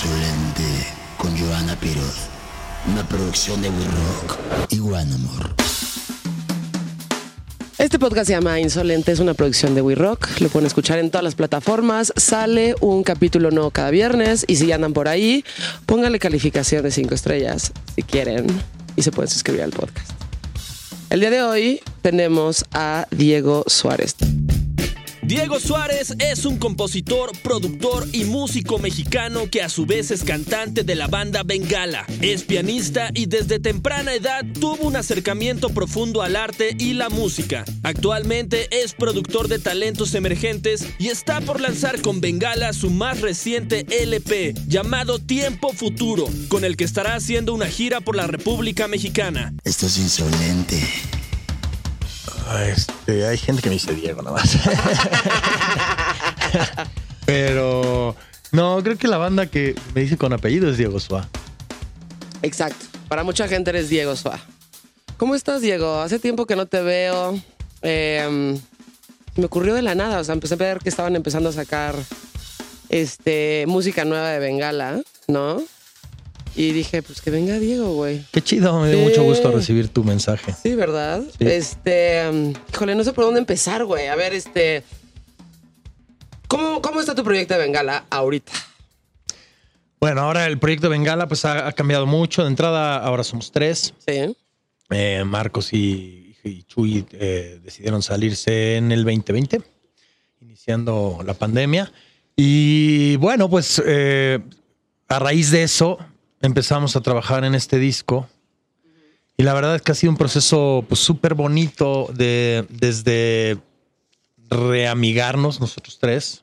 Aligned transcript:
Insolente 0.00 0.62
con 1.16 1.36
Joana 1.36 1.74
Piroz. 1.74 2.28
Una 2.86 3.02
producción 3.08 3.60
de 3.60 3.68
We 3.68 3.84
Rock 3.84 4.38
y 4.70 4.78
One 4.78 5.12
Amor. 5.12 5.56
Este 7.78 7.98
podcast 7.98 8.28
se 8.28 8.34
llama 8.34 8.60
Insolente, 8.60 9.10
es 9.10 9.18
una 9.18 9.34
producción 9.34 9.74
de 9.74 9.82
We 9.82 9.96
Rock. 9.96 10.28
Lo 10.38 10.50
pueden 10.50 10.68
escuchar 10.68 11.00
en 11.00 11.10
todas 11.10 11.24
las 11.24 11.34
plataformas. 11.34 12.12
Sale 12.14 12.76
un 12.80 13.02
capítulo 13.02 13.50
nuevo 13.50 13.72
cada 13.72 13.90
viernes. 13.90 14.44
Y 14.46 14.54
si 14.54 14.70
andan 14.70 14.92
por 14.92 15.08
ahí, 15.08 15.44
pónganle 15.84 16.20
calificación 16.20 16.84
de 16.84 16.92
5 16.92 17.12
estrellas 17.16 17.72
si 17.96 18.04
quieren. 18.04 18.46
Y 18.94 19.02
se 19.02 19.10
pueden 19.10 19.28
suscribir 19.28 19.62
al 19.62 19.72
podcast. 19.72 20.12
El 21.10 21.18
día 21.18 21.30
de 21.30 21.42
hoy 21.42 21.80
tenemos 22.02 22.64
a 22.72 23.08
Diego 23.10 23.64
Suárez. 23.66 24.14
Diego 25.28 25.60
Suárez 25.60 26.14
es 26.20 26.46
un 26.46 26.56
compositor, 26.56 27.32
productor 27.42 28.08
y 28.12 28.24
músico 28.24 28.78
mexicano 28.78 29.50
que 29.50 29.60
a 29.60 29.68
su 29.68 29.84
vez 29.84 30.10
es 30.10 30.24
cantante 30.24 30.84
de 30.84 30.94
la 30.94 31.06
banda 31.06 31.42
Bengala. 31.42 32.06
Es 32.22 32.44
pianista 32.44 33.10
y 33.12 33.26
desde 33.26 33.58
temprana 33.58 34.14
edad 34.14 34.42
tuvo 34.58 34.88
un 34.88 34.96
acercamiento 34.96 35.68
profundo 35.68 36.22
al 36.22 36.34
arte 36.34 36.74
y 36.78 36.94
la 36.94 37.10
música. 37.10 37.66
Actualmente 37.82 38.68
es 38.70 38.94
productor 38.94 39.48
de 39.48 39.58
talentos 39.58 40.14
emergentes 40.14 40.86
y 40.98 41.08
está 41.08 41.42
por 41.42 41.60
lanzar 41.60 42.00
con 42.00 42.22
Bengala 42.22 42.72
su 42.72 42.88
más 42.88 43.20
reciente 43.20 43.84
LP 43.90 44.54
llamado 44.66 45.18
Tiempo 45.18 45.74
Futuro, 45.74 46.26
con 46.48 46.64
el 46.64 46.74
que 46.78 46.84
estará 46.84 47.16
haciendo 47.16 47.52
una 47.52 47.66
gira 47.66 48.00
por 48.00 48.16
la 48.16 48.26
República 48.26 48.88
Mexicana. 48.88 49.52
Esto 49.62 49.88
es 49.88 49.98
insolente. 49.98 50.88
Este, 52.66 53.26
hay 53.26 53.36
gente 53.36 53.62
que 53.62 53.68
me 53.68 53.74
dice 53.74 53.94
Diego 53.94 54.22
nada 54.22 54.36
más. 54.36 54.56
Pero 57.26 58.16
no, 58.52 58.82
creo 58.82 58.96
que 58.96 59.08
la 59.08 59.18
banda 59.18 59.46
que 59.46 59.74
me 59.94 60.00
dice 60.00 60.16
con 60.16 60.32
apellido 60.32 60.70
es 60.70 60.78
Diego 60.78 60.98
Suá. 60.98 61.28
Exacto. 62.42 62.86
Para 63.08 63.22
mucha 63.22 63.48
gente 63.48 63.70
eres 63.70 63.88
Diego 63.88 64.16
Suá. 64.16 64.40
¿Cómo 65.16 65.34
estás, 65.34 65.60
Diego? 65.60 66.00
Hace 66.00 66.18
tiempo 66.18 66.46
que 66.46 66.56
no 66.56 66.66
te 66.66 66.80
veo. 66.80 67.38
Eh, 67.82 68.58
me 69.36 69.44
ocurrió 69.44 69.74
de 69.74 69.82
la 69.82 69.94
nada. 69.94 70.20
O 70.20 70.24
sea, 70.24 70.34
empecé 70.34 70.54
a 70.54 70.58
ver 70.58 70.78
que 70.78 70.88
estaban 70.88 71.16
empezando 71.16 71.48
a 71.48 71.52
sacar 71.52 71.94
este, 72.88 73.64
música 73.66 74.04
nueva 74.04 74.30
de 74.30 74.38
Bengala, 74.38 75.00
¿no? 75.26 75.62
Y 76.58 76.72
dije, 76.72 77.04
pues 77.04 77.20
que 77.20 77.30
venga 77.30 77.56
Diego, 77.60 77.94
güey. 77.94 78.24
Qué 78.32 78.42
chido, 78.42 78.80
me 78.80 78.90
dio 78.90 78.98
mucho 78.98 79.22
gusto 79.22 79.52
recibir 79.52 79.90
tu 79.90 80.02
mensaje. 80.02 80.52
Sí, 80.60 80.74
¿verdad? 80.74 81.22
Sí. 81.38 81.46
Este, 81.46 82.28
um, 82.28 82.52
híjole, 82.74 82.96
no 82.96 83.04
sé 83.04 83.12
por 83.12 83.26
dónde 83.26 83.38
empezar, 83.38 83.84
güey. 83.84 84.08
A 84.08 84.16
ver, 84.16 84.34
este, 84.34 84.82
¿cómo, 86.48 86.82
¿cómo 86.82 86.98
está 86.98 87.14
tu 87.14 87.22
proyecto 87.22 87.54
de 87.54 87.60
Bengala 87.60 88.06
ahorita? 88.10 88.50
Bueno, 90.00 90.22
ahora 90.22 90.46
el 90.46 90.58
proyecto 90.58 90.90
Bengala 90.90 91.28
pues 91.28 91.44
ha, 91.44 91.68
ha 91.68 91.72
cambiado 91.74 92.06
mucho. 92.06 92.42
De 92.42 92.48
entrada, 92.48 92.96
ahora 92.96 93.22
somos 93.22 93.52
tres. 93.52 93.94
Sí. 94.04 94.36
Eh, 94.90 95.22
Marcos 95.24 95.72
y, 95.72 96.34
y 96.42 96.64
Chuy 96.64 97.06
eh, 97.12 97.60
decidieron 97.62 98.02
salirse 98.02 98.78
en 98.78 98.90
el 98.90 99.04
2020, 99.04 99.62
iniciando 100.40 101.20
la 101.24 101.34
pandemia. 101.34 101.92
Y 102.34 103.14
bueno, 103.18 103.48
pues 103.48 103.80
eh, 103.86 104.40
a 105.06 105.20
raíz 105.20 105.52
de 105.52 105.62
eso 105.62 106.00
empezamos 106.40 106.96
a 106.96 107.00
trabajar 107.00 107.44
en 107.44 107.54
este 107.54 107.78
disco. 107.78 108.28
Y 109.36 109.44
la 109.44 109.54
verdad 109.54 109.76
es 109.76 109.82
que 109.82 109.92
ha 109.92 109.94
sido 109.94 110.10
un 110.10 110.16
proceso 110.16 110.84
pues 110.88 111.00
súper 111.00 111.34
bonito 111.34 112.08
de, 112.12 112.66
desde 112.70 113.58
reamigarnos 114.50 115.60
nosotros 115.60 115.98
tres. 116.00 116.42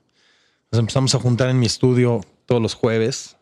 Nos 0.72 0.80
empezamos 0.80 1.14
a 1.14 1.20
juntar 1.20 1.50
en 1.50 1.60
mi 1.60 1.66
estudio 1.66 2.22
todos 2.46 2.62
los 2.62 2.74
jueves. 2.74 3.36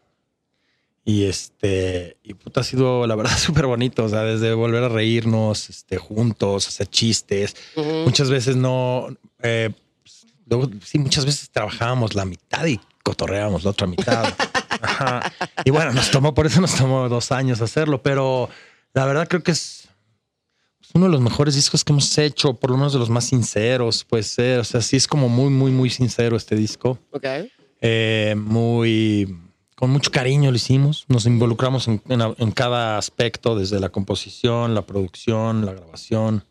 Y 1.05 1.25
este, 1.25 2.17
y 2.23 2.33
puta, 2.33 2.61
ha 2.61 2.63
sido 2.63 3.05
la 3.05 3.15
verdad 3.15 3.37
súper 3.37 3.67
bonito. 3.67 4.05
O 4.05 4.09
sea, 4.09 4.23
desde 4.23 4.53
volver 4.53 4.83
a 4.83 4.89
reírnos 4.89 5.69
este, 5.69 5.97
juntos, 5.97 6.67
hacer 6.67 6.87
chistes. 6.87 7.55
Muchas 7.75 8.29
veces 8.29 8.55
no. 8.55 9.15
eh, 9.43 9.69
pues, 10.01 10.25
luego, 10.47 10.69
sí, 10.83 10.97
muchas 10.97 11.25
veces 11.25 11.49
trabajábamos 11.51 12.15
la 12.15 12.25
mitad 12.25 12.65
y 12.65 12.79
cotorreábamos 13.03 13.63
la 13.65 13.69
otra 13.71 13.85
mitad. 13.85 14.33
Ajá. 14.83 15.31
Y 15.65 15.71
bueno, 15.71 15.91
nos 15.93 16.11
tomó, 16.11 16.33
por 16.33 16.45
eso 16.45 16.61
nos 16.61 16.75
tomó 16.75 17.07
dos 17.09 17.31
años 17.31 17.61
hacerlo. 17.61 18.01
Pero 18.03 18.49
la 18.93 19.05
verdad 19.05 19.27
creo 19.27 19.41
que 19.43 19.51
es 19.51 19.87
uno 20.93 21.05
de 21.05 21.11
los 21.11 21.21
mejores 21.21 21.55
discos 21.55 21.83
que 21.83 21.91
hemos 21.93 22.15
hecho, 22.17 22.53
por 22.53 22.69
lo 22.69 22.77
menos 22.77 22.93
de 22.93 22.99
los 22.99 23.09
más 23.09 23.25
sinceros, 23.25 24.03
puede 24.03 24.23
ser. 24.23 24.59
O 24.59 24.63
sea, 24.63 24.81
sí 24.81 24.95
es 24.97 25.07
como 25.07 25.29
muy, 25.29 25.49
muy, 25.49 25.71
muy 25.71 25.89
sincero 25.89 26.37
este 26.37 26.55
disco. 26.55 26.99
Ok. 27.11 27.25
Eh, 27.81 28.35
muy 28.37 29.37
con 29.75 29.89
mucho 29.89 30.11
cariño 30.11 30.49
lo 30.51 30.55
hicimos. 30.55 31.03
Nos 31.09 31.25
involucramos 31.25 31.87
en, 31.87 32.01
en- 32.07 32.35
en 32.37 32.51
cada 32.51 32.97
aspecto, 32.97 33.57
desde 33.57 33.79
la 33.79 33.89
composición, 33.89 34.75
la 34.75 34.83
producción, 34.83 35.65
la 35.65 35.73
grabación, 35.73 36.45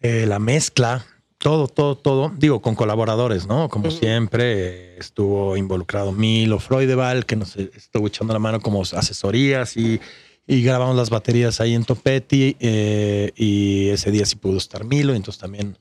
eh, 0.00 0.26
la 0.26 0.38
mezcla, 0.40 1.04
todo, 1.44 1.68
todo, 1.68 1.94
todo. 1.94 2.32
Digo, 2.38 2.62
con 2.62 2.74
colaboradores, 2.74 3.46
¿no? 3.46 3.68
Como 3.68 3.90
siempre, 3.90 4.96
estuvo 4.98 5.58
involucrado 5.58 6.10
Milo 6.10 6.58
Freudeval, 6.58 7.26
que 7.26 7.36
nos 7.36 7.54
estuvo 7.56 8.06
echando 8.06 8.32
la 8.32 8.38
mano 8.38 8.60
como 8.60 8.80
asesorías 8.80 9.76
y, 9.76 10.00
y 10.46 10.62
grabamos 10.62 10.96
las 10.96 11.10
baterías 11.10 11.60
ahí 11.60 11.74
en 11.74 11.84
Topetti. 11.84 12.56
eh, 12.60 13.30
y 13.36 13.90
ese 13.90 14.10
día 14.10 14.24
sí 14.24 14.36
pudo 14.36 14.56
estar 14.56 14.84
Milo, 14.84 15.12
y 15.12 15.16
entonces 15.16 15.38
también 15.38 15.76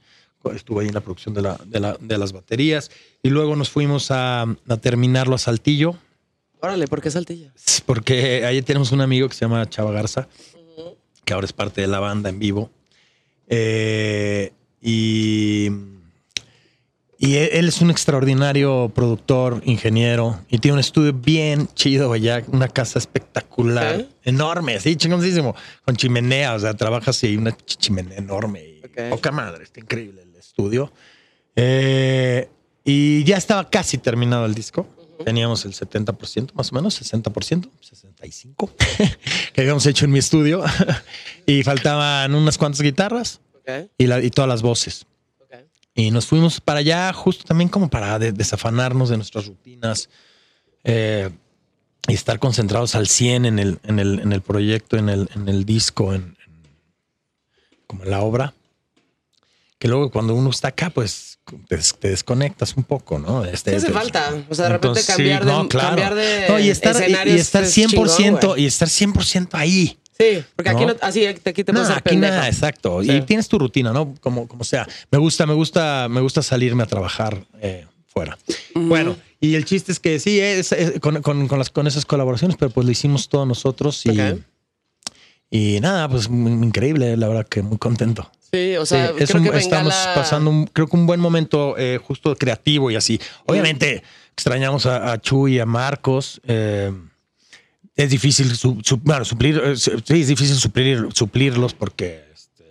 estuvo 0.53 0.81
ahí 0.81 0.90
en 0.90 0.94
la 0.94 1.00
producción 1.00 1.34
de, 1.34 1.41
la, 1.41 1.57
de, 1.66 1.80
la- 1.80 1.97
de 1.97 2.18
las 2.18 2.34
baterías. 2.34 2.91
Y 3.24 3.30
luego 3.30 3.56
nos 3.56 3.69
fuimos 3.69 4.12
a, 4.12 4.41
a 4.41 4.78
terminarlo 4.81 5.35
a 5.35 5.38
Saltillo, 5.38 5.95
Órale, 6.59 6.88
¿por 6.88 7.01
qué 7.01 7.09
Saltillo? 7.12 7.50
porque 7.85 8.45
ahí 8.45 8.62
tenemos 8.62 8.91
un 8.91 9.00
amigo 9.01 9.28
que 9.30 9.34
se 9.35 9.41
llama 9.45 9.69
Chava 9.69 9.91
Garza, 9.91 10.28
que 11.25 11.34
ahora 11.34 11.45
es 11.45 11.53
parte 11.53 11.80
de 11.81 11.88
la 11.88 12.00
banda 12.00 12.30
en 12.30 12.40
vivo. 12.40 12.69
Eh, 13.47 14.51
y, 14.84 15.70
y 17.18 17.36
él 17.36 17.50
él 17.54 17.68
es 17.70 17.80
un 17.82 17.90
extraordinario 17.90 18.92
productor, 18.94 19.62
ingeniero, 19.66 20.40
y 20.50 20.58
tiene 20.60 20.74
un 20.74 20.80
estudio 20.80 21.14
bien 21.14 21.68
chido 21.74 22.12
allá, 22.12 22.44
una 22.48 22.68
casa 22.68 23.00
espectacular, 23.00 24.08
enorme, 24.24 24.76
así 24.76 24.96
chingoncísimo, 24.96 25.56
con 25.86 25.96
chimenea, 25.96 26.54
o 26.54 26.60
sea, 26.60 26.74
trabajas 26.74 27.24
y 27.24 27.38
una 27.38 27.52
ch- 27.52 27.78
chimenea 27.78 28.18
enorme. 28.18 28.62
Y. 28.62 28.82
Poca 29.10 29.32
madre, 29.32 29.64
está 29.64 29.80
increíble 29.80 30.22
el 30.24 30.36
estudio. 30.36 30.92
Eh, 31.56 32.50
y 32.84 33.24
ya 33.24 33.38
estaba 33.38 33.70
casi 33.70 33.98
terminado 33.98 34.46
el 34.46 34.54
disco. 34.54 34.86
Teníamos 35.24 35.64
el 35.64 35.74
70%, 35.74 36.54
más 36.54 36.72
o 36.72 36.76
menos, 36.76 37.02
60%, 37.02 37.70
65%, 37.82 38.70
que 39.54 39.62
habíamos 39.62 39.86
hecho 39.86 40.04
en 40.06 40.12
mi 40.12 40.20
estudio. 40.20 40.62
y 41.46 41.64
faltaban 41.64 42.36
unas 42.36 42.58
cuantas 42.58 42.82
guitarras 42.82 43.40
Y, 43.97 44.07
la- 44.07 44.22
y 44.22 44.29
todas 44.29 44.50
las 44.50 44.62
voces. 44.62 45.06
Y 45.96 46.09
nos 46.09 46.25
fuimos 46.25 46.59
para 46.59 46.79
allá 46.79 47.13
justo 47.13 47.44
también 47.44 47.69
como 47.69 47.88
para 47.88 48.18
de- 48.18 48.31
desafanarnos 48.31 49.09
de 49.09 49.18
nuestras 49.18 49.46
rutinas 49.46 50.09
eh, 50.84 51.29
y 52.07 52.13
estar 52.13 52.40
concentrados 52.40 52.96
al 52.96 53.07
100 53.07 53.46
en 53.46 53.59
el, 53.59 53.79
en 53.84 54.00
el, 54.00 54.19
en 54.19 54.34
el 54.34 54.41
proyecto, 54.41 54.97
en 54.97 55.07
el, 55.09 55.29
en 55.35 55.47
el 55.47 55.66
disco, 55.66 56.13
en, 56.16 56.35
en- 56.46 56.68
como 57.85 58.03
en 58.06 58.09
la 58.09 58.22
obra. 58.22 58.53
Que 59.78 59.88
luego 59.88 60.09
cuando 60.09 60.34
uno 60.34 60.50
está 60.50 60.69
acá, 60.69 60.90
pues 60.90 61.38
te, 61.68 61.75
des- 61.78 61.94
te 62.00 62.09
desconectas 62.09 62.75
un 62.75 62.85
poco, 62.85 63.19
¿no? 63.19 63.45
Este, 63.45 63.69
¿Qué 63.72 63.78
hace 63.78 63.88
te- 63.88 63.94
falta? 63.94 64.34
O 64.50 64.56
sea, 64.56 64.66
de 64.66 64.72
repente 64.74 65.00
Entonces, 65.00 65.06
sí, 65.06 65.12
cambiar, 65.12 65.45
de, 65.45 65.51
no, 65.51 65.68
claro. 65.69 65.88
cambiar 65.90 66.16
de 66.16 66.45
No, 66.50 66.59
y 66.59 66.69
estar, 66.69 66.95
escenarios 66.95 67.38
y 67.38 67.40
estar 67.40 67.63
es 67.63 67.78
100% 67.78 68.18
chingón, 68.18 68.40
güey. 68.47 68.63
y 68.63 68.66
estar 68.66 68.88
100% 68.88 69.50
ahí. 69.53 70.00
Sí, 70.18 70.44
porque 70.56 70.69
aquí 70.69 70.85
¿no? 70.85 70.96
así 71.01 71.25
aquí 71.25 71.63
te 71.63 71.72
No, 71.74 71.81
puedes 71.81 71.97
aquí 71.97 72.16
nada, 72.18 72.47
exacto. 72.47 73.01
Sí. 73.03 73.12
Y 73.12 73.22
tienes 73.22 73.47
tu 73.47 73.57
rutina, 73.59 73.91
¿no? 73.91 74.13
Como, 74.22 74.47
como 74.47 74.63
sea. 74.63 74.88
Me 75.12 75.18
gusta, 75.18 75.46
me 75.46 75.53
gusta, 75.53 76.07
me 76.10 76.21
gusta 76.21 76.42
salirme 76.44 76.83
a 76.83 76.86
trabajar 76.86 77.44
eh, 77.62 77.88
fuera. 78.07 78.38
Bueno, 78.75 79.15
y 79.39 79.56
el 79.56 79.65
chiste 79.65 79.92
es 79.92 80.00
que 80.00 80.19
sí, 80.19 80.39
es, 80.39 80.71
es 80.71 81.00
con, 81.00 81.21
con- 81.24 81.48
con 81.48 81.57
las, 81.60 81.69
con 81.71 81.88
esas 81.88 82.06
colaboraciones, 82.06 82.57
pero 82.57 82.69
pues 82.71 82.86
lo 82.86 82.92
hicimos 82.92 83.27
todos 83.27 83.48
nosotros 83.48 84.06
y, 84.06 84.12
y 85.50 85.80
nada, 85.81 86.07
pues 86.10 86.27
increíble, 86.27 87.16
la 87.18 87.27
verdad 87.27 87.48
que 87.48 87.62
muy 87.62 87.77
contento. 87.77 88.30
Sí, 88.51 88.75
o 88.75 88.86
sea, 88.86 89.07
Sí, 89.09 89.13
es 89.24 89.30
creo 89.31 89.42
un- 89.42 89.50
que 89.50 89.57
estamos 89.57 89.94
Bengala- 89.94 90.13
pasando, 90.16 90.50
un, 90.51 90.68
creo 90.68 90.88
que 90.88 90.95
un 90.95 91.07
buen 91.07 91.19
momento 91.19 91.75
eh, 91.77 92.00
justo 92.04 92.36
creativo 92.36 92.92
y 92.92 92.95
así. 92.95 93.19
Obviamente 93.45 94.04
extrañamos 94.33 94.86
a, 94.86 95.12
a 95.12 95.19
Chuy 95.21 95.56
y 95.56 95.59
a 95.59 95.66
Marcos. 95.66 96.39
eh, 96.48 96.92
es 97.95 98.10
difícil, 98.10 98.56
su- 98.56 98.80
su- 98.84 98.98
bueno, 98.98 99.24
suplir, 99.25 99.62
eh, 99.63 99.75
sí, 99.75 99.92
es 100.22 100.28
difícil 100.28 100.56
suplir, 100.56 101.07
suplirlos 101.13 101.74
porque 101.74 102.24
este, 102.34 102.63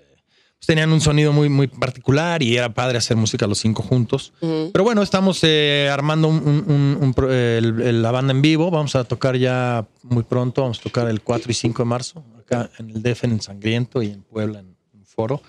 pues 0.58 0.66
tenían 0.66 0.92
un 0.92 1.00
sonido 1.00 1.32
muy, 1.32 1.48
muy 1.48 1.69
particular 1.69 2.42
y 2.42 2.56
era 2.56 2.72
padre 2.74 2.98
hacer 2.98 3.16
música 3.16 3.46
los 3.46 3.58
cinco 3.58 3.82
juntos. 3.82 4.32
Pero 4.40 4.82
bueno, 4.84 5.02
estamos 5.02 5.40
eh, 5.42 5.88
armando 5.92 6.28
un- 6.28 6.38
un- 6.46 6.64
un- 6.70 6.98
un 7.00 7.14
pro- 7.14 7.32
el- 7.32 7.80
el- 7.82 8.02
la 8.02 8.10
banda 8.10 8.32
en 8.32 8.42
vivo. 8.42 8.70
Vamos 8.70 8.96
a 8.96 9.04
tocar 9.04 9.36
ya 9.36 9.86
muy 10.02 10.24
pronto. 10.24 10.62
Vamos 10.62 10.80
a 10.80 10.82
tocar 10.82 11.08
el 11.08 11.20
4 11.22 11.50
y 11.50 11.54
5 11.54 11.82
de 11.82 11.88
marzo 11.88 12.24
acá 12.38 12.70
en 12.78 12.90
el 12.90 13.02
DF 13.02 13.24
en 13.26 13.40
Sangriento 13.40 14.02
y 14.02 14.08
en 14.10 14.22
Puebla 14.22 14.58
en 14.60 14.74
foro. 15.04 15.40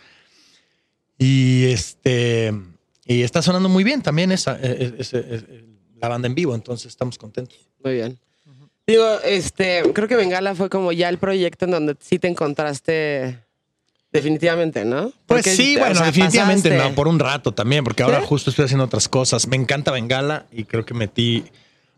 Y 1.18 1.66
este 1.66 2.54
y 3.06 3.22
está 3.22 3.42
sonando 3.42 3.70
muy 3.70 3.84
bien 3.84 4.02
también 4.02 4.32
esa, 4.32 4.58
eh, 4.62 4.96
esa- 4.98 5.20
esa- 5.20 5.46
la 6.00 6.08
banda 6.10 6.28
en 6.28 6.36
vivo, 6.36 6.54
entonces 6.56 6.88
estamos 6.88 7.18
contentos. 7.18 7.58
Muy 7.84 7.94
bien. 7.96 8.20
Digo, 8.86 9.06
este, 9.24 9.82
creo 9.94 10.08
que 10.08 10.16
Bengala 10.16 10.56
fue 10.56 10.70
como 10.70 10.92
ya 10.92 11.08
el 11.10 11.18
proyecto 11.18 11.66
en 11.66 11.72
donde 11.72 11.96
sí 12.02 12.20
te 12.20 12.28
encontraste 12.28 13.40
definitivamente, 14.12 14.84
¿no? 14.86 15.12
Pues 15.26 15.46
sí, 15.46 15.76
o 15.78 15.80
bueno, 15.80 15.96
sea, 15.96 16.06
definitivamente 16.08 16.70
pasaste- 16.70 16.90
no, 16.90 16.94
por 16.96 17.08
un 17.08 17.18
rato 17.20 17.54
también, 17.54 17.84
porque 17.84 18.04
ahora 18.04 18.20
¿Sí? 18.20 18.26
justo 18.28 18.50
estoy 18.50 18.66
haciendo 18.66 18.86
otras 18.86 19.08
cosas. 19.08 19.48
Me 19.48 19.56
encanta 19.56 19.92
Bengala 19.92 20.46
y 20.52 20.66
creo 20.66 20.86
que 20.86 20.94
metí, 20.94 21.46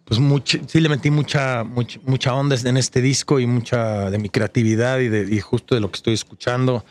pues 0.06 0.20
mucho, 0.20 0.60
sí 0.68 0.80
le 0.80 0.88
metí 0.88 1.10
mucha, 1.12 1.64
mucha, 1.64 2.00
mucha 2.04 2.34
onda 2.34 2.56
en 2.64 2.78
este 2.78 3.02
disco 3.02 3.40
y 3.40 3.48
mucha 3.48 4.10
de 4.12 4.18
mi 4.20 4.30
creatividad 4.30 5.00
y, 5.00 5.10
de, 5.10 5.36
y 5.36 5.42
justo 5.42 5.76
de 5.76 5.82
lo 5.82 5.90
que 5.92 5.98
estoy 5.98 6.14
escuchando. 6.14 6.86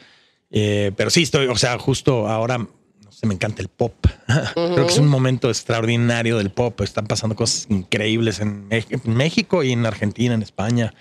Eh, 0.51 0.93
pero 0.97 1.09
sí, 1.11 1.23
estoy, 1.23 1.47
o 1.47 1.57
sea, 1.57 1.79
justo 1.79 2.29
ahora, 2.29 2.67
me 3.25 3.35
encanta 3.35 3.63
el 3.63 3.69
pop. 3.69 3.95
Creo 4.55 4.87
que 4.87 4.93
es 4.93 4.99
un 4.99 5.09
momento 5.09 5.49
extraordinario 5.49 6.39
del 6.39 6.51
pop. 6.51 6.81
Están 6.81 7.07
pasando 7.07 7.35
cosas 7.37 7.67
increíbles 7.69 8.41
en, 8.41 8.69
México 9.05 9.63
y 9.63 9.73
en 9.73 9.87
Argentina, 9.87 10.35
en 10.35 10.43
España. 10.43 10.93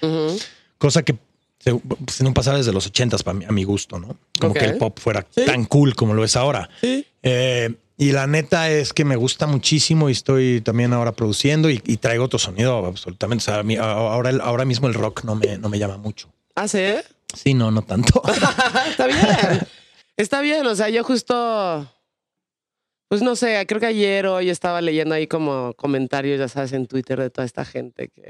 Cosa 0.78 1.04
que 1.04 1.16
se- 1.60 1.76
pues, 1.76 2.22
no 2.22 2.34
pasaba 2.34 2.58
desde 2.58 2.74
los 2.74 2.86
ochentas 2.88 3.24
para 3.24 3.38
mí, 3.38 3.46
a 3.48 3.52
mi 3.52 3.64
gusto, 3.64 4.00
¿no? 4.00 4.18
Como 4.40 4.54
que 4.54 4.66
el 4.66 4.78
pop 4.78 5.00
fuera 5.00 5.26
Sí. 5.30 5.46
tan 5.46 5.66
cool 5.66 5.96
como 5.96 6.14
lo 6.14 6.24
es 6.24 6.36
ahora. 6.36 6.70
Sí. 6.82 7.06
Eh, 7.22 7.74
y 7.98 8.12
la 8.12 8.28
neta 8.28 8.70
es 8.70 8.92
que 8.92 9.06
me 9.06 9.16
gusta 9.16 9.48
muchísimo 9.48 10.10
y 10.10 10.14
estoy 10.14 10.62
también 10.62 10.92
ahora 10.94 11.12
produciendo 11.14 11.70
y, 11.70 11.82
y 11.86 11.98
traigo 11.98 12.26
otro 12.26 12.40
sonido 12.40 12.86
absolutamente. 12.86 13.44
O 13.44 13.46
sea, 13.46 13.60
a 13.60 13.64
mí- 13.64 13.78
ahora, 13.78 14.30
el- 14.32 14.42
ahora 14.42 14.66
mismo 14.66 14.88
el 14.88 14.94
rock 14.94 15.24
no 15.24 15.36
me, 15.36 15.58
no 15.58 15.70
me 15.70 15.80
llama 15.80 15.98
mucho. 15.98 16.28
Ah, 16.56 16.68
sí. 16.68 16.80
Sí, 17.34 17.54
no, 17.54 17.72
no 17.72 17.82
tanto. 17.84 18.22
Está 18.90 19.08
bien. 19.08 19.18
Está 20.18 20.42
bien. 20.42 20.66
O 20.68 20.76
sea, 20.76 20.90
yo 20.90 21.04
justo. 21.04 21.88
Pues 23.08 23.22
no 23.22 23.36
sé, 23.36 23.64
creo 23.68 23.80
que 23.80 23.86
ayer 23.88 24.26
hoy 24.26 24.50
estaba 24.50 24.82
leyendo 24.82 25.14
ahí 25.16 25.28
como 25.28 25.74
comentarios, 25.76 26.40
ya 26.40 26.48
sabes, 26.48 26.74
en 26.74 26.88
Twitter 26.88 27.20
de 27.20 27.30
toda 27.30 27.46
esta 27.46 27.64
gente 27.64 28.08
que 28.08 28.22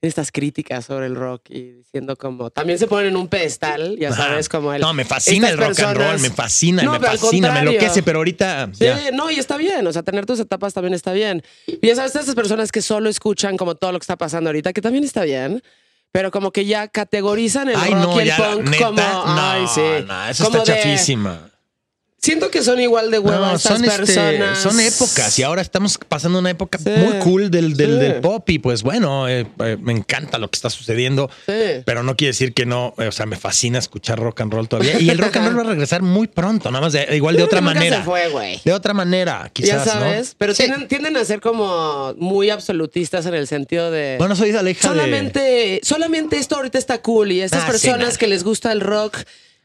tiene 0.00 0.10
estas 0.10 0.32
críticas 0.32 0.84
sobre 0.84 1.06
el 1.06 1.14
rock 1.14 1.42
y 1.48 1.70
diciendo 1.72 2.16
como. 2.16 2.50
También 2.50 2.78
se 2.78 2.86
ponen 2.88 3.06
en 3.08 3.16
un 3.16 3.28
pedestal, 3.28 3.96
ya 3.98 4.12
sabes, 4.12 4.48
como 4.48 4.72
el. 4.74 4.80
no, 4.82 4.92
me 4.92 5.04
fascina 5.04 5.48
el 5.48 5.56
rock 5.56 5.78
and 5.80 5.96
roll, 5.96 6.18
me 6.20 6.28
fascina, 6.30 6.82
No, 6.82 6.92
me 6.92 7.00
fascina, 7.00 7.52
me 7.52 7.60
enloquece, 7.60 8.02
pero 8.02 8.18
ahorita 8.18 8.68
Sí, 8.74 8.84
ya. 8.84 9.10
no, 9.12 9.30
y 9.30 9.36
está 9.38 9.56
bien, 9.56 9.86
o 9.86 9.92
sea, 9.92 10.02
tener 10.02 10.26
tus 10.26 10.40
etapas 10.40 10.74
también 10.74 10.92
está 10.94 11.12
bien. 11.12 11.42
Y 11.66 11.86
ya 11.86 11.94
sabes, 11.94 12.14
estas 12.16 12.34
personas 12.34 12.70
que 12.72 12.82
solo 12.82 13.08
escuchan 13.08 13.56
como 13.56 13.76
todo 13.76 13.92
lo 13.92 13.98
que 13.98 14.02
está 14.04 14.16
pasando 14.16 14.50
ahorita, 14.50 14.72
que 14.72 14.82
también 14.82 15.04
está 15.04 15.22
bien, 15.22 15.62
pero 16.10 16.30
como 16.30 16.50
que 16.50 16.66
ya 16.66 16.88
categorizan 16.88 17.68
el 17.70 17.76
Ay, 17.76 17.92
rock 17.94 18.02
no, 18.02 18.16
y 18.16 18.22
el 18.22 18.26
ya, 18.28 18.36
punk 18.36 18.68
neta, 18.68 18.84
como, 18.84 19.00
no, 19.00 19.22
ay, 19.50 19.66
sí. 19.68 19.80
no, 20.06 20.28
eso 20.28 20.44
como 20.44 20.58
está 20.58 20.74
de- 20.74 20.82
chafísima. 20.82 21.48
Siento 22.24 22.52
que 22.52 22.62
son 22.62 22.78
igual 22.78 23.10
de 23.10 23.18
hueva 23.18 23.48
No, 23.48 23.56
estas 23.56 23.78
son, 23.78 23.84
este, 23.84 23.96
personas. 23.96 24.58
son 24.58 24.78
épocas 24.78 25.36
y 25.40 25.42
ahora 25.42 25.60
estamos 25.60 25.98
pasando 26.08 26.38
una 26.38 26.50
época 26.50 26.78
Sí. 26.78 26.88
muy 26.88 27.18
cool 27.18 27.50
del, 27.50 27.74
del, 27.76 27.94
Sí. 27.94 27.98
del 27.98 28.14
pop 28.20 28.48
y 28.48 28.60
pues 28.60 28.84
bueno, 28.84 29.28
eh, 29.28 29.44
eh, 29.58 29.76
me 29.80 29.92
encanta 29.92 30.38
lo 30.38 30.48
que 30.48 30.54
está 30.54 30.70
sucediendo, 30.70 31.28
Sí. 31.46 31.82
pero 31.84 32.04
no 32.04 32.14
quiere 32.14 32.28
decir 32.30 32.54
que 32.54 32.64
no, 32.64 32.94
eh, 32.98 33.08
o 33.08 33.12
sea, 33.12 33.26
me 33.26 33.34
fascina 33.36 33.80
escuchar 33.80 34.20
rock 34.20 34.40
and 34.42 34.52
roll 34.52 34.68
todavía 34.68 35.00
y 35.00 35.10
el 35.10 35.18
rock 35.18 35.36
and 35.38 35.46
roll 35.48 35.58
va 35.58 35.62
a 35.62 35.70
regresar 35.72 36.02
muy 36.02 36.28
pronto, 36.28 36.70
nada 36.70 36.80
más 36.84 36.92
de, 36.92 37.08
igual 37.16 37.34
de 37.34 37.42
otra 37.42 37.60
manera. 37.60 37.96
se 37.98 38.02
fue, 38.04 38.28
güey. 38.28 38.60
De 38.64 38.72
otra 38.72 38.94
manera, 38.94 39.50
quizás, 39.52 39.84
Ya 39.84 39.92
sabes, 39.92 40.28
¿no? 40.28 40.34
pero 40.38 40.54
tienden, 40.54 40.86
tienden 40.86 41.16
a 41.16 41.24
ser 41.24 41.40
como 41.40 42.14
muy 42.18 42.50
absolutistas 42.50 43.26
en 43.26 43.34
el 43.34 43.48
sentido 43.48 43.90
de... 43.90 44.14
Bueno, 44.20 44.36
soy 44.36 44.52
la 44.52 44.70
hija 44.70 44.88
de... 44.92 44.94
solamente, 44.94 45.80
solamente 45.82 46.36
esto 46.36 46.54
ahorita 46.54 46.78
está 46.78 47.02
cool 47.02 47.32
y 47.32 47.40
estas 47.40 47.64
Ah, 47.64 47.66
personas 47.66 48.16
que 48.16 48.28
les 48.28 48.44
gusta 48.44 48.70
el 48.70 48.80
rock 48.80 49.16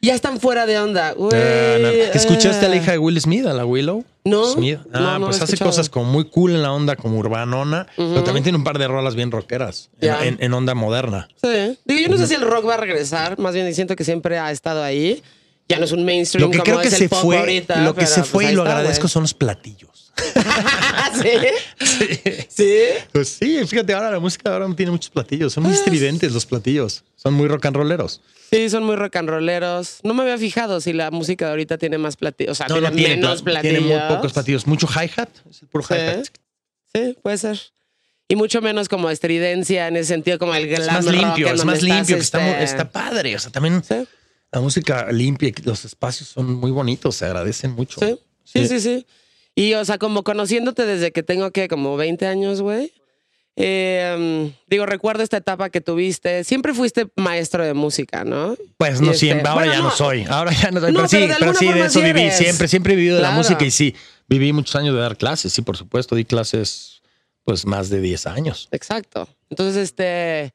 ya 0.01 0.13
están 0.13 0.39
fuera 0.39 0.65
de 0.65 0.77
onda. 0.79 1.13
Güey, 1.13 1.33
Ah, 1.33 1.77
no. 1.81 1.87
¿Escuchaste 1.89 2.65
a 2.65 2.69
la 2.69 2.75
ah. 2.75 2.77
hija 2.77 2.91
de 2.91 2.97
Will 2.99 3.19
Smith, 3.19 3.45
a 3.45 3.53
la 3.53 3.65
Willow? 3.65 4.03
No, 4.23 4.45
Smith? 4.45 4.79
Ah, 4.93 5.17
no 5.19 5.25
pues 5.27 5.37
hace 5.37 5.45
escuchado. 5.55 5.69
cosas 5.71 5.89
como 5.89 6.05
muy 6.11 6.25
cool 6.25 6.51
en 6.51 6.61
la 6.61 6.71
onda, 6.71 6.95
como 6.95 7.17
urbanona, 7.17 7.87
pero 7.95 8.23
también 8.23 8.43
tiene 8.43 8.57
un 8.57 8.63
par 8.63 8.77
de 8.77 8.87
rolas 8.87 9.15
bien 9.15 9.31
rockeras 9.31 9.89
en, 10.01 10.37
en 10.39 10.53
onda 10.53 10.73
moderna. 10.75 11.29
Sí. 11.41 11.77
Digo, 11.85 12.01
yo 12.01 12.09
no 12.09 12.17
sé 12.17 12.27
si 12.27 12.33
el 12.35 12.41
rock 12.41 12.67
va 12.67 12.73
a 12.75 12.77
regresar, 12.77 13.39
más 13.39 13.53
bien 13.53 13.73
siento 13.73 13.95
que 13.95 14.03
siempre 14.03 14.37
ha 14.37 14.51
estado 14.51 14.83
ahí. 14.83 15.23
Ya 15.69 15.79
no 15.79 15.85
es 15.85 15.91
un 15.91 16.05
mainstream 16.05 16.45
Lo 16.45 16.51
que 16.51 16.59
como 16.59 16.63
creo 16.65 16.79
que 16.81 16.87
es 16.87 16.93
el 16.93 16.99
se 16.99 17.09
fue, 17.09 17.37
ahorita, 17.37 17.81
lo 17.83 17.93
que 17.93 18.01
pero, 18.01 18.07
se 18.11 18.19
pues, 18.21 18.29
fue 18.29 18.43
y 18.45 18.47
ahí 18.47 18.55
lo 18.55 18.63
está, 18.63 18.77
agradezco 18.77 19.07
son 19.07 19.23
los 19.23 19.33
platillos. 19.33 20.13
¿Sí? 21.21 22.45
¿Sí? 22.49 22.73
Pues 23.11 23.29
sí, 23.39 23.59
fíjate, 23.67 23.93
ahora 23.93 24.11
la 24.11 24.19
música 24.19 24.51
ahora 24.53 24.67
no 24.67 24.75
tiene 24.75 24.91
muchos 24.91 25.09
platillos, 25.09 25.53
son 25.53 25.63
muy 25.63 25.71
Pues 25.73 25.81
estridentes 25.81 26.31
los 26.31 26.45
platillos, 26.45 27.03
son 27.15 27.33
muy 27.33 27.47
rock 27.47 27.65
and 27.65 27.75
rolleros. 27.75 28.21
Sí, 28.49 28.69
son 28.69 28.83
muy 28.83 28.95
rock 28.95 29.15
and 29.17 29.29
rolleros. 29.29 29.99
No 30.03 30.13
me 30.13 30.23
había 30.23 30.37
fijado 30.37 30.79
si 30.79 30.93
la 30.93 31.11
música 31.11 31.45
de 31.45 31.51
ahorita 31.51 31.77
tiene 31.77 31.97
más 31.97 32.15
platillos. 32.15 32.51
O 32.51 32.55
sea, 32.55 32.67
No, 32.67 32.75
tiene 32.75 32.89
no 32.89 32.95
tiene, 32.95 33.15
menos 33.17 33.41
pla- 33.41 33.53
platillos. 33.61 33.79
tiene 33.83 33.93
muy 33.99 34.15
pocos 34.15 34.33
platillos, 34.33 34.67
mucho 34.67 34.87
hi-hat, 34.87 35.29
es 35.49 35.61
el 35.63 35.67
puro 35.67 35.83
Sí. 35.85 35.93
hi-hat. 35.95 36.25
Sí, 36.95 37.17
puede 37.21 37.37
ser. 37.37 37.59
Y 38.29 38.35
mucho 38.35 38.61
menos 38.61 38.87
como 38.89 39.09
estridencia 39.09 39.87
en 39.87 39.97
ese 39.97 40.07
sentido, 40.09 40.39
como 40.39 40.55
el 40.55 40.67
glam 40.67 40.81
Es 40.81 40.87
más 40.91 41.05
rock, 41.05 41.13
limpio, 41.15 41.47
es 41.53 41.65
más 41.65 41.81
limpio, 41.81 42.15
que 42.15 42.21
está, 42.21 42.51
este, 42.51 42.63
está 42.63 42.89
padre, 42.89 43.35
o 43.35 43.39
sea, 43.39 43.51
también 43.51 43.83
Sí, 43.83 43.95
la 44.51 44.61
música 44.61 45.11
limpia, 45.11 45.49
y 45.49 45.53
los 45.63 45.85
espacios 45.85 46.29
son 46.29 46.53
muy 46.55 46.71
bonitos, 46.71 47.15
se 47.15 47.25
agradecen 47.25 47.71
mucho. 47.71 47.99
sí, 47.99 48.17
sí, 48.45 48.67
Sí. 48.67 48.79
sí. 48.79 49.05
Y, 49.55 49.73
o 49.73 49.83
sea, 49.85 49.97
como 49.97 50.23
conociéndote 50.23 50.85
desde 50.85 51.11
que 51.11 51.23
tengo, 51.23 51.51
que 51.51 51.67
Como 51.67 51.97
20 51.97 52.27
años, 52.27 52.61
güey. 52.61 52.93
Eh, 53.59 54.51
digo, 54.67 54.85
recuerdo 54.85 55.23
esta 55.23 55.37
etapa 55.37 55.71
que 55.71 55.81
tuviste. 55.81 56.43
Siempre 56.43 56.75
fuiste 56.75 57.07
maestro 57.15 57.65
de 57.65 57.73
música, 57.73 58.23
¿no? 58.23 58.55
Pues 58.77 59.01
no 59.01 59.07
este, 59.07 59.17
siempre, 59.25 59.47
ahora 59.47 59.65
bueno, 59.65 59.73
ya 59.73 59.79
no, 59.79 59.85
no. 59.85 59.91
soy. 59.95 60.25
Ahora 60.29 60.51
ya 60.51 60.69
no 60.69 60.79
soy. 60.79 60.91
No, 60.91 60.97
pero 60.97 61.07
sí, 61.09 61.27
pero 61.39 61.53
sí, 61.55 61.65
de 61.73 61.79
eso 61.79 61.89
sí 61.89 62.01
viví. 62.05 62.29
Siempre, 62.29 62.67
siempre 62.67 62.93
he 62.93 62.95
vivido 62.95 63.15
de 63.15 63.23
la 63.23 63.31
música 63.31 63.65
y 63.65 63.71
sí, 63.71 63.95
viví 64.27 64.53
muchos 64.53 64.75
años 64.75 64.93
de 64.93 65.01
dar 65.01 65.17
clases. 65.17 65.51
Sí, 65.53 65.63
por 65.63 65.75
supuesto, 65.75 66.15
di 66.15 66.23
clases 66.23 67.01
pues 67.43 67.65
más 67.65 67.89
de 67.89 67.99
10 67.99 68.27
años. 68.27 68.67
Exacto. 68.71 69.27
Entonces, 69.49 69.77
este. 69.81 70.53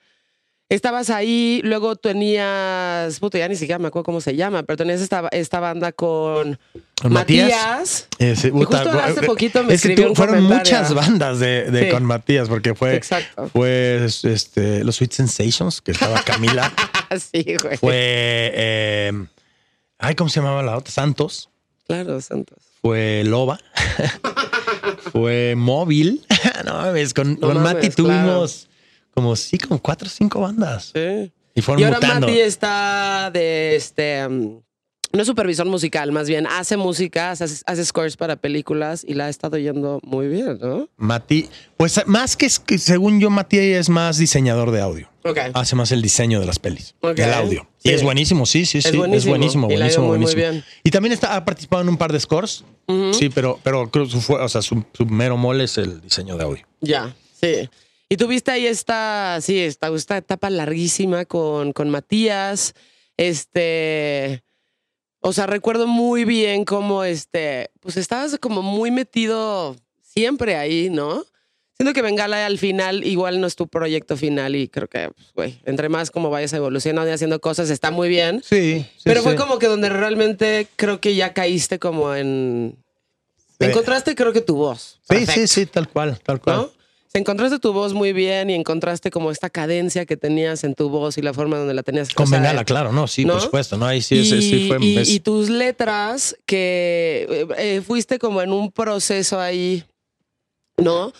Estabas 0.75 1.11
ahí, 1.11 1.61
luego 1.65 1.97
tenías. 1.97 3.19
Puto, 3.21 3.37
ya 3.37 3.47
ni 3.49 3.57
siquiera 3.57 3.79
me 3.79 3.89
acuerdo 3.89 4.05
cómo 4.05 4.21
se 4.21 4.35
llama, 4.37 4.63
pero 4.63 4.77
tenías 4.79 5.01
esta, 5.01 5.29
esta 5.33 5.61
banda 5.61 5.93
con. 5.93 6.59
Matías. 7.05 7.49
Matías. 7.51 8.09
Ese, 8.19 8.51
justo 8.51 8.77
hace 8.77 9.21
eh, 9.21 9.27
poquito 9.27 9.63
me 9.65 9.75
es 9.75 9.83
que 9.83 9.95
tú- 9.97 10.15
fueron 10.15 10.45
muchas 10.45 10.95
bandas 10.95 11.41
de, 11.41 11.71
de 11.71 11.85
Sí. 11.87 11.91
con 11.91 12.05
Matías, 12.05 12.49
porque 12.49 12.75
fue, 12.75 12.95
Exacto. 12.95 13.49
fue 13.49 14.05
este, 14.05 14.83
los 14.85 14.97
Sweet 14.97 15.13
Sensations, 15.13 15.81
que 15.81 15.91
estaba 15.93 16.23
Camila. 16.23 16.73
sí, 17.33 17.45
güey. 17.63 17.77
fue. 17.77 17.93
eh, 18.55 19.13
ay, 19.99 20.15
¿cómo 20.15 20.31
se 20.31 20.41
llamaba 20.41 20.63
la 20.63 20.77
otra? 20.79 20.93
Santos. 20.93 21.51
Claro, 21.87 22.21
Santos. 22.21 22.59
Fue 22.81 23.23
Loba. 23.25 23.59
fue 25.12 25.55
Móvil. 25.57 26.25
no 26.64 26.75
mames, 26.75 27.12
con, 27.14 27.35
No 27.41 27.49
con 27.49 27.62
Mati 27.62 27.91
tuvimos 27.91 28.69
como 29.14 29.37
sí, 29.37 29.59
como 29.59 29.81
cuatro 29.81 30.07
o 30.07 30.11
cinco 30.11 30.40
bandas. 30.40 30.92
Sí. 30.95 31.33
Y 31.54 31.61
fueron 31.61 31.81
Y 31.81 31.85
ahora 31.85 31.99
mutando. 32.00 32.26
Mati 32.26 32.40
está 32.40 33.31
de 33.33 33.76
este. 33.76 34.26
um, 34.26 34.61
no 35.12 35.21
es 35.21 35.26
supervisor 35.26 35.66
musical, 35.66 36.11
más 36.11 36.26
bien 36.26 36.47
hace 36.47 36.78
música, 36.78 37.33
hace, 37.33 37.45
hace 37.66 37.85
scores 37.85 38.16
para 38.16 38.37
películas 38.37 39.04
y 39.07 39.12
la 39.12 39.26
ha 39.26 39.28
estado 39.28 39.59
yendo 39.59 40.00
muy 40.02 40.26
bien, 40.28 40.59
¿no? 40.59 40.88
Mati, 40.97 41.50
pues 41.76 42.00
más 42.07 42.35
que, 42.35 42.47
es 42.47 42.59
que 42.59 42.78
según 42.78 43.21
yo, 43.21 43.28
Mati 43.28 43.59
es 43.59 43.90
más 43.90 44.16
diseñador 44.16 44.71
de 44.71 44.81
audio. 44.81 45.11
Ok. 45.25 45.38
Hace 45.52 45.76
más 45.76 45.92
el 45.92 46.00
diseño 46.00 46.40
de 46.40 46.47
las 46.47 46.59
pelis, 46.59 46.95
Ok. 47.02 47.19
el 47.19 47.35
audio. 47.35 47.69
Sí. 47.76 47.90
Y 47.90 47.92
es 47.92 48.02
buenísimo, 48.02 48.47
sí, 48.47 48.64
sí, 48.64 48.81
sí. 48.81 48.88
Es 48.88 48.97
buenísimo. 48.97 49.33
buenísimo, 49.33 49.66
Y 49.71 49.75
buenísimo, 49.76 50.16
muy, 50.16 50.35
bien. 50.35 50.64
Y 50.83 50.90
también 50.90 51.12
está, 51.12 51.37
ha 51.37 51.45
participado 51.45 51.83
en 51.83 51.90
un 51.90 51.99
par 51.99 52.11
de 52.11 52.19
scores. 52.19 52.64
Sí, 53.12 53.28
pero, 53.28 53.61
pero 53.62 53.90
creo 53.90 54.07
que 54.07 54.19
su, 54.19 54.33
o 54.33 54.49
sea, 54.49 54.62
su, 54.62 54.83
su 54.95 55.04
mero 55.04 55.37
mole 55.37 55.64
es 55.64 55.76
el 55.76 56.00
diseño 56.00 56.38
de 56.38 56.45
audio. 56.45 56.66
Ya, 56.81 57.14
sí. 57.38 57.69
Y 58.12 58.19
tuviste 58.19 58.50
ahí 58.50 58.66
esta, 58.66 59.38
sí, 59.40 59.59
esta, 59.59 59.88
esta 59.88 60.19
etapa 60.19 60.50
larguísima 60.50 61.25
con, 61.25 61.73
con 61.73 61.88
Matías. 61.88 62.75
Este. 63.16 64.42
O 65.21 65.33
sea, 65.33 65.47
recuerdo 65.47 65.87
muy 65.87 66.26
bien 66.26 66.66
cómo 66.66 67.04
este. 67.04 67.71
Pues 67.81 67.97
estabas 67.97 68.37
como 68.38 68.61
muy 68.61 68.90
metido 68.90 69.76
siempre 70.02 70.57
ahí, 70.57 70.90
¿no? 70.90 71.25
Siento 71.78 71.95
que 71.95 72.02
Bengala 72.02 72.45
al 72.45 72.59
final 72.59 73.02
igual 73.07 73.40
no 73.40 73.47
es 73.47 73.57
tu 73.57 73.66
proyecto 73.66 74.19
final 74.19 74.57
y 74.57 74.69
creo 74.69 74.88
que, 74.88 75.09
pues, 75.09 75.33
güey, 75.35 75.61
entre 75.64 75.88
más 75.88 76.11
como 76.11 76.28
vayas 76.28 76.52
evolucionando 76.52 77.11
y 77.11 77.14
haciendo 77.14 77.40
cosas 77.40 77.71
está 77.71 77.90
muy 77.90 78.11
bien. 78.11 78.42
Sí, 78.45 78.87
Pero 79.04 79.23
fue 79.23 79.37
como 79.37 79.59
que 79.59 79.69
donde 79.69 79.88
realmente 79.88 80.69
creo 80.76 81.00
que 81.00 81.14
ya 81.14 81.33
caíste 81.33 81.78
como 81.78 82.14
en... 82.14 82.76
Sí. 83.59 83.69
Encontraste 83.69 84.14
creo 84.14 84.35
que 84.35 84.42
tu 84.42 84.57
voz. 84.57 85.00
Sí, 85.09 85.25
sí, 85.25 85.47
sí, 85.47 85.64
tal 85.64 85.88
cual, 85.88 86.21
tal 86.21 86.42
cual. 86.42 86.57
¿no? 86.59 86.82
Encontraste 87.14 87.59
tu 87.59 87.73
voz 87.75 87.92
muy 87.92 88.12
bien 88.14 88.49
y 88.49 88.54
encontraste 88.54 89.11
como 89.11 89.31
esta 89.31 89.50
cadencia 89.50 90.07
que 90.07 90.16
tenías 90.16 90.64
en 90.64 90.75
tu 90.75 90.88
voz 90.88 91.19
y 91.19 91.23
la 91.23 91.35
forma 91.35 91.59
donde 91.59 91.75
la 91.75 91.83
tenías. 91.83 92.09
Con 92.14 92.31
Bengala, 92.31 92.64
claro, 92.64 92.90
no, 92.92 93.07
sí, 93.07 93.25
¿no? 93.26 93.35
por 93.35 93.42
supuesto, 93.42 93.76
no, 93.76 93.85
ahí 93.87 94.00
sí, 94.00 94.16
y, 94.16 94.25
sí 94.42 94.69
fue. 94.69 94.78
y- 94.83 94.97
es- 94.99 95.11
y 95.11 95.21
tus 95.21 95.50
letras 95.50 96.37
que 96.47 97.26
eh, 97.28 97.47
eh, 97.76 97.81
fuiste 97.83 98.19
como 98.19 98.40
en 98.40 98.50
un 98.52 98.73
proceso 98.73 99.38
ahí, 99.38 99.85
¿no? 100.78 101.12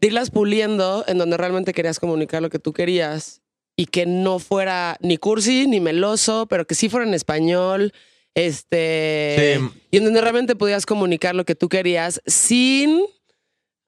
De 0.00 0.08
irlas 0.08 0.30
puliendo 0.30 1.04
en 1.06 1.18
donde 1.18 1.36
realmente 1.36 1.72
querías 1.72 2.00
comunicar 2.00 2.42
lo 2.42 2.50
que 2.50 2.58
tú 2.58 2.72
querías 2.72 3.40
y 3.76 3.86
que 3.86 4.04
no 4.04 4.38
fuera 4.40 4.96
ni 5.00 5.16
cursi 5.16 5.66
ni 5.68 5.78
meloso, 5.80 6.46
pero 6.50 6.66
que 6.66 6.74
sí 6.74 6.88
fuera 6.88 7.06
en 7.06 7.14
español. 7.14 7.92
Este. 8.34 9.58
Sí. 9.60 9.68
Y 9.92 9.96
en 9.98 10.04
donde 10.04 10.20
realmente 10.20 10.56
podías 10.56 10.86
comunicar 10.86 11.34
lo 11.34 11.44
que 11.44 11.54
tú 11.54 11.68
querías 11.68 12.20
sin 12.26 13.00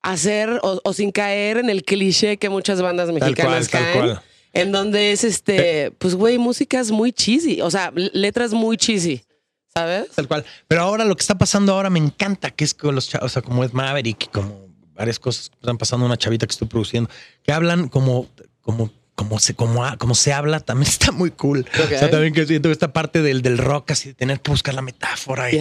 hacer 0.02 0.60
o, 0.62 0.80
o 0.82 0.92
sin 0.92 1.10
caer 1.10 1.58
en 1.58 1.70
el 1.70 1.82
cliché 1.84 2.36
que 2.36 2.48
muchas 2.48 2.80
bandas 2.80 3.10
cual, 3.10 3.20
mexicanas 3.20 3.68
tal 3.68 3.80
caen. 3.80 3.98
cual. 3.98 4.22
En 4.52 4.72
donde 4.72 5.12
es 5.12 5.24
este, 5.24 5.90
pues 5.98 6.14
güey, 6.14 6.38
músicas 6.38 6.90
muy 6.90 7.12
cheesy, 7.12 7.60
o 7.60 7.70
sea, 7.70 7.92
letras 7.94 8.52
muy 8.52 8.76
cheesy, 8.76 9.22
¿sabes? 9.74 10.08
Tal 10.14 10.26
cual. 10.26 10.44
Pero 10.66 10.82
ahora 10.82 11.04
lo 11.04 11.14
que 11.14 11.20
está 11.20 11.36
pasando 11.36 11.74
ahora 11.74 11.90
me 11.90 11.98
encanta, 11.98 12.50
que 12.50 12.64
es 12.64 12.74
con 12.74 12.94
los 12.94 13.08
chavos, 13.08 13.26
o 13.26 13.28
sea, 13.28 13.42
como 13.42 13.62
es 13.62 13.74
Maverick, 13.74 14.30
como 14.30 14.68
varias 14.94 15.18
cosas 15.18 15.50
que 15.50 15.56
están 15.56 15.78
pasando, 15.78 16.06
una 16.06 16.16
chavita 16.16 16.46
que 16.46 16.52
estoy 16.52 16.66
produciendo, 16.66 17.10
que 17.42 17.52
hablan 17.52 17.88
como, 17.88 18.26
como, 18.62 18.90
como 19.18 19.40
se, 19.40 19.54
como, 19.54 19.84
ha- 19.84 19.96
como 19.96 20.14
se 20.14 20.32
habla, 20.32 20.60
también 20.60 20.88
está 20.92 21.10
muy 21.10 21.32
cool. 21.32 21.66
Ok. 21.74 21.84
O 21.92 21.98
sea, 21.98 22.08
también 22.08 22.32
que 22.32 22.46
siento 22.46 22.70
esta 22.70 22.92
parte 22.92 23.20
del, 23.20 23.42
del 23.42 23.58
rock, 23.58 23.90
así 23.90 24.10
de 24.10 24.14
tener 24.14 24.40
que 24.40 24.52
buscar 24.52 24.74
la 24.74 24.82
metáfora 24.82 25.50
y 25.50 25.56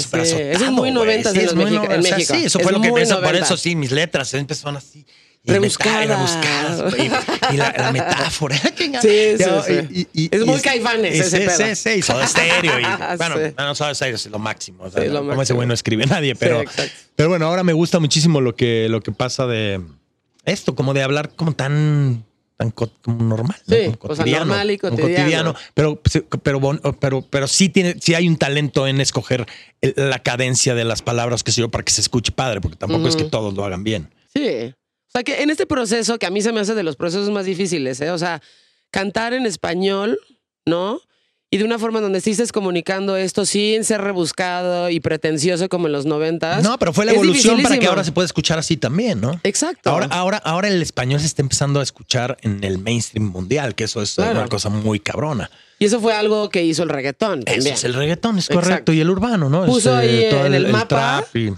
súper 0.00 0.24
sí. 0.24 0.32
azotado, 0.34 0.50
Eso 0.52 0.64
es 0.66 0.70
muy 0.70 0.78
güey. 0.78 0.92
noventas 0.92 1.32
Sí, 1.32 1.38
en 1.40 1.44
es 1.46 1.52
los 1.52 1.56
muy 1.56 1.64
Mexica- 1.72 1.88
no- 1.88 1.94
en 1.94 2.00
o 2.00 2.02
sea, 2.04 2.16
México. 2.16 2.34
Sí, 2.38 2.44
eso 2.44 2.58
Es 2.58 2.62
fue 2.64 2.72
lo 2.72 2.80
que 2.80 2.90
muy 2.90 3.00
pensé, 3.00 3.16
por 3.16 3.34
eso 3.34 3.56
sí, 3.56 3.74
mis 3.74 3.90
letras 3.90 4.32
empezaron 4.34 4.76
así. 4.76 5.04
Y 5.44 5.50
Rebuscadas. 5.50 6.04
y 6.04 6.08
rebuscadas, 6.08 6.94
y, 7.50 7.54
y 7.54 7.56
la, 7.56 7.74
la 7.76 7.90
metáfora. 7.90 8.56
Sí, 8.76 8.92
sí, 9.02 9.36
Yo- 9.40 9.62
sí. 9.64 9.72
y- 9.90 10.22
y- 10.22 10.28
Es 10.30 10.42
y- 10.42 10.44
muy 10.44 10.60
Caifanes 10.60 11.16
y- 11.16 11.18
ese 11.18 11.30
sí, 11.40 11.44
pedo. 11.44 11.56
Sí, 11.56 11.74
sí, 11.74 11.90
y 11.98 12.02
Soda 12.02 12.26
Stereo. 12.28 12.78
Y, 12.78 12.84
bueno, 13.18 13.34
Sí. 13.36 13.54
no, 13.58 13.74
Soda 13.74 13.92
Stereo 13.92 14.14
es 14.14 14.26
lo 14.26 14.38
máximo. 14.38 14.84
O 14.84 14.90
sea, 14.92 15.02
Sí, 15.02 15.08
lo 15.08 15.18
como 15.18 15.32
ese 15.32 15.36
máximo. 15.38 15.56
güey 15.56 15.66
no 15.66 15.74
escribe 15.74 16.06
nadie, 16.06 16.36
pero, 16.36 16.62
pero 17.16 17.28
bueno, 17.28 17.46
ahora 17.46 17.64
me 17.64 17.72
gusta 17.72 17.98
muchísimo 17.98 18.40
lo 18.40 18.54
que, 18.54 18.86
lo 18.88 19.00
que 19.00 19.10
pasa 19.10 19.48
de 19.48 19.80
esto, 20.44 20.76
como 20.76 20.94
de 20.94 21.02
hablar 21.02 21.30
como 21.34 21.54
tan 21.54 22.24
tan 22.56 22.70
co- 22.70 22.90
como 23.02 23.22
normal, 23.24 23.56
¿no? 23.66 23.76
Sí, 23.76 23.96
Como 23.98 24.14
normal 24.14 24.70
y 24.70 24.78
como 24.78 24.96
cotidiano. 24.96 25.54
pero, 25.74 26.00
pero, 26.42 26.60
pero, 27.00 27.22
pero 27.22 27.48
sí 27.48 27.68
tiene, 27.68 27.96
sí 28.00 28.14
hay 28.14 28.28
un 28.28 28.36
talento 28.36 28.86
en 28.86 29.00
escoger 29.00 29.46
el- 29.80 29.94
la 29.96 30.18
cadencia 30.20 30.74
de 30.74 30.84
las 30.84 31.02
palabras, 31.02 31.42
que 31.42 31.52
sé 31.52 31.60
yo, 31.60 31.70
para 31.70 31.84
que 31.84 31.92
se 31.92 32.00
escuche 32.00 32.32
padre, 32.32 32.60
porque 32.60 32.76
tampoco 32.76 33.08
es 33.08 33.16
que 33.16 33.24
todos 33.24 33.54
lo 33.54 33.64
hagan 33.64 33.84
bien. 33.84 34.14
Sí. 34.32 34.74
O 34.74 35.10
sea, 35.12 35.22
que 35.24 35.42
en 35.42 35.50
este 35.50 35.66
proceso, 35.66 36.18
que 36.18 36.26
a 36.26 36.30
mí 36.30 36.40
se 36.40 36.52
me 36.52 36.60
hace 36.60 36.74
de 36.74 36.82
los 36.82 36.96
procesos 36.96 37.28
más 37.30 37.44
difíciles, 37.44 38.00
¿eh? 38.00 38.10
O 38.10 38.18
sea, 38.18 38.40
cantar 38.90 39.34
en 39.34 39.44
español, 39.46 40.18
¿no? 40.66 41.00
Y 41.54 41.58
de 41.58 41.64
una 41.64 41.78
forma 41.78 42.00
donde 42.00 42.18
estés 42.18 42.50
comunicando 42.50 43.14
esto 43.14 43.44
sin 43.44 43.84
ser 43.84 44.00
rebuscado 44.00 44.88
y 44.88 45.00
pretencioso 45.00 45.68
como 45.68 45.86
en 45.86 45.92
los 45.92 46.06
noventas. 46.06 46.64
No, 46.64 46.78
pero 46.78 46.94
fue 46.94 47.04
la 47.04 47.12
evolución 47.12 47.62
para 47.62 47.76
que 47.78 47.86
ahora 47.86 48.04
se 48.04 48.10
pueda 48.10 48.24
escuchar 48.24 48.58
así 48.58 48.78
también, 48.78 49.20
¿no? 49.20 49.38
Exacto. 49.44 49.90
Ahora, 49.90 50.06
ahora, 50.12 50.38
ahora 50.38 50.68
el 50.68 50.80
español 50.80 51.20
se 51.20 51.26
está 51.26 51.42
empezando 51.42 51.80
a 51.80 51.82
escuchar 51.82 52.38
en 52.40 52.64
el 52.64 52.78
mainstream 52.78 53.26
mundial, 53.28 53.74
que 53.74 53.84
eso 53.84 54.00
es 54.00 54.14
Claro. 54.14 54.40
una 54.40 54.48
cosa 54.48 54.70
muy 54.70 54.98
cabrona. 54.98 55.50
Y 55.78 55.84
eso 55.84 56.00
fue 56.00 56.14
algo 56.14 56.48
que 56.48 56.64
hizo 56.64 56.84
el 56.84 56.88
reggaetón 56.88 57.40
Eso 57.44 57.54
también. 57.56 57.74
es 57.74 57.84
el 57.84 57.92
reggaetón, 57.92 58.38
es 58.38 58.46
Exacto. 58.46 58.68
correcto. 58.68 58.92
Y 58.94 59.00
el 59.00 59.10
urbano, 59.10 59.50
¿no? 59.50 59.66
Puso 59.66 59.94
ahí 59.94 60.28
todo 60.30 60.46
en 60.46 60.54
el 60.54 60.68
mapa, 60.68 60.86
trap 61.26 61.36
y- 61.36 61.52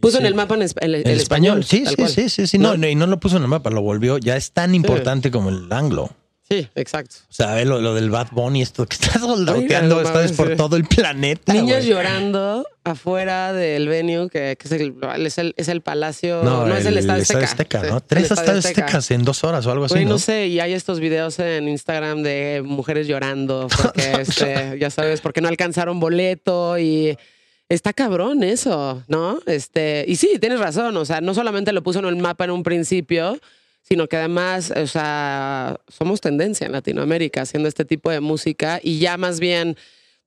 Puso 0.00 0.16
sí. 0.18 0.20
en 0.20 0.26
el 0.26 0.34
mapa 0.34 0.54
en 0.56 0.62
el, 0.62 0.70
el 0.80 0.94
El 1.06 1.18
español, 1.18 1.64
sí, 1.64 1.84
sí, 2.08 2.28
sí, 2.28 2.46
sí. 2.46 2.58
No, 2.58 2.74
y 2.74 2.94
no 2.94 3.06
lo 3.06 3.18
puso 3.18 3.38
en 3.38 3.42
el 3.44 3.48
mapa, 3.48 3.70
lo 3.70 3.80
volvió. 3.80 4.18
Ya 4.18 4.36
es 4.36 4.52
tan 4.52 4.74
importante 4.74 5.30
como 5.30 5.48
el 5.48 5.72
anglo. 5.72 6.10
Sí, 6.50 6.68
exacto. 6.74 7.14
O 7.28 7.32
sea, 7.32 7.54
ve 7.54 7.64
lo, 7.64 7.80
lo 7.80 7.94
del 7.94 8.10
Bad 8.10 8.32
Bunny, 8.32 8.60
esto 8.60 8.84
que 8.84 8.96
está 8.96 9.20
no 9.20 10.00
está 10.00 10.34
por 10.34 10.48
sí. 10.48 10.56
todo 10.56 10.74
el 10.74 10.84
planeta. 10.84 11.52
Niños 11.52 11.84
llorando 11.84 12.66
afuera 12.82 13.52
del 13.52 13.86
venue, 13.86 14.28
que, 14.28 14.56
que 14.58 14.66
es, 14.66 14.72
el, 14.72 14.96
es, 15.24 15.38
el, 15.38 15.54
es 15.56 15.68
el 15.68 15.80
palacio. 15.80 16.42
No, 16.42 16.66
es 16.74 16.84
el 16.86 16.98
Estadio 16.98 17.22
Azteca. 17.22 17.82
¿no? 17.84 18.00
Tres 18.00 18.24
el 18.24 18.32
Estadio 18.32 18.58
estadios 18.58 18.66
aztecas 18.66 19.10
en 19.12 19.24
dos 19.24 19.44
horas 19.44 19.64
o 19.66 19.70
algo 19.70 19.84
así, 19.84 19.94
Güey, 19.94 20.04
¿no? 20.06 20.12
no 20.12 20.18
sé, 20.18 20.48
y 20.48 20.58
hay 20.58 20.72
estos 20.72 20.98
videos 20.98 21.38
en 21.38 21.68
Instagram 21.68 22.24
de 22.24 22.62
mujeres 22.64 23.06
llorando 23.06 23.68
porque, 23.82 24.12
este, 24.20 24.76
ya 24.80 24.90
sabes, 24.90 25.20
porque 25.20 25.40
no 25.40 25.46
alcanzaron 25.46 26.00
boleto 26.00 26.76
y 26.80 27.16
está 27.68 27.92
cabrón 27.92 28.42
eso, 28.42 29.04
¿no? 29.06 29.38
Este, 29.46 30.04
y 30.08 30.16
sí, 30.16 30.38
tienes 30.40 30.58
razón, 30.58 30.96
o 30.96 31.04
sea, 31.04 31.20
no 31.20 31.32
solamente 31.32 31.72
lo 31.72 31.84
puso 31.84 32.00
en 32.00 32.06
el 32.06 32.16
mapa 32.16 32.44
en 32.44 32.50
un 32.50 32.64
principio, 32.64 33.38
sino 33.82 34.06
que 34.08 34.16
además, 34.16 34.72
o 34.76 34.86
sea, 34.86 35.78
somos 35.88 36.20
tendencia 36.20 36.66
en 36.66 36.72
Latinoamérica 36.72 37.42
haciendo 37.42 37.68
este 37.68 37.84
tipo 37.84 38.10
de 38.10 38.20
música 38.20 38.80
y 38.82 38.98
ya 38.98 39.16
más 39.16 39.40
bien 39.40 39.76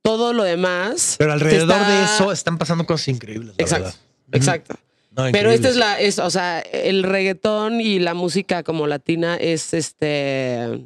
todo 0.01 0.33
lo 0.33 0.43
demás. 0.43 1.15
Pero 1.17 1.31
alrededor 1.33 1.77
está- 1.77 1.89
de 1.89 2.03
eso 2.03 2.31
están 2.31 2.57
pasando 2.57 2.85
cosas 2.85 3.07
increíbles. 3.09 3.55
la 3.57 3.63
Exacto, 3.63 3.85
verdad. 3.85 3.97
exacto. 4.33 4.75
No, 5.15 5.25
Pero 5.31 5.51
esta 5.51 5.69
es 5.69 5.75
la, 5.75 5.99
es, 5.99 6.17
o 6.17 6.29
sea, 6.31 6.59
el 6.59 7.03
reggaetón 7.03 7.79
y 7.79 7.99
la 7.99 8.15
música 8.15 8.63
como 8.63 8.87
latina 8.87 9.35
es 9.37 9.73
este, 9.75 10.85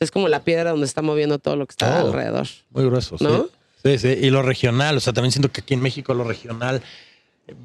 es 0.00 0.10
como 0.10 0.28
la 0.28 0.42
piedra 0.42 0.70
donde 0.70 0.86
está 0.86 1.02
moviendo 1.02 1.38
todo 1.38 1.54
lo 1.56 1.66
que 1.66 1.72
está 1.72 2.02
Oh. 2.02 2.08
alrededor. 2.08 2.48
Muy 2.70 2.84
grueso, 2.84 3.16
sí. 3.16 3.24
¿No? 3.24 3.48
Sí, 3.84 3.96
sí. 3.98 4.08
Y 4.08 4.30
lo 4.30 4.42
regional, 4.42 4.96
o 4.96 5.00
sea, 5.00 5.12
también 5.12 5.30
siento 5.32 5.50
que 5.52 5.60
aquí 5.60 5.74
en 5.74 5.80
México 5.82 6.12
lo 6.14 6.24
regional 6.24 6.82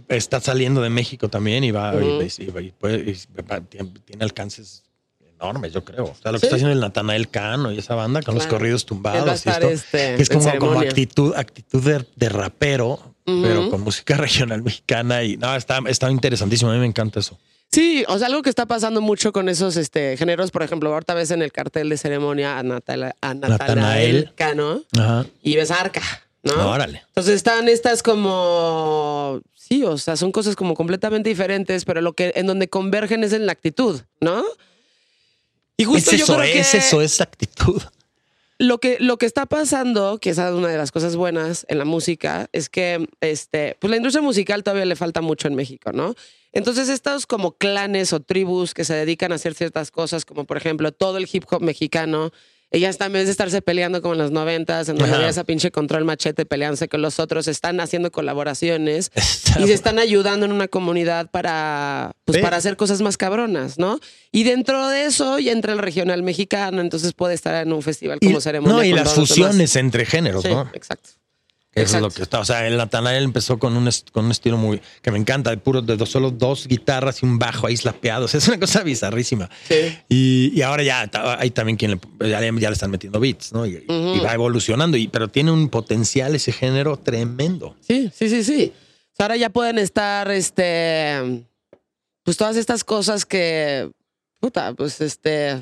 está 0.10 0.40
saliendo 0.42 0.82
de 0.82 0.90
México 0.90 1.30
también 1.30 1.64
y 1.64 1.72
va, 1.72 1.94
y, 1.96 2.06
y 2.24 2.44
y 2.44 2.74
tiene, 3.70 3.92
tiene 4.06 4.24
alcances 4.24 4.84
enormes, 5.40 5.74
yo 5.74 5.84
creo. 5.84 6.06
O 6.06 6.16
sea, 6.22 6.32
lo 6.32 6.40
que 6.40 6.42
Sí. 6.42 6.46
está 6.48 6.56
haciendo 6.56 6.74
el 6.74 6.80
Natanael 6.80 7.30
Cano 7.30 7.72
y 7.72 7.80
esa 7.80 7.96
banda 7.96 8.22
con 8.22 8.36
los 8.36 8.48
corridos 8.48 8.86
tumbados 8.86 9.46
y 9.46 9.50
esto, 9.50 9.70
este, 9.70 10.16
que 10.16 10.22
es 10.24 10.30
como, 10.30 10.50
como 10.58 10.80
actitud, 10.80 11.34
actitud 11.36 11.84
de, 11.84 12.06
de 12.16 12.30
rapero, 12.30 13.00
pero 13.26 13.70
con 13.70 13.82
música 13.82 14.16
regional 14.18 14.62
mexicana 14.62 15.24
y 15.24 15.38
no, 15.38 15.56
está, 15.56 15.80
está 15.88 16.10
interesantísimo. 16.10 16.72
A 16.72 16.74
mí 16.76 16.80
me 16.80 16.86
encanta 16.86 17.20
eso. 17.20 17.38
Sí, 17.72 18.06
o 18.08 18.18
sea, 18.18 18.28
algo 18.28 18.42
que 18.42 18.50
está 18.50 18.68
pasando 18.68 19.02
mucho 19.02 19.34
con 19.34 19.50
esos 19.50 19.76
este, 19.76 20.16
géneros, 20.16 20.52
por 20.52 20.64
ejemplo, 20.64 20.94
ahorita 20.94 21.14
ves 21.14 21.32
en 21.32 21.42
el 21.42 21.52
cartel 21.52 21.90
de 21.90 21.98
ceremonia 21.98 22.58
a, 22.58 22.64
Natanael 22.64 23.16
Natanael. 23.22 24.32
Cano 24.36 24.84
Ajá. 24.98 25.26
y 25.42 25.56
ves 25.56 25.72
a 25.72 25.82
Arca, 25.82 26.02
¿no? 26.44 26.54
Órale. 26.72 27.02
Entonces 27.08 27.36
están 27.36 27.68
estas 27.68 28.02
como 28.04 29.42
sí, 29.68 29.84
o 29.84 29.98
sea, 29.98 30.16
son 30.16 30.32
cosas 30.32 30.56
como 30.56 30.76
completamente 30.76 31.30
diferentes, 31.30 31.86
pero 31.86 32.02
lo 32.02 32.14
que 32.14 32.34
en 32.36 32.46
donde 32.46 32.68
convergen 32.68 33.24
es 33.24 33.34
en 33.34 33.46
la 33.46 33.52
actitud, 33.52 34.02
¿no? 34.22 34.44
Y 35.78 35.86
justo 35.86 36.12
es 36.12 36.20
yo 36.20 36.24
eso, 36.26 36.36
creo 36.38 36.54
que 36.54 36.60
es 36.60 36.74
eso, 36.74 37.02
es 37.02 37.20
actitud. 37.20 37.82
lo 38.60 38.80
que 38.80 38.98
lo 39.00 39.18
que 39.18 39.26
está 39.26 39.46
pasando, 39.48 40.20
que 40.20 40.30
es 40.30 40.38
una 40.38 40.68
de 40.68 40.78
las 40.78 40.92
cosas 40.92 41.16
buenas 41.16 41.66
en 41.68 41.80
la 41.80 41.86
música, 41.86 42.48
es 42.54 42.70
que 42.70 43.08
este, 43.22 43.76
pues 43.80 43.90
la 43.90 43.98
industria 43.98 44.22
musical 44.22 44.64
todavía 44.64 44.86
le 44.86 44.96
falta 44.96 45.22
mucho 45.22 45.48
en 45.48 45.56
México, 45.56 45.92
¿no? 45.92 46.14
Entonces 46.54 46.88
estos 46.88 47.26
como 47.26 47.58
clanes 47.58 48.14
o 48.14 48.20
tribus 48.20 48.74
que 48.74 48.86
se 48.86 48.94
dedican 48.94 49.32
a 49.32 49.36
hacer 49.36 49.56
ciertas 49.56 49.90
cosas, 49.90 50.26
como 50.26 50.46
por 50.46 50.58
ejemplo 50.58 50.92
todo 50.92 51.18
el 51.18 51.28
hip 51.32 51.44
hop 51.50 51.62
mexicano, 51.62 52.32
ellas 52.76 52.98
también 52.98 53.26
de 53.26 53.32
estarse 53.32 53.62
peleando 53.62 54.02
como 54.02 54.14
en 54.16 54.20
los 54.20 54.32
noventas, 54.32 54.90
en 54.90 54.96
donde 54.98 55.10
Ajá. 55.12 55.18
había 55.18 55.30
esa 55.30 55.44
pinche 55.44 55.72
control 55.72 56.04
machete 56.06 56.46
peleándose 56.46 56.88
con 56.88 57.02
los 57.02 57.20
otros, 57.20 57.48
están 57.48 57.80
haciendo 57.80 58.12
colaboraciones 58.12 59.12
Está 59.16 59.62
y 59.62 59.68
se 59.68 59.74
están 59.74 59.98
ayudando 60.00 60.46
en 60.46 60.52
una 60.52 60.68
comunidad 60.68 61.30
para, 61.32 62.12
pues, 62.26 62.40
para 62.42 62.58
hacer 62.58 62.76
cosas 62.78 63.02
más 63.02 63.18
cabronas, 63.18 63.80
¿no? 63.80 64.00
Y 64.32 64.44
dentro 64.44 64.88
de 64.90 65.06
eso 65.06 65.40
ya 65.40 65.52
entra 65.52 65.74
el 65.74 65.80
regional 65.80 66.22
mexicano, 66.24 66.82
entonces 66.82 67.14
puede 67.14 67.34
estar 67.34 67.66
en 67.66 67.72
un 67.74 67.82
festival 67.82 68.20
como 68.20 68.38
Y- 68.38 68.42
ceremonia. 68.42 68.76
No, 68.76 68.84
y 68.84 68.92
las 68.92 69.14
demás. 69.14 69.30
fusiones 69.30 69.76
entre 69.76 70.06
géneros, 70.06 70.44
Sí, 70.44 70.50
¿no? 70.50 70.70
exacto. 70.74 71.12
Eso 71.76 71.98
es 71.98 72.02
lo 72.02 72.10
que 72.10 72.22
está. 72.24 72.40
O 72.40 72.46
sea, 72.46 72.66
el 72.66 72.78
Natanael 72.78 73.24
empezó 73.26 73.60
con 73.60 73.76
un, 73.76 73.90
con 74.14 74.26
un 74.26 74.32
estilo 74.32 74.56
muy 74.58 74.82
que 75.02 75.12
me 75.12 75.18
encanta, 75.20 75.50
de 75.50 75.58
puro 75.58 75.82
de 75.82 75.98
dos, 75.98 76.10
solo 76.10 76.32
dos 76.32 76.68
guitarras 76.68 77.22
y 77.22 77.26
un 77.26 77.38
bajo 77.38 77.68
ahí 77.68 77.76
slapeado. 77.76 78.26
O 78.26 78.28
sea, 78.30 78.38
es 78.38 78.48
una 78.48 78.60
cosa 78.60 78.82
bizarrísima. 78.82 79.50
Sí. 79.68 79.98
Y, 80.08 80.52
y 80.56 80.62
ahora 80.62 80.84
ya 80.84 81.10
hay 81.38 81.52
también 81.52 81.76
quien 81.78 81.92
le, 81.92 82.30
ya, 82.30 82.40
le- 82.40 82.60
ya 82.62 82.70
le 82.70 82.74
están 82.74 82.92
metiendo 82.92 83.20
beats, 83.20 83.52
¿no? 83.52 83.66
Y, 83.66 83.84
y 83.90 84.20
va 84.20 84.34
evolucionando, 84.34 84.96
y, 84.96 85.10
pero 85.10 85.28
tiene 85.28 85.52
un 85.52 85.68
potencial 85.70 86.34
ese 86.34 86.54
género 86.54 86.98
tremendo. 86.98 87.76
Sí, 87.82 88.10
sí, 88.16 88.30
sí, 88.30 88.44
sí. 88.44 88.72
O 89.12 89.16
sea, 89.18 89.26
ahora 89.26 89.36
ya 89.38 89.50
pueden 89.50 89.78
estar, 89.78 90.32
este, 90.32 91.46
pues 92.24 92.38
todas 92.38 92.56
estas 92.56 92.84
cosas 92.86 93.26
que, 93.26 93.92
puta, 94.40 94.74
pues 94.74 95.02
este, 95.02 95.62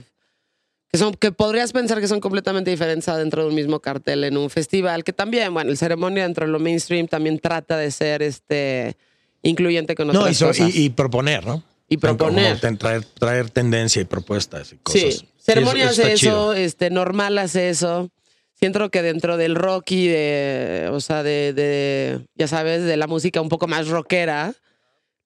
que 0.94 1.00
son, 1.00 1.12
que 1.16 1.32
podrías 1.32 1.72
pensar 1.74 2.00
que 2.00 2.08
son 2.08 2.20
completamente 2.20 2.70
diferentes 2.70 3.08
dentro 3.18 3.42
de 3.42 3.50
un 3.50 3.56
mismo 3.56 3.80
cartel 3.80 4.24
en 4.26 4.38
un 4.38 4.52
festival, 4.52 5.04
que 5.04 5.12
también, 5.12 5.52
bueno, 5.52 5.72
el 5.72 5.78
ceremonia 5.78 6.22
dentro 6.22 6.46
de 6.46 6.52
lo 6.52 6.60
mainstream 6.60 7.08
también 7.08 7.40
trata 7.40 7.78
de 7.78 7.90
ser, 7.90 8.22
este, 8.22 8.96
incluyente 9.42 9.96
con 9.96 10.12
otras 10.12 10.24
No, 10.24 10.30
y, 10.30 10.36
so- 10.36 10.48
cosas. 10.48 10.76
y- 10.76 10.84
y 10.86 10.90
proponer, 10.92 11.48
¿no? 11.48 11.64
Y 11.90 11.98
proponer. 11.98 12.60
Como 12.60 12.78
traer, 12.78 13.04
traer 13.06 13.50
tendencia 13.50 14.04
y 14.04 14.06
propuestas 14.06 14.72
y 14.72 14.78
cosas. 14.78 15.02
Sí, 15.02 15.30
ceremonia 15.40 15.86
eso 15.90 16.02
hace 16.04 16.14
eso, 16.14 16.20
chido. 16.20 16.54
este, 16.54 16.92
normal 16.92 17.40
hace 17.40 17.70
eso. 17.70 18.12
Siento 18.54 18.90
que 18.92 19.02
dentro 19.02 19.36
del 19.36 19.56
rock 19.56 19.90
y 19.92 20.08
de, 20.08 20.90
o 20.92 21.00
sea, 21.02 21.24
de, 21.24 21.54
de, 21.54 22.20
ya 22.36 22.48
sabes, 22.48 22.84
de 22.84 22.98
la 22.98 23.08
música 23.08 23.42
un 23.42 23.50
poco 23.50 23.66
más 23.68 23.88
rockera, 23.88 24.54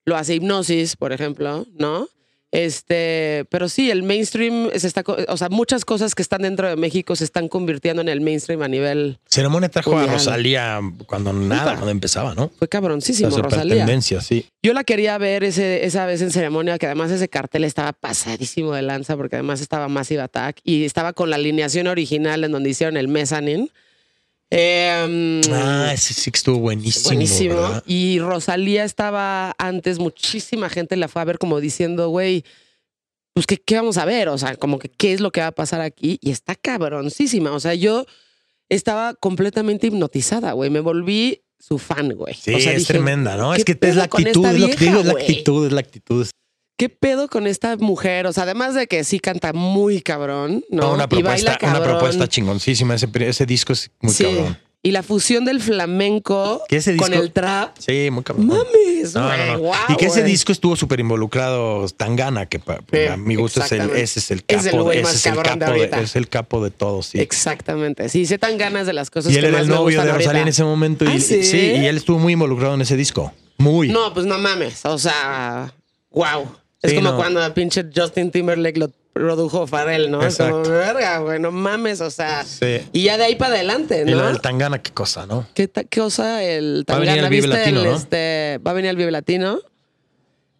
lo 0.06 0.16
hace 0.16 0.34
Hipnosis, 0.34 0.96
por 0.96 1.12
ejemplo, 1.12 1.66
¿no? 1.74 2.08
Este, 2.50 3.44
pero 3.50 3.68
sí, 3.68 3.90
el 3.90 4.02
mainstream 4.02 4.70
se 4.74 4.86
está, 4.86 5.04
o 5.28 5.36
sea, 5.36 5.50
muchas 5.50 5.84
cosas 5.84 6.14
que 6.14 6.22
están 6.22 6.42
dentro 6.42 6.66
de 6.66 6.76
México 6.76 7.14
se 7.14 7.24
están 7.24 7.48
convirtiendo 7.48 8.00
en 8.00 8.08
el 8.08 8.22
mainstream 8.22 8.62
a 8.62 8.68
nivel, 8.68 9.18
Ceremonia 9.26 9.68
trajo 9.68 9.92
a 9.92 9.96
Mundial. 9.96 10.14
Rosalía 10.14 10.80
cuando 11.06 11.34
nada, 11.34 11.74
cuando 11.74 11.90
empezaba, 11.90 12.34
¿no? 12.34 12.50
fue 12.58 12.68
cabroncísimo, 12.68 13.36
Rosalía. 13.36 13.76
tendencia, 13.76 14.22
sí. 14.22 14.46
Yo 14.62 14.72
la 14.72 14.84
quería 14.84 15.18
ver 15.18 15.44
ese, 15.44 15.84
esa 15.84 16.06
vez 16.06 16.22
en 16.22 16.30
ceremonia, 16.30 16.78
que 16.78 16.86
además 16.86 17.10
ese 17.10 17.28
cartel 17.28 17.64
estaba 17.64 17.92
pasadísimo 17.92 18.72
de 18.72 18.82
lanza, 18.82 19.16
porque 19.16 19.36
además 19.36 19.60
estaba 19.60 19.88
Massive 19.88 20.22
Attack 20.22 20.60
y 20.64 20.84
estaba 20.84 21.12
con 21.12 21.28
la 21.28 21.36
alineación 21.36 21.86
original 21.86 22.44
en 22.44 22.52
donde 22.52 22.70
hicieron 22.70 22.96
el 22.96 23.08
mezzanine. 23.08 23.68
Eh, 24.50 25.40
Ah, 25.52 25.90
ese 25.92 26.14
sí 26.14 26.30
que 26.30 26.38
estuvo 26.38 26.58
buenísimo. 26.58 27.04
buenísimo. 27.04 27.54
¿verdad? 27.56 27.84
Y 27.86 28.18
Rosalía 28.18 28.84
estaba 28.84 29.54
antes, 29.58 29.98
muchísima 29.98 30.68
gente 30.68 30.96
la 30.96 31.08
fue 31.08 31.22
a 31.22 31.24
ver 31.26 31.38
como 31.38 31.60
diciendo, 31.60 32.08
güey, 32.08 32.44
pues 33.34 33.46
¿qué, 33.46 33.56
¿qué 33.58 33.76
vamos 33.76 33.98
a 33.98 34.04
ver? 34.04 34.28
O 34.28 34.38
sea, 34.38 34.56
como 34.56 34.78
que 34.78 34.88
qué 34.88 35.12
es 35.12 35.20
lo 35.20 35.30
que 35.30 35.40
va 35.40 35.48
a 35.48 35.52
pasar 35.52 35.80
aquí. 35.80 36.18
Y 36.20 36.30
está 36.30 36.54
cabroncísima. 36.54 37.52
O 37.52 37.60
sea, 37.60 37.74
yo 37.74 38.06
estaba 38.68 39.14
completamente 39.14 39.86
hipnotizada, 39.86 40.52
güey. 40.52 40.70
Me 40.70 40.80
volví 40.80 41.42
su 41.58 41.78
fan, 41.78 42.14
güey. 42.14 42.34
Sí, 42.34 42.54
O 42.54 42.60
sea, 42.60 42.72
es 42.72 42.78
dije, 42.80 42.94
tremenda, 42.94 43.36
¿no? 43.36 43.52
¿qué 43.52 43.58
Es 43.58 43.64
que 43.64 43.78
es 43.80 43.96
la 43.96 44.04
actitud, 44.04 44.46
es 44.46 44.60
lo 44.60 44.68
que 44.68 44.76
digo, 44.76 45.00
es 45.00 45.06
la 45.06 45.12
actitud, 45.12 45.66
es 45.66 45.72
la 45.72 45.80
actitud. 45.80 46.26
¿Qué 46.78 46.88
pedo 46.88 47.28
con 47.28 47.46
esta 47.48 47.76
mujer? 47.76 48.26
O 48.28 48.32
sea, 48.32 48.44
además 48.44 48.74
de 48.74 48.86
que 48.86 49.02
sí 49.04 49.18
canta 49.20 49.52
muy 49.52 50.00
cabrón, 50.00 50.64
¿no? 50.70 50.82
No, 50.82 50.92
una 50.94 51.08
y 51.10 51.22
baila 51.22 51.58
propuesta, 51.58 51.66
una 51.76 51.82
propuesta 51.82 52.28
chingoncísima. 52.28 52.94
Ese, 52.94 53.08
ese 53.20 53.46
disco 53.46 53.72
es 53.72 53.90
muy 54.00 54.12
Sí. 54.14 54.24
cabrón. 54.24 54.58
Y 54.80 54.92
la 54.92 55.02
fusión 55.02 55.44
del 55.44 55.60
flamenco 55.60 56.62
con 56.98 57.12
el 57.12 57.32
trap. 57.32 57.76
Sí, 57.80 58.10
muy 58.12 58.22
cabrón. 58.22 58.46
Mames, 58.46 59.12
No, 59.12 59.58
guau, 59.58 59.74
y 59.88 59.96
que 59.96 60.06
ese 60.06 60.22
disco 60.22 60.52
estuvo 60.52 60.76
súper 60.76 61.00
involucrado 61.00 61.88
Tangana, 61.88 62.46
que 62.46 62.60
pa- 62.60 62.78
Sí, 62.92 63.06
a 63.06 63.16
mi 63.16 63.34
gusto 63.34 63.60
es 63.60 63.72
el, 63.72 63.90
ese 63.90 64.20
es 64.20 64.30
el 64.30 64.44
Es 64.46 64.66
el 64.66 64.70
capo, 64.72 64.92
ese 64.92 65.02
más 65.02 65.14
es 65.16 65.26
el 65.26 65.34
de 65.34 65.42
capo 65.42 65.72
de, 65.72 65.90
es 66.04 66.16
el 66.16 66.28
capo 66.28 66.62
de 66.64 66.70
todos, 66.70 67.06
sí. 67.06 67.18
Exactamente. 67.18 68.08
Sí, 68.08 68.24
sé 68.24 68.38
tan 68.38 68.56
ganas 68.56 68.86
de 68.86 68.92
las 68.92 69.10
cosas 69.10 69.32
Y 69.32 69.34
él 69.34 69.40
que 69.42 69.48
era 69.48 69.58
más 69.58 69.66
el 69.66 69.74
novio 69.74 70.00
de 70.00 70.12
Rosalía 70.12 70.42
en 70.42 70.48
ese 70.48 70.62
momento. 70.62 71.04
Y, 71.04 71.08
¿Ah, 71.08 71.18
sí? 71.20 71.56
y 71.56 71.84
él 71.86 71.96
estuvo 71.96 72.20
muy 72.20 72.34
involucrado 72.34 72.74
en 72.74 72.82
ese 72.82 72.96
disco. 72.96 73.32
Muy. 73.58 73.88
No, 73.88 74.14
pues 74.14 74.26
no 74.26 74.38
mames. 74.38 74.84
O 74.84 74.96
sea, 74.96 75.74
wow. 76.12 76.46
Es 76.82 76.94
como 76.94 77.10
no. 77.10 77.16
cuando 77.16 77.42
a 77.42 77.52
pinche 77.54 77.86
Justin 77.94 78.30
Timberlake 78.30 78.78
lo 78.78 78.90
produjo 79.12 79.66
Pharrell, 79.66 80.10
¿no? 80.10 80.24
Es 80.24 80.36
como, 80.38 80.62
verga, 80.62 81.18
güey, 81.18 81.40
no 81.40 81.50
mames, 81.50 82.00
o 82.00 82.10
sea. 82.10 82.44
Sí. 82.44 82.80
Y 82.92 83.02
ya 83.02 83.18
de 83.18 83.24
ahí 83.24 83.36
para 83.36 83.54
adelante, 83.54 84.04
Y 84.06 84.10
lo 84.10 84.18
¿no? 84.18 84.26
del 84.28 84.40
Tangana, 84.40 84.80
qué 84.80 84.92
cosa, 84.92 85.26
¿no? 85.26 85.46
¿Qué, 85.54 85.68
cosa 85.94 86.44
el 86.44 86.84
Va 86.88 86.94
a 86.94 86.98
venir 87.00 87.14
Tangana? 87.14 87.28
Vive 87.28 87.46
¿Viste 87.48 87.58
Latino, 87.58 87.80
el, 87.80 87.86
¿no? 87.88 87.96
este, 87.96 88.60
va 88.64 88.70
a 88.70 88.74
venir 88.74 88.90
al 88.90 88.96
Vive 88.96 89.10
Latino? 89.10 89.60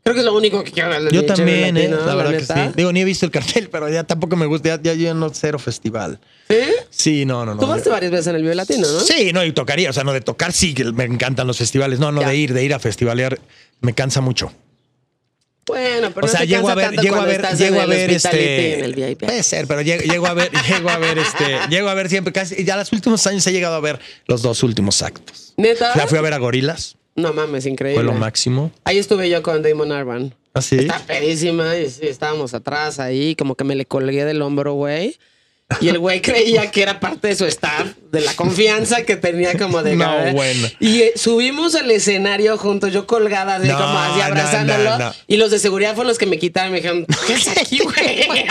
Creo 0.03 0.15
que 0.15 0.21
es 0.21 0.25
lo 0.27 0.35
único 0.35 0.65
que 0.65 0.73
quiero 0.73 1.11
Yo 1.11 1.27
también, 1.27 1.77
¿eh? 1.77 1.89
La 1.89 2.15
verdad 2.15 2.33
que 2.33 2.45
sí. 2.45 2.73
Digo, 2.75 2.93
ni 2.93 3.03
he 3.03 3.05
visto 3.05 3.27
el 3.27 3.31
cartel, 3.31 3.69
pero 3.73 3.89
ya 3.91 4.05
tampoco 4.05 4.37
me 4.37 4.47
gusta. 4.47 4.71
Ya, 4.71 4.81
ya 4.81 4.95
yo 4.95 5.15
no 5.15 5.29
cero 5.29 5.59
festival. 5.59 6.19
¿Sí? 6.49 6.57
Sí, 6.89 7.25
no, 7.27 7.45
no, 7.45 7.55
no. 7.55 7.61
Tú 7.61 7.91
varias 7.91 8.11
veces 8.11 8.29
en 8.29 8.37
el 8.37 8.43
Vive 8.43 8.55
Latino, 8.55 8.91
¿no? 8.91 9.01
Sí, 9.01 9.33
no, 9.35 9.45
y 9.45 9.53
tocaría. 9.53 9.91
O 9.91 9.93
sea, 9.93 10.05
no 10.05 10.13
de 10.13 10.23
tocar, 10.23 10.53
sí, 10.53 10.73
que 10.73 10.85
me 10.85 11.05
encantan 11.05 11.47
los 11.47 11.59
festivales. 11.59 11.99
No, 12.01 12.11
no, 12.11 12.23
Ya. 12.23 12.29
de 12.29 12.37
ir, 12.37 12.55
de 12.55 12.65
ir 12.65 12.73
a 12.73 12.79
festivalear, 12.79 13.39
me 13.83 13.93
cansa 13.93 14.21
mucho. 14.23 14.51
Bueno, 15.69 16.11
pero 16.15 16.27
o 16.27 16.27
no 16.27 16.29
sea, 16.29 16.41
te 16.41 16.47
llego 16.47 16.69
a 16.69 16.75
ver, 16.75 16.87
tanto 16.87 17.03
llego 17.03 17.17
a 17.17 17.25
ver, 17.27 17.43
llego 17.57 17.81
a 17.81 17.87
ver 17.87 18.11
este. 18.11 19.17
Puede 19.21 19.43
ser, 19.43 19.67
pero 19.67 19.83
llego, 19.83 20.03
llego 20.03 20.27
a 20.27 20.35
ver, 20.35 20.51
llego 20.69 20.89
a 20.91 20.99
ver 20.99 21.19
este, 21.19 21.59
llego 21.71 21.89
a 21.89 21.95
ver 21.95 22.09
siempre 22.09 22.33
casi. 22.33 22.65
Ya 22.65 22.77
los 22.77 22.93
últimos 22.93 23.27
años 23.27 23.47
he 23.47 23.53
llegado 23.53 23.75
a 23.75 23.81
ver 23.81 24.01
los 24.27 24.43
dos 24.43 24.63
últimos 24.63 25.03
actos. 25.03 25.53
¿Neta? 25.57 25.93
Ya 25.95 26.07
fui 26.07 26.19
a 26.19 26.23
ver 26.23 26.33
a 26.33 26.39
Gorilas, 26.39 26.97
No 27.15 27.33
mames, 27.33 27.67
increíble. 27.67 28.03
fue 28.03 28.13
lo 28.13 28.19
máximo. 28.19 28.73
Ahí 28.85 28.99
estuve 28.99 29.29
yo 29.29 29.43
con 29.43 29.63
Damon 29.63 29.93
Arban. 29.93 30.35
Así. 30.55 30.77
Está 30.79 30.99
pedísima 31.01 31.77
y 31.77 31.89
sí, 31.91 32.07
estábamos 32.07 32.55
atrás 32.55 32.99
ahí, 32.99 33.37
como 33.37 33.55
que 33.55 33.65
me 33.65 33.77
le 33.77 33.85
colgué 33.87 34.25
del 34.25 34.43
hombro, 34.43 34.73
güey. 34.73 35.17
Y 35.81 35.89
el 35.89 35.99
güey 35.99 36.23
creía 36.23 36.71
que 36.71 36.83
era 36.83 36.99
parte 36.99 37.29
de 37.29 37.37
su 37.37 37.45
staff, 37.45 37.89
de 38.11 38.23
la 38.23 38.33
confianza 38.35 39.03
que 39.03 39.17
tenía 39.17 39.57
como 39.59 39.83
de... 39.83 39.97
No, 39.97 40.33
bueno. 40.33 40.67
Y 40.81 41.03
eh, 41.03 41.13
subimos 41.15 41.75
al 41.75 41.91
escenario 41.91 42.57
juntos, 42.57 42.91
yo 42.91 43.07
colgada, 43.07 43.57
así 43.57 43.69
No, 43.69 43.77
como 43.77 43.99
así 43.99 44.21
abrazándolo. 44.23 44.91
no, 44.91 44.99
no. 44.99 45.15
Y 45.27 45.37
los 45.37 45.51
de 45.51 45.59
seguridad 45.59 45.95
fueron 45.95 46.09
los 46.09 46.17
que 46.19 46.25
me 46.25 46.39
quitaron. 46.39 46.73
Me 46.73 46.79
dijeron, 46.79 47.07
¿qué 47.27 47.35
es 47.35 47.49
aquí, 47.49 47.81
güey? 47.81 48.25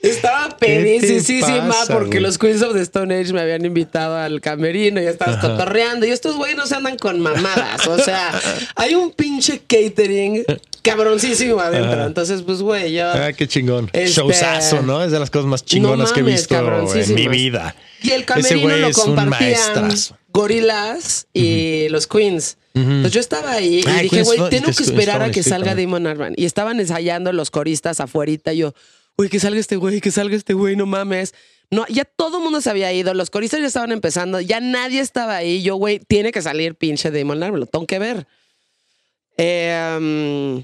Estaba 0.00 0.48
¿Qué 0.58 0.98
te 1.00 1.00
pedísima 1.00 1.74
porque 1.88 2.20
los 2.20 2.38
Queens 2.38 2.62
of 2.62 2.74
the 2.74 2.82
Stone 2.82 3.14
Age 3.14 3.32
me 3.32 3.40
habían 3.40 3.64
invitado 3.64 4.16
al 4.16 4.40
camerino 4.40 5.00
y 5.00 5.06
estabas 5.06 5.38
cotorreando. 5.38 6.06
Y 6.06 6.10
estos 6.10 6.36
güeyes 6.36 6.56
no 6.56 6.66
se 6.66 6.74
andan 6.74 6.96
con 6.96 7.20
mamadas. 7.20 7.86
O 7.86 7.98
sea, 7.98 8.32
hay 8.74 8.94
un 8.94 9.12
pinche 9.12 9.60
catering 9.66 10.44
cabroncísimo 10.82 11.60
adentro. 11.60 11.92
Ajá. 11.92 12.06
Entonces, 12.06 12.42
pues, 12.42 12.60
güey, 12.60 12.92
yo. 12.92 13.10
Ah, 13.10 13.32
qué 13.32 13.46
chingón. 13.46 13.88
Este- 13.92 14.12
Showzazo, 14.12 14.82
¿no? 14.82 15.02
Es 15.02 15.12
de 15.12 15.18
las 15.18 15.30
cosas 15.30 15.46
más 15.46 15.64
chingonas 15.64 16.08
No 16.08 16.14
que 16.14 16.20
he 16.20 16.24
visto 16.24 16.54
en 16.94 17.14
mi 17.14 17.28
vida. 17.28 17.74
Y 18.02 18.10
el 18.10 18.24
camerino 18.24 18.76
lo 18.76 18.92
compartían. 18.92 19.92
Gorilas 20.32 21.26
y 21.32 21.88
los 21.90 22.06
Queens. 22.06 22.56
Entonces 22.74 23.12
yo 23.12 23.20
estaba 23.20 23.52
ahí 23.52 23.84
y 23.86 24.02
dije, 24.02 24.22
güey, 24.22 24.38
tengo 24.48 24.72
que 24.72 24.82
esperar 24.82 25.22
a 25.22 25.30
que 25.30 25.42
salga. 25.42 25.74
Damon 25.74 26.06
Arban. 26.06 26.34
Y 26.36 26.46
estaban 26.46 26.80
ensayando 26.80 27.32
los 27.32 27.50
coristas 27.50 28.00
afuerita. 28.00 28.52
Y 28.52 28.58
yo, 28.58 28.74
uy, 29.16 29.28
que 29.28 29.40
salga 29.40 29.60
este 29.60 29.76
güey, 29.76 30.00
que 30.00 30.10
salga 30.10 30.36
este 30.36 30.54
güey, 30.54 30.76
no 30.76 30.86
mames. 30.86 31.34
No, 31.70 31.86
ya 31.88 32.04
todo 32.04 32.38
el 32.38 32.42
mundo 32.44 32.60
se 32.60 32.68
había 32.68 32.92
ido, 32.92 33.14
los 33.14 33.30
coristas 33.30 33.60
ya 33.60 33.66
estaban 33.66 33.92
empezando, 33.92 34.40
ya 34.40 34.60
nadie 34.60 35.00
estaba 35.00 35.36
ahí. 35.36 35.62
Yo, 35.62 35.76
güey, 35.76 36.00
tiene 36.00 36.30
que 36.30 36.42
salir 36.42 36.74
pinche 36.74 37.10
Damon 37.10 37.42
Arban, 37.42 37.60
lo 37.60 37.66
tengo 37.66 37.86
que 37.86 37.98
ver. 37.98 38.26
Eh, 39.38 39.96
um, 39.98 40.62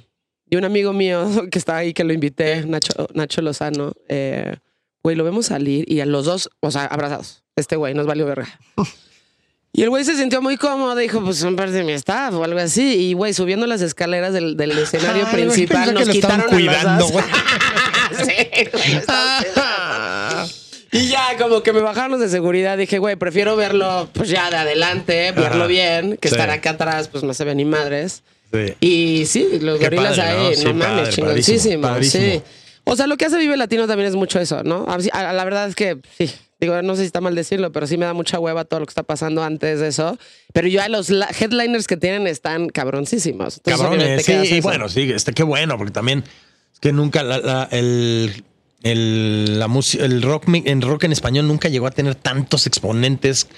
y 0.50 0.56
un 0.56 0.64
amigo 0.64 0.92
mío 0.92 1.26
que 1.50 1.58
estaba 1.58 1.78
ahí, 1.78 1.94
que 1.94 2.04
lo 2.04 2.12
invité, 2.12 2.64
Nacho, 2.66 3.08
Nacho 3.14 3.40
Lozano, 3.40 3.92
eh, 4.08 4.56
güey, 5.02 5.16
lo 5.16 5.24
vemos 5.24 5.46
salir 5.46 5.90
y 5.90 6.00
a 6.00 6.06
los 6.06 6.26
dos, 6.26 6.50
o 6.60 6.70
sea, 6.70 6.84
abrazados. 6.84 7.42
Este 7.56 7.76
güey 7.76 7.94
nos 7.94 8.06
valió 8.06 8.26
verga. 8.26 8.48
Y 9.70 9.82
el 9.82 9.90
güey 9.90 10.02
se 10.02 10.16
sintió 10.16 10.40
muy 10.42 10.56
cómodo, 10.56 10.96
dijo, 10.96 11.22
pues 11.22 11.36
son 11.36 11.54
parte 11.54 11.72
de 11.72 11.84
mi 11.84 11.92
staff 11.92 12.34
o 12.34 12.42
algo 12.42 12.58
así. 12.58 13.10
Y 13.10 13.12
güey, 13.12 13.32
subiendo 13.34 13.66
las 13.66 13.80
escaleras 13.80 14.32
del, 14.32 14.56
del 14.56 14.70
escenario 14.78 15.24
Ay, 15.26 15.30
güey, 15.30 15.44
principal, 15.44 15.78
pensé 15.78 15.92
que 15.92 15.98
nos 15.98 16.06
lo 16.06 16.12
quitaron 16.14 16.46
cuidando, 16.48 17.06
güey. 17.08 17.24
Sí. 18.24 18.32
Y 20.90 21.08
ya, 21.08 21.36
como 21.38 21.62
que 21.62 21.74
me 21.74 21.80
bajaron 21.80 22.12
los 22.12 22.20
de 22.20 22.30
seguridad. 22.30 22.78
Dije, 22.78 22.98
güey, 22.98 23.16
prefiero 23.16 23.56
verlo 23.56 24.08
pues 24.14 24.30
ya 24.30 24.48
de 24.50 24.56
adelante, 24.56 25.32
verlo 25.32 25.58
Ajá. 25.64 25.66
bien, 25.66 26.16
que 26.16 26.28
Sí. 26.28 26.34
estar 26.34 26.48
acá 26.48 26.70
atrás, 26.70 27.08
pues 27.08 27.22
no 27.24 27.34
se 27.34 27.44
ve 27.44 27.54
ni 27.54 27.66
madres. 27.66 28.22
Sí. 28.52 28.74
Y 28.80 29.26
sí, 29.26 29.58
los 29.60 29.78
Qué 29.78 29.84
gorilas 29.84 30.16
padre, 30.16 30.22
ahí, 30.30 30.48
¿no? 30.50 30.54
Sí, 30.56 30.64
no 30.64 30.74
mames, 30.74 31.10
chingoncísimo. 31.10 32.02
Sí. 32.02 32.40
O 32.84 32.96
sea, 32.96 33.06
lo 33.06 33.18
que 33.18 33.26
hace 33.26 33.36
Vive 33.36 33.58
Latino 33.58 33.86
también 33.86 34.08
es 34.08 34.14
mucho 34.16 34.40
eso, 34.40 34.62
¿no? 34.62 34.86
A, 34.88 34.96
a- 35.12 35.32
la 35.34 35.44
verdad 35.44 35.68
es 35.68 35.74
que 35.74 35.98
sí. 36.16 36.30
Digo, 36.58 36.80
no 36.82 36.94
sé 36.96 37.02
si 37.02 37.06
está 37.06 37.20
mal 37.20 37.34
decirlo, 37.36 37.70
pero 37.70 37.86
sí 37.86 37.98
me 37.98 38.06
da 38.06 38.14
mucha 38.14 38.40
hueva 38.40 38.64
todo 38.64 38.80
lo 38.80 38.86
que 38.86 38.90
está 38.90 39.02
pasando 39.04 39.44
antes 39.44 39.78
de 39.80 39.88
eso. 39.88 40.18
Pero 40.54 40.66
ya 40.68 40.88
los 40.88 41.08
headliners 41.10 41.86
que 41.86 41.96
tienen 41.98 42.26
están 42.26 42.68
cabroncísimos. 42.70 43.58
Entonces, 43.58 43.80
Cabrones, 43.80 44.24
sí, 44.24 44.32
y 44.56 44.60
bueno, 44.62 44.88
sí, 44.88 45.12
este, 45.14 45.32
qué 45.34 45.42
bueno, 45.44 45.76
porque 45.76 45.92
también 45.92 46.24
que 46.80 46.92
nunca 46.92 47.22
la- 47.22 47.38
la- 47.38 47.68
el, 47.70 48.44
el, 48.82 49.58
la 49.58 49.68
el 50.00 50.22
rock, 50.22 50.44
en 50.48 50.82
rock 50.82 51.04
en 51.04 51.12
español 51.12 51.46
nunca 51.48 51.68
llegó 51.68 51.86
a 51.86 51.90
tener 51.90 52.14
tantos 52.14 52.66
exponentes 52.66 53.48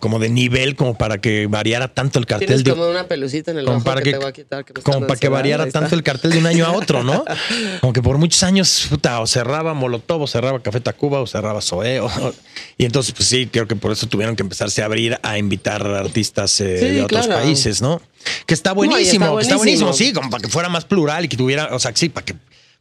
como 0.00 0.18
de 0.18 0.28
nivel 0.28 0.74
como 0.74 0.98
para 0.98 1.20
que 1.20 1.46
variara 1.46 1.86
tanto 1.86 2.18
el 2.18 2.26
cartel 2.26 2.48
Tienes 2.48 2.64
de, 2.64 2.72
como 2.72 2.88
una 2.90 3.06
pelucita 3.06 3.52
en 3.52 3.58
el 3.58 3.64
como 3.66 3.76
ojo 3.76 3.84
para 3.84 4.00
que, 4.02 4.06
que, 4.06 4.10
te 4.12 4.18
voy 4.18 4.26
a 4.26 4.32
quitar. 4.32 4.64
que 4.64 4.72
como 4.82 5.06
para 5.06 5.18
que 5.20 5.28
variara. 5.28 5.62
Ahí 5.64 5.70
tanto 5.70 5.94
el 5.94 6.02
cartel 6.02 6.32
de 6.32 6.38
un 6.38 6.46
año 6.46 6.66
a 6.66 6.72
otro, 6.72 7.04
¿no? 7.04 7.24
Como 7.80 7.92
que 7.92 8.02
por 8.02 8.18
muchos 8.18 8.42
años, 8.42 8.86
puta, 8.90 9.20
o 9.20 9.26
cerraba 9.28 9.74
Molotov, 9.74 10.22
o 10.22 10.26
cerraba 10.26 10.60
Café 10.60 10.80
Tacuba, 10.80 11.20
o 11.20 11.26
cerraba 11.28 11.60
Zoé. 11.60 12.00
o- 12.00 12.10
y 12.78 12.84
entonces, 12.84 13.14
pues 13.14 13.28
sí, 13.28 13.46
creo 13.46 13.68
que 13.68 13.76
por 13.76 13.92
eso 13.92 14.08
tuvieron 14.08 14.34
que 14.34 14.42
empezarse 14.42 14.82
a 14.82 14.86
abrir 14.86 15.18
a 15.22 15.38
invitar 15.38 15.86
artistas 15.86 16.60
eh, 16.60 16.78
Sí, 16.80 16.86
de 16.96 17.02
otros 17.02 17.26
claro. 17.28 17.42
países, 17.42 17.80
¿no? 17.80 18.02
Que 18.44 18.54
está 18.54 18.74
No, 18.74 18.82
y 18.82 18.86
está 18.86 18.90
buenísimo, 18.96 19.36
que 19.36 19.42
está 19.42 19.56
buenísimo. 19.56 19.86
buenísimo, 19.86 19.92
sí, 19.92 20.12
como 20.12 20.30
para 20.30 20.42
que 20.42 20.48
fuera 20.48 20.68
más 20.68 20.84
plural 20.84 21.24
y 21.24 21.28
que 21.28 21.36
tuviera, 21.36 21.72
o 21.72 21.78
sea, 21.78 21.92
sí, 21.94 22.08
para 22.08 22.24
que, 22.24 22.34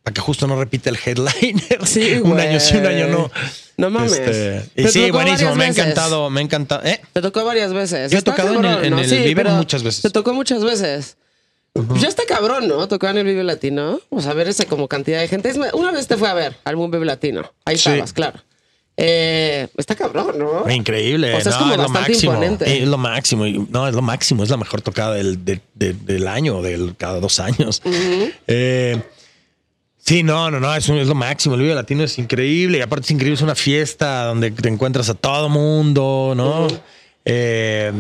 para 0.05 0.13
que 0.13 0.21
justo 0.21 0.45
no 0.47 0.55
repita 0.57 0.89
el 0.91 0.97
headliner. 1.03 1.85
Sí, 1.85 2.13
un 2.23 2.39
año 2.39 2.59
sí, 2.59 2.77
un 2.77 2.85
año 2.85 3.07
no. 3.07 3.31
No 3.77 3.89
mames. 3.89 4.13
Este, 4.13 4.69
y 4.75 4.87
sí, 4.87 5.07
tocó 5.07 5.13
buenísimo, 5.17 5.53
me 5.55 5.65
ha 5.65 5.67
encantado, 5.67 6.29
me 6.29 6.39
ha 6.39 6.43
encantado. 6.43 6.85
¿Eh? 6.85 7.01
Te 7.11 7.21
tocó 7.21 7.43
varias 7.43 7.73
veces. 7.73 8.11
Yo 8.11 8.19
he 8.19 8.21
tocado 8.21 8.53
en 8.53 8.63
el- 8.63 8.85
en 8.85 8.99
el 8.99 9.09
Vive 9.09 9.35
pero 9.35 9.49
muchas 9.55 9.83
veces. 9.83 10.01
Te 10.03 10.11
tocó 10.11 10.33
muchas 10.33 10.63
veces. 10.63 11.17
Ya 11.99 12.07
está 12.07 12.23
cabrón, 12.25 12.67
¿no? 12.69 12.87
Tocar 12.87 13.11
en 13.11 13.17
el 13.17 13.25
Vive 13.25 13.43
Latino. 13.43 13.99
O 14.09 14.21
sea, 14.21 14.31
ver 14.33 14.47
esa 14.47 14.63
como 14.65 14.87
cantidad 14.87 15.19
de 15.19 15.27
gente. 15.27 15.51
Una 15.73 15.91
vez 15.91 16.07
te 16.07 16.15
fue 16.15 16.29
a 16.29 16.33
ver 16.33 16.55
al 16.63 16.75
Vive 16.77 17.03
Latino. 17.03 17.51
Ahí 17.65 17.77
Sí. 17.77 17.89
estabas, 17.89 18.13
claro. 18.13 18.39
Eh, 18.97 19.67
está 19.75 19.93
cabrón, 19.95 20.37
¿no? 20.39 20.71
Increíble. 20.71 21.33
O 21.33 21.41
sea, 21.41 21.51
es 21.51 21.57
no, 21.57 21.63
como 21.63 21.71
es 21.73 21.77
lo 21.81 21.89
máximo. 21.89 22.31
imponente. 22.31 22.81
Es 22.81 22.87
lo 22.87 22.97
máximo. 22.97 23.45
No, 23.69 23.89
es 23.89 23.93
lo 23.93 24.01
máximo. 24.01 24.43
Es 24.45 24.49
la 24.49 24.55
mejor 24.55 24.81
tocada 24.81 25.15
del, 25.15 25.43
del- 25.43 25.59
del- 25.73 26.05
del 26.05 26.27
año, 26.29 26.61
del 26.61 26.95
cada 26.95 27.19
dos 27.19 27.41
años. 27.41 27.81
Eh, 28.47 29.01
sí, 30.05 30.23
no, 30.23 30.49
no, 30.51 30.59
no. 30.59 30.73
Es, 30.75 30.87
un- 30.89 30.97
es 30.97 31.07
lo 31.07 31.15
máximo. 31.15 31.55
El 31.55 31.61
Vive 31.61 31.75
Latino 31.75 32.03
es 32.03 32.17
increíble. 32.19 32.77
Y 32.77 32.81
aparte 32.81 33.05
es 33.05 33.11
increíble. 33.11 33.35
Es 33.35 33.41
una 33.41 33.55
fiesta 33.55 34.25
donde 34.25 34.51
te 34.51 34.69
encuentras 34.69 35.09
a 35.09 35.13
todo 35.15 35.49
mundo, 35.49 36.33
¿no? 36.35 36.67
Eh, 37.25 37.91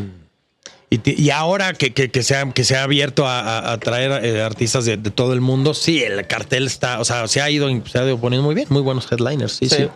y, 0.91 1.29
ahora 1.31 1.73
que, 1.73 1.93
que- 1.93 2.09
que 2.11 2.23
se 2.23 2.35
ha, 2.35 2.49
que 2.53 2.63
se 2.63 2.77
ha 2.77 2.83
abierto 2.83 3.25
a, 3.27 3.39
a- 3.41 3.73
a 3.73 3.79
traer 3.79 4.23
eh, 4.23 4.41
artistas 4.41 4.85
de, 4.85 4.95
de 4.97 5.09
todo 5.11 5.33
el 5.33 5.41
mundo, 5.41 5.73
sí, 5.73 6.01
el 6.03 6.25
cartel 6.27 6.67
está, 6.67 6.99
o 7.01 7.05
sea, 7.05 7.27
se 7.27 7.41
ha 7.41 7.49
ido, 7.49 7.67
se 7.85 7.99
ha 7.99 8.05
ido 8.05 8.17
poniendo 8.19 8.45
muy 8.45 8.55
bien, 8.55 8.67
muy 8.69 8.81
buenos 8.81 9.11
headliners, 9.11 9.53
sí, 9.53 9.67
sí. 9.67 9.75
Sí. 9.77 9.87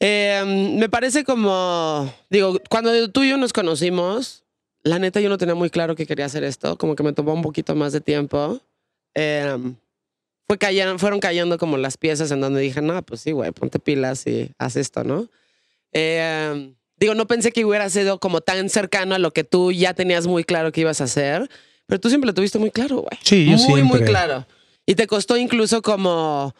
Eh, 0.00 0.74
me 0.78 0.88
parece 0.88 1.22
como, 1.22 2.12
digo, 2.30 2.58
cuando 2.68 3.10
tú 3.10 3.22
y 3.22 3.30
yo 3.30 3.36
nos 3.36 3.52
conocimos, 3.52 4.42
la 4.82 4.98
neta 4.98 5.20
yo 5.20 5.28
no 5.28 5.38
tenía 5.38 5.54
muy 5.54 5.70
claro 5.70 5.94
que 5.94 6.06
quería 6.06 6.24
hacer 6.24 6.42
esto, 6.42 6.76
como 6.76 6.96
que 6.96 7.04
me 7.04 7.12
tomó 7.12 7.34
un 7.34 7.42
poquito 7.42 7.76
más 7.76 7.92
de 7.92 8.00
tiempo. 8.00 8.60
Eh, 9.14 9.56
fue 10.46 10.58
cayeron, 10.58 10.98
fueron 10.98 11.20
cayendo 11.20 11.58
como 11.58 11.76
las 11.76 11.96
piezas 11.96 12.30
en 12.30 12.40
donde 12.40 12.60
dije, 12.60 12.82
no, 12.82 13.00
pues 13.02 13.20
sí, 13.20 13.32
güey, 13.32 13.50
ponte 13.52 13.78
pilas 13.78 14.26
y 14.26 14.50
haz 14.58 14.76
esto, 14.76 15.04
¿no? 15.04 15.28
Eh, 15.92 16.72
digo, 16.96 17.14
no 17.14 17.26
pensé 17.26 17.52
que 17.52 17.64
hubiera 17.64 17.88
sido 17.90 18.18
como 18.18 18.40
tan 18.40 18.68
cercano 18.68 19.14
a 19.14 19.18
lo 19.18 19.32
que 19.32 19.44
tú 19.44 19.72
ya 19.72 19.94
tenías 19.94 20.26
muy 20.26 20.44
claro 20.44 20.72
que 20.72 20.82
ibas 20.82 21.00
a 21.00 21.04
hacer, 21.04 21.48
pero 21.86 22.00
tú 22.00 22.08
siempre 22.08 22.26
lo 22.26 22.34
tuviste 22.34 22.58
muy 22.58 22.70
claro, 22.70 22.96
güey. 22.98 23.18
Sí, 23.22 23.44
yo 23.46 23.56
muy, 23.56 23.82
muy 23.82 23.98
siempre. 23.98 24.06
claro. 24.06 24.46
Y 24.86 24.94
te 24.94 25.06
costó 25.06 25.36
incluso 25.36 25.80
como, 25.82 26.54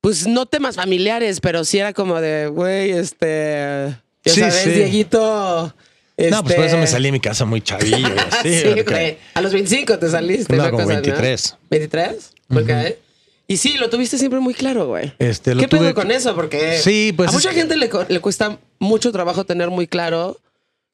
pues 0.00 0.26
no 0.26 0.46
temas 0.46 0.76
familiares, 0.76 1.40
pero 1.40 1.64
sí 1.64 1.78
era 1.78 1.92
como 1.92 2.20
de, 2.20 2.46
güey, 2.48 2.92
este, 2.92 3.96
ya 4.24 4.32
Sí, 4.32 4.40
sabes, 4.40 4.54
sí. 4.54 4.70
Dieguito. 4.70 5.74
No, 6.16 6.42
pues 6.44 6.54
por 6.54 6.64
eso 6.64 6.76
este, 6.76 6.76
me 6.76 6.86
salí 6.86 7.06
de 7.06 7.12
mi 7.12 7.20
casa 7.20 7.44
muy 7.44 7.60
chavillo. 7.60 8.08
sí, 8.42 8.62
güey. 8.86 9.18
A 9.34 9.40
los 9.40 9.52
25 9.52 9.98
te 9.98 10.08
saliste. 10.08 10.56
No, 10.56 10.64
como 10.70 10.84
cosa, 10.84 10.94
¿no? 10.94 11.02
23. 11.02 11.56
¿23? 11.70 12.14
Ok. 12.50 12.96
Y 13.46 13.58
sí, 13.58 13.74
lo 13.74 13.90
tuviste 13.90 14.16
siempre 14.18 14.40
muy 14.40 14.54
claro, 14.54 14.86
güey. 14.86 15.12
Este, 15.18 15.54
lo 15.54 15.60
¿Qué 15.60 15.68
tuve- 15.68 15.80
pedo 15.80 15.94
con 15.94 16.10
eso? 16.10 16.34
Porque 16.34 16.78
Sí, 16.78 17.12
pues 17.14 17.28
a 17.28 17.32
mucha 17.32 17.50
que- 17.50 17.56
gente 17.56 17.76
le, 17.76 17.90
le 18.08 18.20
cuesta 18.20 18.58
mucho 18.78 19.12
trabajo 19.12 19.44
tener 19.44 19.68
muy 19.70 19.86
claro 19.86 20.38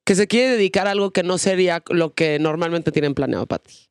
que 0.04 0.14
se 0.16 0.26
quiere 0.26 0.50
dedicar 0.56 0.88
a 0.88 0.90
algo 0.90 1.12
que 1.12 1.22
no 1.22 1.38
sería 1.38 1.82
lo 1.90 2.12
que 2.14 2.38
normalmente 2.40 2.90
tienen 2.90 3.14
planeado 3.14 3.46
para 3.46 3.62
ti. 3.62 3.89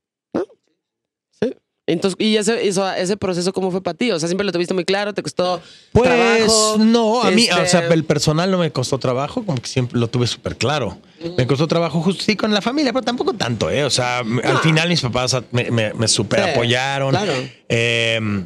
Entonces, 1.93 2.15
¿y 2.19 2.37
ese, 2.37 2.67
eso- 2.67 2.89
ese 2.91 3.17
proceso 3.17 3.51
cómo 3.53 3.71
fue 3.71 3.81
para 3.81 3.97
ti? 3.97 4.11
O 4.11 4.19
sea, 4.19 4.27
siempre 4.27 4.45
lo 4.45 4.51
tuviste 4.51 4.73
muy 4.73 4.85
claro, 4.85 5.13
te 5.13 5.23
costó 5.23 5.61
Pues 5.91 6.07
trabajo. 6.09 6.75
no, 6.79 7.23
a 7.23 7.31
mí, 7.31 7.43
este, 7.43 7.61
o 7.61 7.65
sea, 7.65 7.87
el 7.87 8.03
personal 8.03 8.51
no 8.51 8.57
me 8.59 8.71
costó 8.71 8.97
trabajo, 8.99 9.43
como 9.45 9.59
que 9.61 9.67
siempre 9.67 9.99
lo 9.99 10.07
tuve 10.07 10.27
súper 10.27 10.55
claro. 10.55 10.97
Me 11.37 11.47
costó 11.47 11.67
trabajo 11.67 12.01
justo 12.01 12.23
sí 12.23 12.35
con 12.35 12.53
la 12.53 12.61
familia, 12.61 12.93
pero 12.93 13.03
tampoco 13.03 13.33
tanto, 13.33 13.69
¿eh? 13.69 13.83
O 13.83 13.89
sea, 13.89 14.19
al 14.19 14.57
final 14.59 14.87
mis 14.87 15.01
papás 15.01 15.35
me, 15.51 15.69
me, 15.71 15.93
me 15.93 16.07
super 16.07 16.43
Sí, 16.43 16.49
apoyaron. 16.51 17.09
claro. 17.11 17.33
Eh, 17.67 18.43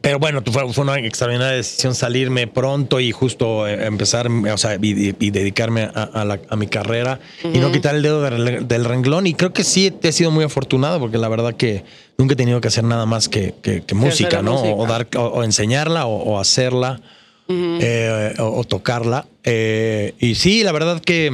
pero 0.00 0.18
bueno, 0.18 0.42
fue, 0.52 0.70
fue 0.72 0.84
una 0.84 0.98
extraordinaria 0.98 1.56
decisión 1.56 1.94
salirme 1.94 2.46
pronto 2.46 3.00
y 3.00 3.10
justo 3.10 3.66
eh, 3.66 3.86
empezar, 3.86 4.28
o 4.28 4.58
sea, 4.58 4.74
y, 4.74 5.14
y 5.18 5.30
dedicarme 5.30 5.84
a, 5.94 6.02
a 6.12 6.24
la- 6.26 6.40
a 6.50 6.56
mi 6.56 6.66
carrera 6.66 7.20
y 7.42 7.58
no 7.58 7.72
quitar 7.72 7.94
el 7.94 8.02
dedo 8.02 8.20
del, 8.22 8.68
del 8.68 8.84
renglón. 8.84 9.26
Y 9.26 9.32
creo 9.32 9.54
que 9.54 9.64
sí 9.64 9.94
he 10.02 10.12
sido 10.12 10.30
muy 10.30 10.44
afortunado 10.44 11.00
porque 11.00 11.16
la 11.16 11.28
verdad 11.28 11.54
que 11.54 11.84
nunca 12.18 12.34
he 12.34 12.36
tenido 12.36 12.60
que 12.60 12.68
hacer 12.68 12.84
nada 12.84 13.06
más 13.06 13.28
que, 13.28 13.54
que- 13.62 13.82
que 13.82 13.94
música, 13.94 14.42
¿no? 14.42 14.52
música. 14.54 14.74
O, 14.74 14.86
dar, 14.86 15.08
o, 15.16 15.20
o 15.26 15.42
enseñarla 15.44 16.06
o, 16.06 16.16
o 16.16 16.38
hacerla 16.40 17.00
eh, 17.48 18.34
o, 18.38 18.60
o 18.60 18.64
tocarla. 18.64 19.26
Eh, 19.42 20.14
y 20.18 20.34
sí, 20.36 20.62
la 20.64 20.72
verdad 20.72 21.00
que, 21.00 21.30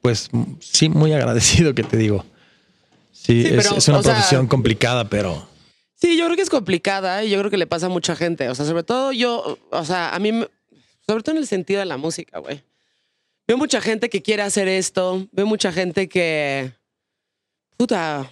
pues 0.00 0.30
sí, 0.60 0.88
muy 0.88 1.12
agradecido 1.12 1.74
que 1.74 1.82
te 1.84 1.96
digo. 1.96 2.24
Sí, 3.12 3.42
Sí, 3.42 3.48
es, 3.54 3.64
pero, 3.66 3.76
es 3.78 3.88
una 3.88 4.02
sea- 4.02 4.12
profesión 4.14 4.46
complicada, 4.48 5.04
pero... 5.08 5.46
Sí, 5.94 6.16
yo 6.18 6.24
creo 6.24 6.34
que 6.36 6.42
es 6.42 6.50
complicada 6.50 7.22
y 7.22 7.30
yo 7.30 7.38
creo 7.38 7.48
que 7.50 7.56
le 7.56 7.68
pasa 7.68 7.86
a 7.86 7.88
mucha 7.88 8.16
gente. 8.16 8.48
O 8.48 8.54
sea, 8.56 8.66
sobre 8.66 8.82
todo 8.82 9.12
yo, 9.12 9.56
o 9.70 9.84
sea, 9.84 10.12
a 10.12 10.18
mí, 10.18 10.30
sobre 11.06 11.22
todo 11.22 11.36
en 11.36 11.38
el 11.42 11.46
sentido 11.46 11.78
de 11.78 11.86
la 11.86 11.96
música, 11.96 12.40
güey. 12.40 12.60
Veo 13.46 13.56
mucha 13.56 13.80
gente 13.80 14.10
que 14.10 14.20
quiere 14.22 14.42
hacer 14.42 14.66
esto, 14.66 15.28
veo 15.30 15.46
mucha 15.46 15.70
gente 15.70 16.08
que... 16.08 16.72
Puta. 17.76 18.28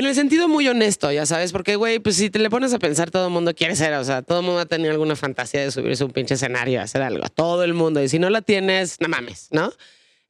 En 0.00 0.06
el 0.06 0.14
sentido 0.14 0.48
muy 0.48 0.66
honesto, 0.66 1.12
ya 1.12 1.26
sabes, 1.26 1.52
porque, 1.52 1.76
güey, 1.76 1.98
pues 1.98 2.16
si 2.16 2.30
te 2.30 2.38
le 2.38 2.48
pones 2.48 2.72
a 2.72 2.78
pensar, 2.78 3.10
todo 3.10 3.26
el 3.26 3.32
mundo 3.34 3.54
quiere 3.54 3.76
ser, 3.76 3.92
o 3.92 4.02
sea, 4.02 4.22
todo 4.22 4.40
el 4.40 4.46
mundo 4.46 4.60
ha 4.60 4.64
tenido 4.64 4.92
alguna 4.92 5.14
fantasía 5.14 5.60
de 5.60 5.70
subirse 5.70 6.02
a 6.02 6.06
un 6.06 6.12
pinche 6.12 6.36
escenario, 6.36 6.80
hacer 6.80 7.02
algo, 7.02 7.28
todo 7.28 7.64
el 7.64 7.74
mundo. 7.74 8.02
Y 8.02 8.08
si 8.08 8.18
no 8.18 8.30
la 8.30 8.40
tienes, 8.40 8.98
no 9.02 9.08
mames, 9.08 9.48
¿no? 9.50 9.70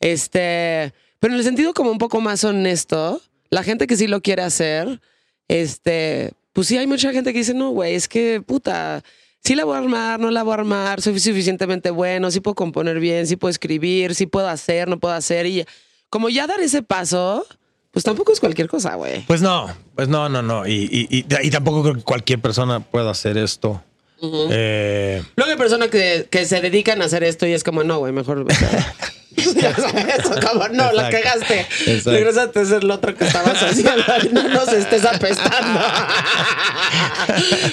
Este, 0.01 0.93
pero 1.21 1.35
en 1.35 1.39
el 1.39 1.45
sentido 1.45 1.73
como 1.73 1.93
un 1.93 1.99
poco 1.99 2.21
más 2.21 2.43
honesto, 2.43 3.23
la 3.51 3.63
gente 3.63 3.87
que 3.87 3.97
sí 3.97 4.09
lo 4.09 4.23
quiere 4.23 4.43
hacer, 4.43 5.01
este, 5.47 6.33
pues 6.53 6.67
sí 6.67 6.77
hay 6.77 6.89
mucha 6.89 7.13
gente 7.13 7.33
que 7.33 7.39
dice, 7.39 7.55
no, 7.55 7.71
güey, 7.71 7.95
es 7.95 8.09
que, 8.09 8.43
puta, 8.45 9.05
sí 9.45 9.55
la 9.55 9.65
voy 9.65 9.77
a 9.77 9.79
armar, 9.79 10.19
no 10.19 10.33
la 10.33 10.43
voy 10.43 10.51
a 10.51 10.55
armar, 10.55 11.01
soy 11.01 11.21
suficientemente 11.21 11.93
bueno, 11.93 12.33
sí 12.33 12.41
puedo 12.41 12.57
componer 12.57 12.99
bien, 12.99 13.25
sí 13.29 13.37
puedo 13.37 13.51
escribir, 13.51 14.17
sí 14.17 14.27
puedo 14.27 14.49
hacer, 14.49 14.89
no 14.89 14.99
puedo 14.99 15.15
hacer. 15.15 15.47
Y 15.47 15.65
como 16.09 16.29
ya 16.29 16.49
dar 16.49 16.59
ese 16.59 16.83
paso, 16.83 17.47
pues 17.91 18.05
tampoco 18.05 18.33
es 18.33 18.41
cualquier 18.41 18.69
cosa, 18.69 18.95
güey. 18.95 19.25
Pues 19.27 19.43
no, 19.43 19.69
pues 19.97 20.09
no, 20.09 20.29
no, 20.29 20.43
no. 20.43 20.67
Y, 20.67 20.89
y- 20.91 21.09
y- 21.19 21.25
y 21.47 21.51
tampoco 21.51 21.83
creo 21.83 21.95
que 21.97 22.03
cualquier 22.03 22.41
persona 22.41 22.81
pueda 22.81 23.11
hacer 23.11 23.37
esto. 23.39 23.83
Eh, 24.23 25.23
Luego 25.37 25.51
hay 25.53 25.57
personas 25.59 25.89
que, 25.89 26.27
que 26.31 26.45
se 26.45 26.61
dedican 26.61 27.01
a 27.01 27.07
hacer 27.07 27.25
esto 27.25 27.47
y 27.47 27.53
es 27.53 27.65
como, 27.65 27.85
no, 27.85 27.99
güey, 27.99 28.13
mejor. 28.13 28.45
vete". 29.47 29.61
Ya 29.71 29.75
sabes, 29.75 30.23
como, 30.45 30.69
no, 30.69 30.93
la 30.93 31.11
cagaste. 31.11 31.61
Exacto. 31.87 32.11
Regrésate 32.11 32.61
a 32.61 32.65
ser 32.65 32.85
lo 32.85 32.95
otro 32.95 33.15
que 33.15 33.25
estabas 33.25 33.63
haciendo 33.63 33.93
no 34.33 34.49
nos 34.49 34.73
estés 34.73 35.05
apestando. 35.05 35.81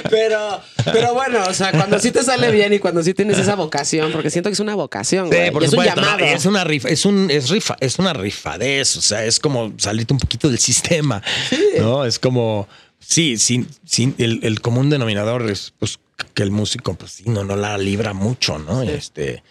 pero, 0.10 0.62
pero 0.86 1.14
bueno, 1.14 1.44
o 1.48 1.54
sea, 1.54 1.72
cuando 1.72 2.00
sí 2.00 2.12
te 2.12 2.24
sale 2.24 2.52
bien 2.52 2.74
y 2.74 2.80
cuando 2.80 3.04
sí 3.04 3.14
tienes 3.14 3.38
esa 3.38 3.56
vocación, 3.56 4.12
porque 4.12 4.30
siento 4.30 4.50
que 4.50 4.54
es 4.54 4.60
una 4.60 4.76
vocación, 4.76 5.28
güey. 5.28 5.46
sí, 5.46 5.52
por 5.52 5.62
y 5.62 5.66
es 5.66 5.74
un 5.74 5.80
supuesto, 5.80 6.02
llamado. 6.02 6.26
es 6.26 6.46
una 6.46 6.64
rifa, 6.64 6.90
es 6.90 7.06
un, 7.06 7.30
es 7.32 7.50
rifa, 7.50 7.76
es 7.80 8.00
una 8.00 8.14
rifadez. 8.14 8.98
O 8.98 9.02
sea, 9.02 9.26
es 9.26 9.40
como 9.40 9.74
salirte 9.78 10.14
un 10.14 10.20
poquito 10.20 10.50
del 10.50 10.60
sistema. 10.60 11.22
¿No? 11.80 12.06
Es 12.06 12.20
como, 12.20 12.68
sí, 13.00 13.38
sin, 13.38 13.68
sin 13.86 14.16
el, 14.18 14.40
el 14.44 14.62
común 14.62 14.90
denominador 14.90 15.50
es 15.50 15.74
pues 15.78 16.00
que 16.34 16.44
el 16.44 16.52
músico, 16.52 16.96
pues 16.96 17.12
sí, 17.12 17.24
no, 17.28 17.44
no 17.44 17.56
la 17.56 17.78
libra 17.78 18.14
mucho, 18.14 18.58
¿no? 18.58 18.82
Este. 18.82 19.44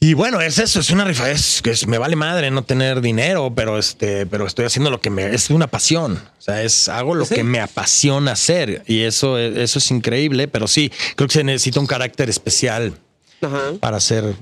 Y 0.00 0.14
bueno, 0.14 0.40
es 0.40 0.58
eso, 0.60 0.78
es 0.78 0.90
una 0.90 1.04
rifa, 1.04 1.28
es 1.28 1.60
que 1.60 1.74
me 1.88 1.98
vale 1.98 2.14
madre 2.14 2.52
no 2.52 2.62
tener 2.62 3.00
dinero, 3.00 3.52
pero 3.56 3.78
este, 3.78 4.26
pero 4.26 4.46
estoy 4.46 4.64
haciendo 4.64 4.90
lo 4.90 5.00
que 5.00 5.10
me 5.10 5.34
es 5.34 5.50
una 5.50 5.66
pasión. 5.66 6.22
O 6.38 6.40
sea, 6.40 6.62
es 6.62 6.88
hago 6.88 7.16
lo 7.16 7.24
Sí. 7.24 7.34
que 7.34 7.42
me 7.42 7.58
apasiona 7.58 8.30
hacer 8.32 8.84
y 8.86 9.02
eso, 9.02 9.38
eso 9.38 9.78
es 9.80 9.90
increíble, 9.90 10.46
pero 10.46 10.68
sí, 10.68 10.92
creo 11.16 11.26
que 11.26 11.34
se 11.34 11.42
necesita 11.44 11.80
un 11.80 11.86
carácter 11.88 12.30
especial 12.30 12.92
Ajá. 13.40 13.72
para 13.80 14.00
ser 14.00 14.34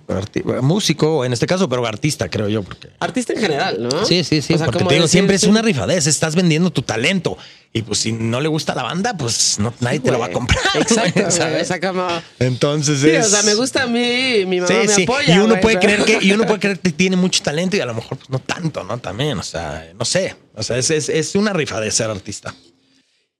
músico, 0.62 1.24
en 1.24 1.32
este 1.32 1.46
caso, 1.46 1.68
pero 1.68 1.86
artista, 1.86 2.28
creo 2.28 2.48
yo, 2.48 2.62
porque 2.62 2.88
Artista 2.98 3.32
en 3.34 3.40
general, 3.40 3.82
¿no? 3.88 4.04
Sí, 4.06 4.24
sí, 4.24 4.40
sí. 4.42 4.54
O 4.54 4.58
sea, 4.58 4.66
porque 4.66 4.84
te 4.84 4.94
digo, 4.94 5.02
decir, 5.02 5.10
siempre 5.18 5.36
es 5.36 5.44
una 5.44 5.62
rifadez. 5.62 6.06
Estás 6.06 6.34
vendiendo 6.34 6.70
tu 6.70 6.82
talento. 6.82 7.36
Y 7.72 7.82
pues 7.82 7.98
si 7.98 8.12
no 8.12 8.40
le 8.40 8.48
gusta 8.48 8.74
la 8.74 8.82
banda, 8.82 9.14
pues 9.18 9.58
no, 9.58 9.74
nadie 9.80 10.00
te 10.00 10.10
lo 10.10 10.18
va 10.18 10.26
a 10.26 10.30
comprar. 10.32 10.58
Exacto, 10.76 11.20
güey. 11.20 11.30
¿sabes? 11.30 11.70
Como. 11.80 12.06
Entonces 12.38 13.00
Sí, 13.00 13.10
es. 13.10 13.26
o 13.26 13.28
sea, 13.28 13.42
me 13.42 13.54
gusta 13.54 13.82
a 13.82 13.86
mí, 13.86 14.46
mi 14.46 14.60
mamá 14.60 14.72
me 14.96 15.02
apoya. 15.04 15.34
y 15.34 15.38
uno 15.38 15.48
güey, 15.48 15.60
puede 15.60 15.78
pero- 15.78 16.04
creer 16.04 16.20
que, 16.20 16.26
y 16.26 16.32
uno 16.32 16.44
puede 16.46 16.60
creer 16.60 16.78
que 16.80 16.90
tiene 16.92 17.16
mucho 17.16 17.42
talento 17.42 17.76
y 17.76 17.80
a 17.80 17.86
lo 17.86 17.92
mejor 17.94 18.16
pues, 18.16 18.30
no 18.30 18.38
tanto, 18.38 18.82
¿no? 18.84 18.96
También, 18.98 19.38
o 19.38 19.42
sea, 19.42 19.90
no 19.98 20.06
sé. 20.06 20.36
O 20.54 20.62
sea, 20.62 20.78
es, 20.78 20.90
es, 20.90 21.10
es 21.10 21.34
una 21.34 21.52
rifa 21.52 21.78
de 21.80 21.90
ser 21.90 22.08
artista. 22.08 22.54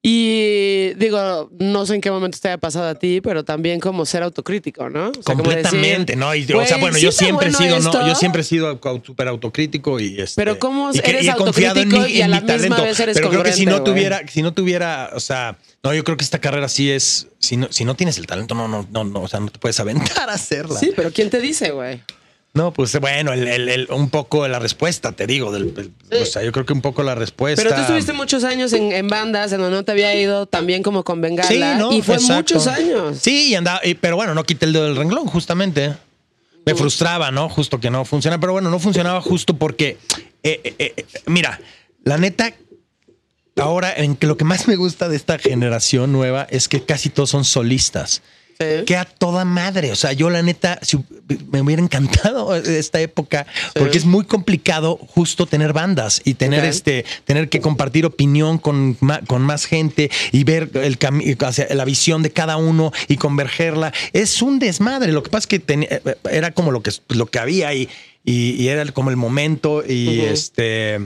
Y 0.03 0.95
digo, 0.95 1.51
no 1.59 1.85
sé 1.85 1.97
en 1.97 2.01
qué 2.01 2.13
momento 2.13 2.39
te 2.41 2.47
haya 2.49 2.59
pasado 2.59 2.87
a 2.89 2.95
ti, 2.95 3.21
pero 3.21 3.45
también 3.45 3.81
como 3.81 4.07
ser 4.07 4.23
autocrítico, 4.23 4.89
¿no? 4.89 5.09
O 5.09 5.13
sea, 5.15 5.23
como 5.35 5.43
Completamente, 5.43 6.13
decir, 6.13 6.17
¿no? 6.19 6.33
Y, 6.35 6.45
o 6.45 6.55
"Güey, 6.55 6.69
sea, 6.69 6.77
bueno, 6.77 6.97
sí 6.97 7.03
yo 7.03 7.11
siempre 7.13 7.49
he 7.49 7.51
bueno 7.51 7.59
sido, 7.59 7.81
no, 7.81 7.91
esto". 7.99 8.07
yo 8.07 8.15
siempre 8.15 8.43
he 8.43 8.45
sido 8.45 8.81
súper 9.05 9.27
autocrítico 9.27 9.99
y 9.99 10.21
este, 10.21 10.41
Pero 10.41 10.61
¿cómo 10.61 10.91
y 10.93 11.01
que- 11.01 11.11
eres 11.11 11.25
y 11.27 11.31
confiado 11.33 11.81
en 11.81 11.87
autocrítico 11.89 12.07
mi- 12.09 12.13
y 12.19 12.23
a 12.23 12.25
en 12.27 12.31
la 12.31 12.37
mi 12.37 12.43
misma 12.45 12.57
talento. 12.57 12.83
vez 12.85 13.01
eres 13.01 13.17
Pero 13.17 13.31
creo 13.31 13.43
que 13.43 13.53
si 13.53 13.67
no 13.67 13.83
tuviera, 13.83 14.23
si 14.29 14.43
no 14.43 14.53
tuviera, 14.55 15.11
o 15.15 15.19
sea, 15.21 15.59
no, 15.83 15.93
yo 15.93 16.05
creo 16.05 16.17
que 16.17 16.25
esta 16.25 16.39
carrera 16.41 16.69
sí 16.69 16.89
es, 16.89 17.27
si 17.41 17.57
no, 17.57 17.67
si 17.73 17.85
no 17.85 17.97
tienes 17.97 18.17
el 18.19 18.27
talento, 18.27 18.55
no, 18.55 18.69
no, 18.69 18.87
no, 18.89 19.03
no, 19.03 19.23
o 19.23 19.29
sea, 19.29 19.41
no 19.41 19.49
te 19.49 19.59
puedes 19.59 19.81
aventar 19.81 20.31
a 20.31 20.35
hacerla. 20.35 20.79
Sí, 20.79 20.93
pero 20.95 21.11
¿quién 21.11 21.31
te 21.31 21.41
dice, 21.41 21.73
güey? 21.73 22.01
No, 22.57 22.73
pues 22.73 22.99
bueno, 23.01 23.33
el, 23.33 23.47
el- 23.47 23.69
el- 23.69 23.89
un 23.91 24.11
poco 24.11 24.49
la 24.49 24.59
respuesta, 24.59 25.13
te 25.13 25.27
digo, 25.27 25.53
del, 25.53 25.93
o 26.21 26.25
sea, 26.25 26.43
yo 26.43 26.51
creo 26.53 26.65
que 26.67 26.73
un 26.73 26.81
poco 26.81 27.03
la 27.03 27.15
respuesta. 27.15 27.63
Pero 27.63 27.75
tú 27.77 27.83
estuviste 27.83 28.13
muchos 28.15 28.45
años 28.45 28.73
en, 28.73 28.93
en 28.93 29.09
bandas 29.09 29.53
en 29.53 29.61
donde 29.61 29.77
no 29.77 29.85
te 29.85 29.93
había 29.93 30.15
ido 30.15 30.47
tan 30.47 30.67
bien 30.67 30.83
como 30.83 31.05
con 31.05 31.21
Bengala. 31.21 31.49
Sí, 31.49 31.61
¿no? 31.79 31.93
Y 31.93 32.03
fue 32.03 32.15
Exacto. 32.15 32.55
muchos 32.55 32.67
años. 32.67 33.19
Sí, 33.21 33.51
y 33.51 33.55
andaba, 33.55 33.81
y- 33.85 33.95
pero 33.95 34.17
bueno, 34.17 34.35
no 34.35 34.43
quité 34.45 34.65
el 34.67 34.73
dedo 34.73 34.85
del 34.87 34.97
renglón, 34.97 35.27
justamente. 35.27 35.95
Me 36.65 36.75
frustraba, 36.75 37.31
¿no? 37.31 37.49
Justo 37.49 37.79
que 37.79 37.91
no 37.91 38.05
funciona. 38.05 38.41
Pero 38.41 38.53
bueno, 38.53 38.71
no 38.71 38.79
funcionaba 38.81 39.21
justo 39.21 39.55
porque, 39.57 39.99
eh, 40.43 40.61
eh, 40.65 40.75
eh, 40.97 41.05
mira, 41.27 41.61
la 42.03 42.19
neta, 42.19 42.53
ahora 43.57 43.93
en 43.95 44.17
que 44.17 44.27
lo 44.27 44.37
que 44.37 44.45
más 44.45 44.67
me 44.67 44.77
gusta 44.77 45.09
de 45.09 45.17
esta 45.17 45.39
generación 45.39 46.11
nueva 46.13 46.47
es 46.51 46.69
que 46.69 46.83
casi 46.83 47.09
todos 47.11 47.31
son 47.31 47.45
solistas. 47.45 48.23
Sí. 48.59 48.85
Que 48.87 48.97
a 48.97 49.05
toda 49.05 49.45
madre. 49.45 49.93
O 49.93 49.97
sea, 49.97 50.13
yo 50.13 50.31
la 50.31 50.43
neta, 50.43 50.79
si 50.83 50.99
me 51.51 51.61
hubiera 51.61 51.83
encantado 51.83 52.55
esta 52.57 53.01
época, 53.01 53.47
porque 53.75 53.99
es 53.99 54.05
muy 54.07 54.25
complicado 54.25 54.97
justo 54.97 55.47
tener 55.47 55.73
bandas 55.73 56.23
y 56.25 56.35
tener 56.35 56.65
este, 56.65 57.05
tener 57.25 57.49
que 57.49 57.61
compartir 57.61 58.07
opinión 58.07 58.59
con, 58.59 58.97
con 59.27 59.43
más 59.43 59.67
gente 59.67 60.11
y 60.33 60.45
ver 60.45 60.71
el 60.75 60.99
la 61.71 61.85
visión 61.85 62.23
de 62.23 62.31
cada 62.31 62.57
uno 62.57 62.93
y 63.09 63.17
convergerla. 63.17 63.93
Es 64.13 64.41
un 64.43 64.59
desmadre. 64.59 65.13
Lo 65.13 65.23
que 65.23 65.31
pasa 65.31 65.41
es 65.45 65.47
que 65.49 65.59
ten- 65.59 65.87
eh, 65.89 66.01
era 66.31 66.51
como 66.53 66.71
lo 66.71 66.83
que, 66.83 66.91
lo 67.09 67.27
que 67.27 67.39
había 67.39 67.75
y, 67.75 67.89
y, 68.25 68.53
y 68.53 68.69
era 68.69 68.85
como 68.93 69.11
el 69.11 69.17
momento 69.17 69.85
y 69.87 70.21
este. 70.21 70.99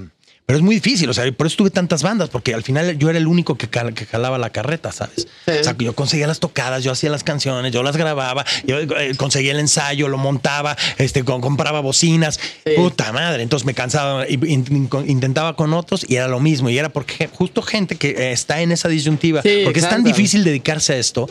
Pero 0.51 0.59
es 0.59 0.65
muy 0.65 0.75
difícil, 0.75 1.09
o 1.09 1.15
sea, 1.15 1.31
por 1.31 1.47
eso 1.47 1.57
tuve 1.59 1.71
tantas 1.71 2.03
bandas, 2.03 2.29
porque 2.29 2.53
al 2.55 2.65
final 2.65 2.99
yo 2.99 3.09
era 3.09 3.19
el 3.21 3.29
único 3.29 3.57
que, 3.57 3.69
cal- 3.69 3.95
que 3.95 4.05
jalaba 4.05 4.37
la 4.37 4.51
carreta, 4.51 4.91
¿sabes? 4.91 5.29
Sí. 5.47 5.53
O 5.61 5.63
sea, 5.63 5.77
yo 5.79 5.95
conseguía 5.95 6.27
las 6.27 6.41
tocadas, 6.41 6.83
yo 6.83 6.91
hacía 6.91 7.09
las 7.09 7.23
canciones, 7.23 7.71
yo 7.73 7.85
las 7.85 7.97
grababa, 7.97 8.45
yo 8.65 8.79
eh, 8.81 9.13
conseguía 9.17 9.53
el 9.53 9.61
ensayo, 9.61 10.09
lo 10.09 10.19
montaba, 10.19 10.77
este, 10.99 11.23
compraba 11.25 11.79
bocinas, 11.81 12.41
Sí. 12.67 12.73
puta 12.75 13.13
madre. 13.13 13.45
Entonces 13.45 13.65
me 13.65 13.75
cansaba, 13.75 14.27
intentaba 15.07 15.55
con 15.57 15.73
otros 15.73 16.05
y 16.09 16.17
era 16.17 16.29
lo 16.29 16.41
mismo. 16.41 16.69
Y 16.71 16.79
era 16.79 16.89
porque 16.89 17.29
justo 17.33 17.63
gente 17.63 17.97
que 17.97 18.11
eh, 18.11 18.33
está 18.33 18.61
en 18.61 18.73
esa 18.73 18.89
disyuntiva, 18.89 19.43
Sí, 19.43 19.61
porque 19.65 19.79
es 19.81 19.89
tan 19.89 20.03
difícil 20.03 20.43
dedicarse 20.43 20.95
a 20.95 20.97
esto. 20.99 21.29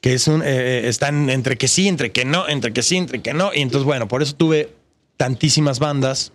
Que 0.00 0.14
es 0.14 0.26
un, 0.26 0.42
eh, 0.44 0.88
están 0.88 1.30
entre 1.30 1.56
que 1.56 1.68
sí, 1.68 1.86
entre 1.88 2.10
que 2.12 2.24
no, 2.24 2.48
entre 2.48 2.72
que 2.72 2.82
sí, 2.82 2.96
entre 2.96 3.20
que 3.22 3.34
no. 3.34 3.50
Y 3.54 3.60
entonces, 3.60 3.84
bueno, 3.84 4.08
por 4.08 4.22
eso 4.22 4.34
tuve 4.34 4.68
tantísimas 5.16 5.78
bandas. 5.78 6.32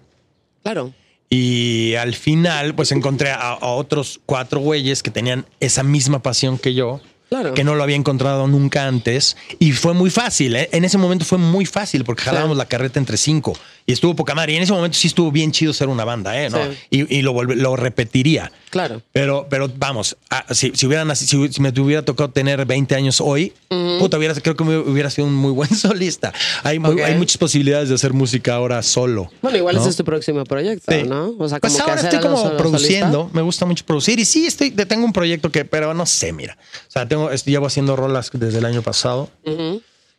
Claro. 0.63 0.94
Y 1.30 1.96
al 1.96 2.16
final, 2.16 2.74
pues 2.76 2.92
encontré 2.92 3.32
a, 3.32 3.52
a 3.52 3.68
otros 3.68 4.22
cuatro 4.26 4.60
güeyes 4.60 5.04
que 5.04 5.12
tenían 5.12 5.46
esa 5.60 5.84
misma 5.84 6.22
pasión 6.22 6.58
que 6.58 6.74
yo. 6.74 7.02
Claro. 7.30 7.54
Que 7.54 7.66
no 7.66 7.76
lo 7.76 7.84
había 7.84 7.98
encontrado 7.98 8.48
nunca 8.48 8.88
antes. 8.88 9.36
Y 9.60 9.74
fue 9.74 9.94
muy 9.94 10.10
fácil, 10.10 10.56
¿eh? 10.56 10.70
En 10.72 10.86
ese 10.86 10.98
momento 10.98 11.26
fue 11.26 11.38
muy 11.38 11.66
fácil 11.66 12.06
porque 12.06 12.24
jalábamos 12.24 12.56
la 12.56 12.68
carreta 12.68 13.00
entre 13.00 13.18
cinco. 13.18 13.58
Y 13.89 13.93
estuvo 13.93 14.13
poca 14.17 14.36
madre. 14.36 14.52
Y 14.52 14.58
en 14.58 14.63
ese 14.63 14.73
momento 14.73 14.97
sí 14.97 15.08
estuvo 15.08 15.32
bien 15.32 15.54
chido 15.54 15.71
ser 15.71 15.88
una 15.88 16.04
banda, 16.04 16.39
¿eh? 16.43 16.50
¿No? 16.50 16.58
Sí. 16.62 16.78
Y, 16.89 17.17
y 17.19 17.21
lo, 17.21 17.34
volve- 17.34 17.56
lo 17.56 17.78
repetiría. 17.78 18.52
Claro. 18.69 19.02
Pero, 19.13 19.47
pero 19.50 19.71
vamos, 19.78 20.17
ah, 20.30 20.45
si, 20.52 20.73
si, 20.76 20.86
hubieran, 20.86 21.15
si, 21.15 21.26
si 21.26 21.62
me 21.62 21.69
hubiera 21.69 22.04
tocado 22.04 22.30
tener 22.30 22.65
20 22.65 22.93
años 22.95 23.21
hoy, 23.21 23.54
puta, 23.97 24.17
hubiera, 24.17 24.34
creo 24.36 24.58
que 24.58 24.63
me 24.65 24.78
hubiera 24.78 25.10
sido 25.10 25.26
un 25.26 25.34
muy 25.34 25.54
buen 25.54 25.69
solista. 25.76 26.34
Hay, 26.63 26.80
muy- 26.80 27.00
hay 27.02 27.15
muchas 27.15 27.38
posibilidades 27.38 27.88
de 27.88 27.95
hacer 27.95 28.12
música 28.12 28.56
ahora 28.56 28.84
solo. 28.84 29.32
Bueno, 29.41 29.58
igual 29.58 29.76
¿no? 29.76 29.82
ese 29.82 29.91
es 29.91 29.95
tu 29.95 30.04
próximo 30.04 30.43
proyecto, 30.43 30.91
Sí. 30.91 31.04
¿no? 31.04 31.34
O 31.39 31.47
sea, 31.47 31.62
como 31.62 31.71
pues 31.71 31.76
que 31.76 31.82
ahora 31.82 31.93
hacer 31.93 32.13
estoy 32.13 32.19
como 32.30 32.43
solo 32.43 32.58
produciendo, 32.58 33.30
me 33.32 33.41
gusta 33.41 33.65
mucho 33.65 33.86
producir 33.86 34.19
y 34.19 34.26
sí, 34.26 34.47
estoy, 34.47 34.71
tengo 34.71 35.06
un 35.06 35.13
proyecto 35.13 35.50
que, 35.50 35.63
pero 35.63 35.93
no 35.93 36.06
sé, 36.06 36.34
mira. 36.34 36.58
O 36.89 36.91
sea, 36.91 37.08
tengo, 37.08 37.32
estoy, 37.32 37.54
llevo 37.54 37.67
haciendo 37.67 37.95
rolas 37.95 38.30
desde 38.34 38.58
el 38.58 38.65
año 38.65 38.82
pasado 38.82 39.30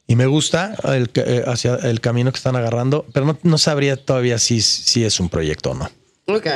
y 0.08 0.16
me 0.16 0.26
gusta 0.26 0.74
el, 0.84 1.08
eh, 1.14 1.44
hacia 1.46 1.76
el 1.76 2.00
camino 2.00 2.32
que 2.32 2.38
están 2.38 2.56
agarrando, 2.56 3.06
pero 3.12 3.24
no, 3.26 3.38
no 3.44 3.58
sabría 3.58 3.96
todavía 3.96 4.38
si, 4.38 4.60
si 4.60 5.04
es 5.04 5.20
un 5.20 5.28
proyecto 5.28 5.70
o 5.70 5.74
no. 5.74 5.88
Ok. 6.26 6.46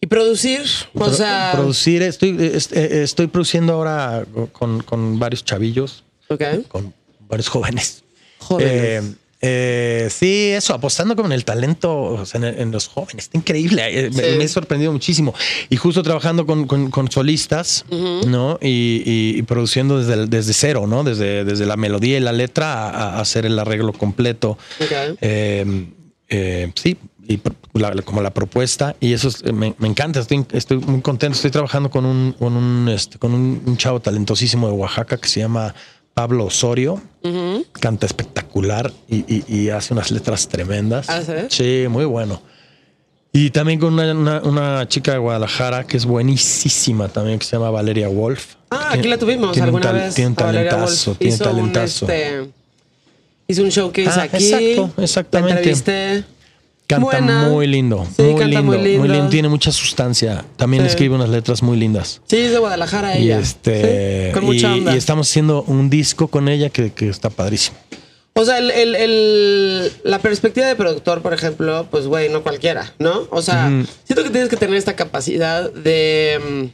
¿Y 0.00 0.06
producir? 0.06 0.62
O 0.94 1.10
sea... 1.12 1.50
producir, 1.52 2.02
estoy, 2.02 2.36
est- 2.54 2.72
eh, 2.74 3.02
estoy 3.02 3.26
produciendo 3.26 3.72
ahora 3.74 4.24
con, 4.52 4.82
con 4.82 5.18
varios 5.18 5.44
chavillos, 5.44 6.04
Ok. 6.28 6.42
con 6.68 6.94
varios 7.28 7.48
jóvenes. 7.48 8.02
Jóvenes. 8.38 8.72
Eh, 8.72 9.14
eh, 9.42 10.08
sí, 10.10 10.48
eso, 10.56 10.72
apostando 10.74 11.14
como 11.14 11.26
en 11.28 11.32
el 11.32 11.44
talento 11.44 11.94
o 11.94 12.24
sea, 12.26 12.38
en, 12.40 12.58
en 12.60 12.70
los 12.72 12.88
jóvenes. 12.88 13.24
Está 13.24 13.36
increíble. 13.38 13.82
eh, 14.06 14.10
me, 14.10 14.42
he 14.44 14.48
sorprendido 14.48 14.92
muchísimo. 14.92 15.34
Y 15.68 15.76
justo 15.76 16.02
trabajando 16.02 16.46
con, 16.46 16.66
con- 16.66 16.90
con 16.90 17.10
solistas, 17.10 17.84
¿no? 17.90 18.58
Y, 18.62 19.02
y- 19.04 19.38
y 19.38 19.42
produciendo 19.42 19.98
desde, 20.02 20.26
desde 20.26 20.52
cero, 20.54 20.86
¿no? 20.86 21.04
Desde, 21.04 21.44
desde 21.44 21.66
la 21.66 21.76
melodía 21.76 22.16
y 22.16 22.20
la 22.20 22.32
letra 22.32 22.88
a, 22.88 23.16
a 23.16 23.20
hacer 23.20 23.44
el 23.46 23.58
arreglo 23.58 23.92
completo. 23.92 24.58
Ok. 24.80 25.16
Eh, 25.20 25.86
eh, 26.28 26.72
sí, 26.74 26.96
y 27.28 27.38
la- 27.74 27.92
como 28.02 28.22
la 28.22 28.32
propuesta. 28.32 28.96
Y 29.00 29.12
eso 29.12 29.28
es- 29.28 29.44
me, 29.52 29.74
me 29.78 29.88
encanta. 29.88 30.20
Estoy, 30.20 30.46
estoy 30.52 30.78
muy 30.78 31.02
contento. 31.02 31.36
Estoy 31.36 31.50
trabajando 31.50 31.90
con 31.90 32.06
un, 32.06 32.32
con 32.32 32.56
un, 32.56 32.88
este, 32.88 33.18
con 33.18 33.34
un, 33.34 33.62
un 33.66 33.76
chavo 33.76 34.00
talentosísimo 34.00 34.66
de 34.68 34.72
Oaxaca 34.72 35.18
que 35.18 35.28
se 35.28 35.40
llama 35.40 35.74
Pablo 36.16 36.46
Osorio. 36.46 36.98
Canta 37.78 38.06
espectacular 38.06 38.90
y, 39.06 39.16
y- 39.36 39.44
y 39.46 39.68
hace 39.68 39.92
unas 39.92 40.10
letras 40.10 40.48
tremendas. 40.48 41.10
¿Ah, 41.10 41.20
sí? 41.20 41.32
Sí, 41.50 41.88
muy 41.90 42.06
bueno. 42.06 42.40
Y 43.34 43.50
también 43.50 43.78
con 43.78 43.92
una, 43.92 44.12
una- 44.14 44.40
una 44.40 44.88
chica 44.88 45.12
de 45.12 45.18
Guadalajara 45.18 45.84
que 45.86 45.98
es 45.98 46.06
buenísima 46.06 47.08
también, 47.08 47.38
que 47.38 47.44
se 47.44 47.52
llama 47.56 47.68
Valeria 47.70 48.08
Wolf. 48.08 48.54
Ah, 48.70 48.92
aquí 48.92 49.08
la 49.08 49.18
tuvimos 49.18 49.52
tiene 49.52 49.68
un 49.68 49.74
alguna 49.76 49.82
tal- 49.92 49.94
vez. 50.06 50.14
Tiene 50.14 50.34
talentazo, 50.34 51.14
tiene 51.16 51.34
un 51.34 51.38
talentazo. 51.38 52.06
este, 52.06 52.48
hizo 53.48 53.62
un 53.62 53.68
showcase 53.68 54.08
Ah, 54.18 54.22
aquí. 54.22 54.36
exacto, 54.52 55.02
exactamente. 55.02 55.52
La 55.52 55.58
entrevisté. 55.60 56.24
Canta 56.86 57.04
Buena. 57.04 57.48
muy 57.48 57.66
lindo, 57.66 58.06
Sí, 58.16 58.22
muy, 58.22 58.30
canta 58.40 58.46
lindo 58.46 58.62
muy 58.78 58.98
muy 58.98 59.08
lindo. 59.08 59.28
Tiene 59.28 59.48
mucha 59.48 59.72
sustancia. 59.72 60.44
También 60.56 60.84
Sí. 60.84 60.90
escribe 60.90 61.16
unas 61.16 61.28
letras 61.30 61.62
muy 61.62 61.76
lindas. 61.76 62.20
Sí, 62.26 62.36
es 62.36 62.52
de 62.52 62.58
Guadalajara 62.58 63.18
Y 63.18 63.24
ella. 63.24 63.40
este 63.40 64.28
Sí, 64.28 64.32
con 64.32 64.44
mucha 64.44 64.68
y- 64.76 64.78
onda. 64.78 64.94
y 64.94 64.96
estamos 64.98 65.28
haciendo 65.28 65.62
un 65.64 65.90
disco 65.90 66.28
con 66.28 66.48
ella 66.48 66.70
que, 66.70 66.92
que 66.92 67.08
está 67.08 67.28
padrísimo. 67.30 67.76
O 68.34 68.44
sea, 68.44 68.58
el, 68.58 68.70
el- 68.70 68.94
el- 68.94 69.92
la 70.04 70.18
perspectiva 70.20 70.66
de 70.68 70.76
productor, 70.76 71.22
por 71.22 71.32
ejemplo, 71.34 71.88
pues, 71.90 72.06
güey, 72.06 72.28
no 72.28 72.42
cualquiera, 72.42 72.92
¿no? 73.00 73.26
O 73.30 73.42
sea, 73.42 73.66
siento 74.04 74.22
que 74.22 74.30
tienes 74.30 74.48
que 74.48 74.56
tener 74.56 74.76
esta 74.76 74.94
capacidad 74.94 75.72
de... 75.72 76.38
mm, 76.38 76.66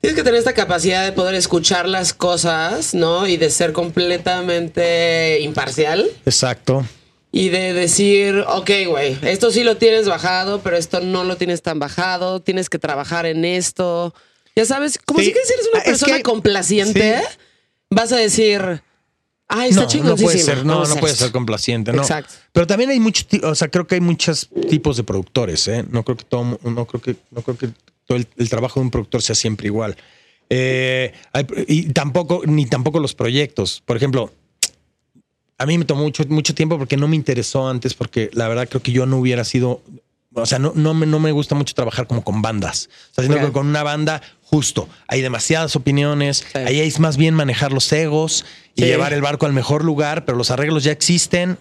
Tienes 0.00 0.16
que 0.18 0.22
tener 0.22 0.38
esta 0.38 0.52
capacidad 0.52 1.02
de 1.02 1.12
poder 1.12 1.34
escuchar 1.34 1.88
las 1.88 2.12
cosas, 2.12 2.92
¿no? 2.92 3.26
Y 3.26 3.38
de 3.38 3.48
ser 3.48 3.72
completamente 3.72 5.40
imparcial. 5.40 6.06
Exacto. 6.26 6.84
Y 7.36 7.48
de 7.48 7.72
decir, 7.72 8.44
ok, 8.46 8.70
güey, 8.86 9.18
esto 9.22 9.50
sí 9.50 9.64
lo 9.64 9.76
tienes 9.76 10.08
bajado, 10.08 10.60
pero 10.62 10.76
esto 10.76 11.00
no 11.00 11.24
lo 11.24 11.36
tienes 11.36 11.62
tan 11.62 11.80
bajado, 11.80 12.38
tienes 12.40 12.70
que 12.70 12.78
trabajar 12.78 13.26
en 13.26 13.44
esto. 13.44 14.14
Ya 14.54 14.64
sabes, 14.64 15.00
como 15.04 15.18
Sí. 15.18 15.26
si 15.26 15.32
si 15.32 15.38
eres 15.52 15.66
una 15.72 15.80
Ah, 15.80 15.82
es 15.82 15.88
persona 15.88 16.16
que- 16.18 16.22
complaciente, 16.22 17.18
sí. 17.18 17.36
vas 17.90 18.12
a 18.12 18.16
decir, 18.18 18.82
ay, 19.48 19.70
está 19.70 19.82
no, 19.98 20.04
no 20.10 20.16
puede 20.16 20.38
ser, 20.38 20.58
no, 20.64 20.74
no 20.76 20.82
hacer 20.82 21.00
puede 21.00 21.12
esto". 21.14 21.24
ser 21.24 21.32
complaciente, 21.32 21.92
no. 21.92 22.02
Exacto. 22.02 22.34
Pero 22.52 22.68
también 22.68 22.90
hay 22.90 23.00
muchos, 23.00 23.26
o 23.42 23.54
sea, 23.56 23.66
creo 23.68 23.84
que 23.88 23.96
hay 23.96 24.00
muchos 24.00 24.48
tipos 24.70 24.96
de 24.96 25.02
productores, 25.02 25.66
¿eh? 25.66 25.84
No 25.90 26.04
creo 26.04 26.16
que 26.16 26.24
todo, 26.24 26.60
no 26.62 26.86
creo 26.86 27.00
que, 27.02 27.16
no 27.32 27.42
creo 27.42 27.58
que 27.58 27.68
todo 28.06 28.16
el, 28.16 28.28
el 28.36 28.48
trabajo 28.48 28.78
de 28.78 28.84
un 28.84 28.90
productor 28.92 29.22
sea 29.22 29.34
siempre 29.34 29.66
igual. 29.66 29.96
Eh, 30.50 31.12
hay- 31.32 31.46
y 31.66 31.92
tampoco, 31.92 32.42
ni 32.46 32.66
tampoco 32.66 33.00
los 33.00 33.14
proyectos. 33.16 33.82
Por 33.84 33.96
ejemplo, 33.96 34.30
a 35.64 35.66
mí 35.66 35.78
me 35.78 35.84
tomó 35.84 36.02
mucho, 36.02 36.22
mucho 36.28 36.54
tiempo 36.54 36.78
porque 36.78 36.96
no 36.96 37.08
me 37.08 37.16
interesó 37.16 37.66
antes, 37.68 37.94
porque 37.94 38.30
la 38.34 38.46
verdad 38.48 38.68
creo 38.68 38.82
que 38.82 38.92
yo 38.92 39.06
no 39.06 39.16
hubiera 39.18 39.44
sido. 39.44 39.80
O 40.36 40.46
sea, 40.46 40.58
no, 40.58 40.72
no, 40.74 40.94
me, 40.94 41.06
no 41.06 41.20
me 41.20 41.30
gusta 41.32 41.54
mucho 41.54 41.74
trabajar 41.74 42.06
como 42.08 42.22
con 42.24 42.42
bandas. 42.42 42.88
O 43.12 43.14
sea, 43.14 43.24
sino 43.24 43.36
Ok. 43.36 43.42
que 43.46 43.52
con 43.52 43.66
una 43.68 43.82
banda, 43.84 44.20
justo, 44.42 44.88
hay 45.06 45.20
demasiadas 45.22 45.76
opiniones. 45.76 46.44
Sí. 46.52 46.58
Ahí 46.58 46.80
es 46.80 46.98
más 46.98 47.16
bien 47.16 47.34
manejar 47.34 47.72
los 47.72 47.90
egos 47.92 48.44
y 48.74 48.82
Sí. 48.82 48.88
llevar 48.88 49.12
el 49.12 49.20
barco 49.22 49.46
al 49.46 49.52
mejor 49.52 49.84
lugar, 49.84 50.24
pero 50.24 50.36
los 50.36 50.50
arreglos 50.50 50.82
ya 50.82 50.90
existen, 50.92 51.56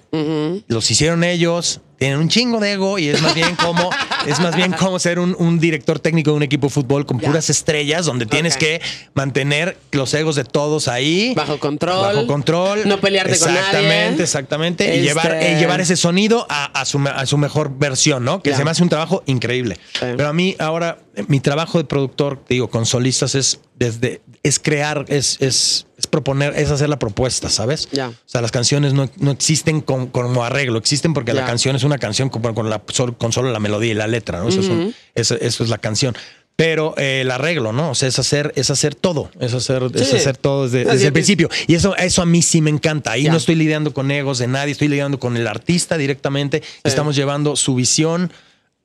los 0.68 0.89
hicieron 0.89 1.24
ellos, 1.24 1.82
tienen 2.04 2.20
un 2.20 2.28
chingo 2.28 2.60
de 2.60 2.74
ego 2.74 3.00
y 3.00 3.08
es 3.08 3.22
más 3.22 3.34
bien 3.34 3.56
como, 3.56 3.89
es 4.28 4.38
más 4.42 4.58
bien 4.58 4.74
como 4.74 5.00
ser 5.00 5.20
un, 5.20 5.38
un 5.39 5.58
director 5.58 6.00
técnico 6.00 6.32
de 6.32 6.36
un 6.36 6.44
equipo 6.44 6.68
de 6.68 6.74
fútbol 6.74 7.06
con 7.06 7.18
puras 7.18 7.50
estrellas, 7.50 8.06
donde 8.06 8.26
tienes 8.26 8.58
que 8.58 8.82
mantener 9.13 9.78
los 9.94 10.13
egos 10.13 10.36
de 10.36 10.44
todos 10.44 10.89
ahí. 10.89 11.34
Bajo 11.34 11.60
control. 11.60 12.02
Bajo 12.16 12.28
control. 12.28 12.82
No 12.88 13.00
pelearte 13.00 13.39
con 13.39 13.48
nadie. 13.54 13.60
Exactamente, 13.62 14.24
exactamente. 14.24 14.86
Este- 14.86 14.98
Y 14.98 15.02
llevar, 15.04 15.34
eh, 15.36 15.56
llevar 15.58 15.80
ese 15.80 15.96
sonido 15.96 16.46
a, 16.50 16.66
a 16.78 16.84
su, 16.84 17.00
a 17.08 17.26
su 17.26 17.38
mejor 17.38 17.72
versión, 17.78 18.26
¿no? 18.26 18.42
Que 18.42 18.50
Ya. 18.50 18.58
se 18.58 18.66
me 18.66 18.72
hace 18.72 18.84
un 18.84 18.89
trabajo 18.89 19.24
increíble. 19.26 19.78
Pero 20.02 20.28
a 20.28 20.34
mí 20.34 20.58
ahora, 20.60 20.98
mi 21.30 21.39
trabajo 21.39 21.78
de 21.78 21.86
productor, 21.86 22.44
digo, 22.50 22.70
con 22.70 22.86
solistas 22.86 23.34
es 23.36 23.62
desde, 23.76 24.22
es 24.44 24.60
crear, 24.60 25.06
es, 25.08 25.38
es, 25.42 25.88
es 25.98 26.08
proponer, 26.08 26.54
es 26.58 26.70
hacer 26.70 26.89
la 26.89 27.00
propuesta, 27.00 27.50
¿sabes? 27.50 27.88
Ya. 27.92 28.10
O 28.10 28.13
sea, 28.26 28.42
las 28.42 28.52
canciones 28.52 28.94
no, 28.94 29.10
no 29.18 29.32
existen 29.32 29.82
con- 29.82 30.08
como 30.08 30.44
arreglo, 30.44 30.78
existen 30.78 31.13
porque 31.13 31.34
la 31.34 31.46
canción 31.46 31.76
es 31.76 31.84
una 31.84 31.92
canción 31.97 32.29
con, 32.29 32.41
con 32.53 32.69
la, 32.69 32.82
con 33.17 33.32
solo 33.32 33.51
la 33.51 33.60
melodía 33.60 33.91
y 33.91 33.95
la 33.95 34.08
letra, 34.08 34.39
¿no? 34.39 34.49
Eso, 34.49 34.62
es 34.62 34.67
un- 34.67 34.93
eso- 35.15 35.36
eso 35.39 35.63
es 35.63 35.69
la 35.69 35.77
canción. 35.77 36.15
Pero 36.56 36.93
eh, 36.97 37.21
el 37.21 37.32
arreglo, 37.32 37.73
¿no? 37.73 37.89
O 37.91 37.95
sea, 37.95 38.08
es 38.08 38.19
hacer, 38.19 38.53
es 38.56 38.69
hacer 38.69 38.93
todo, 38.93 39.32
es 39.39 39.53
hacer, 39.56 39.84
es 39.95 40.08
Sí. 40.08 40.17
hacer 40.17 40.38
todo 40.38 40.65
desde, 40.65 40.79
desde 40.86 40.93
es. 40.97 41.03
el 41.06 41.13
principio. 41.13 41.49
Y 41.65 41.73
eso, 41.73 41.95
eso 41.95 42.21
a 42.21 42.27
mí 42.27 42.43
sí 42.43 42.62
me 42.62 42.69
encanta. 42.69 43.12
Ahí 43.13 43.23
Ya. 43.23 43.32
no 43.32 43.38
estoy 43.38 43.56
lidiando 43.56 43.91
con 43.91 44.12
egos 44.12 44.38
de 44.38 44.45
nadie, 44.47 44.71
estoy 44.71 44.88
lidiando 44.88 45.19
con 45.19 45.36
el 45.36 45.47
artista 45.47 45.97
directamente. 45.97 46.62
Estamos 46.84 47.15
llevando 47.15 47.56
su 47.56 47.73
visión 47.73 48.32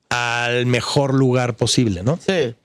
al 0.09 0.65
mejor 0.65 1.13
lugar 1.13 1.55
posible, 1.55 2.01
¿no? 2.03 2.17
Sí. 2.17 2.55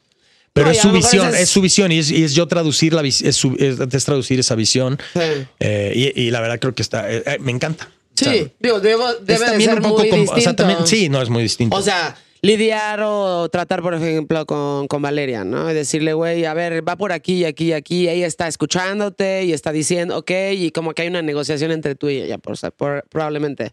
Pero 0.55 0.67
No, 0.67 0.73
es 0.73 0.79
su 0.79 0.93
visión, 0.93 1.29
es- 1.35 1.41
es 1.41 1.49
su 1.51 1.61
visión 1.61 1.91
y 1.93 1.99
es, 1.99 2.11
y 2.11 2.23
es 2.25 2.33
yo 2.35 2.47
traducir 2.47 2.95
la 2.95 3.03
es, 3.03 3.17
su- 3.37 3.57
es- 3.59 3.79
es 3.93 4.05
traducir 4.05 4.39
esa 4.41 4.55
visión. 4.55 4.99
Sí. 5.13 5.21
Eh, 5.61 6.13
y, 6.17 6.23
y 6.23 6.31
la 6.31 6.41
verdad 6.41 6.61
creo 6.61 6.75
que 6.75 6.83
está, 6.83 7.13
eh, 7.13 7.23
eh, 7.27 7.39
me 7.41 7.51
encanta. 7.51 7.91
Sí, 8.15 8.27
O 8.27 8.33
sea, 8.33 8.45
digo, 8.61 8.81
debo- 8.81 9.11
es 9.11 9.27
debe 9.27 9.51
de 9.51 9.61
ser 9.65 9.75
un 9.77 9.83
poco 9.83 9.99
muy 10.01 10.11
distinto. 10.11 10.35
o 10.35 10.41
sea, 10.41 10.55
también, 10.57 10.87
sí, 10.87 11.09
no 11.09 11.21
es 11.21 11.29
muy 11.31 11.43
distinto. 11.43 11.77
O 11.77 11.83
sea, 11.83 12.17
lidiar 12.43 13.01
o 13.03 13.49
tratar, 13.49 13.83
por 13.83 13.95
ejemplo, 13.95 14.45
con, 14.47 14.87
con 14.87 15.03
Valeria, 15.03 15.45
¿no? 15.45 15.71
Y 15.71 15.75
decirle, 15.75 16.13
güey, 16.13 16.45
a 16.45 16.55
ver, 16.55 16.87
va 16.87 16.95
por 16.97 17.11
aquí 17.13 17.35
y 17.39 17.45
aquí 17.45 17.67
y 17.67 17.73
aquí. 17.73 18.09
Ella 18.09 18.27
está 18.27 18.47
escuchándote 18.49 19.45
y 19.45 19.53
está 19.53 19.73
diciendo, 19.73 20.19
ok, 20.19 20.31
y 20.53 20.71
como 20.71 20.93
que 20.93 21.03
hay 21.03 21.09
una 21.09 21.23
negociación 21.23 21.71
entre 21.73 21.95
tú 21.97 22.09
y 22.09 22.19
ella, 22.23 22.39
por, 22.39 22.57
por- 22.75 23.05
probablemente. 23.09 23.73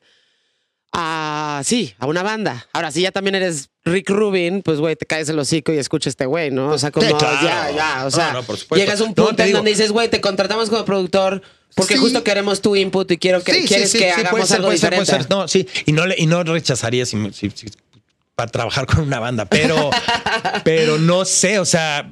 Ah, 0.94 1.62
sí, 1.64 1.94
a 2.00 2.06
una 2.06 2.22
banda. 2.22 2.68
Ahora, 2.74 2.92
si 2.92 3.02
ya 3.02 3.12
también 3.12 3.36
eres 3.36 3.70
Rick 3.86 4.10
Rubin, 4.10 4.62
pues, 4.62 4.80
güey, 4.80 4.98
te 4.98 5.06
caes 5.06 5.30
el 5.30 5.40
hocico 5.40 5.72
y 5.72 5.78
escucha 5.78 6.10
este 6.10 6.26
güey, 6.26 6.52
¿no? 6.52 6.70
O 6.72 6.78
sea, 6.78 6.92
como 6.92 7.08
Sí, 7.08 7.14
claro. 7.14 7.38
ya, 7.42 7.72
ya. 7.72 8.06
O 8.06 8.12
sea, 8.12 8.34
No, 8.34 8.42
no, 8.42 8.76
llegas 8.76 9.00
a 9.00 9.04
un 9.04 9.10
No, 9.12 9.16
punto 9.16 9.36
te 9.36 9.44
en 9.44 9.48
digo- 9.48 9.58
donde 9.60 9.72
dices, 9.72 9.92
güey, 9.92 10.10
te 10.10 10.20
contratamos 10.20 10.70
como 10.70 10.84
productor 10.84 11.42
porque 11.76 11.96
Sí. 11.96 12.00
justo 12.00 12.24
queremos 12.24 12.62
tu 12.62 12.76
input 12.76 13.10
y 13.12 13.18
quiero 13.18 13.44
que 13.44 13.54
Sí, 13.54 13.68
quieres 13.68 13.92
sí, 13.92 13.98
que 14.00 14.12
hagamos 14.12 14.48
ser, 14.48 14.58
algo 14.58 14.68
puede 14.68 14.78
ser, 14.78 14.90
puede 14.90 15.02
diferente. 15.02 15.28
ser. 15.28 15.30
No, 15.30 15.48
sí, 15.48 15.68
y 15.86 15.92
no, 15.94 16.04
y 16.16 16.26
no 16.28 16.44
rechazaría 16.44 17.06
si, 17.06 17.18
si- 17.34 17.50
si- 17.52 17.68
para 18.36 18.52
trabajar 18.52 18.86
con 18.88 19.00
una 19.02 19.20
banda, 19.20 19.46
pero, 19.46 19.90
pero 20.64 20.98
no 20.98 21.26
sé, 21.26 21.60
o 21.60 21.66
sea, 21.66 22.10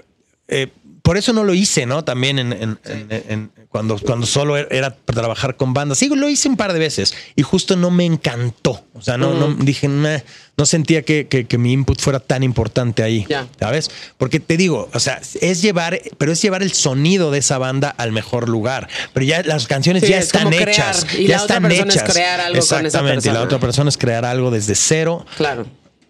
eh, 0.48 0.68
por 1.10 1.18
eso 1.18 1.34
no 1.34 1.44
lo 1.44 1.56
hice, 1.56 1.88
¿no? 1.88 2.04
También 2.04 2.38
en, 2.38 2.54
en- 2.54 2.78
en- 2.86 3.24
en- 3.30 3.52
cuando, 3.70 3.98
cuando 3.98 4.28
solo 4.28 4.58
er, 4.58 4.68
era 4.70 4.96
para 4.96 5.22
trabajar 5.22 5.56
con 5.58 5.74
bandas. 5.74 5.98
Sí, 5.98 6.08
lo 6.08 6.30
hice 6.30 6.48
un 6.48 6.56
par 6.56 6.72
de 6.72 6.78
veces 6.78 7.16
y 7.36 7.42
justo 7.42 7.76
no 7.76 7.90
me 7.90 8.06
encantó. 8.06 8.84
O 8.94 9.02
sea, 9.02 9.18
no, 9.18 9.34
no 9.34 9.56
dije, 9.56 9.88
"Nah", 9.88 10.20
no 10.56 10.66
sentía 10.68 11.02
que, 11.02 11.26
que- 11.28 11.48
que 11.48 11.58
mi 11.58 11.74
input 11.74 12.00
fuera 12.00 12.20
tan 12.20 12.44
importante 12.44 13.02
ahí. 13.02 13.26
Ya. 13.28 13.48
¿Sabes? 13.60 13.90
Porque 14.20 14.40
te 14.40 14.56
digo, 14.56 14.88
o 14.94 15.00
sea, 15.00 15.20
es 15.42 15.64
llevar, 15.64 16.00
pero 16.20 16.32
es 16.32 16.40
llevar 16.44 16.62
el 16.62 16.74
sonido 16.74 17.32
de 17.32 17.40
esa 17.40 17.58
banda 17.58 17.90
al 17.90 18.12
mejor 18.12 18.48
lugar. 18.48 18.88
Pero 19.14 19.26
ya 19.26 19.42
las 19.42 19.66
canciones 19.66 20.04
Sí, 20.04 20.10
ya 20.10 20.20
es 20.20 20.26
están 20.28 20.54
hechas. 20.54 21.08
y 21.18 21.26
ya 21.26 21.38
la 21.38 21.44
otra 21.44 21.56
están 21.58 21.64
persona 21.70 21.90
es 21.90 21.96
hechas. 21.96 22.14
crear 22.14 22.40
algo 22.42 22.54
con 22.54 22.60
esa 22.60 22.80
Exactamente. 22.86 23.30
Y 23.30 23.32
la 23.32 23.40
persona. 23.40 23.46
otra 23.46 23.60
persona 23.60 23.90
es 23.90 23.98
crear 23.98 24.26
algo 24.26 24.52
desde 24.52 24.76
cero 24.76 25.26
Claro. 25.38 25.66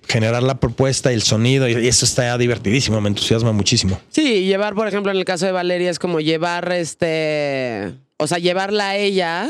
Generar 0.09 0.41
la 0.43 0.59
propuesta 0.59 1.11
y 1.11 1.15
el 1.15 1.21
sonido 1.21 1.69
y 1.69 1.87
eso 1.87 2.03
está 2.03 2.35
divertidísimo, 2.37 2.99
me 2.99 3.09
entusiasma 3.09 3.51
muchísimo. 3.51 4.01
Sí, 4.09 4.43
llevar, 4.45 4.73
por 4.73 4.87
ejemplo, 4.87 5.11
en 5.11 5.17
el 5.19 5.23
caso 5.25 5.45
de 5.45 5.51
Valeria, 5.51 5.89
es 5.91 5.99
como 5.99 6.19
llevar 6.19 6.71
este. 6.73 7.93
O 8.17 8.27
sea, 8.27 8.39
llevarla 8.39 8.89
a 8.89 8.95
ella 8.97 9.49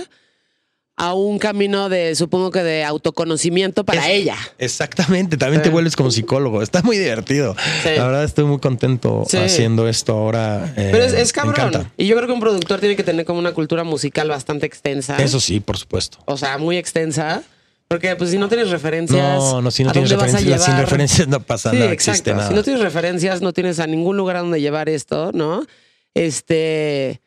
a 1.02 1.14
un 1.14 1.40
camino 1.40 1.88
de, 1.88 2.14
supongo 2.14 2.52
que 2.52 2.62
de 2.62 2.84
autoconocimiento 2.84 3.86
para 3.86 4.06
Es- 4.10 4.14
ella. 4.16 4.36
Exactamente, 4.58 5.38
también 5.38 5.62
te 5.62 5.70
vuelves 5.70 5.96
como 5.96 6.12
psicólogo, 6.12 6.62
está 6.62 6.82
muy 6.82 6.98
divertido. 6.98 7.56
Sí. 7.84 7.92
La 7.96 8.06
verdad 8.06 8.26
estoy 8.26 8.44
muy 8.44 8.60
contento 8.60 9.24
Sí. 9.30 9.38
haciendo 9.38 9.88
esto 9.88 10.12
ahora. 10.12 10.74
eh, 10.76 10.90
Pero 10.92 11.06
es, 11.06 11.14
es 11.14 11.32
cabrón. 11.32 11.56
encanta. 11.56 11.92
Y 11.96 12.06
yo 12.06 12.18
creo 12.18 12.28
que 12.28 12.34
un 12.34 12.42
productor 12.42 12.82
tiene 12.82 12.98
que 12.98 13.04
tener 13.06 13.24
como 13.26 13.40
una 13.40 13.54
cultura 13.54 13.86
musical 13.86 14.28
bastante 14.28 14.66
extensa. 14.66 15.16
Eso 15.24 15.40
sí, 15.40 15.62
por 15.62 15.78
supuesto. 15.78 16.18
O 16.26 16.36
sea, 16.36 16.58
muy 16.58 16.76
extensa. 16.78 17.44
Porque 17.90 18.16
pues 18.16 18.30
si 18.30 18.38
no 18.38 18.48
tienes 18.48 18.70
referencias. 18.70 19.40
No, 19.40 19.62
no, 19.64 19.72
si 19.72 19.84
no 19.84 19.90
¿a 19.90 19.94
tienes 19.94 20.12
dónde 20.12 20.24
vas 20.24 20.34
a 20.36 20.38
referencias, 20.38 20.64
sin 20.66 20.78
referencias 20.78 21.28
no 21.28 21.40
pasa 21.42 21.72
Sí, 21.72 21.78
nada, 21.80 21.92
exacto. 21.92 22.12
existe 22.12 22.34
nada. 22.36 22.48
Si 22.50 22.54
no 22.54 22.64
tienes 22.64 22.82
referencias, 22.84 23.42
no 23.42 23.52
tienes 23.52 23.80
a 23.80 23.88
ningún 23.88 24.16
lugar 24.16 24.36
a 24.38 24.40
donde 24.42 24.62
llevar 24.62 24.90
esto, 24.90 25.32
¿no? 25.34 25.66
Este. 26.14 27.20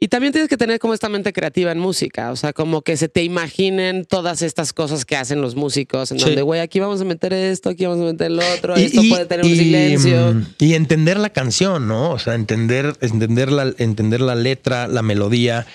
Y 0.00 0.08
también 0.08 0.32
tienes 0.32 0.48
que 0.48 0.56
tener 0.56 0.80
como 0.80 0.94
esta 0.94 1.08
mente 1.08 1.32
creativa 1.32 1.70
en 1.70 1.78
música, 1.78 2.32
o 2.32 2.36
sea, 2.36 2.52
como 2.52 2.82
que 2.82 2.96
se 2.96 3.08
te 3.08 3.22
imaginen 3.22 4.04
todas 4.04 4.42
estas 4.42 4.72
cosas 4.72 5.04
que 5.04 5.16
hacen 5.16 5.40
los 5.40 5.54
músicos, 5.54 6.10
en 6.10 6.18
Sí. 6.18 6.24
donde, 6.24 6.42
güey, 6.42 6.60
aquí 6.60 6.80
vamos 6.80 7.00
a 7.00 7.04
meter 7.04 7.32
esto, 7.32 7.68
aquí 7.70 7.84
vamos 7.86 8.00
a 8.00 8.10
meter 8.10 8.26
el 8.32 8.40
otro, 8.40 8.76
Y- 8.76 8.84
esto 8.86 9.00
y- 9.00 9.10
puede 9.10 9.26
tener 9.26 9.44
un 9.46 9.52
silencio. 9.54 10.34
mm, 10.34 10.46
Y 10.58 10.74
entender 10.74 11.18
la 11.18 11.30
canción, 11.30 11.86
¿no? 11.86 12.10
O 12.10 12.18
sea, 12.18 12.34
entender, 12.34 12.96
entender, 13.00 13.52
la, 13.52 13.72
entender 13.78 14.22
la 14.22 14.34
letra, 14.34 14.88
la 14.88 15.02
melodía 15.02 15.66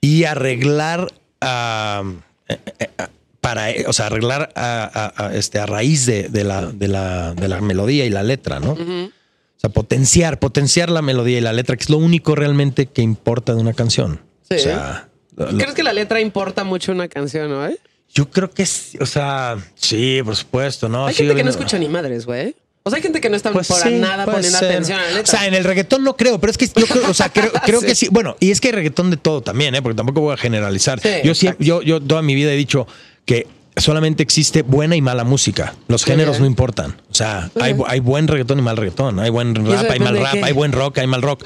y 0.00 0.24
arreglar 0.24 1.12
ah, 1.42 2.04
eh, 2.48 2.58
eh, 2.78 2.88
ah, 2.96 3.10
para, 3.44 3.66
o 3.86 3.92
sea, 3.92 4.06
arreglar 4.06 4.50
a, 4.56 5.12
a- 5.16 5.26
a, 5.26 5.34
este, 5.34 5.58
a 5.58 5.66
raíz 5.66 6.06
de, 6.06 6.30
de 6.30 6.44
la, 6.44 6.64
de, 6.72 6.88
la, 6.88 7.34
de 7.34 7.46
la 7.46 7.60
melodía 7.60 8.06
y 8.06 8.10
la 8.10 8.22
letra, 8.22 8.58
¿no? 8.58 8.72
O 8.72 9.10
sea, 9.58 9.68
potenciar, 9.68 10.38
potenciar 10.38 10.88
la 10.90 11.02
melodía 11.02 11.36
y 11.36 11.40
la 11.42 11.52
letra, 11.52 11.76
que 11.76 11.82
es 11.84 11.90
lo 11.90 11.98
único 11.98 12.34
realmente 12.34 12.86
que 12.86 13.02
importa 13.02 13.54
de 13.54 13.60
una 13.60 13.74
canción. 13.74 14.20
Sí. 14.48 14.56
O 14.56 14.58
sea, 14.60 15.08
lo- 15.36 15.52
lo- 15.52 15.58
¿Crees 15.58 15.74
que 15.74 15.82
la 15.82 15.92
letra 15.92 16.20
importa 16.22 16.64
mucho 16.64 16.90
una 16.92 17.06
canción, 17.08 17.50
no? 17.50 17.66
eh? 17.66 17.78
yo 18.14 18.30
creo 18.30 18.48
que 18.50 18.62
o 19.00 19.06
sea, 19.06 19.56
sí, 19.74 20.20
por 20.24 20.36
supuesto, 20.36 20.88
¿no? 20.88 21.06
Hay 21.06 21.14
gente 21.14 21.34
que 21.34 21.44
no 21.44 21.50
escucha 21.50 21.78
ni 21.78 21.88
madres, 21.88 22.24
güey. 22.24 22.54
O 22.86 22.90
sea, 22.90 22.96
hay 22.98 23.02
gente 23.02 23.20
que 23.20 23.28
no 23.30 23.36
está 23.36 23.50
Pues 23.50 23.66
por 23.68 23.78
sí, 23.78 23.94
nada 23.96 24.24
poniendo 24.26 24.58
ser. 24.58 24.70
atención 24.70 24.98
a 25.00 25.02
la 25.02 25.08
O 25.08 25.14
letra. 25.16 25.26
sea, 25.38 25.46
en 25.48 25.54
el 25.54 25.64
reggaetón 25.64 26.04
no 26.04 26.16
creo, 26.16 26.38
pero 26.38 26.50
es 26.50 26.56
que 26.58 26.66
yo 26.66 26.86
creo, 26.86 27.10
o 27.10 27.14
sea, 27.14 27.28
creo, 27.30 27.50
creo 27.64 27.80
Sí. 27.80 27.86
que 27.86 27.94
sí. 27.94 28.08
Bueno, 28.10 28.36
y 28.40 28.50
es 28.50 28.60
que 28.60 28.68
hay 28.68 28.72
reggaetón 28.72 29.10
de 29.10 29.16
todo 29.16 29.40
también, 29.42 29.74
¿eh? 29.74 29.82
porque 29.82 29.96
tampoco 29.96 30.20
voy 30.20 30.34
a 30.34 30.36
generalizar. 30.36 31.00
Sí, 31.00 31.08
yo, 31.24 31.34
siempre, 31.34 31.64
yo, 31.66 31.80
yo 31.82 32.00
toda 32.00 32.20
mi 32.22 32.34
vida 32.34 32.52
he 32.52 32.56
dicho 32.56 32.86
que 33.24 33.46
solamente 33.76 34.22
existe 34.22 34.62
buena 34.62 34.96
y 34.96 35.02
mala 35.02 35.24
música. 35.24 35.74
Los 35.88 36.04
géneros 36.04 36.36
bien. 36.36 36.42
no 36.42 36.46
importan. 36.46 36.96
O 37.10 37.14
sea, 37.14 37.50
hay, 37.60 37.74
hay 37.86 38.00
buen 38.00 38.28
reggaetón 38.28 38.58
y 38.58 38.62
mal 38.62 38.76
reggaetón. 38.76 39.18
Hay 39.18 39.30
buen 39.30 39.54
rap, 39.54 39.90
hay 39.90 40.00
mal 40.00 40.18
rap, 40.18 40.36
hay 40.42 40.52
buen 40.52 40.72
rock, 40.72 40.98
hay 40.98 41.06
mal 41.06 41.22
rock. 41.22 41.44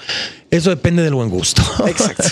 Eso 0.50 0.70
depende 0.70 1.02
del 1.02 1.14
buen 1.14 1.30
gusto. 1.30 1.62
Exacto. 1.86 2.24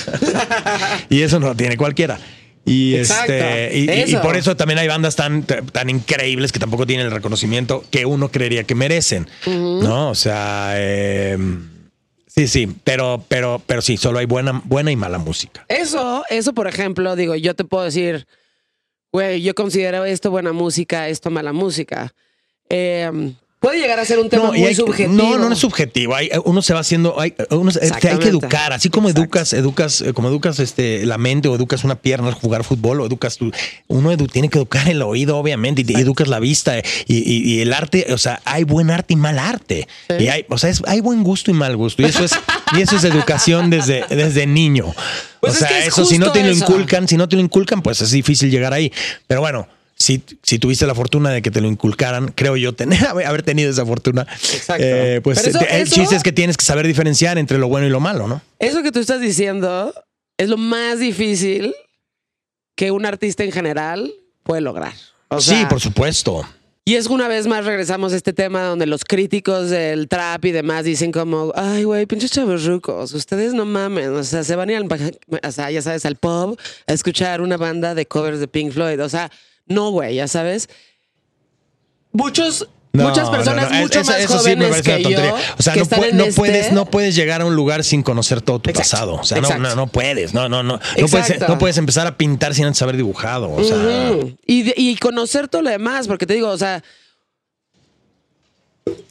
y 1.09 1.23
eso 1.23 1.39
no 1.41 1.49
lo 1.49 1.55
tiene 1.55 1.77
cualquiera. 1.77 2.19
Y, 2.65 2.97
Exacto. 2.97 3.33
este, 3.33 4.05
y, 4.09 4.17
por 4.17 4.37
eso 4.37 4.57
también 4.57 4.81
hay 4.81 4.89
bandas 4.89 5.15
tan, 5.15 5.45
tan 5.45 5.89
increíbles 5.89 6.51
que 6.51 6.59
tampoco 6.59 6.85
tienen 6.85 7.07
el 7.07 7.13
reconocimiento 7.13 7.85
que 7.93 8.07
uno 8.07 8.29
creería 8.29 8.65
que 8.65 8.75
merecen. 8.75 9.29
¿No? 9.47 10.11
O 10.11 10.17
sea, 10.17 10.73
eh, 10.75 11.39
sí, 12.27 12.49
sí, 12.49 12.69
pero, 12.83 13.25
pero, 13.29 13.63
pero 13.65 13.83
sí, 13.83 13.97
solo 13.97 14.19
hay 14.19 14.27
buena, 14.27 14.63
buena 14.65 14.91
y 14.91 14.97
mala 14.97 15.19
música. 15.19 15.65
Eso, 15.69 16.25
eso, 16.29 16.55
por 16.55 16.67
ejemplo, 16.67 17.15
digo, 17.15 17.37
yo 17.37 17.55
te 17.55 17.63
puedo 17.63 17.85
decir, 17.85 18.27
yo 19.41 19.55
considero 19.55 20.05
esto 20.05 20.31
buena 20.31 20.53
música, 20.53 21.09
esto 21.09 21.31
mala 21.31 21.53
música. 21.53 22.15
Eh, 22.69 23.35
puede 23.61 23.79
llegar 23.81 23.99
a 23.99 24.05
ser 24.05 24.19
un 24.19 24.29
tema 24.29 24.45
No, 24.45 24.53
muy 24.53 24.65
hay 24.65 24.75
subjetivo. 24.75 25.13
No, 25.15 25.39
no, 25.39 25.53
es 25.53 25.59
subjetivo. 25.59 26.15
Hay, 26.15 26.31
uno 26.45 26.63
se 26.63 26.75
va 26.75 26.81
haciendo, 26.81 27.19
hay, 27.21 27.35
uno 27.51 27.71
se- 27.71 27.81
te 27.91 28.09
hay 28.11 28.19
que 28.19 28.29
educar, 28.29 28.73
así 28.73 28.91
como 28.91 29.09
Exacto. 29.09 29.23
educas, 29.25 29.53
educas, 29.55 30.01
eh, 30.03 30.13
como 30.13 30.29
educas 30.29 30.59
este, 30.61 31.05
la 31.07 31.19
mente 31.19 31.49
o 31.49 31.55
educas 31.57 31.83
una 31.83 31.97
pierna 31.97 32.29
al 32.29 32.35
jugar 32.35 32.63
fútbol 32.65 33.01
o 33.01 33.07
educas 33.07 33.37
tu, 33.39 33.51
uno 33.89 34.13
edu- 34.13 34.31
tiene 34.31 34.49
que 34.51 34.59
educar 34.59 34.89
el 34.89 35.03
oído, 35.03 35.37
obviamente, 35.39 35.85
y, 35.87 35.93
educas 36.01 36.29
la 36.29 36.39
vista 36.39 36.79
eh, 36.79 36.85
y, 37.07 37.17
y- 37.19 37.55
y 37.55 37.61
el 37.61 37.73
arte, 37.73 38.07
o 38.13 38.19
sea, 38.19 38.41
hay 38.45 38.65
buen 38.65 38.91
arte 38.91 39.15
y 39.15 39.17
mal 39.17 39.39
arte. 39.39 39.89
Sí. 40.09 40.25
Y 40.25 40.29
hay, 40.29 40.45
o 40.49 40.59
sea, 40.59 40.71
es- 40.71 40.83
hay 40.87 41.01
buen 41.01 41.25
gusto 41.25 41.51
y 41.51 41.55
mal 41.55 41.77
gusto. 41.77 42.03
Y 42.03 42.05
eso 42.05 42.25
es, 42.25 42.33
y 42.77 42.83
eso 42.83 42.97
es 42.97 43.05
educación 43.05 43.71
desde, 43.71 44.05
desde 44.09 44.47
niño. 44.47 44.95
Pues 45.41 45.53
o 45.53 45.55
es 45.55 45.59
sea, 45.61 45.69
que 45.69 45.79
es 45.81 45.87
eso 45.89 46.05
si 46.05 46.19
no 46.19 46.31
te 46.31 46.43
lo 46.45 46.53
inculcan, 46.53 47.09
si 47.09 47.17
no 47.17 47.29
te 47.29 47.37
lo 47.37 47.43
inculcan, 47.43 47.83
pues 47.83 48.01
es 48.01 48.11
difícil 48.11 48.51
llegar 48.51 48.73
ahí. 48.73 48.93
Pero 49.27 49.41
bueno. 49.41 49.67
Si, 49.99 50.23
si 50.43 50.59
tuviste 50.59 50.87
la 50.87 50.95
fortuna 50.95 51.31
de 51.31 51.41
que 51.41 51.51
te 51.51 51.61
lo 51.63 51.69
inculcaran, 51.69 52.29
creo 52.29 52.57
yo 52.57 52.75
tener, 52.75 52.99
haber 53.27 53.43
tenido 53.43 53.71
esa 53.71 53.87
fortuna, 53.87 54.27
Exacto. 54.53 54.85
eh, 54.85 55.21
pues 55.25 55.45
eso- 55.47 55.59
el 55.61 55.83
eso- 55.83 55.95
chiste 55.95 56.17
es 56.17 56.23
que 56.23 56.33
tienes 56.33 56.57
que 56.59 56.65
saber 56.67 56.87
diferenciar 56.87 57.39
entre 57.39 57.57
lo 57.59 57.69
bueno 57.69 57.87
y 57.87 57.91
lo 57.91 57.99
malo, 58.01 58.29
¿no? 58.29 58.43
Eso 58.59 58.83
que 58.83 58.93
tú 58.93 58.99
estás 59.01 59.21
diciendo 59.21 59.95
es 60.37 60.49
lo 60.51 60.59
más 60.59 60.99
difícil 60.99 61.75
que 62.77 62.91
un 62.91 63.07
artista 63.07 63.43
en 63.45 63.53
general 63.53 64.13
puede 64.43 64.61
lograr. 64.61 64.93
O 65.29 65.41
sí, 65.41 65.65
por 65.69 65.81
supuesto. 65.81 66.47
Y 66.85 66.95
es 66.95 67.09
que 67.09 67.15
una 67.15 67.27
vez 67.27 67.47
más 67.49 67.65
regresamos 67.65 68.13
a 68.13 68.17
este 68.17 68.33
tema 68.33 68.63
donde 68.63 68.87
los 68.87 69.03
críticos 69.05 69.71
del 69.71 70.07
trap 70.09 70.45
y 70.45 70.53
demás 70.53 70.85
dicen 70.85 71.11
como, 71.11 71.53
ay, 71.57 71.83
güey, 71.83 72.07
pinches 72.07 72.31
chavos 72.31 72.65
rucos, 72.65 73.13
ustedes 73.13 73.55
no 73.55 73.65
mamen, 73.65 74.15
o 74.15 74.23
sea, 74.23 74.45
se 74.45 74.55
van 74.55 74.69
a 74.69 74.73
ir 74.73 74.79
al, 74.79 74.87
o 75.43 75.51
sea, 75.53 75.71
ya 75.73 75.83
sabes, 75.83 76.05
al 76.07 76.15
pub 76.17 76.57
a 76.87 76.93
escuchar 76.93 77.41
una 77.41 77.57
banda 77.57 77.97
de 77.97 78.07
covers 78.07 78.39
de 78.39 78.47
Pink 78.47 78.73
Floyd, 78.73 79.03
o 79.03 79.09
sea, 79.09 79.33
no, 79.67 79.91
güey, 79.91 80.15
ya 80.17 80.29
sabes. 80.29 80.69
Muchos, 82.13 82.69
No, 82.93 83.09
muchas 83.09 83.29
personas 83.29 83.69
no, 83.71 83.77
no, 83.77 83.83
mucho 83.83 84.01
eso- 84.01 84.11
más 84.11 84.21
eso 84.21 84.39
sí 84.39 84.57
me 84.57 84.67
jóvenes 84.69 84.87
una 84.87 84.97
que 84.97 85.03
yo. 85.03 85.09
O 85.59 85.63
sea, 85.63 85.75
no, 85.75 85.83
no 86.13 86.25
este- 86.25 86.35
puedes, 86.35 86.73
no 86.73 86.87
puedes 86.87 87.15
llegar 87.15 87.43
a 87.43 87.45
un 87.45 87.55
lugar 87.55 87.85
sin 87.85 88.03
conocer 88.03 88.41
todo 88.41 88.59
tu 88.59 88.71
Exacto, 88.71 88.91
pasado. 88.91 89.15
O 89.17 89.25
sea, 89.25 89.41
no, 89.41 89.59
no, 89.59 89.75
no 89.75 89.87
puedes. 89.87 90.33
No, 90.33 90.49
no, 90.49 90.63
no. 90.63 90.81
No 90.99 91.09
puedes, 91.09 91.49
no 91.49 91.59
puedes 91.59 91.77
empezar 91.77 92.07
a 92.07 92.17
pintar 92.17 92.55
sin 92.55 92.65
antes 92.65 92.81
haber 92.81 92.97
dibujado. 92.97 93.53
O 93.53 93.63
sea, 93.63 93.77
y, 94.47 94.73
y 94.81 94.97
conocer 94.97 95.49
todo 95.49 95.63
lo 95.63 95.71
demás, 95.71 96.07
porque 96.09 96.27
te 96.27 96.35
digo, 96.35 96.49
o 96.49 96.59
sea. 96.59 96.83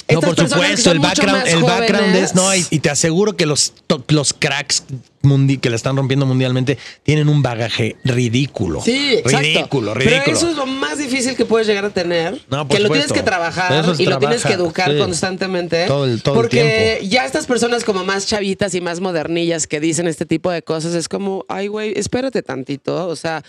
No, 0.07 0.21
por 0.21 0.35
supuesto, 0.35 0.91
el 0.91 0.99
background, 0.99 1.47
el 1.47 1.63
background 1.63 2.15
es, 2.15 2.35
no, 2.35 2.55
y, 2.55 2.65
y 2.69 2.79
te 2.79 2.89
aseguro 2.91 3.35
que 3.35 3.45
los, 3.45 3.73
to- 3.87 4.03
los 4.09 4.33
cracks 4.33 4.83
mundi- 5.23 5.59
que 5.59 5.69
la 5.69 5.75
están 5.75 5.97
rompiendo 5.97 6.25
mundialmente 6.25 6.77
tienen 7.03 7.27
un 7.27 7.41
bagaje 7.41 7.97
ridículo. 8.05 8.81
Sí, 8.81 9.15
exacto. 9.15 9.39
Ridículo, 9.39 9.93
Pero 9.95 10.09
ridículo. 10.11 10.37
eso 10.37 10.49
es 10.51 10.55
lo 10.55 10.67
más 10.67 10.99
difícil 10.99 11.35
que 11.35 11.43
puedes 11.43 11.67
llegar 11.67 11.83
a 11.85 11.89
tener. 11.89 12.39
No, 12.49 12.65
por 12.67 12.77
que 12.77 12.83
lo 12.83 12.89
tienes 12.89 13.11
que 13.11 13.23
trabajar 13.23 13.83
y 13.97 14.05
lo 14.05 14.19
tienes 14.19 14.45
que 14.45 14.53
educar 14.53 14.91
sí. 14.91 14.97
constantemente. 14.99 15.87
Todo 15.87 16.05
el- 16.05 16.21
todo 16.21 16.35
el 16.35 16.41
porque 16.41 17.01
ya 17.09 17.25
estas 17.25 17.45
personas 17.47 17.83
como 17.83 18.05
más 18.05 18.27
chavitas 18.27 18.73
y 18.75 18.81
más 18.81 19.01
modernillas 19.01 19.67
que 19.67 19.81
dicen 19.81 20.07
este 20.07 20.25
tipo 20.25 20.51
de 20.51 20.61
cosas 20.61 20.93
es 20.93 21.09
como, 21.09 21.43
ay, 21.49 21.67
güey, 21.67 21.93
espérate 21.97 22.41
tantito. 22.43 23.07
O 23.07 23.15
sea, 23.17 23.43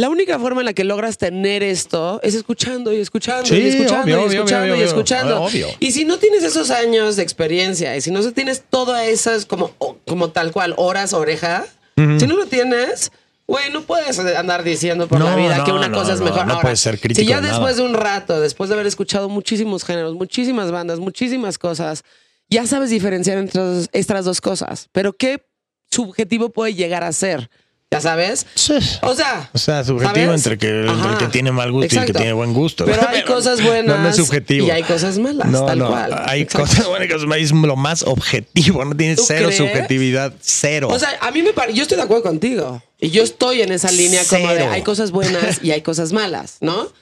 la 0.00 0.08
única 0.08 0.38
forma 0.38 0.60
en 0.62 0.64
la 0.66 0.72
que 0.72 0.84
logras 0.84 1.18
tener 1.18 1.62
esto 1.62 2.20
es 2.22 2.34
escuchando 2.34 2.92
y 2.92 2.96
escuchando 3.00 3.46
Sí, 3.46 3.56
y 3.56 3.68
escuchando 3.68 4.02
obvio, 4.22 4.32
y 4.32 4.36
escuchando 4.36 4.62
obvio, 4.64 4.74
y 4.74 4.78
obvio. 4.78 4.86
escuchando. 4.86 5.42
Obvio. 5.42 5.66
Y 5.78 5.92
si 5.92 6.04
no 6.04 6.18
tienes 6.18 6.42
esos 6.42 6.70
años 6.70 7.16
de 7.16 7.22
experiencia 7.22 7.96
y 7.96 8.00
si 8.00 8.10
no 8.10 8.20
tienes 8.32 8.62
todas 8.68 9.06
esas 9.06 9.44
como, 9.46 9.74
como 10.06 10.30
tal 10.30 10.52
cual 10.52 10.74
horas 10.76 11.12
oreja, 11.12 11.66
si 11.96 12.26
no 12.26 12.34
lo 12.36 12.46
tienes, 12.46 13.12
güey, 13.46 13.70
no 13.70 13.82
puedes 13.82 14.18
andar 14.18 14.62
diciendo 14.64 15.06
por 15.06 15.20
la 15.20 15.30
No, 15.32 15.36
vida 15.36 15.64
que 15.64 15.70
no, 15.72 15.76
una 15.76 15.88
no, 15.88 15.98
cosa 15.98 16.14
es 16.14 16.20
mejor. 16.20 16.46
no 16.46 16.52
Ahora, 16.54 16.62
puedes 16.62 16.80
ser 16.80 16.98
crítico 16.98 17.20
Si 17.20 17.26
ya 17.26 17.36
de 17.36 17.42
nada. 17.42 17.54
después 17.54 17.76
de 17.76 17.82
un 17.82 17.92
rato, 17.94 18.40
después 18.40 18.68
de 18.70 18.74
haber 18.74 18.86
escuchado 18.86 19.28
muchísimos 19.28 19.84
géneros, 19.84 20.14
muchísimas 20.14 20.70
bandas, 20.70 20.98
muchísimas 20.98 21.58
cosas, 21.58 22.04
ya 22.48 22.66
sabes 22.66 22.88
diferenciar 22.88 23.36
entre 23.36 23.60
estas 23.92 24.24
dos 24.24 24.40
cosas. 24.40 24.88
Pero 24.92 25.12
¿qué 25.12 25.44
subjetivo 25.90 26.48
puede 26.50 26.72
llegar 26.74 27.04
a 27.04 27.12
ser? 27.12 27.50
¿Ya 27.92 28.00
sabes? 28.00 28.46
Sí. 28.54 28.74
O 29.02 29.16
sea, 29.16 29.50
O 29.52 29.58
sea, 29.58 29.82
subjetivo 29.82 30.32
entre, 30.32 30.56
que, 30.58 30.68
entre 30.86 31.10
el 31.10 31.18
que 31.18 31.26
tiene 31.26 31.50
mal 31.50 31.72
gusto 31.72 31.92
y 31.92 31.98
el 31.98 32.04
que 32.04 32.12
tiene 32.12 32.32
buen 32.32 32.54
gusto. 32.54 32.84
Pero 32.84 33.08
hay 33.08 33.22
cosas 33.24 33.60
buenas 33.64 33.96
No, 33.96 34.00
no 34.04 34.08
es 34.10 34.14
subjetivo. 34.16 34.64
y 34.68 34.70
hay 34.70 34.84
cosas 34.84 35.18
malas, 35.18 35.48
No, 35.48 35.66
tal 35.66 35.78
no, 35.80 35.88
cual. 35.88 36.22
Hay 36.26 36.42
Exacto. 36.42 36.68
cosas 36.68 36.86
buenas 36.86 37.08
y 37.08 37.12
cosas 37.12 37.26
malas. 37.26 37.44
Es 37.46 37.50
lo 37.50 37.74
más 37.74 38.04
objetivo. 38.04 38.84
No 38.84 38.94
tiene 38.94 39.16
¿Tú 39.16 39.24
cero 39.26 39.46
crees? 39.46 39.56
subjetividad. 39.56 40.32
Cero. 40.40 40.86
O 40.88 40.98
sea, 41.00 41.08
a 41.20 41.32
mí 41.32 41.42
me 41.42 41.52
parece, 41.52 41.78
yo 41.78 41.82
estoy 41.82 41.96
de 41.96 42.04
acuerdo 42.04 42.22
contigo. 42.22 42.80
Y 43.00 43.10
yo 43.10 43.24
estoy 43.24 43.62
en 43.62 43.72
esa 43.72 43.90
línea 43.90 44.22
como 44.24 44.46
de 44.50 44.58
Cero. 44.60 44.70
hay 44.72 44.82
cosas 44.82 45.10
buenas 45.10 45.58
y 45.64 45.72
hay 45.72 45.82
cosas 45.82 46.12
malas, 46.12 46.58
¿no? 46.60 46.92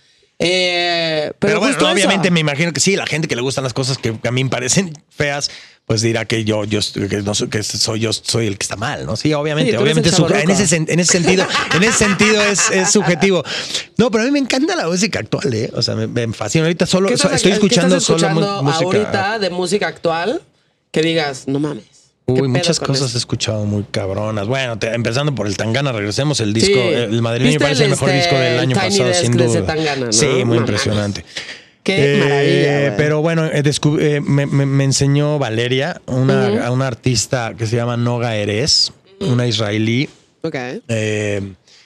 Eh, 0.40 1.32
pero 1.38 1.58
Pero, 1.58 1.60
bueno, 1.60 1.92
obviamente 1.92 2.28
eso. 2.28 2.34
me 2.34 2.40
imagino 2.40 2.72
que 2.72 2.80
sí, 2.80 2.94
la 2.96 3.06
gente 3.06 3.26
que 3.28 3.34
le 3.36 3.42
gustan 3.42 3.64
las 3.64 3.72
cosas 3.74 3.98
que 3.98 4.16
a 4.22 4.30
mí 4.30 4.44
me 4.44 4.50
parecen 4.50 4.92
feas, 5.10 5.50
pues 5.84 6.00
dirá 6.00 6.26
que 6.26 6.44
yo, 6.44 6.64
yo 6.64 6.78
que 7.08 7.22
no 7.22 7.34
soy, 7.34 7.48
que 7.48 7.62
soy 7.64 7.98
yo 8.00 8.12
soy 8.12 8.46
el 8.46 8.56
que 8.56 8.62
está 8.64 8.76
mal, 8.76 9.04
¿no? 9.04 9.16
Sí, 9.16 9.32
obviamente, 9.34 9.72
Sí, 9.72 9.76
obviamente 9.76 10.10
en 10.10 10.50
ese, 10.50 10.64
sen- 10.76 10.86
en 10.88 11.00
ese 11.00 11.12
sentido, 11.12 11.46
en 11.74 11.82
ese 11.82 11.92
sentido 11.98 12.40
es, 12.42 12.70
es 12.70 12.90
subjetivo. 12.92 13.42
No, 13.96 14.10
pero 14.12 14.22
a 14.22 14.26
mí 14.26 14.30
me 14.32 14.38
encanta 14.38 14.76
la 14.76 14.86
música 14.86 15.18
actual, 15.18 15.52
¿eh? 15.54 15.70
O 15.74 15.82
sea, 15.82 15.96
me, 15.96 16.06
me 16.06 16.32
fascina. 16.32 16.64
Ahorita 16.66 16.86
solo 16.86 17.08
¿Qué 17.08 17.14
estás, 17.14 17.32
estoy 17.32 17.52
escuchando, 17.52 17.96
estás 17.96 18.04
solo 18.04 18.18
escuchando 18.28 18.62
música. 18.62 18.84
ahorita 18.84 19.38
de 19.40 19.50
música 19.50 19.88
actual 19.88 20.42
que 20.92 21.02
digas, 21.02 21.44
no 21.48 21.58
mames. 21.58 21.84
¿Qué 22.34 22.42
Uy, 22.42 22.48
muchas 22.48 22.78
cosas 22.78 23.14
he 23.14 23.18
escuchado 23.18 23.64
muy 23.64 23.84
cabronas. 23.90 24.46
Bueno, 24.46 24.78
te- 24.78 24.94
empezando 24.94 25.34
por 25.34 25.46
el 25.46 25.56
Tangana, 25.56 25.92
regresemos 25.92 26.40
el 26.40 26.52
disco. 26.52 26.74
Sí. 26.74 26.78
El 26.94 27.22
madrileño 27.22 27.58
me 27.58 27.58
¿Viste 27.58 27.64
parece 27.64 27.84
el 27.84 27.90
mejor 27.90 28.10
este, 28.10 28.20
disco 28.20 28.38
del 28.38 28.58
año 28.58 28.76
pasado, 28.76 29.14
sin 29.14 29.32
duda. 29.36 29.64
Tangana, 29.66 30.06
¿no? 30.06 30.12
Sí, 30.12 30.26
muy 30.44 30.58
impresionante. 30.58 31.24
Qué 31.82 32.14
Eh, 32.16 32.18
maravilla. 32.18 32.96
Pero 32.98 33.22
bueno, 33.22 33.46
eh, 33.46 33.62
eh, 33.64 34.20
me, 34.22 34.44
me- 34.46 34.66
me 34.66 34.84
enseñó 34.84 35.38
Valeria, 35.38 36.00
una, 36.06 36.66
a 36.66 36.70
una 36.70 36.86
artista 36.86 37.54
que 37.56 37.66
se 37.66 37.76
llama 37.76 37.96
Noga 37.96 38.36
Eres, 38.36 38.92
una 39.20 39.46
israelí, 39.46 40.08
Ok. 40.42 40.54
eh, 40.88 41.40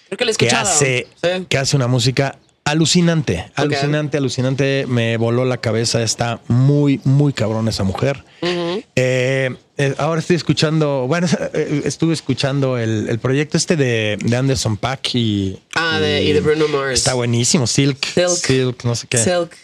Creo 0.09 0.19
que 0.19 0.25
la 0.25 0.31
he 0.33 0.35
que, 0.35 0.51
hace, 0.51 1.07
Sí. 1.23 1.47
que 1.49 1.57
hace 1.59 1.77
una 1.77 1.87
música 1.87 2.37
alucinante, 2.65 3.51
alucinante, 3.55 4.17
alucinante. 4.19 4.87
Me 4.89 5.17
voló 5.17 5.45
la 5.45 5.59
cabeza. 5.59 6.03
Está 6.03 6.41
muy, 6.49 7.01
muy 7.05 7.33
cabrón 7.33 7.69
esa 7.69 7.85
mujer. 7.85 8.25
Eh, 8.43 9.55
eh, 9.79 9.95
ahora 9.99 10.21
estoy 10.21 10.37
escuchando, 10.37 11.07
bueno, 11.07 11.27
eh, 11.55 11.83
estuve 11.85 12.15
escuchando 12.15 12.79
el, 12.79 13.09
el 13.09 13.19
proyecto 13.19 13.57
este 13.57 13.77
de, 13.77 14.19
de 14.23 14.37
Anderson 14.37 14.77
Pack 14.77 15.15
y, 15.15 15.59
Ah, 15.75 15.99
de, 16.01 16.23
y 16.23 16.33
de 16.33 16.41
Bruno 16.41 16.69
Mars. 16.69 16.99
está 17.01 17.15
buenísimo. 17.15 17.67
Silk, 17.67 18.05
Silk. 18.05 18.29
Silk, 18.29 18.85
no 18.85 18.95
sé 18.95 19.07
qué. 19.09 19.19
Silk. 19.19 19.57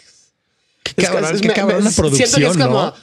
Qué 0.83 0.93
cabrón, 1.03 1.39
qué 1.39 1.49
cabrón 1.49 1.81
una 1.81 1.91
Siento 1.91 2.17
que 2.17 2.23
es 2.23 2.29
producción, 2.31 2.57
como 2.57 2.81
¿no? 2.85 2.93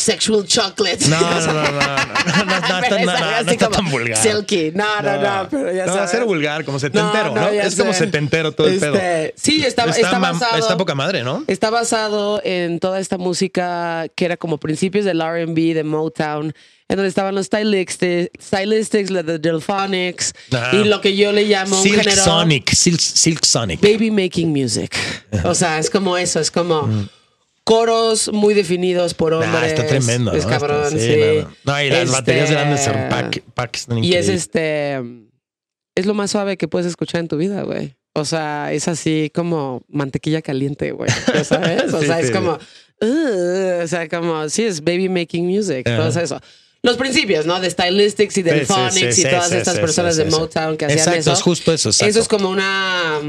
Sexual 0.00 0.44
chocolate. 0.46 0.98
No, 1.08 1.20
no, 1.20 1.40
no, 1.40 1.52
no, 1.52 1.62
no, 1.62 1.62
no, 1.62 1.70
no, 1.70 2.46
no, 2.46 2.56
está- 2.56 2.90
no, 2.90 3.42
no, 3.44 3.52
no 3.52 3.68
tan 3.68 3.90
vulgar. 3.90 4.16
Silky. 4.16 4.72
No, 4.74 5.02
no, 5.02 5.20
no, 5.20 5.48
pero 5.50 5.72
ya 5.72 5.86
no, 5.86 5.94
sabes. 5.94 6.10
ser 6.10 6.24
vulgar, 6.24 6.64
como 6.64 6.78
setentero, 6.78 7.34
¿no? 7.34 7.48
es 7.48 7.74
como 7.76 7.92
setentero 7.92 8.52
todo 8.52 8.66
el 8.68 8.74
Este, 8.74 8.90
pedo. 8.90 9.32
Sí, 9.36 9.62
está, 9.64 9.84
está, 9.84 10.18
basado. 10.18 10.56
está 10.58 10.76
poca 10.76 10.94
madre, 10.94 11.22
¿no? 11.22 11.44
Está 11.46 11.70
basado 11.70 12.40
en 12.44 12.80
toda 12.80 13.00
esta 13.00 13.18
música 13.18 14.06
que 14.14 14.24
era 14.24 14.36
como 14.36 14.58
principios 14.58 15.04
del 15.04 15.20
RB, 15.20 15.74
de 15.74 15.84
Motown, 15.84 16.52
en 16.88 16.96
donde 16.96 17.08
estaban 17.08 17.34
los 17.34 17.46
stylistics, 17.46 18.30
stylistics 18.42 19.10
de 19.10 19.38
Delphonics, 19.38 20.34
y 20.72 20.84
lo 20.84 21.00
que 21.00 21.16
yo 21.16 21.32
le 21.32 21.44
llamo 21.44 21.80
Silk 21.82 22.10
Sonic, 22.10 22.70
Silk, 22.74 22.98
Silk 23.00 23.44
Sonic. 23.44 23.80
baby 23.80 24.10
making 24.10 24.48
music. 24.52 24.94
O 25.44 25.54
sea, 25.54 25.78
es 25.78 25.88
como 25.90 26.16
eso, 26.16 26.40
es 26.40 26.50
como 26.50 26.88
coros 27.64 28.30
muy 28.32 28.54
definidos 28.54 29.14
por 29.14 29.32
hombres. 29.32 29.52
Ah, 29.54 29.66
está 29.66 29.86
tremendo. 29.86 30.32
Es 30.32 30.44
¿no? 30.44 30.50
cabrón, 30.50 30.90
sí. 30.90 31.16
No, 31.18 31.42
no. 31.42 31.56
No, 31.64 31.82
y 31.82 31.88
las 31.90 31.98
Este, 32.00 32.12
baterías 32.12 32.50
de 32.50 32.58
Anderson 32.58 32.96
Pack, 33.08 33.42
Pack 33.54 33.76
están 33.76 34.04
Y 34.04 34.14
es 34.14 34.28
este. 34.28 35.00
Es 35.94 36.06
lo 36.06 36.14
más 36.14 36.30
suave 36.30 36.56
que 36.56 36.68
puedes 36.68 36.86
escuchar 36.86 37.20
en 37.20 37.28
tu 37.28 37.36
vida, 37.36 37.62
güey. 37.62 37.96
O 38.14 38.24
sea, 38.24 38.72
es 38.72 38.88
así 38.88 39.30
como 39.34 39.82
mantequilla 39.88 40.42
caliente, 40.42 40.92
güey. 40.92 41.10
¿Ya 41.32 41.44
sabes? 41.44 41.92
O 41.92 42.00
Sí, 42.00 42.06
sea, 42.06 42.20
es 42.20 42.30
como. 42.30 42.58
"Ugh", 43.00 43.82
o 43.82 43.86
sea, 43.86 44.08
como. 44.08 44.48
Sí, 44.48 44.64
es 44.64 44.82
baby 44.82 45.08
making 45.08 45.46
music. 45.46 45.86
Ajá. 45.86 45.96
Todo 46.10 46.20
eso. 46.20 46.40
Los 46.82 46.96
principios, 46.96 47.44
¿no? 47.44 47.60
De 47.60 47.68
Stylistics 47.70 48.38
y 48.38 48.42
Sí, 48.42 48.48
sí, 48.50 48.64
Phonics 48.64 49.14
sí, 49.14 49.20
y 49.20 49.24
todas 49.24 49.52
estas 49.52 49.78
personas 49.78 50.16
de. 50.16 50.24
Motown 50.26 50.76
que 50.76 50.86
hacían 50.86 50.98
Exacto, 50.98 51.20
eso. 51.20 51.32
es 51.34 51.42
justo 51.42 51.72
eso, 51.72 51.90
exacto. 51.90 52.10
Eso 52.10 52.20
es 52.20 52.28
como 52.28 52.48
una. 52.48 53.20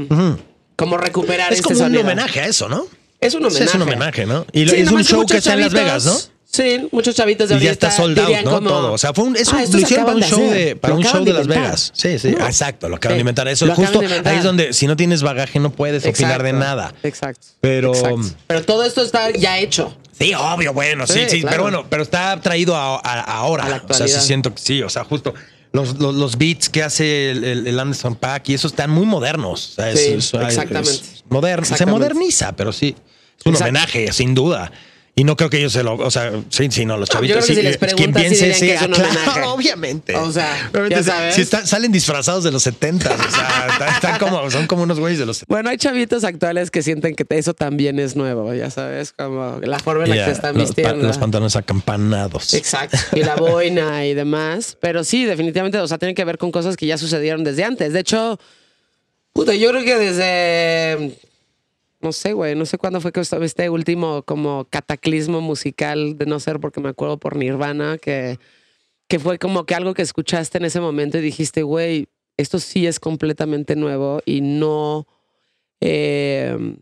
Como 0.76 0.96
recuperar 0.96 1.52
Es 1.52 1.58
este 1.58 1.64
como 1.74 1.78
un 1.80 1.84
sonido. 1.84 2.00
homenaje 2.02 2.40
a 2.40 2.46
eso, 2.46 2.68
¿no? 2.68 2.86
Es 3.22 3.34
un 3.34 3.40
Sí, 3.42 3.46
homenaje. 3.46 3.64
es 3.64 3.74
un 3.74 3.82
homenaje, 3.82 4.26
¿no? 4.26 4.46
Y 4.52 4.68
Sí, 4.68 4.76
es 4.76 4.90
un 4.90 5.02
show 5.04 5.24
que 5.26 5.38
está 5.38 5.54
en 5.54 5.60
Las 5.60 5.72
Vegas, 5.72 6.04
¿no? 6.04 6.16
Sí, 6.54 6.86
muchos 6.92 7.14
chavitos 7.14 7.48
de 7.48 7.56
Y 7.56 7.60
ya 7.60 7.70
está 7.70 7.90
sold 7.90 8.18
out, 8.18 8.26
dirían 8.28 8.44
¿no? 8.44 8.50
como, 8.50 8.68
Todo. 8.68 8.92
O 8.92 8.98
sea, 8.98 9.14
fue 9.14 9.24
un, 9.24 9.34
"Ah, 9.36 9.64
lo 9.72 9.78
hicieron 9.78 10.04
para 10.04 10.16
un 10.18 10.22
show 10.22 10.50
de, 10.50 10.76
para 10.76 10.92
un 10.92 11.02
show 11.02 11.24
de 11.24 11.32
Las 11.32 11.44
inventar". 11.44 11.64
Vegas. 11.64 11.92
Sí, 11.94 12.18
sí, 12.18 12.32
No. 12.32 12.46
exacto, 12.46 12.90
lo 12.90 12.96
acaban 12.96 13.14
Sí, 13.14 13.16
de 13.16 13.20
inventar. 13.20 13.48
Eso 13.48 13.64
lo 13.64 13.74
justo 13.74 14.00
ahí 14.00 14.36
es 14.36 14.44
donde 14.44 14.74
si 14.74 14.86
no 14.86 14.94
tienes 14.94 15.22
bagaje 15.22 15.58
no 15.60 15.70
puedes 15.72 16.04
opinar 16.04 16.42
de 16.42 16.50
Exacto, 16.50 16.58
nada. 16.68 16.94
Exacto. 17.02 17.46
Pero- 17.62 17.94
exacto. 17.94 18.20
Pero 18.48 18.64
todo 18.66 18.84
esto 18.84 19.00
está 19.02 19.30
ya 19.30 19.58
hecho. 19.60 19.96
Sí, 20.18 20.34
obvio, 20.34 20.74
bueno, 20.74 21.06
sí, 21.06 21.20
Sí, 21.20 21.20
sí, 21.30 21.40
claro. 21.40 21.50
pero 21.52 21.62
bueno, 21.62 21.86
pero 21.88 22.02
está 22.02 22.38
traído 22.42 22.76
a, 22.76 22.96
a- 22.96 23.20
ahora. 23.22 23.64
A 23.64 23.82
o 23.88 23.94
sea, 23.94 24.06
sí 24.06 24.20
siento 24.20 24.54
que 24.54 24.60
sí, 24.60 24.82
o 24.82 24.90
sea, 24.90 25.04
justo 25.04 25.32
los, 25.72 25.98
los, 25.98 26.14
los 26.14 26.36
beats 26.36 26.68
que 26.68 26.82
hace 26.82 27.30
el, 27.30 27.44
el, 27.44 27.66
el 27.66 27.80
Anderson 27.80 28.14
Pack 28.14 28.50
y 28.50 28.54
eso 28.54 28.66
están 28.66 28.90
muy 28.90 29.06
modernos. 29.06 29.70
o 29.70 29.74
sea, 29.76 29.90
es- 29.90 29.98
Sí, 29.98 30.12
es- 30.12 30.34
es- 30.34 30.42
exactamente. 30.48 30.90
es 30.90 31.24
moderno, 31.30 31.64
se 31.64 31.72
Exactamente. 31.72 31.98
moderniza, 31.98 32.52
pero 32.54 32.72
sí, 32.74 32.94
es 33.42 33.46
un 33.46 33.52
Exacto. 33.52 33.64
homenaje, 33.70 34.12
sin 34.12 34.34
duda. 34.34 34.72
Y 35.14 35.24
no 35.24 35.36
creo 35.36 35.50
que 35.50 35.58
ellos 35.58 35.74
se 35.74 35.82
lo, 35.82 35.92
o 35.96 36.10
sea, 36.10 36.32
sí, 36.48 36.68
sí, 36.70 36.86
no, 36.86 36.96
los 36.96 37.10
No, 37.12 37.20
yo 37.22 37.34
chavitos. 37.34 37.44
creo 37.44 37.46
que 37.46 37.46
sí, 37.46 37.54
si 37.54 37.62
les 37.62 37.76
quien 37.76 38.12
preguntas, 38.12 38.22
sí 38.22 38.28
piense, 38.30 38.46
dirían 38.46 38.60
que 38.60 38.74
es 38.74 38.80
sí, 38.80 38.86
un 38.86 38.92
claro, 38.94 39.10
homenaje. 39.20 39.42
obviamente. 39.42 40.16
O 40.16 40.32
sea, 40.32 40.70
Obviamente, 40.70 40.94
ya 40.96 41.02
sabes. 41.02 41.34
Si 41.34 41.44
salen 41.44 41.92
disfrazados 41.92 42.44
de 42.44 42.50
los 42.50 42.62
70, 42.62 43.10
o 43.12 43.30
sea, 43.30 43.66
están, 43.72 43.88
están 43.94 44.18
como, 44.18 44.50
son 44.50 44.66
como 44.66 44.84
unos 44.84 44.98
güeyes 44.98 45.18
de 45.18 45.26
los 45.26 45.36
70. 45.36 45.52
Bueno, 45.54 45.68
hay 45.68 45.76
chavitos 45.76 46.24
actuales 46.24 46.70
que 46.70 46.80
sienten 46.82 47.14
que 47.14 47.26
eso 47.36 47.52
también 47.52 47.98
es 47.98 48.16
nuevo, 48.16 48.54
ya 48.54 48.70
sabes, 48.70 49.12
como 49.12 49.60
la 49.62 49.78
forma 49.80 50.04
en 50.04 50.10
la 50.10 50.16
que 50.16 50.24
se 50.24 50.30
están 50.30 50.54
los, 50.56 50.70
pa- 50.70 50.76
vistiendo. 50.76 51.06
los 51.06 51.18
pantalones 51.18 51.56
acampanados. 51.56 52.54
Exacto. 52.54 52.96
Y 53.14 53.20
la 53.22 53.36
boina 53.36 54.06
y 54.06 54.14
demás. 54.14 54.78
Pero 54.80 55.04
sí, 55.04 55.26
definitivamente, 55.26 55.78
o 55.78 55.86
sea, 55.86 55.98
tiene 55.98 56.14
que 56.14 56.24
ver 56.24 56.38
con 56.38 56.50
cosas 56.52 56.74
que 56.78 56.86
ya 56.86 56.96
sucedieron 56.96 57.44
desde 57.44 57.64
antes. 57.64 57.92
De 57.92 58.00
hecho, 58.00 58.40
puta, 59.34 59.52
yo 59.54 59.68
creo 59.72 59.84
que 59.84 59.98
desde. 59.98 61.18
No 62.02 62.12
sé, 62.12 62.32
güey, 62.32 62.54
no 62.54 62.66
sé 62.66 62.78
cuándo 62.78 63.00
fue 63.00 63.12
que 63.12 63.20
estaba 63.20 63.44
este 63.44 63.70
último 63.70 64.22
como 64.24 64.66
cataclismo 64.68 65.40
musical, 65.40 66.18
de 66.18 66.26
no 66.26 66.40
ser 66.40 66.60
porque 66.60 66.80
me 66.80 66.88
acuerdo 66.88 67.18
por 67.18 67.36
Nirvana, 67.36 67.96
que, 67.98 68.38
que 69.08 69.18
fue 69.18 69.38
como 69.38 69.64
que 69.64 69.74
algo 69.74 69.94
que 69.94 70.02
escuchaste 70.02 70.58
en 70.58 70.64
ese 70.64 70.80
momento 70.80 71.18
y 71.18 71.20
dijiste, 71.20 71.62
güey, 71.62 72.08
esto 72.36 72.58
sí 72.58 72.86
es 72.86 72.98
completamente 72.98 73.76
nuevo 73.76 74.20
y 74.26 74.40
no. 74.40 75.06
eh, 75.80 76.76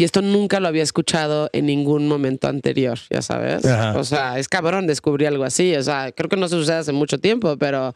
y 0.00 0.04
esto 0.04 0.22
nunca 0.22 0.60
lo 0.60 0.68
había 0.68 0.82
escuchado 0.82 1.50
en 1.52 1.66
ningún 1.66 2.08
momento 2.08 2.48
anterior, 2.48 2.98
ya 3.10 3.20
sabes. 3.20 3.66
Ajá. 3.66 3.98
O 3.98 4.04
sea, 4.04 4.38
es 4.38 4.48
cabrón 4.48 4.86
descubrir 4.86 5.28
algo 5.28 5.44
así. 5.44 5.76
O 5.76 5.82
sea, 5.82 6.10
creo 6.12 6.30
que 6.30 6.38
no 6.38 6.48
se 6.48 6.56
sucede 6.56 6.76
hace 6.76 6.92
mucho 6.92 7.18
tiempo, 7.18 7.58
pero 7.58 7.94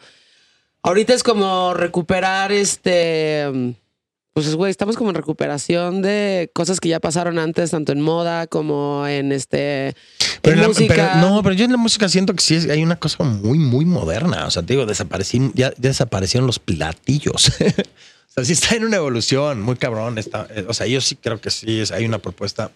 ahorita 0.83 1.15
es 1.15 1.23
como 1.23 1.73
recuperar 1.73 2.53
este. 2.53 3.75
Pues, 4.35 4.53
güey, 4.57 4.69
estamos 4.73 4.97
como 4.97 5.11
en 5.11 5.15
recuperación 5.15 6.03
de 6.03 6.51
cosas 6.53 6.81
que 6.81 6.89
ya 6.89 6.99
pasaron 6.99 7.39
antes, 7.39 7.71
tanto 7.71 7.93
en 7.93 8.01
moda 8.01 8.49
como 8.49 9.07
en 9.07 9.31
este. 9.31 9.95
Pero 10.43 10.57
en 10.57 10.63
la- 10.63 10.69
música. 10.69 10.93
pero 10.93 11.15
no, 11.31 11.41
pero 11.45 11.55
yo 11.55 11.65
en 11.65 11.71
la 11.71 11.77
música 11.77 12.09
siento 12.09 12.35
que 12.35 12.43
sí 12.43 12.57
es- 12.57 12.69
hay 12.69 12.83
una 12.83 12.97
cosa 12.97 13.23
muy, 13.23 13.59
muy 13.61 13.85
moderna. 13.85 14.47
O 14.47 14.51
sea, 14.51 14.63
te 14.65 14.73
digo, 14.73 14.87
desaparecieron, 14.87 15.53
ya, 15.55 15.71
ya 15.79 15.89
desaparecieron 15.91 16.49
los 16.49 16.59
platillos. 16.59 17.49
o 17.61 18.33
sea, 18.35 18.45
sí 18.45 18.55
está 18.55 18.75
en 18.75 18.85
una 18.87 18.97
evolución 18.97 19.63
muy 19.63 19.77
cabrón. 19.77 20.19
Está, 20.19 20.49
eh, 20.51 20.65
o 20.69 20.75
sea, 20.75 20.89
yo 20.89 21.01
sí 21.01 21.15
creo 21.15 21.41
que 21.41 21.51
sí 21.51 21.79
es, 21.81 21.93
hay 21.93 22.05
una 22.05 22.19
propuesta 22.19 22.73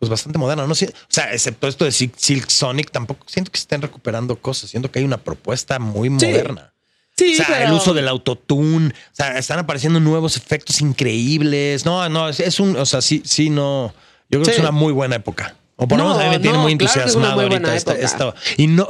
pues 0.00 0.10
bastante 0.10 0.40
moderna. 0.40 0.66
No 0.66 0.74
sé, 0.74 0.86
o 0.88 1.06
sea, 1.08 1.32
excepto 1.32 1.68
esto 1.68 1.84
de 1.84 1.92
Silk, 1.92 2.48
Sonic, 2.50 2.90
tampoco 2.90 3.24
siento 3.28 3.52
que 3.52 3.58
estén 3.58 3.80
recuperando 3.80 4.34
cosas. 4.36 4.70
Siento 4.70 4.90
que 4.90 4.98
hay 4.98 5.04
una 5.04 5.18
propuesta 5.18 5.78
muy 5.78 6.08
Sí. 6.08 6.26
moderna. 6.26 6.72
Sí, 7.18 7.32
o 7.34 7.36
sea, 7.36 7.46
pero- 7.48 7.66
el 7.68 7.72
uso 7.72 7.94
del 7.94 8.08
autotune, 8.08 8.88
o 8.88 8.92
sea, 9.14 9.38
están 9.38 9.58
apareciendo 9.58 10.00
nuevos 10.00 10.36
efectos 10.36 10.80
increíbles. 10.80 11.84
No, 11.86 12.08
no, 12.08 12.28
es, 12.28 12.40
es 12.40 12.60
un, 12.60 12.76
o 12.76 12.84
sea, 12.86 13.00
sí, 13.00 13.22
sí, 13.24 13.48
no. 13.50 13.94
Yo 14.28 14.40
creo 14.40 14.44
que 14.44 14.50
es 14.52 14.58
una 14.58 14.70
muy 14.70 14.92
buena 14.92 15.16
época. 15.16 15.56
O 15.76 15.86
por 15.88 15.98
lo 15.98 16.04
No, 16.04 16.10
menos 16.10 16.22
a 16.22 16.28
mí 16.30 16.36
me 16.36 16.40
tiene 16.40 16.56
no, 16.56 16.62
muy 16.62 16.72
entusiasmado 16.72 17.40
ahorita 17.40 17.74
esta, 17.74 17.92
esta- 17.94 18.34
Y 18.56 18.66
no, 18.66 18.88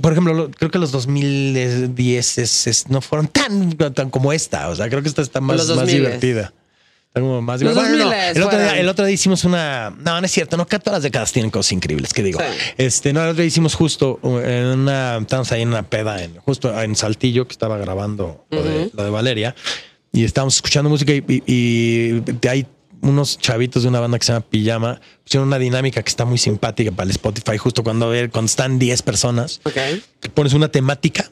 por 0.00 0.12
ejemplo, 0.12 0.34
lo- 0.34 0.50
creo 0.50 0.70
que 0.70 0.78
los 0.78 0.92
2010 0.92 2.38
es- 2.38 2.66
es- 2.66 2.88
no 2.88 3.00
fueron 3.00 3.28
tan, 3.28 3.72
tan 3.94 4.10
como 4.10 4.32
esta. 4.32 4.68
O 4.68 4.76
sea, 4.76 4.88
creo 4.88 5.02
que 5.02 5.08
esta 5.08 5.22
está 5.22 5.40
más, 5.40 5.56
más 5.56 5.66
2000s. 5.68 5.86
divertida. 5.86 6.52
Como 7.20 7.40
más 7.42 7.62
Los. 7.62 7.74
Bueno, 7.74 7.96
no, 7.96 8.10
2000s 8.10 8.36
el, 8.36 8.42
otro 8.42 8.58
día, 8.58 8.78
el 8.78 8.88
otro 8.88 9.04
día 9.06 9.14
hicimos 9.14 9.44
una. 9.44 9.90
No, 9.98 10.20
no 10.20 10.26
es 10.26 10.32
cierto. 10.32 10.56
No, 10.56 10.66
que 10.66 10.78
todas 10.78 10.98
las 10.98 11.02
décadas 11.02 11.32
tienen 11.32 11.50
cosas 11.50 11.72
increíbles. 11.72 12.12
Que 12.12 12.22
digo, 12.22 12.38
Sí. 12.40 12.46
este, 12.76 13.12
no, 13.12 13.22
el 13.22 13.30
otro 13.30 13.38
día 13.42 13.46
hicimos 13.48 13.74
justo 13.74 14.18
uh, 14.22 14.38
en 14.38 14.64
una. 14.66 15.16
Estábamos 15.18 15.50
ahí 15.52 15.62
en 15.62 15.68
una 15.68 15.82
peda, 15.82 16.22
en, 16.22 16.36
justo 16.36 16.78
en 16.80 16.94
Saltillo, 16.94 17.46
que 17.46 17.52
estaba 17.52 17.78
grabando 17.78 18.44
lo, 18.50 18.62
de, 18.62 18.90
lo 18.92 19.04
de 19.04 19.10
Valeria. 19.10 19.54
Y 20.12 20.24
estábamos 20.24 20.56
escuchando 20.56 20.88
música 20.90 21.12
y, 21.12 21.24
y- 21.28 22.22
y 22.42 22.48
ahí 22.48 22.66
unos 23.02 23.38
chavitos 23.38 23.82
de 23.82 23.88
una 23.90 24.00
banda 24.00 24.18
que 24.18 24.24
se 24.24 24.32
llama 24.32 24.44
Pijama 24.48 25.00
pusieron 25.22 25.46
una 25.48 25.58
dinámica 25.58 26.02
que 26.02 26.08
está 26.08 26.24
muy 26.24 26.38
simpática 26.38 26.90
para 26.90 27.04
el 27.04 27.10
Spotify, 27.10 27.56
justo 27.58 27.82
cuando, 27.84 28.08
ver, 28.08 28.30
cuando 28.30 28.46
están 28.46 28.78
10 28.78 29.02
personas, 29.02 29.60
que 30.20 30.28
pones 30.30 30.54
una 30.54 30.68
temática. 30.68 31.30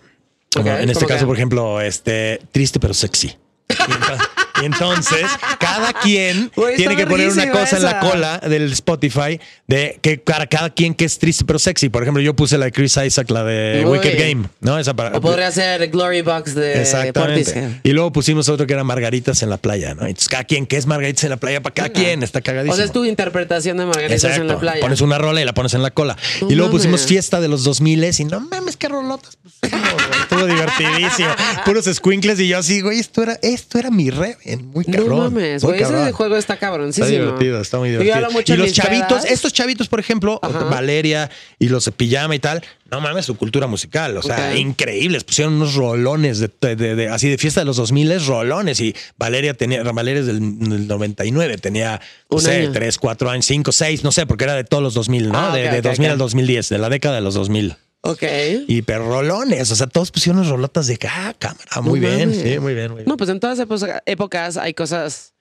Como 0.54 0.70
Ok, 0.70 0.80
en 0.80 0.90
este 0.90 0.94
¿cómo 1.04 1.08
caso, 1.08 1.20
qué? 1.20 1.26
por 1.26 1.36
ejemplo, 1.36 1.80
este 1.80 2.40
triste 2.52 2.78
pero 2.78 2.94
sexy. 2.94 3.34
Y 4.64 4.66
entonces, 4.66 5.26
cada 5.58 5.92
quien 5.92 6.50
tiene 6.76 6.96
que 6.96 7.06
poner 7.06 7.30
una 7.30 7.50
cosa 7.50 7.76
en 7.76 7.82
la 7.82 8.00
cola 8.00 8.38
del 8.38 8.72
Spotify 8.72 9.40
de 9.66 9.98
que 10.00 10.18
para 10.18 10.46
cada 10.46 10.70
quien 10.70 10.94
que 10.94 11.04
es 11.04 11.18
triste 11.18 11.44
pero 11.44 11.58
sexy. 11.58 11.88
Por 11.88 12.02
ejemplo, 12.02 12.22
yo 12.22 12.34
puse 12.34 12.58
la 12.58 12.66
de 12.66 12.72
Chris 12.72 12.96
Isaac, 12.96 13.30
la 13.30 13.44
de 13.44 13.82
Uy. 13.84 13.98
Wicked 13.98 14.18
Game, 14.18 14.48
¿no? 14.60 14.78
Esa 14.78 14.94
para. 14.94 15.16
O 15.16 15.20
podría 15.20 15.50
ser 15.50 15.88
Glory 15.88 16.22
Box 16.22 16.54
de 16.54 16.80
Exactamente. 16.80 17.44
Portishead. 17.44 17.70
Y 17.82 17.92
luego 17.92 18.12
pusimos 18.12 18.48
otro 18.48 18.66
que 18.66 18.72
era 18.72 18.84
Margaritas 18.84 19.42
en 19.42 19.50
la 19.50 19.56
playa, 19.56 19.94
¿no? 19.94 20.06
Entonces, 20.06 20.28
cada 20.28 20.44
quien 20.44 20.66
que 20.66 20.76
es 20.76 20.86
Margaritas 20.86 21.24
en 21.24 21.30
la 21.30 21.36
playa, 21.36 21.62
para 21.62 21.74
cada 21.74 21.88
quien 21.90 22.22
está 22.22 22.40
cagadísimo. 22.40 22.74
O 22.74 22.76
sea, 22.76 22.84
es 22.84 22.92
tu 22.92 23.04
interpretación 23.04 23.76
de 23.76 23.86
Margaritas 23.86 24.24
en 24.24 24.46
la 24.46 24.58
playa. 24.58 24.80
Pones 24.80 25.00
una 25.00 25.18
rola 25.18 25.40
y 25.40 25.44
la 25.44 25.54
pones 25.54 25.74
en 25.74 25.82
la 25.82 25.90
cola. 25.90 26.16
No 26.40 26.50
y 26.50 26.54
luego 26.54 26.72
pusimos 26.72 27.06
fiesta 27.06 27.40
de 27.40 27.48
los 27.48 27.64
2000 27.64 28.04
y 28.18 28.24
no 28.24 28.40
mames, 28.40 28.76
qué 28.76 28.88
rolotas. 28.88 29.38
Pues, 29.60 29.72
no, 29.72 29.78
estuvo 30.22 30.46
divertidísimo. 30.46 31.28
Puros 31.64 31.84
squinkles 31.84 32.40
y 32.40 32.48
yo 32.48 32.58
así, 32.58 32.80
güey, 32.80 32.98
esto 32.98 33.22
era, 33.22 33.38
esto 33.42 33.78
era 33.78 33.90
mi 33.90 34.10
re, 34.10 34.36
muy 34.56 34.84
No 34.86 34.96
cabrón. 34.98 35.18
mames, 35.18 35.62
muy 35.62 35.72
güey. 35.72 35.82
Ese 35.82 35.92
cabrón. 35.92 36.12
juego 36.12 36.36
está 36.36 36.56
cabroncísimo. 36.58 37.06
Está 37.06 37.20
divertido, 37.24 37.60
está 37.60 37.78
muy 37.78 37.90
divertido. 37.90 38.16
Y 38.54 38.56
los 38.56 38.72
chavitos, 38.72 39.24
estos 39.24 39.52
chavitos, 39.52 39.88
por 39.88 40.00
ejemplo, 40.00 40.38
Ajá. 40.42 40.64
Valeria 40.64 41.30
y 41.58 41.68
los 41.68 41.84
de 41.84 41.92
pijama 41.92 42.34
y 42.34 42.38
tal, 42.38 42.62
no 42.90 43.00
mames, 43.00 43.24
su 43.26 43.36
cultura 43.36 43.66
musical, 43.66 44.16
o 44.16 44.22
sea, 44.22 44.50
Ok. 44.52 44.58
increíbles. 44.58 45.24
Pusieron 45.24 45.54
unos 45.54 45.74
rolones 45.74 46.38
de, 46.38 46.50
de- 46.60 46.76
de- 46.76 46.94
de- 46.94 47.08
así 47.08 47.28
de 47.28 47.38
fiesta 47.38 47.60
de 47.60 47.66
los 47.66 47.76
2000 47.76 48.24
rolones 48.26 48.80
y 48.80 48.94
Valeria 49.18 49.54
tenía, 49.54 49.82
Valeria 49.82 50.20
es 50.20 50.26
del, 50.26 50.40
del 50.58 50.86
99, 50.86 51.58
tenía, 51.58 52.00
no 52.30 52.38
sé, 52.38 52.56
año. 52.62 52.72
3, 52.72 52.98
4 52.98 53.30
años, 53.30 53.46
5, 53.46 53.72
6, 53.72 54.04
no 54.04 54.12
sé, 54.12 54.26
porque 54.26 54.44
era 54.44 54.54
de 54.54 54.64
todos 54.64 54.82
los 54.82 54.94
2000, 54.94 55.28
¿no? 55.30 55.38
Ah, 55.38 55.54
de 55.56 55.64
ok, 55.66 55.72
de 55.72 55.78
ok, 55.78 55.84
2000 55.84 56.08
ok. 56.08 56.12
al 56.12 56.18
2010, 56.18 56.68
de 56.68 56.78
la 56.78 56.88
década 56.88 57.14
de 57.16 57.20
los 57.22 57.34
2000. 57.34 57.76
Ok. 58.06 58.22
Y 58.68 58.82
pero 58.82 59.08
rolones, 59.08 59.70
o 59.70 59.76
sea, 59.76 59.86
todos 59.86 60.10
pusieron 60.10 60.38
unas 60.40 60.50
rolotas 60.50 60.86
de 60.86 60.98
ah, 61.08 61.34
cámara, 61.38 61.80
muy 61.82 62.00
No 62.00 62.06
bien, 62.08 62.34
sí, 62.34 62.58
muy 62.58 62.74
bien, 62.74 62.88
muy 62.90 62.98
bien. 62.98 63.08
No, 63.08 63.16
pues 63.16 63.30
en 63.30 63.40
todas 63.40 63.58
épocas, 63.58 64.02
épocas 64.04 64.56
hay 64.58 64.74
cosas 64.74 65.32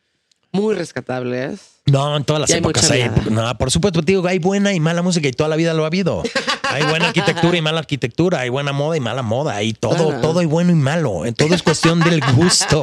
muy 0.51 0.73
rescatables. 0.75 1.59
No, 1.85 2.15
en 2.15 2.23
todas 2.23 2.39
las 2.39 2.49
Y 2.49 2.53
hay 2.53 2.59
épocas 2.59 2.89
hay. 2.91 3.09
mierda. 3.09 3.23
No, 3.29 3.57
por 3.57 3.69
supuesto, 3.69 4.01
te 4.01 4.13
digo, 4.13 4.25
hay 4.25 4.39
buena 4.39 4.71
y 4.73 4.79
mala 4.79 5.01
música 5.01 5.27
y 5.27 5.31
toda 5.31 5.49
la 5.49 5.57
vida 5.57 5.73
lo 5.73 5.83
ha 5.83 5.87
habido. 5.87 6.23
Hay 6.69 6.83
buena 6.83 7.07
arquitectura 7.07 7.57
y 7.57 7.61
mala 7.61 7.79
arquitectura, 7.79 8.39
hay 8.39 8.49
buena 8.49 8.71
moda 8.71 8.95
y 8.95 8.99
mala 9.01 9.21
moda, 9.21 9.55
hay 9.57 9.73
todo, 9.73 10.07
Claro. 10.07 10.21
todo 10.21 10.39
hay 10.39 10.45
bueno 10.45 10.71
y 10.71 10.75
malo. 10.75 11.21
Todo 11.35 11.53
es 11.53 11.61
cuestión 11.61 11.99
del 11.99 12.21
gusto. 12.35 12.81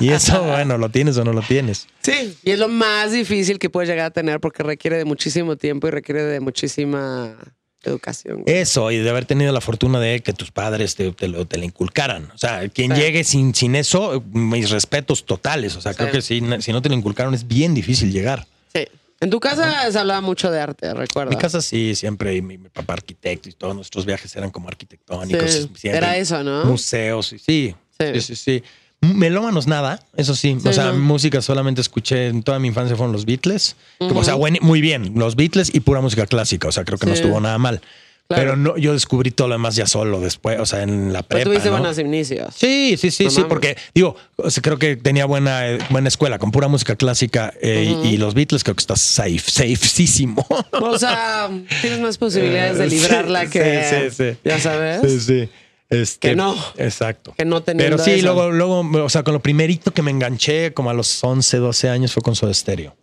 Y 0.00 0.08
eso, 0.10 0.42
bueno, 0.42 0.78
lo 0.78 0.88
tienes 0.88 1.18
o 1.18 1.24
no 1.24 1.32
lo 1.34 1.42
tienes. 1.42 1.86
Sí. 2.02 2.38
Y 2.42 2.52
es 2.52 2.58
lo 2.58 2.68
más 2.68 3.12
difícil 3.12 3.58
que 3.58 3.68
puedes 3.68 3.90
llegar 3.90 4.06
a 4.06 4.10
tener 4.10 4.40
porque 4.40 4.62
requiere 4.62 4.96
de 4.96 5.04
muchísimo 5.04 5.56
tiempo 5.56 5.86
y 5.88 5.90
requiere 5.90 6.22
de 6.24 6.40
muchísima 6.40 7.36
educación. 7.82 8.42
güey. 8.42 8.56
Eso, 8.58 8.90
y 8.90 8.98
de 8.98 9.08
haber 9.10 9.24
tenido 9.24 9.52
la 9.52 9.60
fortuna 9.60 10.00
de 10.00 10.20
que 10.20 10.32
tus 10.32 10.50
padres 10.50 10.94
te, 10.96 11.10
te 11.12 11.28
lo, 11.28 11.46
te 11.46 11.58
lo 11.58 11.64
inculcaran. 11.64 12.30
O 12.34 12.38
sea, 12.38 12.68
quien 12.68 12.94
Sí. 12.94 13.00
llegue 13.00 13.24
sin, 13.24 13.54
sin 13.54 13.74
eso, 13.76 14.22
mis 14.32 14.70
respetos 14.70 15.24
totales. 15.24 15.76
O 15.76 15.80
sea, 15.80 15.94
creo 15.94 16.10
que 16.10 16.20
si, 16.22 16.42
si 16.60 16.72
no 16.72 16.82
te 16.82 16.88
lo 16.88 16.94
inculcaron 16.94 17.34
es 17.34 17.46
bien 17.46 17.74
difícil 17.74 18.12
llegar. 18.12 18.46
Sí. 18.74 18.86
En 19.20 19.30
tu 19.30 19.40
casa 19.40 19.90
se 19.90 19.98
hablaba 19.98 20.20
mucho 20.20 20.48
de 20.50 20.60
arte, 20.60 20.94
recuerda. 20.94 21.30
Mi 21.30 21.36
casa 21.36 21.60
sí, 21.60 21.94
siempre, 21.96 22.36
y 22.36 22.42
mi, 22.42 22.56
mi 22.56 22.68
papá 22.68 22.92
arquitecto 22.92 23.48
y 23.48 23.52
todos 23.52 23.74
nuestros 23.74 24.06
viajes 24.06 24.34
eran 24.36 24.50
como 24.50 24.68
arquitectónicos. 24.68 25.68
Sí, 25.74 25.88
Era 25.88 26.16
eso, 26.16 26.42
¿no? 26.44 26.64
Museos, 26.64 27.26
Sí. 27.26 27.74
sí, 27.98 28.20
sí, 28.20 28.36
sí. 28.36 28.62
Melómanos 29.00 29.66
nada, 29.68 30.00
eso 30.16 30.34
sí. 30.34 30.56
Sí, 30.60 30.68
o 30.68 30.72
sea, 30.72 30.86
no. 30.86 30.94
música 30.98 31.40
solamente 31.40 31.80
escuché 31.80 32.26
en 32.28 32.42
toda 32.42 32.58
mi 32.58 32.68
infancia 32.68 32.96
fueron 32.96 33.12
los 33.12 33.24
Beatles. 33.26 33.76
O 34.00 34.24
sea, 34.24 34.34
buen- 34.34 34.58
muy 34.60 34.80
bien, 34.80 35.12
los 35.14 35.36
Beatles 35.36 35.70
y 35.72 35.80
pura 35.80 36.00
música 36.00 36.26
clásica. 36.26 36.68
O 36.68 36.72
sea, 36.72 36.84
creo 36.84 36.98
que 36.98 37.06
no 37.06 37.14
Sí. 37.14 37.22
estuvo 37.22 37.40
nada 37.40 37.58
mal. 37.58 37.80
Claro. 38.26 38.42
Pero 38.42 38.56
no, 38.56 38.76
yo 38.76 38.92
descubrí 38.92 39.30
todo 39.30 39.48
lo 39.48 39.54
demás 39.54 39.74
ya 39.74 39.86
solo 39.86 40.20
después, 40.20 40.60
o 40.60 40.66
sea, 40.66 40.82
en 40.82 41.14
la 41.14 41.22
Pero 41.22 41.28
prepa. 41.38 41.44
tuviste 41.50 41.70
¿no? 41.70 41.76
buenos 41.78 41.98
inicios. 41.98 42.54
Sí, 42.54 42.96
sí, 42.98 43.10
sí, 43.10 43.24
No 43.24 43.30
sí, 43.30 43.36
mames. 43.36 43.48
porque 43.48 43.76
digo, 43.94 44.16
o 44.36 44.50
sea, 44.50 44.62
creo 44.62 44.78
que 44.78 44.96
tenía 44.96 45.24
buena, 45.24 45.66
eh, 45.66 45.78
buena 45.88 46.08
escuela 46.08 46.38
con 46.38 46.50
pura 46.50 46.68
música 46.68 46.94
clásica 46.94 47.54
eh, 47.62 47.96
y- 48.04 48.08
y, 48.08 48.16
los 48.18 48.34
Beatles 48.34 48.64
creo 48.64 48.74
que 48.76 48.80
está 48.82 48.96
safe, 48.96 49.38
safeísimo. 49.38 50.44
O 50.72 50.98
sea, 50.98 51.48
tienes 51.80 52.00
más 52.00 52.18
posibilidades 52.18 52.76
de 52.76 52.90
sí, 52.90 52.96
librarla 52.96 53.44
sí, 53.46 53.50
que. 53.50 54.10
sí, 54.10 54.14
sí. 54.34 54.38
Ya 54.44 54.58
sabes. 54.60 55.00
Sí, 55.10 55.20
sí. 55.20 55.48
Este, 55.90 56.30
Que 56.30 56.36
no. 56.36 56.54
Exacto. 56.76 57.34
Que 57.36 57.44
no 57.44 57.62
teniendo 57.62 57.96
Pero 57.96 58.04
sí, 58.04 58.18
eso. 58.20 58.26
luego, 58.34 58.50
luego, 58.50 59.04
o 59.04 59.08
sea, 59.08 59.22
con 59.22 59.32
lo 59.34 59.40
primerito 59.40 59.92
que 59.92 60.02
me 60.02 60.10
enganché, 60.10 60.74
como 60.74 60.90
a 60.90 60.94
los 60.94 61.22
11, 61.24 61.56
12 61.58 61.88
años, 61.88 62.12
fue 62.12 62.22
con 62.22 62.34
Soda 62.34 62.52
Stereo. 62.52 62.94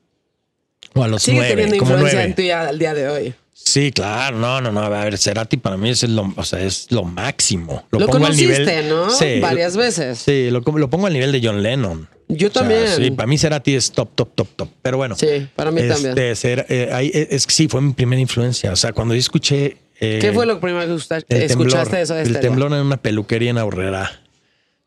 O 0.94 1.04
a 1.04 1.08
los 1.08 1.24
Sigue 1.24 1.38
9, 1.38 1.50
teniendo 1.56 1.78
como 1.78 1.92
influencia 1.92 2.20
9. 2.20 2.30
en 2.30 2.36
ti 2.36 2.52
al 2.52 2.80
día 2.80 2.94
de 2.94 3.10
hoy. 3.10 3.34
Sí, 3.54 3.92
claro, 3.92 4.38
no, 4.38 4.62
no, 4.62 4.72
no. 4.72 4.82
A 4.82 4.90
ver, 4.90 5.18
Cerati 5.18 5.58
para 5.58 5.78
mí 5.78 5.90
es 5.90 6.04
lo, 6.04 6.32
o 6.36 6.44
sea, 6.44 6.60
es 6.62 6.92
lo 6.92 7.04
máximo. 7.04 7.86
Lo, 7.90 8.00
Lo, 8.00 8.06
pongo 8.06 8.26
al 8.28 8.34
conociste, 8.34 8.60
nivel. 8.60 8.90
¿no? 8.90 9.10
Sí, 9.10 9.40
Varias 9.40 9.76
veces. 9.76 10.20
Sí, 10.20 10.50
lo, 10.52 10.60
lo 10.62 10.90
pongo 10.90 11.08
al 11.08 11.14
nivel 11.14 11.32
de 11.32 11.42
John 11.44 11.64
Lennon. 11.64 12.08
Yo 12.28 12.48
O 12.48 12.52
sea, 12.52 12.62
también. 12.62 12.88
sí, 12.96 13.12
para 13.12 13.28
mí 13.28 13.38
Cerati 13.38 13.76
es 13.76 13.92
top, 13.92 14.10
top, 14.16 14.30
top, 14.36 14.48
top. 14.56 14.70
Pero 14.82 14.98
bueno. 14.98 15.16
Sí, 15.16 15.48
para 15.56 15.72
mí 15.72 15.82
también. 15.88 16.18
este, 16.18 16.32
Cer- 16.34 16.66
eh, 16.70 16.90
ahí, 16.92 17.12
es 17.14 17.46
que 17.48 17.54
sí, 17.54 17.68
fue 17.68 17.82
mi 17.82 17.94
primera 17.94 18.22
influencia. 18.22 18.72
O 18.72 18.76
sea, 18.76 18.94
cuando 18.94 19.14
yo 19.16 19.20
escuché. 19.20 19.78
Eh, 20.00 20.20
¿Qué 20.22 20.34
fue 20.34 20.46
lo 20.46 20.60
primero 20.60 20.86
que 20.88 20.94
escuchaste 20.96 21.48
temblor, 21.48 21.90
de 21.92 22.02
eso? 22.02 22.16
El 22.18 22.40
temblor 22.40 22.74
en 22.74 22.80
una 22.80 22.98
peluquería 22.98 23.50
en 23.52 23.58
Aurrera. 23.58 24.22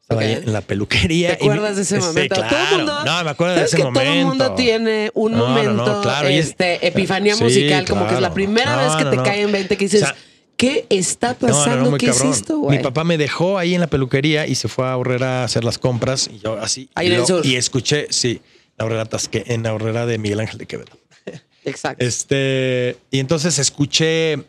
Estaba 0.03 0.23
ahí 0.23 0.33
en 0.43 0.53
la 0.55 0.63
peluquería. 0.63 1.37
¿Te 1.37 1.45
y 1.45 1.49
acuerdas 1.49 1.77
de 1.77 1.83
ese 1.83 2.01
Sí, 2.01 2.07
momento? 2.07 2.35
claro. 2.37 2.49
Todo 2.51 2.61
el 2.71 2.77
mundo, 2.79 3.05
no, 3.05 3.25
me 3.25 3.31
acuerdo 3.31 3.55
de 3.55 3.59
¿sabes 3.61 3.73
ese 3.75 3.77
que 3.77 3.85
momento. 3.85 4.01
Todo 4.11 4.19
el 4.21 4.25
mundo 4.27 4.55
tiene 4.55 5.11
un 5.15 5.33
No, 5.33 5.39
no, 5.39 5.45
no, 5.49 5.51
momento, 5.51 6.01
claro, 6.03 6.29
es- 6.29 6.47
este, 6.49 6.87
epifanía 6.87 7.35
Sí, 7.37 7.45
musical, 7.45 7.87
como 7.87 8.07
que 8.09 8.15
es 8.15 8.21
la 8.21 8.33
primera 8.33 8.77
vez 8.77 8.97
que 8.97 9.05
te 9.17 9.23
cae 9.23 9.43
en 9.43 9.53
20 9.53 9.77
que 9.77 9.85
dices, 9.85 10.03
O 10.03 10.07
sea, 10.07 10.17
¿qué 10.57 10.87
está 10.89 11.35
pasando? 11.35 11.99
¿Qué 11.99 12.07
cabrón. 12.07 12.31
es 12.31 12.37
esto, 12.39 12.59
güey? 12.59 12.79
Mi 12.79 12.83
papá 12.83 13.05
me 13.05 13.19
dejó 13.19 13.59
ahí 13.59 13.75
en 13.75 13.81
la 13.83 13.87
peluquería 13.87 14.47
y 14.47 14.55
se 14.55 14.69
fue 14.69 14.87
a 14.87 14.93
Aurrera 14.93 15.43
a 15.43 15.45
hacer 15.45 15.63
las 15.63 15.77
compras. 15.77 16.31
Y 16.33 16.39
yo 16.39 16.55
así. 16.59 16.89
Ahí 16.95 17.09
y 17.09 17.11
en 17.11 17.15
el 17.17 17.21
lo- 17.21 17.27
sur. 17.27 17.45
Y 17.47 17.57
escuché, 17.57 18.07
sí, 18.09 18.41
la 18.79 18.85
Aurrera 18.85 19.05
Tasque, 19.05 19.45
en 19.49 19.63
la 19.63 19.71
Aurrera 19.71 20.07
de 20.07 20.17
Miguel 20.17 20.41
Ángel 20.41 20.57
de 20.57 20.65
Quevedo. 20.67 20.99
Exacto. 21.67 22.03
Este, 22.03 22.97
y 23.11 23.19
entonces 23.19 23.59
escuché, 23.59 24.33
eh, 24.33 24.43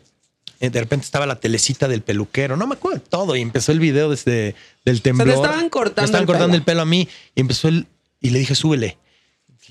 de 0.68 0.80
repente 0.80 1.04
estaba 1.04 1.24
la 1.26 1.40
telecita 1.40 1.88
del 1.88 2.02
peluquero, 2.02 2.56
no 2.56 2.66
me 2.66 2.74
acuerdo 2.74 2.98
de 2.98 3.04
todo, 3.08 3.34
y 3.36 3.40
empezó 3.40 3.72
el 3.72 3.80
video 3.80 4.10
desde 4.10 4.54
del 4.84 5.00
temblor. 5.00 5.28
estaban 5.30 5.70
cortando 5.70 6.02
Me 6.02 6.04
estaban 6.06 6.22
el 6.22 6.26
cortando 6.26 6.48
pelo. 6.52 6.58
el 6.58 6.64
pelo 6.64 6.82
a 6.82 6.84
mí, 6.84 7.08
y 7.34 7.40
empezó 7.40 7.68
el, 7.68 7.86
y 8.20 8.30
le 8.30 8.38
dije, 8.40 8.54
súbele. 8.54 8.98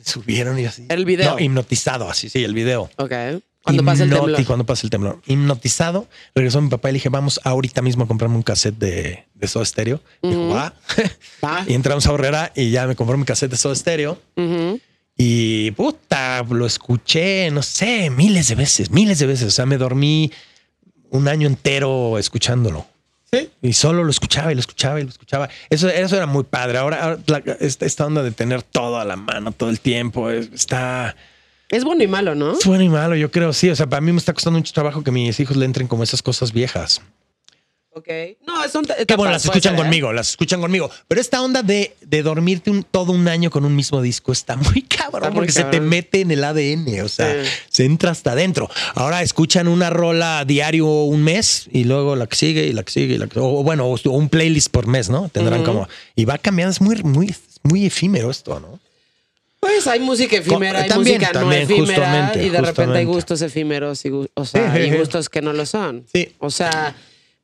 Subieron 0.05 0.57
y 0.57 0.65
así. 0.65 0.85
El 0.89 1.05
video. 1.05 1.31
No, 1.33 1.39
hipnotizado, 1.39 2.09
así, 2.09 2.29
sí, 2.29 2.43
el 2.43 2.53
video. 2.53 2.89
ok. 2.95 3.11
Cuando 3.61 3.83
pasa 3.83 4.03
el 4.03 4.09
temblor. 4.09 4.45
Cuando 4.45 4.65
pasa 4.65 4.87
el 4.87 4.89
temblor. 4.89 5.21
Hipnotizado. 5.27 6.07
Regresó 6.33 6.61
mi 6.61 6.69
papá 6.69 6.89
y 6.89 6.93
le 6.93 6.95
dije, 6.95 7.09
vamos 7.09 7.39
ahorita 7.43 7.81
mismo 7.81 8.05
a 8.05 8.07
comprarme 8.07 8.37
un 8.37 8.41
cassette 8.41 8.77
de, 8.79 9.25
de 9.35 9.47
Soda 9.47 9.65
Stereo. 9.65 10.01
Dijo, 10.23 10.47
va. 10.47 10.73
Va. 11.43 11.65
y 11.67 11.73
entramos 11.73 12.07
a 12.07 12.13
Horrera 12.13 12.51
y 12.55 12.71
ya 12.71 12.87
me 12.87 12.95
compró 12.95 13.17
mi 13.17 13.25
cassette 13.25 13.51
de 13.51 13.57
Soda 13.57 13.75
Stereo. 13.75 14.19
Ujú. 14.37 14.79
Y 15.17 15.71
puta, 15.71 16.43
lo 16.49 16.65
escuché, 16.65 17.51
no 17.51 17.61
sé, 17.61 18.09
miles 18.09 18.47
de 18.47 18.55
veces, 18.55 18.89
miles 18.91 19.19
de 19.19 19.25
veces. 19.27 19.47
O 19.49 19.51
sea, 19.51 19.65
me 19.65 19.77
dormí 19.77 20.31
un 21.11 21.27
año 21.27 21.47
entero 21.47 22.17
escuchándolo. 22.17 22.85
Sí. 23.31 23.49
Y 23.61 23.73
solo 23.73 24.03
lo 24.03 24.09
escuchaba 24.09 24.51
y 24.51 24.55
lo 24.55 24.59
escuchaba 24.61 24.99
y 24.99 25.03
lo 25.03 25.09
escuchaba. 25.09 25.49
Eso, 25.69 25.87
eso 25.87 26.15
era 26.15 26.25
muy 26.25 26.43
padre. 26.43 26.79
Ahora, 26.79 27.03
ahora 27.03 27.19
la- 27.27 27.43
esta, 27.59 27.85
esta 27.85 28.05
onda 28.07 28.23
de 28.23 28.31
tener 28.31 28.63
todo 28.63 28.97
a 28.99 29.05
la 29.05 29.15
mano 29.17 29.51
todo 29.51 29.69
el 29.69 29.79
tiempo 29.79 30.31
es- 30.31 30.49
está 30.51 31.15
Es 31.69 31.83
bueno 31.83 32.03
y 32.03 32.07
malo, 32.07 32.33
¿no? 32.33 32.53
es 32.57 32.65
bueno 32.65 32.83
y 32.83 32.89
malo, 32.89 33.15
yo 33.15 33.29
creo, 33.29 33.53
sí. 33.53 33.69
O 33.69 33.75
sea, 33.75 33.85
para 33.87 34.01
mí 34.01 34.11
me 34.11 34.17
está 34.17 34.33
costando 34.33 34.57
mucho 34.57 34.73
trabajo 34.73 35.03
que 35.03 35.11
mis 35.11 35.39
hijos 35.39 35.57
le 35.57 35.65
entren 35.65 35.87
como 35.87 36.01
esas 36.03 36.23
cosas 36.23 36.51
viejas. 36.53 37.01
Ok. 37.91 38.07
No, 38.47 38.67
son 38.69 38.85
Que 38.85 39.15
bueno, 39.15 39.31
las 39.33 39.43
escuchan 39.45 39.73
ser, 39.75 39.79
¿eh? 39.79 39.83
conmigo, 39.83 40.13
las 40.13 40.29
escuchan 40.29 40.61
conmigo. 40.61 40.89
Pero 41.07 41.19
esta 41.21 41.41
onda 41.41 41.61
de, 41.63 41.95
de 42.09 42.23
dormirte 42.23 42.71
un, 42.71 42.81
todo 42.83 43.11
un 43.11 43.27
año 43.27 43.51
con 43.51 43.65
un 43.65 43.75
mismo 43.75 44.01
disco 44.01 44.31
está 44.31 44.55
muy 44.55 44.81
cabrón 44.89 45.21
Está 45.21 45.29
muy 45.29 45.35
porque 45.35 45.51
se 45.51 45.63
te 45.65 45.79
mete 45.79 46.21
en 46.21 46.31
el 46.31 46.43
ADN, 46.43 47.01
o 47.03 47.07
sea, 47.07 47.43
Sí. 47.43 47.49
se 47.69 47.85
entra 47.85 48.11
hasta 48.11 48.31
adentro. 48.31 48.69
Ahora 48.95 49.21
escuchan 49.21 49.67
una 49.67 49.89
rola 49.91 50.43
diario 50.45 50.87
un 50.87 51.23
mes 51.23 51.67
y 51.71 51.83
luego 51.83 52.15
la 52.15 52.25
que 52.27 52.35
sigue 52.35 52.65
y 52.65 52.73
la 52.73 52.83
que 52.83 52.91
sigue 52.91 53.15
y 53.15 53.17
la 53.19 53.27
que, 53.27 53.39
o 53.39 53.63
bueno, 53.63 53.85
o 53.87 54.09
un 54.11 54.29
playlist 54.29 54.69
por 54.71 54.87
mes, 54.87 55.09
¿no? 55.09 55.29
Tendrán 55.29 55.63
como 55.63 55.87
y 56.15 56.25
va 56.25 56.37
cambiando, 56.39 56.71
es 56.71 56.81
muy 56.81 56.95
muy 57.03 57.35
muy 57.63 57.85
efímero 57.85 58.31
esto, 58.31 58.59
¿no? 58.59 58.79
Pues 59.59 59.85
hay 59.87 59.99
música 59.99 60.37
efímera, 60.37 60.81
hay 60.83 60.89
también, 60.89 61.17
música 61.17 61.33
también, 61.33 61.67
no 61.67 61.75
efímera 61.75 62.31
y 62.41 62.49
de 62.49 62.61
repente 62.61 62.97
hay 62.97 63.05
gustos 63.05 63.41
efímeros 63.41 64.03
y, 64.05 64.09
o 64.09 64.45
sea, 64.45 64.73
Sí, 64.73 64.81
y 64.83 64.91
gustos 64.97 65.29
que 65.29 65.41
no 65.41 65.51
lo 65.53 65.65
son. 65.65 66.05
Sí. 66.11 66.33
O 66.39 66.49
sea, 66.49 66.95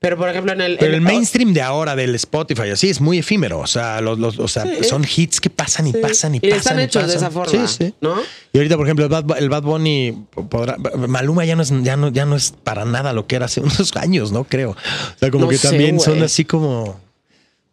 pero 0.06 0.18
por 0.18 0.30
ejemplo 0.30 0.54
en 0.54 0.62
el... 0.62 0.78
Pero 0.78 0.92
en- 0.92 0.96
el 0.98 1.02
mainstream 1.02 1.52
de 1.52 1.64
ahora 1.64 1.96
del 1.96 2.14
Spotify 2.14 2.70
así 2.70 2.92
es 2.92 3.02
muy 3.02 3.18
efímero, 3.18 3.58
o 3.58 3.66
sea, 3.66 4.02
los, 4.02 4.20
los- 4.20 4.38
o 4.38 4.48
sea, 4.48 4.62
Sí. 4.64 4.84
son 4.84 5.04
hits 5.04 5.42
que 5.42 5.50
pasan 5.50 5.88
y 5.88 5.94
Sí. 5.94 5.98
pasan 6.00 6.36
y, 6.36 6.38
Y 6.38 6.42
pasan. 6.42 6.58
están 6.60 6.80
hechos 6.80 7.08
de 7.08 7.14
pasan. 7.16 7.28
esa 7.28 7.32
forma, 7.32 7.68
Sí, 7.68 7.86
sí. 7.86 7.94
¿no? 8.02 8.16
Y 8.54 8.58
ahorita, 8.60 8.78
por 8.78 8.86
ejemplo, 8.86 9.06
el 9.06 9.10
Bad, 9.10 9.38
el 9.40 9.50
Bad 9.50 9.64
Bunny 9.64 10.16
podrá. 10.52 10.78
Maluma 11.08 11.44
ya 11.46 11.56
no, 11.56 11.64
es, 11.64 11.74
ya, 11.82 11.98
no, 11.98 12.10
ya 12.10 12.26
no 12.28 12.36
es 12.36 12.54
para 12.64 12.86
nada 12.86 13.14
lo 13.14 13.26
que 13.26 13.36
era 13.38 13.46
hace 13.48 13.62
unos 13.62 13.96
años, 13.96 14.32
¿no? 14.32 14.44
Creo. 14.44 14.72
O 14.72 15.20
sea, 15.20 15.32
como 15.32 15.46
No 15.46 15.50
que 15.50 15.58
sé, 15.58 15.70
también 15.70 16.00
son 16.00 16.22
así 16.22 16.46
como. 16.46 17.00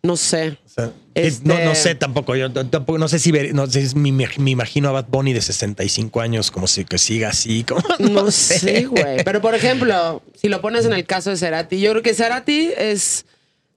No 0.03 0.17
sé. 0.17 0.57
Sea, 0.75 0.93
Este- 1.15 1.47
no, 1.49 1.59
no 1.65 1.75
sé 1.75 1.95
tampoco. 1.95 2.35
Yo 2.37 2.51
tampoco, 2.51 2.99
no 2.99 3.09
sé 3.09 3.19
si 3.19 3.31
ver- 3.31 3.55
no 3.55 3.67
sé, 3.67 3.87
si 3.89 3.97
me, 3.97 4.11
me 4.13 4.51
imagino 4.51 4.89
a 4.89 4.93
Bad 4.93 5.07
Bunny 5.09 5.33
de 5.33 5.41
65 5.43 6.21
años 6.21 6.51
como 6.51 6.67
si 6.67 6.85
que 6.85 6.99
siga 6.99 7.29
así. 7.29 7.65
Como, 7.69 7.83
No, 7.99 8.31
sé, 8.31 8.85
güey. 8.85 9.23
Pero 9.25 9.41
por 9.43 9.55
ejemplo, 9.55 10.23
si 10.41 10.49
lo 10.49 10.61
pones 10.61 10.85
en 10.87 10.93
el 10.95 11.05
caso 11.05 11.31
de 11.31 11.37
Cerati, 11.37 11.81
yo 11.81 11.91
creo 11.91 12.03
que 12.03 12.15
Cerati 12.15 12.71
es 12.77 13.27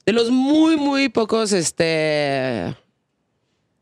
de 0.06 0.14
los 0.14 0.30
muy, 0.32 0.78
muy 0.78 1.10
pocos, 1.10 1.52
este... 1.52 2.76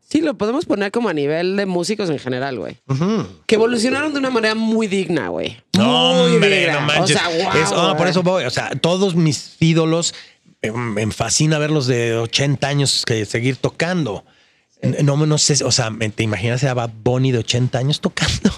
Sí, 0.08 0.20
lo 0.20 0.34
podemos 0.38 0.64
poner 0.64 0.92
como 0.92 1.08
a 1.08 1.12
nivel 1.12 1.56
de 1.56 1.66
músicos 1.66 2.08
en 2.08 2.18
general, 2.20 2.56
güey. 2.58 2.76
Que 3.46 3.56
evolucionaron 3.56 4.12
de 4.12 4.20
una 4.20 4.30
manera 4.30 4.54
muy 4.54 4.86
digna, 4.86 5.28
güey. 5.28 5.56
No, 5.76 6.14
Muy 6.22 6.32
hombre, 6.34 6.58
digna. 6.60 6.74
no 6.74 6.80
manches. 6.86 7.16
O 7.16 7.18
sea, 7.18 7.28
wow, 7.28 7.62
Es- 7.62 7.70
ah, 7.72 7.94
por 7.96 8.06
eso 8.06 8.22
voy. 8.22 8.44
O 8.44 8.50
sea, 8.50 8.70
todos 8.80 9.16
mis 9.16 9.56
ídolos 9.58 10.12
eh, 10.12 10.16
me 10.72 11.10
fascina 11.12 11.58
verlos 11.58 11.86
de 11.86 12.16
80 12.16 12.66
años 12.66 13.02
que 13.06 13.24
seguir 13.24 13.56
tocando. 13.56 14.24
No, 15.02 15.16
no 15.26 15.38
sé, 15.38 15.64
o 15.64 15.72
sea, 15.72 15.90
¿te 16.14 16.22
imaginas 16.22 16.62
a 16.64 16.74
Bad 16.74 16.90
Bunny 17.02 17.32
de 17.32 17.38
80 17.38 17.78
años 17.78 18.00
tocando? 18.00 18.50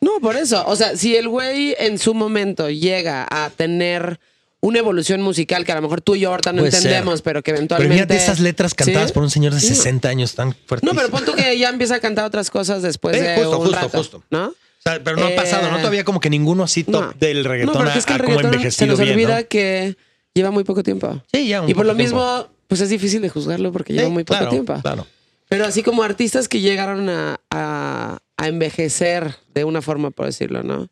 No, 0.00 0.18
por 0.20 0.34
eso. 0.36 0.64
O 0.66 0.74
sea, 0.74 0.96
si 0.96 1.14
el 1.14 1.28
güey 1.28 1.76
en 1.78 1.96
su 1.98 2.12
momento 2.14 2.68
llega 2.68 3.24
a 3.30 3.50
tener 3.50 4.18
una 4.60 4.80
evolución 4.80 5.22
musical 5.22 5.64
que 5.64 5.70
a 5.72 5.76
lo 5.76 5.82
mejor 5.82 6.00
tú 6.00 6.16
y 6.16 6.20
yo 6.20 6.30
ahorita 6.30 6.52
no 6.52 6.58
Puede 6.62 6.72
ser. 6.72 6.80
entendemos, 6.80 7.22
pero 7.22 7.42
que 7.42 7.50
Pero 7.52 7.58
eventualmente. 7.58 7.94
fíjate 7.94 8.16
esas 8.16 8.40
letras 8.40 8.74
cantadas 8.74 9.08
¿Sí? 9.10 9.14
por 9.14 9.22
un 9.22 9.30
señor 9.30 9.54
de 9.54 9.60
Sí. 9.60 9.68
60 9.68 10.08
años 10.08 10.34
tan 10.34 10.54
fuerte. 10.66 10.84
No, 10.86 10.92
pero 10.94 11.08
pon 11.10 11.24
tú 11.24 11.34
que 11.34 11.56
ya 11.56 11.68
empieza 11.68 11.94
a 11.96 12.00
cantar 12.00 12.24
otras 12.24 12.50
cosas 12.50 12.82
después 12.82 13.16
Sí, 13.16 13.22
de 13.22 13.34
justo, 13.36 13.50
un 13.58 13.66
justo, 13.66 13.76
rato, 13.80 13.98
justo. 13.98 14.24
¿no? 14.30 14.46
O 14.48 14.54
sea, 14.82 15.00
pero 15.04 15.16
no 15.16 15.26
ha 15.26 15.30
Eh, 15.30 15.36
pasado, 15.36 15.70
¿no? 15.70 15.78
Todavía 15.78 16.02
como 16.04 16.18
que 16.18 16.30
ninguno 16.30 16.64
así 16.64 16.82
top 16.82 16.92
No. 17.02 17.14
del 17.20 17.44
reggaetón 17.44 17.74
No, 17.74 17.78
pero 17.78 17.90
ha, 17.90 17.92
que 17.92 17.98
es 18.00 18.06
que 18.06 18.12
el 18.14 18.20
ha 18.20 18.24
como 18.24 18.36
reggaetón 18.38 18.50
se 18.52 18.56
envejecido 18.56 18.86
nos 18.88 18.98
bien, 19.00 19.12
olvida 19.12 19.40
¿no? 19.40 19.48
que 19.48 19.96
lleva 20.34 20.50
muy 20.50 20.64
poco 20.64 20.82
tiempo. 20.82 21.22
Sí, 21.32 21.48
ya 21.48 21.62
un 21.62 21.68
Y 21.68 21.74
por 21.74 21.86
lo 21.86 21.94
tiempo. 21.94 22.16
mismo, 22.16 22.46
pues 22.68 22.80
es 22.80 22.88
difícil 22.90 23.20
de 23.22 23.28
juzgarlo 23.28 23.72
porque 23.72 23.92
lleva 23.92 24.08
muy 24.08 24.24
poco 24.24 24.38
claro, 24.38 24.50
tiempo. 24.50 24.74
Claro. 24.82 25.06
Pero 25.48 25.66
así 25.66 25.82
como 25.82 26.02
artistas 26.02 26.48
que 26.48 26.60
llegaron 26.60 27.08
a, 27.10 27.40
a- 27.50 28.18
a 28.38 28.48
envejecer 28.48 29.36
de 29.54 29.64
una 29.64 29.82
forma, 29.82 30.10
por 30.10 30.26
decirlo, 30.26 30.62
¿no? 30.62 30.88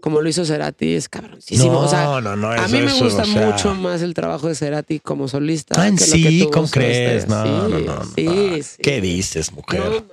Como 0.00 0.20
lo 0.20 0.28
hizo 0.28 0.44
Cerati, 0.44 0.94
es 0.94 1.08
cabroncísimo. 1.08 1.72
No, 1.72 1.78
o 1.82 1.88
sea, 1.88 2.20
no, 2.20 2.34
no, 2.36 2.50
a 2.50 2.66
mí 2.66 2.78
me 2.80 2.86
eso, 2.86 3.04
gusta 3.04 3.22
o 3.22 3.24
sea- 3.24 3.46
mucho 3.46 3.74
más 3.76 4.02
el 4.02 4.14
trabajo 4.14 4.48
de 4.48 4.56
Cerati 4.56 4.98
como 4.98 5.28
solista. 5.28 5.80
Ah, 5.80 5.86
¿en 5.86 5.96
que 5.96 6.04
lo 6.06 6.12
sí? 6.12 6.22
que 6.24 6.38
tuvo 6.44 6.50
¿Cómo 6.50 6.66
Soda 6.66 6.74
crees? 6.74 7.28
No, 7.28 7.44
no, 7.44 7.66
Sí, 7.78 7.84
no, 7.84 7.94
no. 7.96 8.04
Sí, 8.16 8.62
sí. 8.64 8.82
¿Qué 8.82 9.00
dices, 9.00 9.52
mujer? 9.52 9.78
No 9.80 9.90
mames. 9.90 10.06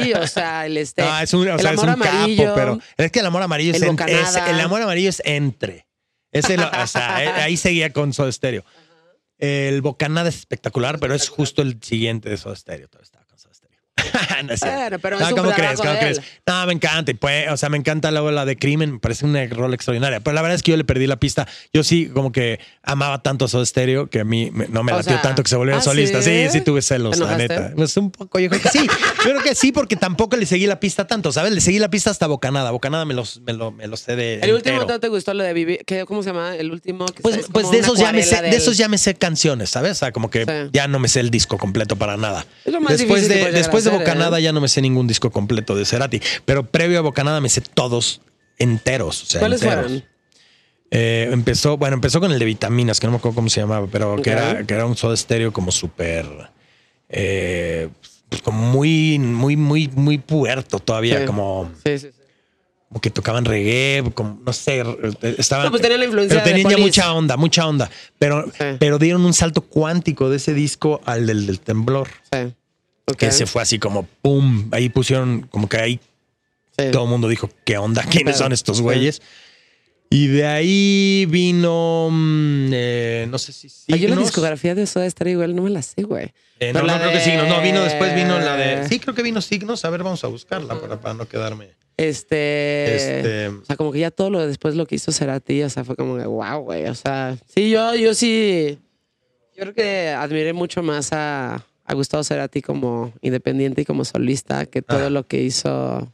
Sí, 0.00 0.12
o 0.12 0.26
sea, 0.28 0.66
el 0.66 0.76
este. 0.76 1.02
No, 1.04 1.18
es 1.18 1.34
un, 1.34 1.48
o 1.48 1.54
el 1.54 1.60
sea, 1.60 1.72
es 1.72 1.78
amor 1.82 1.96
un 1.96 2.02
amarillo. 2.02 2.44
capo, 2.44 2.54
pero 2.54 2.78
es 2.98 3.10
que 3.10 3.18
el 3.18 3.26
amor 3.26 3.42
amarillo 3.42 3.72
es, 3.74 3.82
en- 3.82 3.98
es- 4.08 4.36
el 4.36 4.60
amor 4.60 4.80
amarillo 4.82 5.08
es 5.08 5.20
entre. 5.24 5.85
Ese 6.38 6.56
lo- 6.56 6.68
o 6.68 6.86
sea, 6.86 7.16
ahí 7.16 7.56
seguía 7.56 7.92
con 7.92 8.12
Soda 8.12 8.30
Stereo. 8.32 8.64
El 9.38 9.82
Bocanada 9.82 10.28
es 10.28 10.36
espectacular, 10.36 10.98
pero 10.98 11.14
es 11.14 11.28
justo 11.28 11.60
el 11.62 11.78
siguiente 11.82 12.28
de 12.30 12.36
Soda 12.36 12.56
Stereo. 12.56 12.88
Todo 12.88 13.04
Stereo. 13.04 13.25
no 14.44 14.52
es. 14.52 14.60
Bueno, 14.60 14.98
pero 14.98 15.18
No, 15.18 15.30
¿cómo 15.36 15.50
crees? 15.52 15.80
¿Cómo 15.80 15.98
crees? 15.98 16.20
No, 16.46 16.66
me 16.66 16.72
encanta. 16.72 17.10
Y 17.10 17.14
pues, 17.14 17.48
o 17.50 17.56
sea, 17.56 17.68
me 17.68 17.76
encanta 17.76 18.10
la 18.10 18.44
de 18.44 18.56
Crimen. 18.56 18.94
Me 18.94 18.98
parece 18.98 19.24
una 19.24 19.44
rol 19.46 19.72
extraordinaria. 19.74 20.20
Pero 20.20 20.34
la 20.34 20.42
verdad 20.42 20.56
es 20.56 20.62
que 20.62 20.72
yo 20.72 20.76
le 20.76 20.84
perdí 20.84 21.06
la 21.06 21.16
pista. 21.16 21.46
Yo 21.72 21.82
sí, 21.84 22.08
como 22.12 22.32
que 22.32 22.60
amaba 22.82 23.22
tanto 23.22 23.44
a 23.44 23.48
Soda 23.48 23.64
Stereo 23.64 24.08
que 24.08 24.20
a 24.20 24.24
mí 24.24 24.50
me- 24.52 24.68
no 24.68 24.82
me 24.82 24.92
O 24.92 24.96
latió 24.96 25.12
sea, 25.12 25.22
tanto 25.22 25.42
que 25.42 25.48
se 25.48 25.56
volviera 25.56 25.78
¿ah, 25.78 25.82
solista. 25.82 26.20
Sí? 26.22 26.44
sí? 26.46 26.48
sí, 26.52 26.60
tuve 26.60 26.82
celos, 26.82 27.18
¿Te 27.18 27.24
la 27.24 27.36
neta. 27.36 27.72
Pues 27.76 27.96
un 27.96 28.10
poco, 28.10 28.38
yo 28.38 28.48
creo 28.48 28.60
que 28.62 28.68
sí. 28.70 28.86
Yo 28.86 29.30
creo 29.30 29.42
que 29.42 29.54
sí, 29.54 29.72
porque 29.72 29.96
tampoco 29.96 30.36
le 30.36 30.46
seguí 30.46 30.66
la 30.66 30.80
pista 30.80 31.06
tanto, 31.06 31.32
¿sabes? 31.32 31.52
Le 31.52 31.60
seguí 31.60 31.78
la 31.78 31.88
pista 31.90 32.10
hasta 32.10 32.26
Bocanada. 32.26 32.70
Bocanada 32.70 33.04
me, 33.04 33.14
los, 33.14 33.40
me, 33.42 33.52
lo, 33.52 33.70
me 33.72 33.86
lo 33.86 33.96
sé 33.96 34.16
de. 34.16 34.40
El 34.40 34.52
último 34.54 34.80
entero. 34.80 35.00
te 35.00 35.08
gustó 35.08 35.34
lo 35.34 35.44
de 35.44 35.52
vivir. 35.52 35.80
¿qué- 35.86 36.04
¿Cómo 36.06 36.22
se 36.22 36.30
llama? 36.30 36.56
El 36.56 36.70
último. 36.70 37.06
Que 37.06 37.22
Pues, 37.22 37.36
es 37.36 37.46
pues 37.52 37.70
de 37.70 37.78
esos 37.78 37.98
ya 37.98 38.12
me 38.12 38.22
sé, 38.22 38.34
acuarela 38.36 38.50
de 38.50 38.56
esos 38.56 38.76
del- 38.76 38.84
ya 38.84 38.88
me 38.88 38.98
sé 38.98 39.14
canciones, 39.14 39.70
¿sabes? 39.70 39.92
O 39.92 39.94
sea, 39.94 40.12
como 40.12 40.30
que 40.30 40.44
Sí. 40.44 40.70
ya 40.72 40.88
no 40.88 40.98
me 40.98 41.08
sé 41.08 41.20
el 41.20 41.30
disco 41.30 41.58
completo 41.58 41.96
para 41.96 42.16
nada. 42.16 42.46
Es 42.64 42.72
lo 42.72 42.80
más 42.80 42.96
después 42.98 43.22
difícil 43.28 43.44
de, 43.46 43.52
después 43.52 43.84
de 43.84 43.90
Bocanada 44.06 44.38
¿eh? 44.38 44.42
ya 44.42 44.52
no 44.52 44.60
me 44.60 44.68
sé 44.68 44.80
ningún 44.82 45.06
disco 45.06 45.30
completo 45.30 45.74
de 45.74 45.84
Cerati. 45.84 46.20
Pero 46.44 46.64
previo 46.66 46.98
a 46.98 47.02
Bocanada 47.02 47.40
me 47.40 47.48
sé 47.48 47.60
todos 47.60 48.20
enteros. 48.58 49.22
O 49.22 49.26
sea, 49.26 49.40
¿Cuáles 49.40 49.62
enteros. 49.62 49.84
fueron? 49.86 50.04
Eh, 50.90 51.28
empezó, 51.32 51.76
bueno, 51.76 51.94
empezó 51.94 52.20
con 52.20 52.30
el 52.32 52.38
de 52.38 52.44
vitaminas, 52.44 53.00
que 53.00 53.06
no 53.06 53.10
me 53.10 53.16
acuerdo 53.18 53.34
cómo 53.34 53.48
se 53.50 53.60
llamaba, 53.60 53.86
pero 53.90 54.22
que, 54.22 54.30
era, 54.30 54.64
que 54.64 54.72
era 54.74 54.86
un 54.86 54.96
soda 54.96 55.14
estéreo 55.14 55.52
como 55.52 55.72
súper. 55.72 56.26
eh, 57.08 57.88
pues 58.28 58.42
como 58.42 58.60
muy, 58.70 59.18
muy, 59.18 59.56
muy, 59.56 59.88
muy 59.94 60.18
puerto 60.18 60.78
todavía, 60.80 61.20
Sí. 61.20 61.26
como, 61.26 61.70
Sí, 61.84 61.98
sí, 61.98 62.08
sí. 62.10 62.22
como 62.88 63.00
que 63.00 63.10
tocaban 63.10 63.44
reggae, 63.44 64.02
como, 64.14 64.40
no 64.44 64.52
sé, 64.52 64.82
estaban. 65.38 65.66
No, 65.66 65.70
pues 65.70 65.82
tenía 65.82 65.98
la 65.98 66.04
influencia 66.06 66.42
pero 66.42 66.44
de 66.56 66.62
tenían 66.62 66.78
ya 66.78 66.84
mucha 66.84 67.12
onda, 67.12 67.36
mucha 67.36 67.66
onda. 67.68 67.90
Pero, 68.18 68.50
pero 68.80 68.98
dieron 68.98 69.24
un 69.24 69.32
salto 69.32 69.60
cuántico 69.62 70.28
de 70.30 70.36
ese 70.38 70.54
disco 70.54 71.00
al 71.04 71.26
del, 71.26 71.46
del 71.46 71.60
temblor. 71.60 72.08
Sí. 72.32 72.52
Que 73.14 73.30
se 73.30 73.46
fue 73.46 73.62
así 73.62 73.78
como 73.78 74.02
pum. 74.22 74.68
Ahí 74.72 74.88
pusieron, 74.88 75.42
como 75.50 75.68
que 75.68 75.76
ahí 75.76 76.00
Sí. 76.78 76.90
todo 76.92 77.04
el 77.04 77.08
mundo 77.10 77.28
dijo, 77.28 77.48
¿qué 77.64 77.78
onda? 77.78 78.02
¿Quiénes 78.04 78.36
son 78.36 78.52
estos 78.52 78.80
güeyes? 78.82 79.22
Y 80.10 80.26
de 80.28 80.46
ahí 80.46 81.26
vino, 81.28 82.08
mm, 82.12 82.70
eh, 82.72 83.26
no 83.28 83.38
sé 83.38 83.52
si 83.52 83.68
yo 83.98 84.08
la 84.08 84.16
discografía 84.16 84.74
de 84.74 84.86
Soda 84.86 85.08
Stereo 85.10 85.32
igual 85.32 85.56
no 85.56 85.62
me 85.62 85.70
la 85.70 85.82
sé, 85.82 86.02
güey. 86.02 86.32
Eh, 86.60 86.72
no, 86.72 86.82
no 86.82 86.94
creo 86.98 87.10
que 87.12 87.20
Signos. 87.20 87.48
No, 87.48 87.60
vino 87.62 87.82
después, 87.82 88.14
vino 88.14 88.38
la 88.38 88.56
de... 88.56 88.88
Sí, 88.88 89.00
creo 89.00 89.14
que 89.14 89.22
vino 89.22 89.40
Signos. 89.40 89.84
A 89.84 89.90
ver, 89.90 90.02
vamos 90.02 90.22
a 90.22 90.28
buscarla 90.28 90.78
para, 90.80 91.00
para 91.00 91.14
no 91.14 91.26
quedarme. 91.28 91.70
Este, 91.96 92.94
Este- 92.96 93.48
O 93.48 93.64
sea, 93.64 93.76
como 93.76 93.90
que 93.90 94.00
ya 94.00 94.10
todo 94.10 94.30
lo 94.30 94.46
después 94.46 94.74
lo 94.74 94.86
que 94.86 94.96
hizo 94.96 95.12
Cerati, 95.12 95.62
o 95.62 95.70
sea, 95.70 95.82
fue 95.84 95.96
como 95.96 96.16
de 96.18 96.26
wow, 96.26 96.60
güey. 96.60 96.84
O 96.86 96.94
sea, 96.94 97.36
sí, 97.52 97.70
yo, 97.70 97.94
yo 97.94 98.14
sí. 98.14 98.78
Yo 99.56 99.62
creo 99.62 99.74
que 99.74 100.10
admiré 100.10 100.52
mucho 100.52 100.82
más 100.82 101.08
a, 101.12 101.64
a 101.86 101.94
Gustavo 101.94 102.24
Cerati 102.24 102.62
como 102.62 103.12
independiente 103.22 103.82
y 103.82 103.84
como 103.84 104.04
solista 104.04 104.66
que 104.66 104.82
todo 104.82 105.06
Ah. 105.06 105.10
lo 105.10 105.26
que 105.26 105.42
hizo 105.42 106.12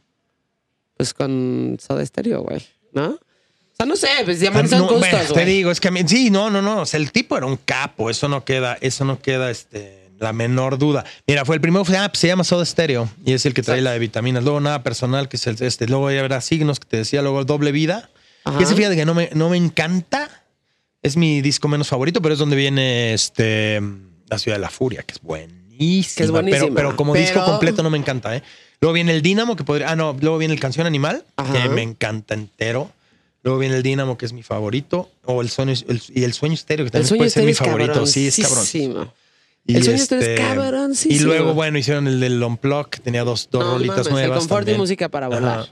pues 0.95 1.13
con 1.13 1.77
Soda 1.81 2.05
Stereo, 2.05 2.41
güey. 2.43 2.63
¿No? 2.93 3.07
O 3.11 3.75
sea, 3.75 3.85
no 3.87 3.95
sé, 3.95 4.07
pues 4.23 4.39
son 4.39 4.55
Ah, 4.55 4.61
no, 4.63 4.81
gustos, 4.83 4.99
bueno, 4.99 5.17
te 5.27 5.33
güey. 5.33 5.45
digo, 5.45 5.71
es 5.71 5.79
que 5.81 5.87
a 5.87 5.91
mí- 5.91 6.07
sí, 6.07 6.29
no, 6.29 6.49
no, 6.51 6.61
no. 6.61 6.81
O 6.81 6.85
sea, 6.85 6.99
el 6.99 7.11
tipo 7.11 7.35
era 7.35 7.47
un 7.47 7.57
capo. 7.57 8.09
Eso 8.11 8.27
no 8.29 8.45
queda, 8.45 8.77
eso 8.81 9.03
no 9.03 9.19
queda, 9.19 9.49
este, 9.49 10.11
la 10.19 10.31
menor 10.31 10.77
duda. 10.77 11.03
Mira, 11.25 11.43
fue 11.43 11.55
el 11.55 11.61
primero, 11.61 11.83
fue, 11.83 11.97
ah, 11.97 12.07
pues 12.07 12.19
se 12.19 12.27
llama 12.27 12.43
Soda 12.43 12.63
Stereo 12.65 13.09
y 13.25 13.33
es 13.33 13.45
el 13.47 13.55
que 13.55 13.63
trae 13.63 13.77
Exacto. 13.79 13.85
la 13.85 13.93
de 13.93 13.99
vitaminas. 13.99 14.43
Luego 14.43 14.59
nada 14.59 14.83
personal, 14.83 15.27
que 15.27 15.37
es 15.37 15.47
el, 15.47 15.57
este. 15.61 15.87
Luego 15.87 16.11
ya 16.11 16.19
habrá 16.19 16.39
signos 16.41 16.79
que 16.79 16.87
te 16.87 16.97
decía, 16.97 17.23
luego 17.23 17.43
doble 17.45 17.71
vida. 17.71 18.11
Ajá. 18.45 18.57
Que 18.59 18.63
ese 18.65 18.75
fíjate 18.75 18.95
que 18.95 19.05
no 19.05 19.15
me, 19.15 19.29
no 19.33 19.49
me 19.49 19.57
encanta. 19.57 20.29
Es 21.01 21.17
mi 21.17 21.41
disco 21.41 21.67
menos 21.67 21.87
favorito, 21.87 22.21
pero 22.21 22.33
es 22.33 22.39
donde 22.39 22.55
viene 22.55 23.13
este 23.13 23.81
La 24.29 24.37
Ciudad 24.37 24.57
de 24.57 24.61
la 24.61 24.69
Furia, 24.69 25.01
que 25.01 25.13
es 25.13 25.19
buenísima. 25.77 26.15
Que 26.17 26.23
es 26.23 26.31
buenísima, 26.31 26.65
Pero, 26.65 26.75
pero 26.75 26.95
como 26.95 27.13
pero- 27.13 27.25
disco 27.25 27.43
completo 27.45 27.83
no 27.83 27.89
me 27.89 27.97
encanta, 27.97 28.35
¿eh? 28.35 28.43
Luego 28.81 28.93
viene 28.93 29.13
el 29.13 29.21
Dínamo, 29.21 29.55
que 29.55 29.63
podría. 29.63 29.91
Ah, 29.91 29.95
no, 29.95 30.15
luego 30.19 30.37
viene 30.37 30.53
el 30.53 30.59
Canción 30.59 30.85
Animal, 30.85 31.23
Ajá. 31.37 31.53
que 31.53 31.69
me 31.69 31.81
encanta 31.81 32.33
entero. 32.33 32.91
Luego 33.43 33.59
viene 33.59 33.75
el 33.77 33.83
Dínamo, 33.83 34.17
que 34.17 34.25
es 34.25 34.33
mi 34.33 34.43
favorito. 34.43 35.09
O 35.25 35.41
el 35.41 35.49
sueño, 35.49 35.73
el- 35.73 36.01
y 36.13 36.23
el 36.23 36.33
sueño 36.33 36.53
estéreo, 36.55 36.85
que 36.85 36.91
también 36.91 37.17
puede 37.17 37.29
ser 37.29 37.43
mi 37.45 37.53
favorito. 37.53 38.05
Sí, 38.05 38.27
es 38.27 38.37
cabrón. 38.37 39.11
Y 39.65 39.75
El 39.77 39.83
sueño 39.83 39.97
estéreo 40.01 40.23
es 40.23 40.29
este, 40.31 40.41
cabroncísimo. 40.41 41.15
Y 41.15 41.19
luego, 41.23 41.53
bueno, 41.53 41.77
hicieron 41.77 42.07
el 42.07 42.19
del 42.19 42.43
Unplug, 42.43 42.89
que 42.89 42.99
tenía 42.99 43.23
dos, 43.23 43.47
dos 43.49 43.63
No 43.63 43.71
rolitas 43.75 43.97
mames, 43.99 44.07
el 44.07 44.13
nuevas. 44.13 44.39
confort 44.39 44.67
y 44.67 44.73
música 44.73 45.07
para 45.07 45.29
volar. 45.29 45.59
Ajá. 45.59 45.69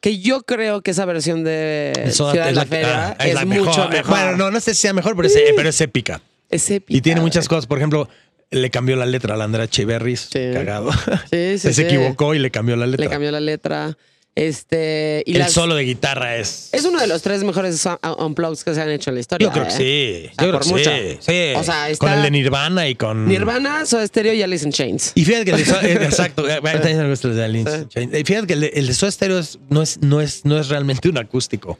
Que 0.00 0.18
yo 0.18 0.42
creo 0.42 0.80
que 0.82 0.90
esa 0.92 1.04
versión 1.04 1.44
de 1.44 1.92
Eso 2.06 2.30
Ciudad 2.32 2.46
de 2.46 2.52
la 2.52 2.64
Feria 2.64 3.16
ah, 3.18 3.24
es, 3.26 3.34
la 3.34 3.44
mucho 3.44 3.88
mejor. 3.88 4.08
Bueno, 4.08 4.36
no, 4.36 4.50
no 4.50 4.58
sé 4.60 4.74
si 4.74 4.80
sea 4.80 4.92
mejor, 4.92 5.14
pero 5.14 5.28
es, 5.28 5.38
pero 5.54 5.68
es 5.68 5.80
épica. 5.80 6.20
Es 6.48 6.68
épica, 6.70 6.96
Y 6.96 7.00
tiene 7.02 7.20
muchas 7.20 7.46
cosas. 7.48 7.66
Por 7.66 7.78
ejemplo, 7.78 8.08
le 8.50 8.70
cambió 8.70 8.96
la 8.96 9.06
letra 9.06 9.34
a 9.34 9.36
la 9.36 9.44
Andrea 9.44 9.64
Echeverris. 9.64 10.28
Sí. 10.32 10.40
Cagado. 10.52 10.90
Sí, 11.30 11.58
sí, 11.58 11.72
se, 11.72 11.82
equivocó 11.82 12.34
y 12.34 12.38
le 12.38 12.50
cambió 12.50 12.76
la 12.76 12.86
letra. 12.86 13.04
Le 13.04 13.10
cambió 13.10 13.30
la 13.30 13.40
letra. 13.40 13.96
Este. 14.36 15.22
Y 15.26 15.32
el 15.32 15.40
las- 15.40 15.52
solo 15.52 15.74
de 15.74 15.82
guitarra 15.84 16.36
es. 16.36 16.70
Es 16.72 16.84
uno 16.84 17.00
de 17.00 17.06
los 17.08 17.20
tres 17.20 17.42
mejores 17.42 17.84
un- 17.84 18.24
unplugs 18.24 18.62
que 18.64 18.74
se 18.74 18.80
han 18.80 18.88
hecho 18.88 19.10
en 19.10 19.14
la 19.16 19.20
historia. 19.20 19.46
Yo 19.48 19.52
creo 19.52 19.64
que 19.66 19.74
¿eh? 19.74 19.76
sí. 19.76 20.30
O 20.30 20.34
sea, 20.34 20.44
Yo 20.46 20.50
creo 20.50 20.52
por 20.52 20.62
que 20.62 20.68
mucho. 20.70 20.90
sí. 20.90 21.18
sí. 21.20 21.52
O 21.56 21.64
sea, 21.64 21.90
está- 21.90 22.06
Con 22.06 22.12
el 22.16 22.22
de 22.22 22.30
Nirvana 22.30 22.88
y 22.88 22.94
con. 22.94 23.26
Nirvana, 23.26 23.84
Soda 23.86 24.06
Stereo 24.06 24.32
y 24.32 24.42
Alice 24.42 24.64
in 24.64 24.72
Chains. 24.72 25.12
Y 25.16 25.24
fíjate 25.24 25.44
que 25.46 25.50
el 25.50 25.56
de 25.58 25.64
Soda- 25.64 25.82
eh, 25.88 25.92
exacto. 26.04 26.48
eh, 26.48 26.60
el 26.62 27.34
de 27.36 27.44
Alice 27.44 27.86
Fíjate 28.24 28.46
que 28.46 28.52
el 28.54 28.60
de, 28.60 28.68
el 28.74 28.86
de 28.86 28.94
Soda 28.94 29.10
Stereo 29.10 29.38
es- 29.40 29.58
no, 29.68 29.82
es, 29.82 29.98
no, 30.00 30.20
es, 30.20 30.44
no 30.44 30.58
es 30.60 30.68
realmente 30.68 31.08
un 31.08 31.18
acústico. 31.18 31.78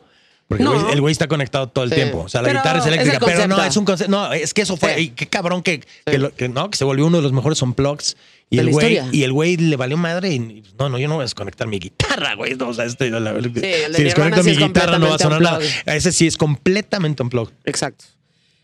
Porque 0.51 0.65
el 0.65 0.69
No. 0.69 0.75
güey- 0.75 0.93
el 0.95 1.01
güey 1.01 1.13
está 1.13 1.29
conectado 1.29 1.69
todo 1.69 1.85
el 1.85 1.91
Sí. 1.91 1.95
tiempo. 1.97 2.23
O 2.23 2.29
sea, 2.29 2.43
la 2.43 2.49
Pero 2.49 2.59
guitarra 2.59 2.79
es 2.81 2.85
es 2.85 2.89
el 2.89 2.95
eléctrica, 2.99 3.25
pero 3.25 3.47
no, 3.47 3.63
es 3.65 3.77
un 3.77 3.85
concepto. 3.85 4.11
No, 4.11 4.33
es 4.33 4.53
que 4.53 4.63
eso 4.63 4.77
fue. 4.77 4.97
Sí. 4.97 5.01
y 5.03 5.09
qué 5.11 5.29
cabrón 5.29 5.63
que, 5.63 5.79
que 5.79 5.87
Sí. 6.11 6.19
lo- 6.19 6.35
que 6.35 6.49
no, 6.49 6.69
que 6.69 6.77
se 6.77 6.83
volvió 6.85 7.07
uno 7.07 7.19
de 7.19 7.23
los 7.23 7.33
mejores 7.33 7.63
unplugs. 7.63 8.17
Y 8.53 8.57
De 8.57 8.63
el 8.63 8.71
güey, 8.73 8.95
historia. 8.95 9.09
y 9.17 9.23
el 9.23 9.33
güey 9.33 9.57
le 9.59 9.77
valió 9.77 9.97
madre. 9.97 10.31
Y 10.35 10.65
no, 10.77 10.89
no, 10.89 10.99
yo 10.99 11.07
no 11.07 11.15
voy 11.15 11.23
a 11.23 11.25
desconectar 11.27 11.69
mi 11.69 11.79
guitarra, 11.79 12.35
güey. 12.35 12.57
No, 12.57 12.71
o 12.71 12.75
sea, 12.75 12.85
este, 12.85 13.09
la- 13.11 13.31
el 13.31 13.53
de 13.53 13.61
si 13.95 14.03
desconecto 14.03 14.43
mi 14.43 14.51
es 14.51 14.59
guitarra 14.59 14.99
no 14.99 15.09
va 15.09 15.15
a 15.15 15.19
sonar 15.21 15.41
nada. 15.41 15.61
Ese 15.87 16.11
sí 16.11 16.27
es 16.27 16.37
completamente 16.37 17.23
unplugged. 17.23 17.55
Exacto. 17.65 18.07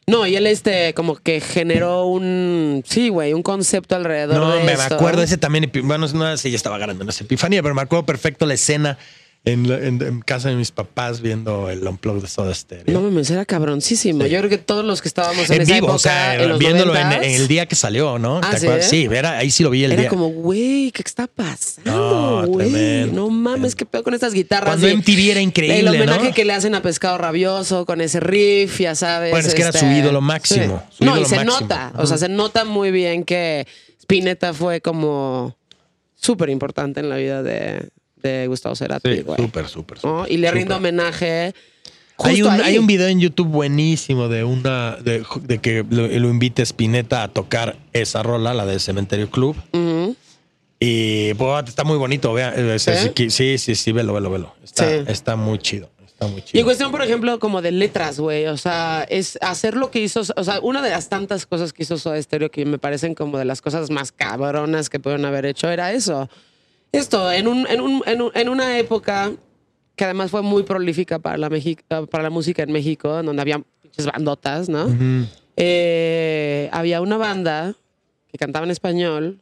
No, 0.09 0.27
y 0.27 0.35
él 0.35 0.49
este 0.49 0.93
como 0.95 1.15
que 1.17 1.41
generó 1.41 2.07
un 2.07 2.83
sí, 2.85 3.11
güey, 3.11 3.33
un 3.33 3.43
concepto 3.45 3.95
alrededor 3.95 4.37
No, 4.39 4.51
de 4.57 4.65
me, 4.65 4.77
me 4.77 4.83
acuerdo 4.83 5.23
ese 5.23 5.37
también. 5.39 5.71
Bueno, 5.85 6.09
no 6.09 6.37
sé, 6.37 6.51
ya 6.51 6.57
estaba 6.57 6.77
agarrando 6.77 7.05
una 7.05 7.13
epifanía, 7.13 7.63
pero 7.63 7.75
me 7.75 7.83
acuerdo 7.83 8.07
perfecto 8.07 8.45
la 8.47 8.55
escena 8.55 8.99
en, 9.47 9.65
en- 9.71 10.03
en 10.03 10.21
casa 10.23 10.49
de 10.51 10.57
mis 10.57 10.73
papás 10.73 11.21
viendo 11.21 11.71
el 11.71 11.87
unplug 11.87 12.21
de 12.21 12.27
Soda 12.29 12.53
Stereo. 12.53 12.93
No 12.93 13.01
mames, 13.01 13.31
era 13.31 13.45
cabroncísimo. 13.47 14.25
Sí. 14.25 14.31
Yo 14.31 14.39
creo 14.39 14.51
que 14.51 14.59
todos 14.59 14.85
los 14.85 15.01
que 15.01 15.07
estábamos 15.09 15.49
en, 15.49 15.57
en 15.57 15.63
esa 15.63 15.75
vivo, 15.75 15.87
época, 15.87 15.95
o 15.95 15.99
sea, 16.01 16.35
en 16.35 16.49
los 16.49 16.59
viéndolo 16.59 16.95
en, 16.97 17.03
90s, 17.07 17.23
en 17.23 17.31
el 17.33 17.47
día 17.49 17.67
que 17.67 17.77
salió, 17.77 18.19
¿no? 18.19 18.41
Ah, 18.43 18.51
¿Te 18.51 18.59
¿sí? 18.59 18.67
acuerdas? 18.67 18.91
Sí, 18.91 19.05
era, 19.11 19.39
ahí 19.39 19.51
sí 19.53 19.63
lo 19.63 19.71
vi 19.71 19.85
el 19.85 19.93
era 19.93 20.03
día. 20.03 20.11
como, 20.11 20.29
güey, 20.31 20.91
¿qué 20.91 21.01
está 21.07 21.29
pasando, 21.29 21.91
No, 22.43 22.47
güey? 22.49 22.71
tremendo. 22.73 23.13
No 23.15 23.31
mames, 23.31 23.75
qué 23.77 23.87
pedo 23.87 24.03
con 24.03 24.15
estas 24.15 24.33
guitarras. 24.35 24.69
Cuando 24.69 24.89
y 24.89 24.97
MTV 24.97 25.31
era 25.31 25.41
increíble, 25.41 25.79
El 25.79 25.89
homenaje 25.89 26.29
¿no? 26.29 26.35
que 26.35 26.45
le 26.45 26.53
hacen 26.53 26.75
a 26.75 26.83
Pescado 26.83 27.17
Rabioso 27.17 27.87
con 27.87 28.01
ese 28.01 28.19
riff, 28.21 28.81
ya 28.81 28.95
sabes. 28.97 29.31
Bueno, 29.31 29.47
es 29.47 29.55
que 29.55 29.63
era 29.63 29.73
su 29.73 29.87
ídolo 29.87 30.21
máximo, 30.21 30.83
su 30.91 31.05
no, 31.05 31.17
y 31.21 31.25
se 31.25 31.37
máximo. 31.37 31.61
nota. 31.61 31.93
O 31.99 32.07
sea, 32.07 32.19
se 32.19 32.29
nota 32.29 32.65
muy 32.65 32.91
bien 32.91 33.23
que 33.25 33.67
Spinetta 34.01 34.53
fue 34.53 34.81
como 34.81 35.57
súper 36.21 36.51
importante 36.51 36.99
en 36.99 37.09
la 37.09 37.17
vida 37.17 37.43
de, 37.45 37.91
de 38.23 38.47
Gustavo 38.47 38.75
Cerati, 38.75 39.15
Sí, 39.17 39.23
güey. 39.23 39.37
súper, 39.37 39.69
súper, 39.69 39.99
Y 40.29 40.37
le 40.39 40.51
rindo 40.51 40.77
homenaje. 40.77 41.55
Hay 42.19 42.41
un, 42.43 42.51
ahí. 42.51 42.61
hay 42.63 42.79
un 42.79 42.87
video 42.87 43.09
en 43.09 43.21
YouTube 43.21 43.49
buenísimo 43.49 44.29
de 44.29 44.43
una 44.43 44.97
de, 44.97 45.23
de 45.43 45.59
que 45.59 45.85
lo, 45.91 46.07
lo 46.09 46.29
invita 46.31 46.63
Spinetta 46.63 47.23
a 47.23 47.29
tocar 47.29 47.77
esa 47.93 48.23
rola, 48.23 48.55
la 48.55 48.65
de 48.65 48.79
Cementerio 48.79 49.31
Club. 49.31 49.55
Ujú. 49.73 50.17
Y 50.81 51.35
pues, 51.35 51.69
está 51.69 51.85
muy 51.85 51.99
bonito, 51.99 52.33
vea. 52.33 52.53
eh, 52.57 52.79
¿Sí? 52.79 52.91
Sí, 53.17 53.31
sí, 53.31 53.59
sí, 53.59 53.75
sí, 53.75 53.93
velo, 53.93 54.13
velo, 54.15 54.31
velo. 54.31 54.55
Está, 54.65 54.85
Sí. 54.89 55.05
está 55.09 55.37
muy 55.37 55.59
chido. 55.59 55.91
Está 56.07 56.27
muy 56.27 56.37
Y 56.37 56.41
en 56.41 56.45
chido. 56.47 56.65
cuestión, 56.65 56.91
por 56.91 57.03
ejemplo, 57.03 57.39
como 57.39 57.61
de 57.61 57.71
letras, 57.73 58.19
güey. 58.19 58.47
O 58.47 58.57
sea, 58.57 59.07
es 59.11 59.39
hacer 59.43 59.75
lo 59.77 59.91
que 59.91 60.01
hizo. 60.01 60.23
O 60.37 60.45
sea, 60.45 60.61
una 60.61 60.81
de 60.81 60.89
las 60.91 61.11
tantas 61.11 61.45
cosas 61.45 61.75
que 61.75 61.83
hizo 61.83 61.99
Soda 61.99 62.21
Stereo 62.23 62.51
que 62.51 62.65
me 62.65 62.79
parecen 62.79 63.15
como 63.15 63.37
de 63.39 63.45
las 63.45 63.61
cosas 63.61 63.91
más 63.91 64.13
cabronas 64.13 64.89
que 64.89 64.99
pueden 65.01 65.25
haber 65.27 65.45
hecho 65.45 65.69
era 65.71 65.93
eso. 65.93 66.31
Esto, 66.97 67.31
en, 67.33 67.47
un, 67.49 67.67
en, 67.69 67.81
un, 67.81 68.03
en, 68.07 68.23
un- 68.23 68.31
en 68.35 68.49
una 68.49 68.79
época 68.79 69.33
que 69.95 70.05
además 70.05 70.31
fue 70.31 70.43
muy 70.43 70.63
prolífica 70.63 71.19
para 71.19 71.37
la, 71.39 71.49
Mexi- 71.49 71.79
para 72.09 72.23
la 72.23 72.31
música 72.31 72.63
en 72.63 72.73
México, 72.73 73.23
donde 73.23 73.41
había 73.41 73.61
pinches 73.83 74.07
bandotas, 74.07 74.69
¿no? 74.69 74.87
Eh, 75.57 76.69
había 76.73 77.01
una 77.01 77.17
banda 77.17 77.75
que 78.31 78.37
cantaba 78.39 78.65
en 78.67 78.71
español 78.71 79.41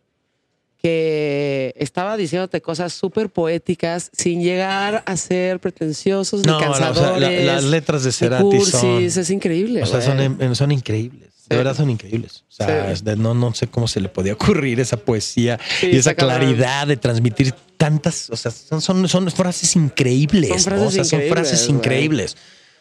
que 0.80 1.72
estaba 1.76 2.16
diciéndote 2.16 2.61
cosas 2.61 2.92
súper 2.92 3.30
poéticas 3.30 4.11
sin 4.12 4.42
llegar 4.42 5.02
a 5.07 5.16
ser 5.16 5.59
pretenciosos 5.59 6.44
No, 6.46 6.59
ni 6.61 6.64
la- 6.66 6.70
o 6.70 6.74
sea, 6.74 6.86
cansadores. 6.86 7.44
la- 7.46 7.52
las 7.55 7.64
letras 7.64 8.05
de 8.05 8.12
Cerati 8.12 8.44
cursis, 8.44 8.70
son- 8.80 9.02
es 9.02 9.30
increíble. 9.30 9.82
O 9.82 9.86
sea, 9.86 10.00
son, 10.02 10.55
son 10.55 10.72
increíbles. 10.72 11.30
De 11.49 11.57
verdad 11.57 11.76
son 11.76 11.90
increíbles. 11.90 12.45
O 12.49 12.53
sea, 12.53 12.95
no, 13.16 13.34
no 13.34 13.55
sé 13.55 13.66
cómo 13.66 13.86
se 13.86 14.01
le 14.01 14.09
podía 14.09 14.32
ocurrir 14.32 14.80
esa 14.80 14.97
poesía 14.97 15.59
Sí, 15.80 15.88
y 15.92 15.97
esa 15.97 16.14
claridad 16.14 16.86
de 16.86 16.97
transmitir 16.97 17.55
tantas. 17.76 18.30
O 18.30 18.36
sea, 18.36 18.51
son, 18.51 18.80
son, 18.80 19.09
son 19.09 19.30
frases 19.30 19.76
increíbles. 19.76 20.62
Son 20.62 20.74
¿no? 20.74 20.80
frases 20.80 21.01
o 21.01 21.05
sea, 21.05 21.20
son 21.20 21.28
frases 21.28 21.68
increíbles. 21.68 22.36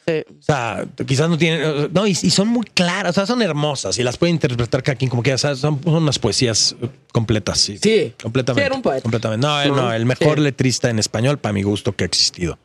Sí. 0.06 0.24
O 0.38 0.42
sea, 0.42 0.86
quizás 1.06 1.30
no 1.30 1.38
tienen. 1.38 1.92
No, 1.94 2.06
y, 2.08 2.12
y 2.12 2.30
son 2.30 2.50
muy 2.50 2.66
claras, 2.66 3.12
o 3.12 3.14
sea, 3.14 3.26
son 3.26 3.42
hermosas 3.42 3.98
y 3.98 4.04
las 4.04 4.18
puede 4.18 4.32
interpretar 4.32 4.84
cada 4.84 4.98
quien 4.98 5.10
como 5.10 5.24
quiera. 5.24 5.36
O 5.36 5.40
sea, 5.40 5.56
son, 5.56 5.82
son 5.84 5.96
unas 5.96 6.20
poesías 6.20 6.76
eh, 6.82 6.90
completas, 7.12 7.60
sí. 7.60 7.78
Sí. 7.78 8.14
Completamente. 8.22 8.64
Sí, 8.64 8.66
era 8.66 8.76
un 8.76 8.82
poeta. 8.82 9.02
Completamente. 9.02 9.46
No, 9.46 9.62
eh, 9.62 9.68
¿No? 9.68 9.76
no, 9.76 9.94
el 9.94 10.06
mejor 10.06 10.40
letrista 10.40 10.90
en 10.90 11.00
español, 11.00 11.38
para 11.38 11.54
mi 11.54 11.64
gusto, 11.64 11.96
que 11.96 12.04
ha 12.04 12.08
existido. 12.08 12.60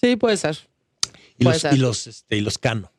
Sí, 0.00 0.16
puede 0.16 0.36
ser. 0.36 0.58
Y 1.38 1.44
Puede 1.44 1.54
los, 1.54 1.62
ser. 1.62 1.74
y 1.74 1.76
los, 1.78 2.06
este, 2.06 2.36
y 2.36 2.40
los 2.40 2.58
Cano. 2.58 2.92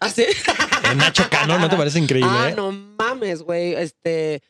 ¿Ah, 0.00 0.10
sí? 0.10 0.24
Eh, 0.92 0.94
Nacho 0.96 1.24
Cano, 1.30 1.58
¿no 1.58 1.68
te 1.68 1.76
parece 1.76 1.98
increíble? 1.98 2.30
Ah, 2.32 2.48
eh? 2.50 2.54
no 2.56 2.72
mames, 2.72 3.42
güey. 3.42 3.74
Este. 3.74 4.42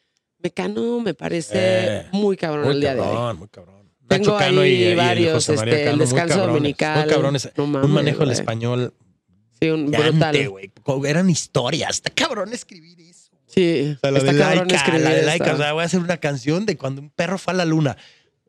Mecano 0.42 1.00
me 1.00 1.12
parece 1.12 1.52
Eh, 1.56 2.06
muy 2.12 2.34
cabrón 2.36 2.64
Muy 2.64 2.74
el 2.76 2.80
día 2.80 2.94
de 2.94 3.00
hoy. 3.00 3.06
cabrón, 3.08 3.38
muy 3.38 3.48
cabrón. 3.48 3.90
Tengo 4.08 4.24
Nacho 4.32 4.38
Cano 4.38 4.60
ahí 4.62 4.72
y, 4.72 4.74
y 4.76 4.84
el 4.86 4.96
varios, 4.96 5.48
este, 5.48 5.62
el 5.62 5.84
Cano, 5.84 5.96
muy 5.96 6.06
descanso 6.06 6.28
cabrones, 6.34 6.54
dominical. 6.54 6.98
Muy 7.04 7.08
cabrones. 7.14 7.50
No 7.56 7.66
mames, 7.66 7.86
un 7.88 7.94
manejo 7.94 8.18
del 8.20 8.30
español 8.30 8.94
Sí, 9.60 9.68
un 9.68 9.90
brutal. 9.90 10.36
Eran 11.06 11.28
historias. 11.28 11.90
Está 11.96 12.10
cabrón 12.10 12.52
escribir 12.54 12.98
eso. 13.02 13.30
Sí, 13.46 13.94
O 13.96 14.00
sea, 14.00 14.10
la 14.10 14.18
está 14.20 14.32
de 14.32 14.38
Laika, 14.56 14.74
escribir 14.76 15.00
la 15.02 15.10
de. 15.10 15.22
Laika. 15.22 15.52
O 15.52 15.56
sea, 15.58 15.72
voy 15.74 15.82
a 15.82 15.84
hacer 15.86 16.00
una 16.00 16.16
canción 16.16 16.64
de 16.64 16.76
cuando 16.78 17.02
un 17.02 17.10
perro 17.10 17.36
fue 17.36 17.52
a 17.52 17.56
la 17.56 17.64
luna. 17.66 17.96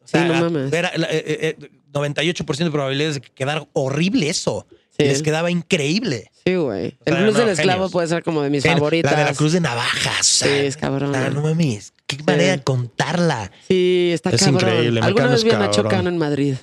O 0.02 0.08
Sí, 0.08 0.12
sea, 0.14 0.26
no 0.26 0.50
mames. 0.50 0.72
era 0.72 0.90
eh, 0.96 1.58
eh, 1.60 1.70
98% 1.92 2.58
de 2.64 2.72
probabilidades 2.72 3.16
de 3.16 3.22
que 3.22 3.32
quedara 3.32 3.68
horrible 3.74 4.30
eso. 4.30 4.66
Sí. 5.02 5.06
Y 5.06 5.10
les 5.10 5.24
quedaba 5.24 5.52
increíble. 5.52 6.32
Sí, 6.46 6.56
güey. 6.56 6.98
O 7.00 7.04
sea, 7.06 7.16
el 7.18 7.24
blues 7.24 7.34
no, 7.36 7.40
del 7.42 7.50
esclavo 7.50 7.90
puede 7.90 8.08
ser 8.08 8.24
como 8.24 8.42
de 8.42 8.50
mis 8.50 8.64
Gen- 8.64 8.74
favoritas. 8.74 9.12
La 9.12 9.20
de 9.20 9.26
la 9.26 9.34
Cruz 9.34 9.52
de 9.54 9.62
Navajas. 9.62 10.20
o 10.20 10.24
sea, 10.24 10.48
Sí, 10.48 10.66
es 10.66 10.78
cabrona. 10.78 11.18
o 11.18 11.22
sea, 11.22 11.30
no 11.30 11.42
mames. 11.42 11.94
Qué 12.08 12.18
manera 12.26 12.52
de 12.58 12.64
contarla. 12.64 13.52
Sí, 13.68 14.12
está 14.14 14.32
Es 14.32 14.42
cabrón. 14.44 14.56
increíble, 14.62 15.02
Alguna 15.02 15.28
vez 15.28 15.44
vi 15.44 15.52
a 15.52 15.60
Nacho 15.60 15.84
cabrón. 15.84 15.92
Cano 15.92 16.10
en 16.10 16.18
Madrid 16.18 16.56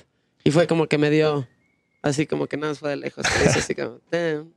y 0.43 0.51
fue 0.51 0.67
como 0.67 0.87
que 0.87 0.97
me 0.97 1.09
dio 1.09 1.47
así 2.01 2.25
como 2.27 2.47
que 2.47 2.57
nada 2.57 2.71
más 2.73 2.79
fue 2.79 2.89
de 2.91 2.97
lejos. 2.97 3.25
así 3.25 3.73
como, 3.75 3.99
"Damn". 4.11 4.51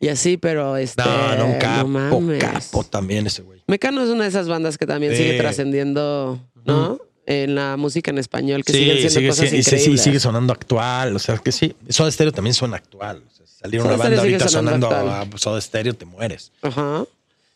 Y 0.00 0.08
así, 0.08 0.36
pero 0.36 0.76
este. 0.76 1.02
No, 1.02 1.36
no, 1.36 1.46
un 1.46 1.58
capo, 1.58 1.88
mames. 1.88 2.42
capo 2.42 2.82
también 2.84 3.26
ese 3.26 3.42
güey. 3.42 3.62
Mecano 3.68 4.02
es 4.02 4.10
una 4.10 4.24
de 4.24 4.28
esas 4.28 4.48
bandas 4.48 4.76
que 4.76 4.86
también 4.86 5.12
Sí. 5.12 5.18
sigue 5.18 5.38
trascendiendo, 5.38 6.40
¿no? 6.66 6.98
En 7.26 7.54
la 7.54 7.76
música 7.78 8.10
en 8.10 8.18
español, 8.18 8.64
que 8.64 8.72
Sí, 8.72 8.78
siguen 8.80 8.96
siendo 8.98 9.10
sigue, 9.18 9.28
cosas 9.28 9.48
sí, 9.48 9.62
sí, 9.62 9.98
sigue 9.98 10.20
sonando 10.20 10.52
actual. 10.52 11.16
O 11.16 11.18
sea, 11.18 11.38
que 11.38 11.52
sí. 11.52 11.74
Soda 11.88 12.10
Stereo 12.10 12.32
también 12.32 12.52
suena 12.54 12.76
actual. 12.76 13.22
O 13.26 13.30
sea, 13.34 13.46
si 13.46 13.76
Soda 13.78 13.84
una 13.88 13.96
banda 13.96 14.20
ahorita 14.20 14.48
sonando 14.48 14.90
sonando, 14.90 15.34
a 15.34 15.38
Soda 15.38 15.60
Stereo, 15.60 15.94
te 15.94 16.04
mueres. 16.04 16.52
Ajá. 16.60 17.04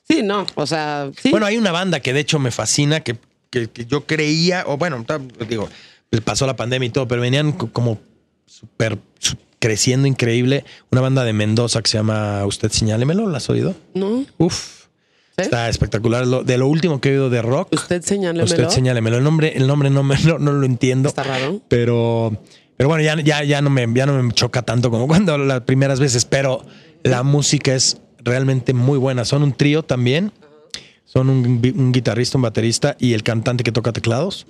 Sí, 0.08 0.22
no, 0.22 0.46
o 0.54 0.66
sea, 0.66 1.10
sí. 1.22 1.30
Bueno, 1.30 1.44
hay 1.44 1.58
una 1.58 1.70
banda 1.70 2.00
que 2.00 2.14
de 2.14 2.20
hecho 2.20 2.38
me 2.38 2.50
fascina, 2.50 3.00
que, 3.00 3.16
que- 3.50 3.68
que 3.68 3.84
yo 3.84 4.06
creía, 4.06 4.64
o 4.66 4.78
bueno, 4.78 5.04
digo, 5.46 5.68
pues 6.08 6.22
pasó 6.22 6.46
la 6.46 6.56
pandemia 6.56 6.86
y 6.86 6.90
todo, 6.90 7.06
pero 7.06 7.20
venían 7.20 7.52
co- 7.52 7.70
como 7.70 8.00
súper 8.46 8.96
creciendo 9.58 10.06
increíble. 10.08 10.64
Una 10.90 11.02
banda 11.02 11.24
de 11.24 11.34
Mendoza 11.34 11.82
que 11.82 11.90
se 11.90 11.98
llama 11.98 12.46
Usted 12.46 12.70
Señálemelo, 12.72 13.28
¿la 13.28 13.36
has 13.36 13.50
oído? 13.50 13.74
¿No? 13.92 14.24
Uf. 14.38 14.77
¿Sí? 15.38 15.44
Está 15.44 15.68
espectacular. 15.68 16.26
Lo- 16.26 16.42
de 16.44 16.58
lo 16.58 16.66
último 16.68 17.00
que 17.00 17.08
he 17.10 17.12
oído 17.12 17.30
de 17.30 17.42
rock. 17.42 17.68
Usted 17.72 18.02
señálemelo. 18.02 18.44
Usted 18.44 18.68
señálemelo. 18.68 19.16
El 19.18 19.24
nombre, 19.24 19.56
el 19.56 19.66
nombre 19.66 19.88
no, 19.90 20.02
me, 20.02 20.16
no, 20.24 20.38
no 20.38 20.52
lo 20.52 20.66
entiendo. 20.66 21.08
Está 21.08 21.22
raro. 21.22 21.60
Pero, 21.68 22.36
pero 22.76 22.88
bueno, 22.88 23.02
ya, 23.04 23.20
ya, 23.22 23.44
ya, 23.44 23.62
no 23.62 23.70
me, 23.70 23.86
ya 23.94 24.06
no 24.06 24.20
me 24.22 24.32
choca 24.32 24.62
tanto 24.62 24.90
como 24.90 25.06
cuando 25.06 25.38
las 25.38 25.60
primeras 25.62 26.00
veces. 26.00 26.24
Pero 26.24 26.62
la 27.04 27.22
música 27.22 27.74
es 27.74 27.98
realmente 28.18 28.74
muy 28.74 28.98
buena. 28.98 29.24
Son 29.24 29.42
un 29.42 29.52
trío 29.52 29.82
también. 29.84 30.32
Son 31.04 31.30
un, 31.30 31.62
un 31.76 31.92
guitarrista, 31.92 32.36
un 32.36 32.42
baterista 32.42 32.96
y 32.98 33.14
el 33.14 33.22
cantante 33.22 33.64
que 33.64 33.72
toca 33.72 33.92
teclados. 33.92 34.46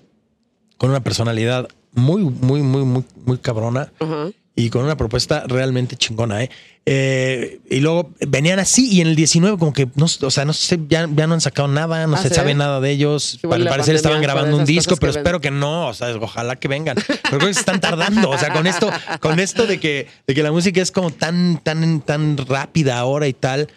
Con 0.78 0.91
una 0.91 1.01
personalidad 1.05 1.68
muy, 1.93 2.22
muy, 2.22 2.62
muy, 2.62 2.84
muy, 2.84 3.05
muy 3.26 3.39
cabrona 3.39 3.93
Ajá. 4.01 4.28
Y 4.59 4.71
con 4.71 4.85
una 4.85 4.97
propuesta 4.97 5.45
realmente 5.47 5.95
chingona, 5.97 6.43
¿eh? 6.43 6.51
Eh, 6.85 7.61
y 7.71 7.79
luego 7.79 8.11
venían 8.27 8.59
así 8.59 8.89
y 8.91 9.01
en 9.01 9.07
el 9.07 9.15
19 9.15 9.57
como 9.57 9.73
que, 9.73 9.87
no, 9.95 10.07
o 10.07 10.31
sea, 10.33 10.45
no 10.45 10.53
sé, 10.53 10.81
ya, 10.89 11.09
ya 11.15 11.29
no 11.29 11.35
han 11.35 11.41
sacado 11.41 11.69
nada, 11.69 12.05
no 12.09 12.17
¿Ah, 12.17 12.23
se 12.23 12.29
sí? 12.31 12.35
sabe 12.35 12.55
nada 12.57 12.81
de 12.81 12.91
ellos. 12.91 13.39
Igual 13.45 13.63
Al 13.63 13.69
parecer 13.69 13.95
estaban 13.95 14.21
grabando 14.21 14.57
un 14.57 14.65
disco, 14.65 14.97
pero 14.97 15.13
espero 15.13 15.41
que 15.41 15.53
no, 15.53 15.87
o 15.87 15.95
sea, 15.95 16.09
ojalá 16.17 16.57
que 16.57 16.67
vengan. 16.67 16.97
Pero 17.07 17.39
creo 17.39 17.47
que 17.47 17.55
se 17.55 17.61
están 17.61 17.81
tardando, 17.81 18.31
o 18.31 18.37
sea, 18.39 18.53
con 18.53 18.67
esto, 18.67 18.91
con 19.21 19.39
esto 19.39 19.65
de 19.69 19.79
que, 19.79 20.09
de 20.27 20.35
que 20.35 20.43
la 20.43 20.51
música 20.51 20.83
es 20.83 20.91
como 20.91 21.13
tan, 21.13 21.59
tan, 21.63 22.01
tan 22.01 22.37
rápida 22.37 22.99
ahora 22.99 23.29
y 23.29 23.35
tal. 23.35 23.69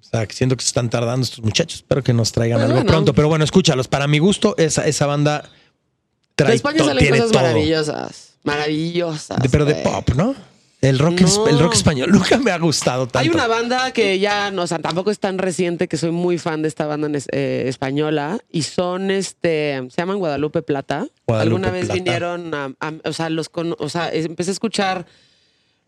O 0.00 0.04
sea, 0.04 0.24
que 0.24 0.34
siento 0.34 0.56
que 0.56 0.62
se 0.62 0.68
están 0.68 0.88
tardando 0.88 1.24
estos 1.24 1.42
muchachos. 1.42 1.80
Espero 1.80 2.04
que 2.04 2.12
nos 2.12 2.30
traigan 2.30 2.60
algo 2.60 2.84
pronto. 2.84 3.12
Pero 3.12 3.26
bueno, 3.26 3.44
escúchalos. 3.44 3.88
Para 3.88 4.06
mi 4.06 4.20
gusto, 4.20 4.54
esa, 4.56 4.86
esa 4.86 5.06
banda 5.06 5.42
De 5.42 5.48
trae 6.36 6.54
España 6.54 6.84
salen 6.84 6.98
tiene 6.98 7.18
cosas 7.18 7.32
todo. 7.32 7.42
maravillosas. 7.42 8.29
Maravillosas. 8.44 9.38
De- 9.42 9.48
pero 9.48 9.64
de 9.64 9.72
güey. 9.74 9.84
pop, 9.84 10.10
¿no? 10.14 10.34
El 10.80 10.98
rock, 10.98 11.20
No. 11.20 11.46
el 11.46 11.58
rock 11.58 11.74
español 11.74 12.10
nunca 12.12 12.38
me 12.38 12.50
ha 12.50 12.58
gustado 12.58 13.04
tanto. 13.06 13.18
Hay 13.18 13.28
una 13.28 13.46
banda 13.46 13.92
que 13.92 14.18
ya, 14.18 14.50
no, 14.50 14.62
o 14.62 14.66
sea, 14.66 14.78
tampoco 14.78 15.10
es 15.10 15.18
tan 15.20 15.36
reciente 15.36 15.88
que 15.88 15.98
soy 15.98 16.10
muy 16.10 16.38
fan 16.38 16.62
de 16.62 16.68
esta 16.68 16.86
banda 16.86 17.08
eh, 17.32 17.64
española 17.66 18.38
y 18.50 18.62
son, 18.62 19.10
este, 19.10 19.82
se 19.90 19.96
llaman 20.00 20.16
Guadalupe 20.18 20.62
Plata. 20.62 21.06
Guadalupe 21.26 21.54
Alguna 21.54 21.70
vez 21.70 21.84
Plata. 21.86 21.94
vinieron 22.02 22.54
a, 22.54 22.72
a- 22.80 22.94
o 23.04 23.12
sea, 23.12 23.28
los 23.28 23.50
con, 23.50 23.76
o 23.78 23.88
sea, 23.90 24.10
empecé 24.10 24.50
a 24.50 24.54
escuchar. 24.54 25.04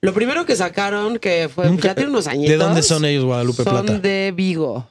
Lo 0.03 0.13
primero 0.13 0.45
que 0.45 0.57
sacaron 0.57 1.19
que 1.19 1.49
fue, 1.49 1.67
Nunca- 1.71 1.89
ya 1.89 1.95
tiene 1.95 2.11
unos 2.11 2.27
añitos. 2.27 2.51
¿De 2.51 2.57
dónde 2.63 2.83
son 2.83 3.05
ellos, 3.07 3.25
Guadalupe 3.25 3.63
Son 3.65 3.73
Plata? 3.87 3.99
de 3.99 4.33
Vigo. 4.37 4.87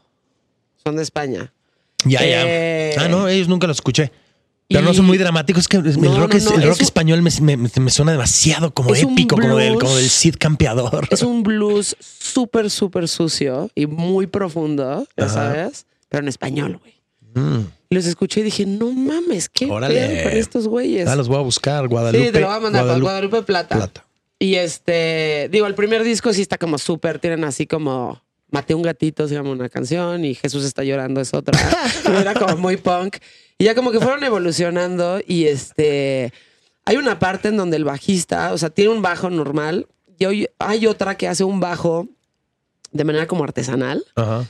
Son 0.84 0.96
de 0.96 1.04
España. 1.04 1.54
Ya, 2.06 2.22
ya. 2.26 2.44
Eh, 2.48 2.96
Ah, 2.98 3.08
no, 3.08 3.28
ellos 3.28 3.48
nunca 3.48 3.68
los 3.68 3.78
escuché. 3.78 4.12
Pero 4.72 4.82
y- 4.82 4.88
no 4.88 4.94
son 4.94 5.06
muy 5.06 5.18
dramáticos. 5.18 5.62
Es 5.64 5.68
que 5.68 5.78
el 5.78 6.00
No, 6.02 6.18
rock, 6.20 6.32
no, 6.34 6.38
es- 6.38 6.46
no, 6.46 6.56
el 6.56 6.64
rock 6.64 6.82
español 6.82 7.22
me, 7.22 7.32
me- 7.58 7.58
me 7.80 7.92
suena 7.92 8.12
demasiado 8.12 8.74
como 8.74 8.96
épico, 8.96 9.36
como 9.38 9.58
del, 9.58 9.76
como 9.80 9.96
del 9.96 10.10
Cid 10.10 10.36
campeador. 10.40 11.08
Es 11.12 11.22
un 11.24 11.44
blues 11.44 11.96
súper, 12.00 12.70
súper 12.70 13.08
sucio 13.08 13.70
y 13.76 13.86
muy 13.86 14.28
profundo, 14.28 15.08
ya 15.18 15.26
Ajá. 15.26 15.34
sabes, 15.34 15.86
pero 16.10 16.24
en 16.24 16.30
español, 16.30 16.80
güey. 16.80 16.94
Mm. 17.34 17.66
Los 17.90 18.06
escuché 18.06 18.40
y 18.42 18.44
dije, 18.44 18.66
no 18.66 18.92
mames, 18.92 19.50
qué 19.50 19.66
Órale. 19.70 20.24
con 20.24 20.32
estos 20.34 20.68
güeyes. 20.68 21.08
Ah, 21.08 21.16
los 21.16 21.28
voy 21.28 21.38
a 21.38 21.42
buscar. 21.42 21.88
Guadalupe. 21.88 22.26
sí, 22.28 22.32
te 22.32 22.40
lo 22.40 22.48
voy 22.48 22.56
a 22.56 22.60
mandar 22.60 22.84
Guadalupe 22.84 23.04
Guadalupe, 23.10 23.42
Plata. 23.44 23.76
Plata. 23.76 24.06
Y 24.40 24.56
este, 24.56 25.50
digo, 25.52 25.68
el 25.68 25.76
primer 25.76 26.04
disco 26.04 26.34
sí 26.34 26.42
está 26.42 26.58
como 26.58 26.78
súper, 26.78 27.20
tienen 27.20 27.44
así 27.44 27.68
como 27.68 28.22
Maté 28.50 28.74
un 28.76 28.82
gatito, 28.82 29.28
se 29.30 29.34
llama 29.36 29.52
una 29.52 29.70
canción, 29.70 30.26
y 30.26 30.36
Jesús 30.36 30.66
está 30.66 30.84
llorando 30.84 31.22
es 31.22 31.34
otra. 31.34 31.58
Era 32.20 32.34
como 32.34 32.58
muy 32.58 32.76
punk. 32.78 33.18
Y 33.62 33.66
ya 33.66 33.76
como 33.76 33.92
que 33.92 34.00
fueron 34.00 34.24
evolucionando 34.24 35.20
y 35.24 35.46
este, 35.46 36.34
hay 36.84 36.98
una 36.98 37.20
parte 37.20 37.50
en 37.50 37.58
donde 37.58 37.78
el 37.78 37.84
bajista, 37.86 38.54
o 38.54 38.58
sea, 38.58 38.72
tiene 38.72 38.90
un 38.90 39.04
bajo 39.04 39.30
normal 39.30 39.86
y 40.18 40.26
hoy 40.26 40.48
hay 40.58 40.88
otra 40.88 41.16
que 41.16 41.28
hace 41.28 41.44
un 41.44 41.60
bajo 41.60 42.08
de 42.92 43.04
manera 43.04 43.28
como 43.28 43.44
artesanal 43.44 44.04
Ajá. 44.16 44.48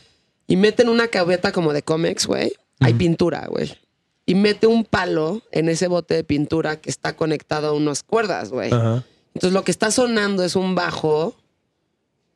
y 0.47 0.55
meten 0.55 0.87
una 0.87 1.09
cabeta 1.09 1.51
como 1.51 1.73
de 1.73 1.83
cómics, 1.83 2.25
güey. 2.25 2.53
Hay 2.79 2.93
pintura, 2.93 3.47
güey. 3.49 3.77
Y 4.25 4.33
mete 4.35 4.65
un 4.67 4.85
palo 4.85 5.41
en 5.51 5.67
ese 5.67 5.87
bote 5.87 6.13
de 6.13 6.23
pintura 6.23 6.79
que 6.79 6.89
está 6.89 7.17
conectado 7.17 7.67
a 7.67 7.73
unas 7.73 8.03
cuerdas, 8.03 8.49
güey. 8.49 8.71
Ajá. 8.71 9.03
Entonces 9.33 9.51
lo 9.53 9.65
que 9.65 9.71
está 9.71 9.91
sonando 9.91 10.45
es 10.45 10.55
un 10.55 10.73
bajo 10.73 11.35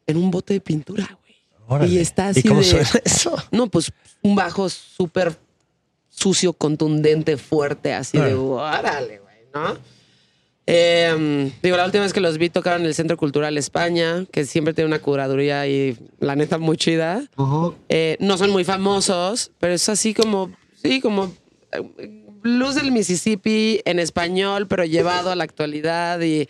en 0.08 0.18
un 0.18 0.30
bote 0.30 0.56
de 0.56 0.60
pintura, 0.60 1.18
güey. 1.70 1.90
Y 1.90 2.00
está 2.00 2.28
así 2.28 2.42
¿Y 2.42 2.44
cómo 2.50 2.60
de- 2.60 2.66
suena 2.66 2.90
eso? 3.06 3.34
No, 3.52 3.68
pues 3.68 3.94
un 4.22 4.36
bajo 4.36 4.68
súper 4.68 5.38
sucio, 6.16 6.54
contundente, 6.54 7.38
fuerte, 7.38 7.94
así 7.94 8.18
de 8.18 8.32
Ah. 8.32 8.80
órale, 8.80 9.20
güey, 9.20 9.38
¿no? 9.54 9.78
Eh, 10.68 11.52
digo, 11.62 11.78
la 11.78 11.86
última 11.86 12.04
vez 12.04 12.14
que 12.14 12.22
los 12.22 12.38
vi 12.40 12.50
tocaron 12.50 12.82
en 12.82 12.88
el 12.88 12.96
Centro 12.96 13.18
Cultural 13.18 13.56
España, 13.58 14.26
que 14.32 14.46
siempre 14.46 14.74
tiene 14.74 14.88
una 14.88 15.00
curaduría 15.00 15.68
y 15.68 15.96
la 16.20 16.36
neta 16.36 16.58
muy 16.58 16.78
chida. 16.78 17.24
Eh, 17.90 18.18
no 18.20 18.38
son 18.38 18.50
muy 18.50 18.64
famosos, 18.64 19.52
pero 19.60 19.74
es 19.74 19.88
así 19.90 20.14
como, 20.16 20.52
sí, 20.82 21.02
como 21.02 21.32
eh, 21.72 22.24
blues 22.42 22.76
del 22.76 22.92
Mississippi 22.92 23.82
en 23.86 24.00
español, 24.00 24.68
pero 24.68 24.86
llevado 24.86 25.30
a 25.30 25.36
la 25.36 25.44
actualidad 25.44 26.20
y 26.22 26.48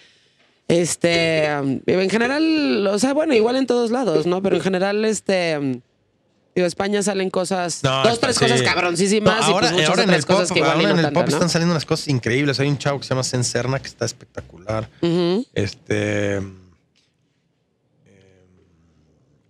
este, 0.70 1.48
um, 1.62 1.80
en 1.86 2.10
general, 2.10 2.88
o 2.88 2.98
sea, 3.00 3.14
bueno, 3.14 3.34
igual 3.36 3.56
en 3.58 3.68
todos 3.68 3.92
lados, 3.92 4.26
¿no? 4.26 4.42
Pero 4.42 4.56
en 4.56 4.62
general, 4.62 5.04
este, 5.06 5.58
um, 5.58 5.82
digo, 6.56 6.66
España 6.68 7.04
salen 7.04 7.30
cosas, 7.30 7.84
No, 7.84 8.02
dos, 8.04 8.20
tres 8.20 8.36
sí. 8.38 8.44
cosas 8.46 8.62
cabroncísimas 8.64 9.42
No, 9.48 9.54
ahora, 9.54 9.68
y 9.70 9.74
pues 9.74 9.90
ahora 9.90 10.04
en 10.04 10.10
el 10.12 10.22
pop, 10.24 10.36
cosas 10.38 10.52
que 10.52 10.62
ahora 10.64 10.82
en 10.82 10.90
el 10.98 11.06
tanto, 11.06 11.20
pop 11.20 11.28
¿no? 11.30 11.34
están 11.36 11.50
saliendo 11.50 11.74
unas 11.74 11.86
cosas 11.86 12.08
increíbles. 12.08 12.60
Hay 12.60 12.68
un 12.70 12.78
chavo 12.78 13.00
que 13.00 13.04
se 13.06 13.10
llama 13.10 13.24
Sencerna 13.24 13.80
que 13.80 13.88
está 13.88 14.06
espectacular. 14.06 14.90
Este. 15.54 16.38
eh, 16.38 16.42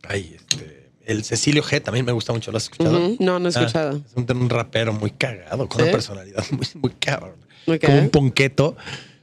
ay, 0.08 0.36
este. 0.38 0.92
El 1.06 1.24
Cecilio 1.24 1.62
G 1.64 1.84
también 1.84 2.04
me 2.04 2.12
gusta 2.12 2.34
mucho. 2.34 2.52
¿Lo 2.52 2.58
has 2.58 2.64
escuchado? 2.64 3.00
No, 3.20 3.38
no 3.38 3.50
he 3.50 3.52
Ah, 3.56 3.60
escuchado. 3.60 3.98
es 3.98 4.14
un, 4.16 4.26
un 4.38 4.50
rapero 4.50 4.92
muy 4.92 5.12
cagado, 5.12 5.68
con 5.70 5.78
¿Sí? 5.78 5.84
una 5.84 5.92
personalidad 5.92 6.44
muy, 6.52 6.68
muy 6.82 6.92
cabrón. 7.00 7.36
Ok. 7.68 7.82
Como 7.86 8.00
un 8.00 8.10
ponqueto. 8.10 8.76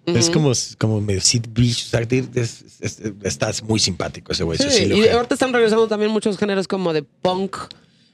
Es 0.06 0.30
como, 0.30 0.52
como 0.78 1.00
medio 1.00 1.20
Sid 1.20 1.46
Beach. 1.50 1.86
O 1.86 1.88
sea, 1.90 2.00
es- 2.00 2.24
es- 2.34 2.64
es- 2.80 3.00
está 3.22 3.50
muy 3.64 3.78
simpático 3.78 4.32
ese 4.32 4.42
güey, 4.44 4.58
Sí, 4.58 4.64
Cecilio 4.64 4.96
y 4.96 5.08
ahorita 5.08 5.34
están 5.34 5.52
regresando 5.52 5.86
también 5.86 6.10
muchos 6.10 6.36
géneros 6.38 6.66
como 6.66 6.92
de 6.92 7.02
punk. 7.02 7.56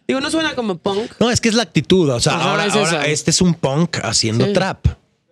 Digo, 0.07 0.21
no 0.21 0.31
suena 0.31 0.55
como 0.55 0.77
punk. 0.79 1.13
No, 1.19 1.31
es 1.31 1.41
que 1.41 1.49
es 1.49 1.55
la 1.55 1.63
actitud. 1.63 2.09
O 2.11 2.21
sea, 2.21 2.35
Ajá, 2.35 2.51
ahora, 2.51 2.67
es 2.67 2.75
ahora 2.75 3.07
este 3.07 3.31
es 3.31 3.41
un 3.41 3.55
punk 3.55 3.99
haciendo 4.03 4.45
Sí. 4.47 4.53
trap. 4.53 4.87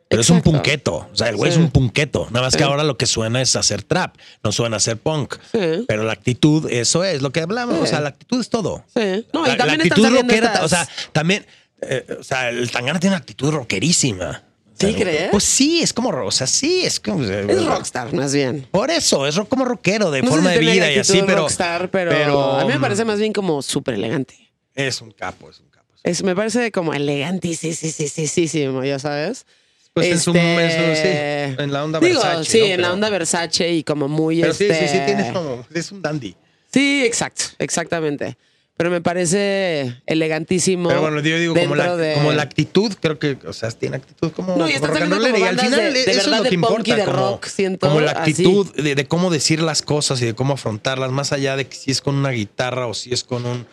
Pero 0.09 0.23
es 0.23 0.31
un 0.31 0.41
punqueto. 0.41 1.09
O 1.13 1.17
sea, 1.17 1.29
el 1.31 1.37
güey 1.37 1.51
Sí. 1.51 1.59
es 1.59 1.65
un 1.65 1.71
punqueto. 1.71 2.29
Nada 2.31 2.47
más 2.47 2.53
Sí. 2.53 2.59
que 2.59 2.65
ahora 2.65 2.85
lo 2.85 2.97
que 2.97 3.07
suena 3.07 3.43
es 3.43 3.57
hacer 3.57 3.83
trap. 3.83 4.17
No 4.45 4.53
suena 4.53 4.77
a 4.77 4.79
hacer 4.79 4.99
punk. 4.99 5.35
Sí. 5.53 5.85
Pero 5.89 6.05
la 6.05 6.13
actitud, 6.13 6.71
eso 6.71 7.03
es 7.05 7.23
lo 7.23 7.33
que 7.33 7.41
hablamos. 7.41 7.75
Sí. 7.77 7.83
O 7.83 7.87
sea, 7.87 8.01
la 8.01 8.11
actitud 8.11 8.41
es 8.41 8.49
todo. 8.49 8.85
Sí. 8.95 9.27
No, 9.35 9.45
la, 9.47 9.55
y 9.55 9.57
también 9.57 9.79
la 9.79 9.85
actitud 9.85 10.09
rockera, 10.09 10.47
estas- 10.47 10.63
o 10.65 10.69
sea, 10.69 10.89
también, 11.13 11.45
eh, 11.83 12.07
o 12.21 12.23
sea, 12.23 12.51
el 12.51 12.71
Tangana 12.71 13.01
tiene 13.01 13.15
una 13.17 13.21
actitud 13.21 13.51
rockerísima. 13.51 14.45
¿Sí 14.79 14.95
crees? 14.95 15.31
Pues 15.31 15.45
sí, 15.45 15.81
es 15.83 15.93
como, 15.93 16.11
o 16.11 16.31
sea, 16.31 16.47
sí, 16.47 16.85
es 16.85 17.01
como. 17.01 17.25
Es 17.25 17.65
rockstar, 17.67 18.13
más 18.13 18.35
bien. 18.35 18.67
Por 18.71 18.91
eso, 18.91 19.27
es 19.27 19.35
rock 19.37 19.49
como 19.49 19.65
rockero, 19.65 20.11
de 20.11 20.23
No 20.23 20.31
forma 20.31 20.51
si 20.53 20.59
de 20.59 20.61
vida 20.73 20.93
y 20.93 20.99
así, 20.99 21.23
pero. 21.27 21.39
rockstar, 21.43 21.91
pero, 21.91 22.53
a 22.59 22.65
mí 22.65 22.73
me 22.73 22.81
parece 22.81 23.05
más 23.05 23.19
bien 23.19 23.33
como 23.33 23.63
súper 23.63 23.95
elegante. 23.95 24.51
Es 24.75 25.01
un 25.01 25.11
capo, 25.13 25.49
es 25.51 25.61
un 25.61 25.69
capo. 25.71 25.95
Es, 26.03 26.23
me 26.23 26.35
parece 26.37 26.71
como 26.71 26.93
elegante, 26.95 27.55
sí, 27.55 27.75
sí, 27.75 27.91
sí, 27.91 28.09
sí, 28.09 28.27
sí, 28.29 28.49
sí, 28.49 28.69
ya 28.85 28.99
sabes. 28.99 29.47
Pues 29.95 30.09
en 30.09 30.21
su- 30.21 30.35
en 30.37 30.71
su- 30.71 30.77
Este, 30.83 31.55
sí, 31.57 31.63
en 31.63 31.73
la 31.73 31.83
onda 31.83 31.99
digo, 32.01 32.21
Versace, 32.21 32.51
Sí, 32.51 32.59
¿no? 32.59 32.65
en 32.67 32.71
la 32.73 32.77
Pero- 32.89 32.95
onda 32.95 33.09
Versace 33.11 33.73
y 33.73 33.83
como 33.83 34.09
muy 34.09 34.43
Pero 34.43 34.53
sí, 34.53 34.67
sí, 34.69 34.75
sí, 34.75 34.85
este, 34.85 35.01
tienes 35.07 35.33
como. 35.33 35.67
Es 35.73 35.91
un 35.91 36.03
dandy. 36.03 36.37
Sí, 36.71 37.03
exacto, 37.07 37.45
exactamente. 37.59 38.37
Pero 38.77 38.91
me 38.91 39.01
parece 39.01 40.03
elegantísimo. 40.05 40.89
Pero 40.91 41.01
bueno, 41.01 41.21
yo 41.21 41.39
digo, 41.39 41.55
como 41.55 41.75
la, 41.75 41.85
dentro 41.85 41.97
de- 41.97 42.15
como 42.15 42.33
la 42.33 42.43
actitud, 42.43 42.93
creo 43.01 43.19
que, 43.19 43.39
o 43.47 43.53
sea, 43.55 43.71
tiene 43.71 43.97
actitud 43.97 44.31
como, 44.33 44.55
No, 44.57 44.69
y 44.69 44.77
rollera, 44.77 45.09
como 45.09 45.39
y 45.39 45.43
al 45.43 45.59
final 45.59 45.81
de- 45.81 45.91
de 45.93 46.01
eso 46.03 46.11
verdad 46.11 46.19
es 46.21 46.27
lo 46.27 46.43
que 46.51 46.55
importa. 46.55 46.97
de 46.97 47.05
como, 47.05 47.17
rock, 47.17 47.47
siento, 47.47 47.89
como 47.89 48.01
la 48.03 48.11
actitud 48.11 48.75
de, 48.75 49.07
cómo 49.07 49.31
decir 49.31 49.63
las 49.63 49.81
cosas 49.83 50.21
y 50.21 50.27
de 50.27 50.35
cómo 50.35 50.55
afrontarlas, 50.55 51.11
más 51.11 51.33
allá 51.33 51.57
de 51.57 51.67
que 51.67 51.75
si 51.77 51.91
es 51.91 52.03
con 52.03 52.17
una 52.17 52.31
guitarra 52.31 52.87
o 52.87 52.93
si 52.95 53.13
es 53.15 53.25
con 53.25 53.47
un 53.47 53.67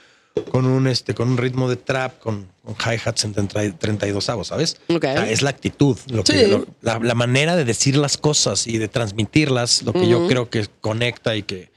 con 0.52 0.66
un 0.66 0.88
este 0.88 1.14
con 1.14 1.30
un 1.30 1.38
ritmo 1.38 1.70
de 1.70 1.76
trap 1.76 2.18
con, 2.18 2.48
con 2.64 2.74
hi-hats 2.76 3.24
en 3.26 3.34
30 3.34 3.78
32 3.78 4.30
avos, 4.30 4.48
¿sabes? 4.48 4.78
Ok. 4.88 4.96
O 5.04 5.14
sea, 5.14 5.30
es 5.30 5.44
la 5.44 5.52
actitud, 5.52 5.96
lo 6.08 6.24
que, 6.24 6.46
Sí. 6.46 6.50
lo- 6.50 6.66
la, 6.82 6.98
la 6.98 7.14
manera 7.14 7.56
de 7.56 7.66
decir 7.66 7.98
las 7.98 8.18
cosas 8.18 8.66
y 8.66 8.80
de 8.80 8.88
transmitirlas, 8.88 9.84
lo 9.84 9.94
que 9.94 10.08
yo 10.08 10.28
creo 10.28 10.50
que 10.50 10.66
conecta 10.82 11.36
y 11.36 11.44
que 11.44 11.73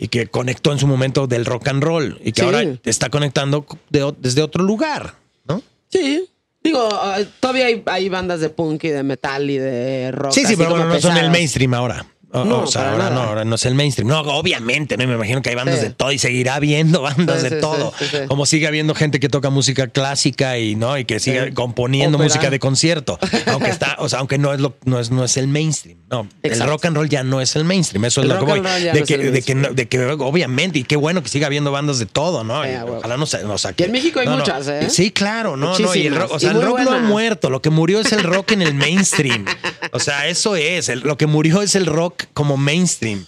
y 0.00 0.08
que 0.08 0.28
conectó 0.28 0.72
en 0.72 0.78
su 0.78 0.86
momento 0.86 1.26
del 1.26 1.44
rock 1.44 1.68
and 1.68 1.82
roll 1.82 2.18
y 2.24 2.32
que 2.32 2.40
Sí. 2.40 2.46
ahora 2.46 2.62
está 2.84 3.10
conectando 3.10 3.66
de 3.90 4.14
desde 4.18 4.42
otro 4.42 4.62
lugar, 4.64 5.14
¿no? 5.46 5.60
Sí. 5.90 6.24
Digo, 6.62 6.88
ah, 6.92 7.18
todavía 7.40 7.66
hay, 7.66 7.82
hay 7.86 8.08
bandas 8.08 8.40
de 8.40 8.48
punk 8.50 8.84
y 8.84 8.88
de 8.88 9.02
metal 9.02 9.50
y 9.50 9.58
de 9.58 10.10
rock. 10.12 10.32
Sí, 10.32 10.44
sí, 10.46 10.54
pero 10.56 10.70
bueno, 10.70 10.86
no 10.86 11.00
son 11.00 11.16
el 11.16 11.30
mainstream 11.30 11.74
ahora. 11.74 12.06
O, 12.30 12.44
No, 12.44 12.60
o 12.64 12.66
sea, 12.66 12.92
ahora 12.92 13.08
no, 13.08 13.22
ahora 13.22 13.44
no 13.46 13.54
es 13.54 13.64
el 13.64 13.74
mainstream. 13.74 14.08
No, 14.08 14.20
obviamente, 14.20 14.96
no 14.98 15.06
me 15.06 15.14
imagino 15.14 15.40
que 15.40 15.48
hay 15.48 15.54
bandas 15.54 15.78
Sí. 15.80 15.86
de 15.86 15.90
todo 15.92 16.12
y 16.12 16.18
seguirá 16.18 16.56
habiendo 16.56 17.00
bandas 17.02 17.38
Sí, 17.40 17.48
de 17.48 17.56
sí, 17.56 17.60
todo. 17.60 17.92
Como 18.28 18.44
sigue 18.44 18.66
habiendo 18.66 18.94
gente 18.94 19.18
que 19.18 19.28
toca 19.30 19.48
música 19.50 19.86
clásica 19.86 20.58
y 20.58 20.74
no 20.74 20.98
y 20.98 21.04
que 21.06 21.20
sigue 21.20 21.54
componiendo 21.54 22.18
música 22.18 22.50
de 22.50 22.58
concierto, 22.58 23.18
aunque 23.46 23.70
está, 23.70 23.96
o 23.98 24.08
sea, 24.10 24.18
aunque 24.18 24.36
no 24.38 24.52
es 24.52 24.60
lo 24.60 24.76
no 24.84 25.00
es 25.00 25.10
no 25.10 25.24
es 25.24 25.36
el 25.38 25.48
mainstream. 25.48 25.98
No, 26.10 26.26
el 26.42 26.60
rock 26.60 26.86
and 26.86 26.96
roll 26.96 27.08
ya 27.08 27.22
no 27.22 27.40
es 27.40 27.54
el 27.56 27.64
mainstream, 27.64 28.04
eso 28.06 28.20
El 28.22 28.30
es 28.30 28.34
lo 28.34 28.40
que 28.40 28.52
voy. 28.52 28.60
De 28.60 29.02
que, 29.04 29.18
de 29.18 29.42
que, 29.88 29.96
de 30.04 30.12
obviamente 30.20 30.78
y 30.78 30.84
qué 30.84 30.96
bueno 30.96 31.22
que 31.22 31.28
siga 31.28 31.46
habiendo 31.46 31.70
bandas 31.72 31.98
de 31.98 32.06
todo, 32.06 32.44
¿no? 32.44 32.64
Y 32.64 32.68
huevo. 32.70 32.96
ojalá 32.98 33.16
no 33.16 33.26
se 33.26 33.42
nos 33.44 33.66
Y 33.76 33.82
en 33.82 33.92
México 33.92 34.20
hay 34.20 34.28
muchas, 34.28 34.68
¿eh? 34.68 34.90
Sí, 34.90 35.10
claro, 35.10 35.56
no, 35.56 35.78
no, 35.78 35.94
y 35.94 36.06
el 36.06 36.16
rock, 36.16 36.32
o 36.32 36.38
sea, 36.38 36.52
Y 36.52 36.56
el 36.56 36.62
rock 36.62 36.80
no 36.80 36.92
ha 36.92 36.98
muerto, 37.00 37.50
lo 37.50 37.60
que 37.62 37.70
murió 37.70 38.00
es 38.00 38.12
el 38.12 38.22
rock 38.22 38.52
en 38.52 38.62
el 38.62 38.74
mainstream. 38.74 39.44
O 39.92 39.98
sea, 40.00 40.26
eso 40.28 40.56
es, 40.56 40.88
el- 40.88 41.00
lo 41.00 41.16
que 41.16 41.26
murió 41.26 41.62
es 41.62 41.74
el 41.74 41.86
rock 41.86 42.17
como 42.26 42.56
mainstream. 42.56 43.26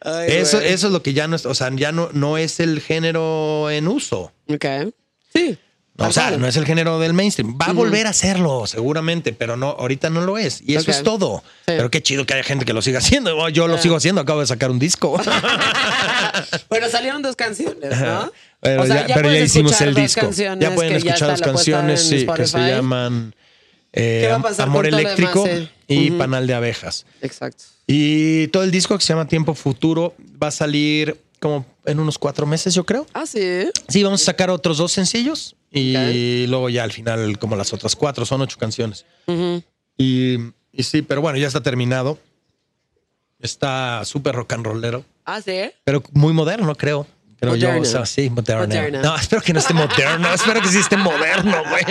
Ay, 0.00 0.28
Eso, 0.30 0.58
güey. 0.58 0.72
eso 0.72 0.86
es 0.86 0.92
lo 0.92 1.02
que 1.02 1.12
ya 1.12 1.28
no 1.28 1.36
es, 1.36 1.44
o 1.44 1.54
sea, 1.54 1.70
ya 1.74 1.92
no, 1.92 2.08
no 2.12 2.38
es 2.38 2.58
el 2.60 2.80
género 2.80 3.70
en 3.70 3.86
uso. 3.86 4.32
Ok. 4.48 4.64
Sí. 5.34 5.58
O 5.98 6.12
sea, 6.12 6.30
no 6.38 6.46
es 6.46 6.56
el 6.56 6.64
género 6.64 6.98
del 6.98 7.12
mainstream. 7.12 7.58
Va 7.60 7.66
a 7.66 7.72
volver 7.74 8.06
a 8.06 8.14
serlo, 8.14 8.66
seguramente, 8.66 9.34
pero 9.34 9.58
no, 9.58 9.68
ahorita 9.68 10.08
no 10.08 10.22
lo 10.22 10.38
es. 10.38 10.62
Y 10.64 10.76
eso 10.76 10.90
es 10.90 11.02
todo. 11.02 11.42
Sí. 11.66 11.74
Pero 11.76 11.90
qué 11.90 12.02
chido 12.02 12.24
que 12.24 12.32
haya 12.32 12.42
gente 12.42 12.64
que 12.64 12.72
lo 12.72 12.80
siga 12.80 13.00
haciendo. 13.00 13.48
Yo 13.50 13.68
lo 13.68 13.76
sigo 13.76 13.96
haciendo, 13.96 14.22
acabo 14.22 14.40
de 14.40 14.46
sacar 14.46 14.70
un 14.70 14.78
disco. 14.78 15.20
bueno, 16.70 16.88
salieron 16.88 17.20
dos 17.20 17.36
canciones, 17.36 18.00
¿no? 18.00 18.32
Pero 18.60 18.82
O 18.82 18.86
sea, 18.86 19.06
ya, 19.06 19.14
pero 19.14 19.28
ya 19.28 19.34
puedes 19.34 19.50
hicimos 19.50 19.78
el 19.82 19.94
disco. 19.94 20.30
Ya 20.30 20.74
pueden 20.74 20.94
escuchar 20.94 21.28
las 21.28 21.42
canciones 21.42 22.02
sí, 22.02 22.26
que 22.34 22.46
se 22.46 22.58
llaman 22.58 23.34
eh, 23.92 24.20
¿Qué 24.22 24.28
va 24.28 24.36
a 24.36 24.42
pasar 24.42 24.68
Amor 24.68 24.86
Eléctrico 24.86 25.44
demás, 25.44 25.68
sí? 25.88 25.94
y. 25.94 26.10
Panal 26.12 26.46
de 26.46 26.54
Abejas. 26.54 27.06
Exacto. 27.20 27.64
Y 27.92 28.46
todo 28.48 28.62
el 28.62 28.70
disco 28.70 28.96
que 28.96 29.04
se 29.04 29.12
llama 29.12 29.26
Tiempo 29.26 29.52
Futuro 29.54 30.14
va 30.40 30.46
a 30.46 30.50
salir 30.52 31.20
como 31.40 31.66
en 31.86 31.98
unos 31.98 32.18
cuatro 32.18 32.46
meses, 32.46 32.72
yo 32.72 32.84
creo. 32.84 33.04
Ah, 33.12 33.26
sí. 33.26 33.68
Sí, 33.88 34.02
vamos 34.04 34.22
a 34.22 34.24
sacar 34.26 34.48
otros 34.48 34.78
dos 34.78 34.92
sencillos 34.92 35.56
y 35.72 36.46
luego 36.46 36.68
ya 36.68 36.84
al 36.84 36.92
final 36.92 37.36
como 37.40 37.56
las 37.56 37.72
otras 37.72 37.96
cuatro, 37.96 38.24
son 38.24 38.42
ocho 38.42 38.58
canciones. 38.58 39.06
Y 39.98 40.36
sí, 40.78 41.02
pero 41.02 41.20
bueno, 41.20 41.36
ya 41.38 41.48
está 41.48 41.62
terminado. 41.62 42.16
Está 43.40 44.04
súper 44.04 44.34
rock 44.36 44.52
and 44.52 44.66
rollero, 44.66 45.04
Ah, 45.24 45.40
sí. 45.40 45.70
pero 45.82 46.02
muy 46.12 46.32
moderno, 46.34 46.74
creo. 46.76 47.06
Pero 47.40 47.56
yo, 47.56 47.68
Moderno. 47.68 47.88
o 47.88 47.90
sea, 47.90 48.06
sí, 48.06 48.28
moderno. 48.28 48.66
Moderno. 48.66 49.02
No, 49.02 49.16
espero 49.16 49.40
que 49.42 49.52
no 49.54 49.60
esté 49.60 49.72
moderno, 49.72 50.28
espero 50.34 50.60
que 50.60 50.68
sí 50.68 50.78
esté 50.78 50.96
moderno, 50.98 51.62
güey. 51.70 51.84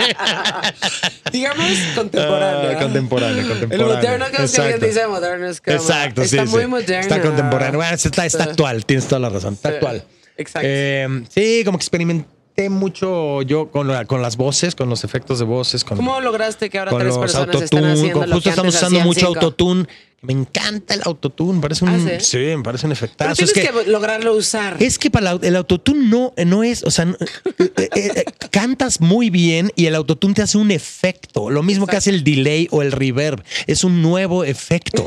Digamos 1.32 1.66
contemporáneo. 1.94 2.70
Ah, 2.76 2.80
contemporáneo, 2.82 3.38
El 3.40 3.48
contemporáneo. 3.48 3.96
moderno, 3.96 4.26
que 4.30 4.36
alguien 4.60 4.80
dice 4.80 5.06
moderno, 5.06 5.46
es 5.48 5.60
como. 5.60 5.76
Exacto, 5.76 6.22
sí, 6.24 6.36
está 6.36 6.46
sí. 6.46 6.52
muy 6.52 6.66
moderno. 6.66 7.00
Está 7.00 7.20
contemporáneo. 7.20 7.78
Bueno, 7.78 7.94
está, 7.94 8.26
está 8.26 8.44
actual, 8.44 8.84
tienes 8.86 9.06
toda 9.06 9.18
la 9.20 9.28
razón. 9.28 9.54
Está 9.54 9.68
Sí. 9.70 9.74
actual. 9.74 10.04
Exacto. 10.36 10.68
Eh, 10.70 11.24
sí, 11.28 11.62
como 11.64 11.78
que 11.78 11.82
experimenté 11.82 12.70
mucho 12.70 13.42
yo 13.42 13.70
con, 13.70 13.88
la- 13.88 14.04
con 14.04 14.22
las 14.22 14.36
voces, 14.36 14.74
con 14.74 14.88
los 14.88 15.04
efectos 15.04 15.38
de 15.38 15.44
voces, 15.44 15.84
con, 15.84 15.96
¿Cómo 15.96 16.20
lograste 16.20 16.70
que 16.70 16.78
ahora 16.78 16.92
tres 16.98 17.16
personas 17.16 17.62
estén 17.62 17.84
haciendo 17.84 18.20
con- 18.20 18.28
lo 18.30 18.36
Justo 18.36 18.44
que 18.44 18.50
estamos 18.50 18.74
antes 18.74 18.82
usando 18.88 19.00
mucho 19.00 19.26
autotune. 19.28 19.86
Me 20.22 20.34
encanta 20.34 20.92
el 20.92 21.00
autotune, 21.04 21.62
parece 21.62 21.82
un. 21.84 21.90
¿Ah, 21.92 21.98
sí? 22.20 22.24
sí? 22.26 22.38
me 22.56 22.62
parece 22.62 22.86
un 22.86 22.92
Pero 22.92 23.04
efectazo. 23.06 23.34
tienes 23.36 23.56
Es 23.56 23.62
que, 23.72 23.84
que, 23.84 23.90
lograrlo 23.90 24.34
usar. 24.34 24.76
es 24.78 24.98
que 24.98 25.10
para 25.10 25.30
el 25.32 25.56
autotune 25.56 26.06
no, 26.08 26.34
no 26.44 26.62
es, 26.62 26.82
o 26.84 26.90
sea, 26.90 27.06
no- 27.06 27.16
eh, 27.58 27.72
eh, 27.78 27.88
eh, 27.96 28.24
cantas 28.50 29.00
muy 29.00 29.30
bien 29.30 29.72
y 29.76 29.86
el 29.86 29.94
autotune 29.94 30.34
te 30.34 30.42
hace 30.42 30.58
un 30.58 30.70
efecto. 30.72 31.48
Lo 31.48 31.62
mismo 31.62 31.86
que 31.86 31.96
hace 31.96 32.10
el 32.10 32.22
delay 32.22 32.68
o 32.70 32.82
el 32.82 32.92
reverb. 32.92 33.42
Es 33.66 33.82
un 33.82 34.02
nuevo 34.02 34.44
efecto. 34.44 35.06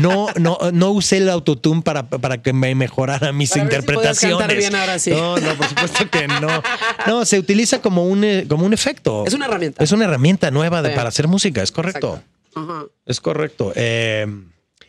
No, 0.00 0.28
no, 0.38 0.56
no 0.72 0.90
usé 0.90 1.16
el 1.16 1.28
autotune 1.28 1.82
para, 1.82 2.08
para 2.08 2.40
que 2.40 2.52
me 2.52 2.74
mejorara 2.76 3.32
mis 3.32 3.50
Para 3.50 3.62
si 3.62 3.64
interpretaciones. 3.64 4.38
cantar 4.38 4.56
bien 4.56 4.74
ahora 4.76 4.98
sí. 5.00 5.10
No, 5.10 5.38
no, 5.38 5.54
por 5.56 5.66
supuesto 5.68 6.08
que 6.08 6.28
no. 6.28 6.62
No, 7.08 7.24
se 7.24 7.38
utiliza 7.40 7.82
como 7.82 8.06
un, 8.06 8.22
eh, 8.22 8.46
como 8.48 8.64
un 8.64 8.72
efecto. 8.72 9.24
Es 9.26 9.34
una 9.34 9.46
herramienta. 9.46 9.82
Es 9.82 9.90
una 9.90 10.04
herramienta 10.04 10.52
nueva 10.52 10.82
de, 10.82 10.90
para 10.90 11.08
hacer 11.08 11.26
música, 11.26 11.62
es 11.64 11.72
correcto. 11.72 12.22
Ajá. 12.54 12.84
Es 13.06 13.20
correcto. 13.20 13.72
Eh, 13.74 14.26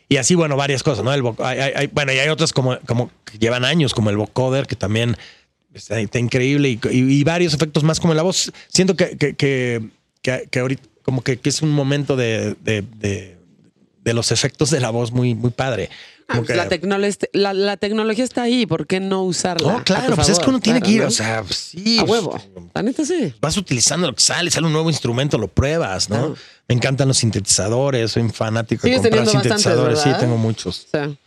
y 0.08 0.16
así, 0.16 0.34
bueno, 0.34 0.56
varias 0.56 0.82
cosas, 0.82 1.04
¿no? 1.04 1.12
El 1.14 1.22
hay- 1.38 1.58
hay- 1.74 1.86
bueno, 1.88 2.12
y 2.12 2.18
hay 2.18 2.28
otras 2.28 2.52
como, 2.52 2.78
como 2.86 3.10
que 3.24 3.38
llevan 3.38 3.64
años, 3.64 3.94
como 3.94 4.10
el 4.10 4.16
vocoder, 4.16 4.66
que 4.66 4.76
también 4.76 5.16
está, 5.72 6.00
increíble, 6.18 6.78
y, 6.90 7.24
varios 7.24 7.54
efectos 7.54 7.82
más 7.84 7.98
como 8.00 8.14
la 8.14 8.22
voz. 8.22 8.52
Siento 8.68 8.94
que, 8.96 9.16
que, 9.16 9.34
que, 9.34 9.80
que- 10.22 10.58
ahorita 10.60 10.82
como 11.02 11.22
que, 11.22 11.38
que 11.38 11.48
es 11.48 11.60
un 11.62 11.70
momento 11.70 12.16
de, 12.16 12.54
de- 12.62 12.82
de- 12.82 13.36
de 14.02 14.14
los 14.14 14.30
efectos 14.32 14.70
de 14.70 14.80
la 14.80 14.90
voz 14.90 15.12
muy, 15.12 15.34
muy 15.34 15.50
padre. 15.50 15.90
Ah, 16.26 16.40
pues 16.44 16.56
la, 16.56 16.68
tecnología, 16.68 17.28
la, 17.32 17.52
la, 17.52 17.76
tecnología 17.76 18.24
está 18.24 18.42
ahí, 18.42 18.64
¿por 18.64 18.86
qué 18.86 18.98
no 18.98 19.24
usarla? 19.24 19.74
No, 19.74 19.84
claro, 19.84 20.14
pues 20.14 20.30
es 20.30 20.38
que 20.38 20.48
uno 20.48 20.58
tiene 20.58 20.80
que 20.80 20.90
ir, 20.90 21.02
o 21.02 21.10
sea, 21.10 21.42
pues 21.42 21.56
sí. 21.56 21.98
A 21.98 22.04
huevo. 22.04 22.40
La 22.74 22.82
neta 22.82 23.04
sí. 23.04 23.34
Vas 23.40 23.56
utilizando 23.58 24.06
lo 24.06 24.14
que 24.14 24.22
sale, 24.22 24.50
sale 24.50 24.66
un 24.66 24.72
nuevo 24.72 24.88
instrumento, 24.88 25.36
lo 25.36 25.48
pruebas, 25.48 26.08
¿no? 26.08 26.34
Me 26.66 26.74
encantan 26.74 27.08
los 27.08 27.18
sintetizadores, 27.18 28.12
soy 28.12 28.22
un 28.22 28.32
fanático 28.32 28.86
de 28.86 28.94
comprar 28.94 29.26
sintetizadores. 29.26 30.00
Sí, 30.00 30.10
tengo 30.18 30.38
muchos. 30.38 30.86
Sí. 30.90 31.18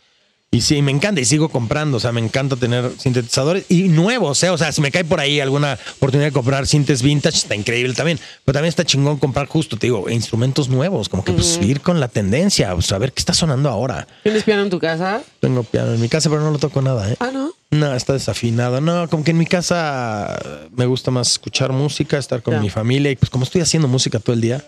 Y 0.50 0.62
sí, 0.62 0.80
me 0.80 0.90
encanta 0.90 1.20
y 1.20 1.26
sigo 1.26 1.50
comprando. 1.50 1.98
O 1.98 2.00
sea, 2.00 2.10
me 2.10 2.22
encanta 2.22 2.56
tener 2.56 2.90
sintetizadores 2.96 3.66
y 3.68 3.88
nuevos. 3.88 4.42
¿eh? 4.42 4.48
O 4.48 4.56
sea, 4.56 4.72
si 4.72 4.80
me 4.80 4.90
cae 4.90 5.04
por 5.04 5.20
ahí 5.20 5.40
alguna 5.40 5.78
oportunidad 5.96 6.28
de 6.28 6.32
comprar 6.32 6.66
sintes 6.66 7.02
vintage, 7.02 7.36
está 7.36 7.54
increíble 7.54 7.92
también. 7.92 8.18
Pero 8.46 8.54
también 8.54 8.70
está 8.70 8.82
chingón 8.82 9.18
comprar 9.18 9.46
justo, 9.46 9.76
te 9.76 9.88
digo, 9.88 10.08
instrumentos 10.08 10.70
nuevos, 10.70 11.10
como 11.10 11.22
que 11.22 11.32
pues, 11.32 11.58
ir 11.62 11.82
con 11.82 12.00
la 12.00 12.08
tendencia, 12.08 12.74
o 12.74 12.80
sea, 12.80 12.96
a 12.96 13.00
ver 13.00 13.12
qué 13.12 13.20
está 13.20 13.34
sonando 13.34 13.68
ahora. 13.68 14.08
¿Tienes 14.22 14.42
piano 14.44 14.62
en 14.62 14.70
tu 14.70 14.78
casa? 14.78 15.22
Tengo 15.40 15.64
piano 15.64 15.92
en 15.92 16.00
mi 16.00 16.08
casa, 16.08 16.30
pero 16.30 16.40
no 16.40 16.50
lo 16.50 16.58
toco 16.58 16.80
nada. 16.80 17.12
¿eh? 17.12 17.16
Ah, 17.20 17.30
no. 17.30 17.52
No, 17.70 17.94
está 17.94 18.14
desafinado. 18.14 18.80
No, 18.80 19.06
como 19.10 19.24
que 19.24 19.32
en 19.32 19.38
mi 19.38 19.44
casa 19.44 20.38
me 20.74 20.86
gusta 20.86 21.10
más 21.10 21.32
escuchar 21.32 21.72
música, 21.72 22.16
estar 22.16 22.42
con 22.42 22.58
mi 22.62 22.70
familia 22.70 23.10
y 23.10 23.16
pues 23.16 23.28
como 23.28 23.44
estoy 23.44 23.60
haciendo 23.60 23.86
música 23.86 24.18
todo 24.18 24.32
el 24.32 24.40
día. 24.40 24.64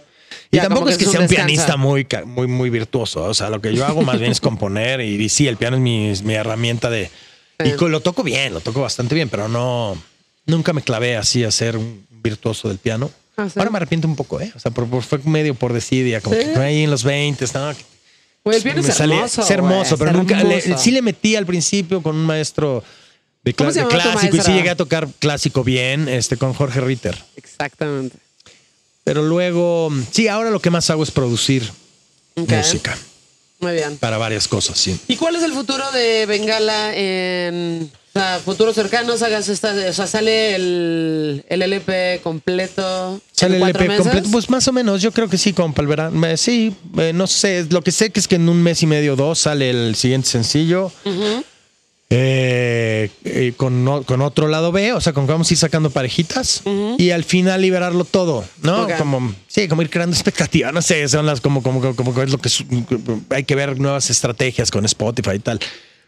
Y 0.50 0.58
tampoco 0.58 0.88
es 0.88 0.98
que 0.98 1.06
sea 1.06 1.20
un 1.20 1.28
pianista 1.28 1.76
muy, 1.76 2.06
muy, 2.26 2.46
muy 2.46 2.70
virtuoso. 2.70 3.24
O 3.24 3.34
sea, 3.34 3.50
lo 3.50 3.60
que 3.60 3.72
yo 3.74 3.86
hago 3.86 4.02
más 4.02 4.18
bien 4.18 4.32
es 4.32 4.40
componer 4.40 5.00
y, 5.00 5.28
sí, 5.28 5.46
el 5.46 5.56
piano 5.56 5.76
es 5.76 6.22
mi, 6.22 6.34
herramienta 6.34 6.90
de... 6.90 7.10
Y 7.64 7.72
lo 7.72 8.00
toco 8.00 8.22
bien, 8.22 8.54
lo 8.54 8.60
toco 8.60 8.80
bastante 8.80 9.14
bien, 9.14 9.28
pero 9.28 9.48
no... 9.48 9.96
Nunca 10.46 10.72
me 10.72 10.82
clavé 10.82 11.16
así 11.16 11.44
a 11.44 11.50
ser 11.50 11.76
un 11.76 12.04
virtuoso 12.10 12.68
del 12.68 12.78
piano. 12.78 13.10
Ah, 13.36 13.46
Ahora 13.54 13.70
me 13.70 13.76
arrepiento 13.76 14.08
un 14.08 14.16
poco, 14.16 14.40
¿eh? 14.40 14.52
O 14.56 14.58
sea, 14.58 14.72
fue 14.72 15.18
medio 15.24 15.54
por 15.54 15.72
desidia, 15.72 16.20
como 16.20 16.36
que 16.36 16.56
ahí 16.56 16.82
en 16.82 16.90
los 16.90 17.04
20, 17.04 17.44
estaba... 17.44 17.74
Pues 18.42 18.56
el 18.56 18.62
piano 18.62 18.80
es 18.80 19.00
hermoso. 19.00 19.42
Es 19.42 19.50
hermoso, 19.50 19.98
pero 19.98 20.12
nunca... 20.12 20.42
sí 20.78 20.90
le 20.90 21.02
metí 21.02 21.36
al 21.36 21.46
principio 21.46 22.02
con 22.02 22.16
un 22.16 22.24
maestro 22.24 22.82
de, 23.44 23.54
clásico 23.54 24.36
y 24.36 24.40
sí 24.40 24.52
llegué 24.52 24.70
a 24.70 24.76
tocar 24.76 25.08
clásico 25.18 25.62
bien, 25.62 26.08
este, 26.08 26.36
con 26.36 26.54
Jorge 26.54 26.80
Ritter. 26.80 27.16
Exactamente. 27.36 28.16
Pero 29.10 29.24
luego, 29.24 29.90
sí, 30.12 30.28
ahora 30.28 30.50
lo 30.50 30.60
que 30.60 30.70
más 30.70 30.88
hago 30.88 31.02
es 31.02 31.10
producir 31.10 31.68
música. 32.36 32.96
Muy 33.58 33.72
bien. 33.72 33.98
Para 33.98 34.18
varias 34.18 34.46
cosas, 34.46 34.78
sí. 34.78 34.96
¿Y 35.08 35.16
cuál 35.16 35.34
es 35.34 35.42
el 35.42 35.52
futuro 35.52 35.82
de 35.90 36.26
Bengala 36.26 36.94
en 36.94 37.90
futuros 38.44 38.76
cercanos? 38.76 39.20
Hagas 39.22 39.48
esta, 39.48 39.74
o 39.74 39.92
sea, 39.92 40.06
sale 40.06 40.54
el, 40.54 41.44
LP 41.48 42.20
completo. 42.22 43.20
¿Sale 43.32 43.56
el 43.56 43.62
LP 43.64 43.96
completo? 43.96 44.28
Pues 44.30 44.48
más 44.48 44.68
o 44.68 44.72
menos, 44.72 45.02
yo 45.02 45.10
creo 45.10 45.28
que 45.28 45.38
sí, 45.38 45.52
compa, 45.52 45.82
el 45.82 45.88
verano. 45.88 46.36
Sí, 46.36 46.72
eh, 46.96 47.10
no 47.12 47.26
sé. 47.26 47.66
Lo 47.68 47.82
que 47.82 47.90
sé 47.90 48.10
que 48.10 48.20
es 48.20 48.28
que 48.28 48.36
en 48.36 48.48
un 48.48 48.62
mes 48.62 48.80
y 48.84 48.86
medio, 48.86 49.16
dos, 49.16 49.40
sale 49.40 49.70
el 49.70 49.96
siguiente 49.96 50.28
sencillo. 50.28 50.92
Eh, 52.12 53.08
eh, 53.24 53.52
con, 53.56 53.86
otro 53.86 54.48
lado 54.48 54.72
B, 54.72 54.92
o 54.94 55.00
sea, 55.00 55.12
con 55.12 55.26
que 55.26 55.32
vamos 55.32 55.48
a 55.48 55.54
ir 55.54 55.58
sacando 55.58 55.90
parejitas 55.90 56.64
y 56.98 57.10
al 57.10 57.22
final 57.22 57.62
liberarlo 57.62 58.04
todo, 58.04 58.44
¿no? 58.62 58.88
Como, 58.98 59.32
sí, 59.46 59.68
como 59.68 59.82
ir 59.82 59.90
creando 59.90 60.16
expectativa, 60.16 60.72
no 60.72 60.82
sé, 60.82 61.06
son 61.06 61.24
las 61.24 61.40
como, 61.40 61.62
como, 61.62 61.94
como, 61.94 62.22
es 62.22 62.32
lo 62.32 62.38
que 62.38 62.50
hay 63.30 63.44
que 63.44 63.54
ver 63.54 63.78
nuevas 63.78 64.10
estrategias 64.10 64.72
con 64.72 64.84
Spotify 64.86 65.36
y 65.36 65.38
tal. 65.38 65.60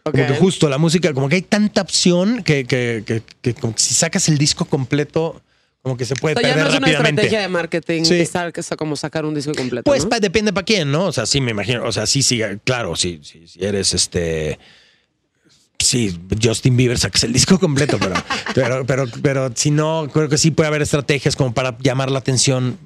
Como 0.03 0.27
que 0.27 0.35
justo 0.35 0.69
la 0.69 0.79
música, 0.79 1.15
como 1.15 1.29
que 1.29 1.37
hay 1.37 1.43
tanta 1.43 1.83
opción 1.83 2.43
que, 2.43 2.65
que, 2.65 3.23
que, 3.41 3.55
como 3.55 3.75
si 3.77 3.95
sacas 3.95 4.29
el 4.29 4.39
disco 4.39 4.65
completo, 4.65 5.41
como 5.83 5.97
que 5.97 6.05
se 6.05 6.17
puede 6.17 6.35
perder 6.35 6.57
ya 6.57 6.65
no 6.65 6.69
es 6.69 6.79
una 6.79 6.91
estrategia 6.91 7.41
de 7.43 7.49
marketing 7.49 8.03
sí. 8.03 8.15
estar, 8.15 8.53
como 8.77 8.97
sacar 8.97 9.25
un 9.25 9.35
disco 9.37 9.53
completo. 9.55 9.85
Pues 9.85 10.05
depende 10.21 10.53
para 10.53 10.65
quién, 10.65 10.91
¿no? 10.91 11.07
O 11.07 11.13
sea, 11.13 11.27
sí 11.27 11.41
me 11.41 11.53
imagino, 11.53 11.85
o 11.85 11.93
sea, 11.93 12.07
sí, 12.07 12.25
sí, 12.25 12.41
claro, 12.65 12.97
sí, 12.97 13.21
sí, 13.23 13.47
si 13.47 13.65
eres 13.65 13.95
este 13.95 14.59
sí, 15.83 16.19
Justin 16.43 16.77
Bieber 16.77 16.99
sacas 16.99 17.25
el 17.25 17.33
disco 17.33 17.59
completo, 17.59 17.99
pero, 17.99 18.15
pero, 18.55 18.87
pero, 18.87 19.05
pero 19.23 19.51
si 19.55 19.71
no, 19.71 20.09
creo 20.13 20.29
que 20.29 20.39
sí 20.39 20.51
puede 20.51 20.69
haber 20.69 20.83
estrategias 20.83 21.37
como 21.37 21.53
para 21.53 21.77
llamar 21.79 22.11
la 22.11 22.19
atención 22.19 22.79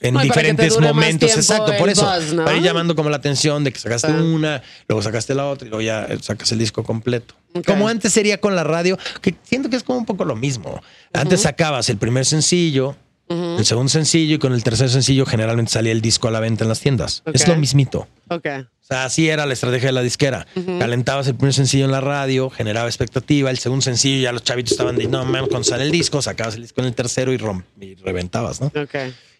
en 0.00 0.18
diferentes 0.18 0.78
momentos. 0.80 1.34
Exacto, 1.36 1.72
por 1.78 1.88
eso. 1.88 2.06
Para 2.36 2.56
ir 2.56 2.62
llamando 2.62 2.94
como 2.94 3.10
la 3.10 3.16
atención 3.16 3.64
de 3.64 3.72
que 3.72 3.78
sacaste 3.78 4.12
una, 4.12 4.62
luego 4.88 5.02
sacaste 5.02 5.34
la 5.34 5.46
otra 5.46 5.66
y 5.66 5.70
luego 5.70 5.82
ya 5.82 6.06
sacas 6.20 6.52
el 6.52 6.58
disco 6.58 6.82
completo. 6.84 7.34
Como 7.66 7.88
antes 7.88 8.12
sería 8.12 8.40
con 8.40 8.54
la 8.54 8.64
radio, 8.64 8.98
que 9.20 9.34
siento 9.42 9.70
que 9.70 9.76
es 9.76 9.82
como 9.82 9.98
un 9.98 10.06
poco 10.06 10.24
lo 10.24 10.36
mismo. 10.36 10.82
Antes 11.12 11.42
sacabas 11.42 11.88
el 11.88 11.96
primer 11.96 12.26
sencillo, 12.26 12.96
el 13.28 13.64
segundo 13.64 13.88
sencillo 13.88 14.36
y 14.36 14.38
con 14.38 14.52
el 14.52 14.62
tercer 14.62 14.88
sencillo 14.88 15.26
generalmente 15.26 15.72
salía 15.72 15.92
el 15.92 16.00
disco 16.00 16.28
a 16.28 16.30
la 16.30 16.40
venta 16.40 16.64
en 16.64 16.68
las 16.68 16.80
tiendas. 16.80 17.22
Es 17.32 17.46
lo 17.46 17.56
mismito. 17.56 18.06
Ok. 18.28 18.46
O 18.80 18.84
sea, 18.88 19.04
así 19.04 19.28
era 19.28 19.44
la 19.44 19.52
estrategia 19.52 19.88
de 19.88 19.92
la 19.92 20.02
disquera. 20.02 20.46
Calentabas 20.78 21.26
el 21.28 21.34
primer 21.34 21.52
sencillo 21.52 21.84
en 21.84 21.90
la 21.90 22.00
radio, 22.00 22.48
generaba 22.48 22.88
expectativa. 22.88 23.50
El 23.50 23.58
segundo 23.58 23.82
sencillo 23.82 24.22
ya 24.22 24.32
los 24.32 24.42
chavitos 24.42 24.72
estaban 24.72 24.96
diciendo, 24.96 25.24
no, 25.24 25.46
cuando 25.48 25.64
sale 25.64 25.84
el 25.84 25.90
disco, 25.90 26.22
sacabas 26.22 26.54
el 26.54 26.62
disco 26.62 26.80
en 26.80 26.86
el 26.86 26.94
tercero 26.94 27.32
y, 27.32 27.38
y 27.80 27.94
reventabas, 27.96 28.60
¿no? 28.60 28.68
Ok. 28.68 28.94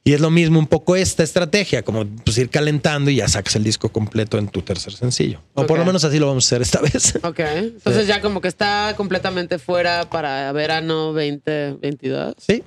Y 0.04 0.14
es 0.14 0.20
lo 0.20 0.30
mismo 0.30 0.58
un 0.58 0.66
poco 0.66 0.96
esta 0.96 1.22
estrategia, 1.22 1.82
como 1.82 2.06
pues 2.06 2.38
ir 2.38 2.48
calentando 2.48 3.10
y 3.10 3.16
ya 3.16 3.28
sacas 3.28 3.56
el 3.56 3.64
disco 3.64 3.90
completo 3.90 4.38
en 4.38 4.48
tu 4.48 4.62
tercer 4.62 4.92
sencillo. 4.92 5.42
O 5.54 5.66
por 5.66 5.78
lo 5.78 5.84
menos 5.84 6.02
así 6.04 6.18
lo 6.18 6.28
vamos 6.28 6.44
a 6.44 6.46
hacer 6.46 6.62
esta 6.62 6.80
vez. 6.82 7.14
Ok. 7.22 7.40
Entonces 7.40 8.06
ya 8.06 8.20
como 8.20 8.40
que 8.40 8.48
está 8.48 8.94
completamente 8.96 9.58
fuera 9.58 10.08
para 10.08 10.50
verano 10.52 11.12
2022. 11.12 12.34
Sí. 12.38 12.62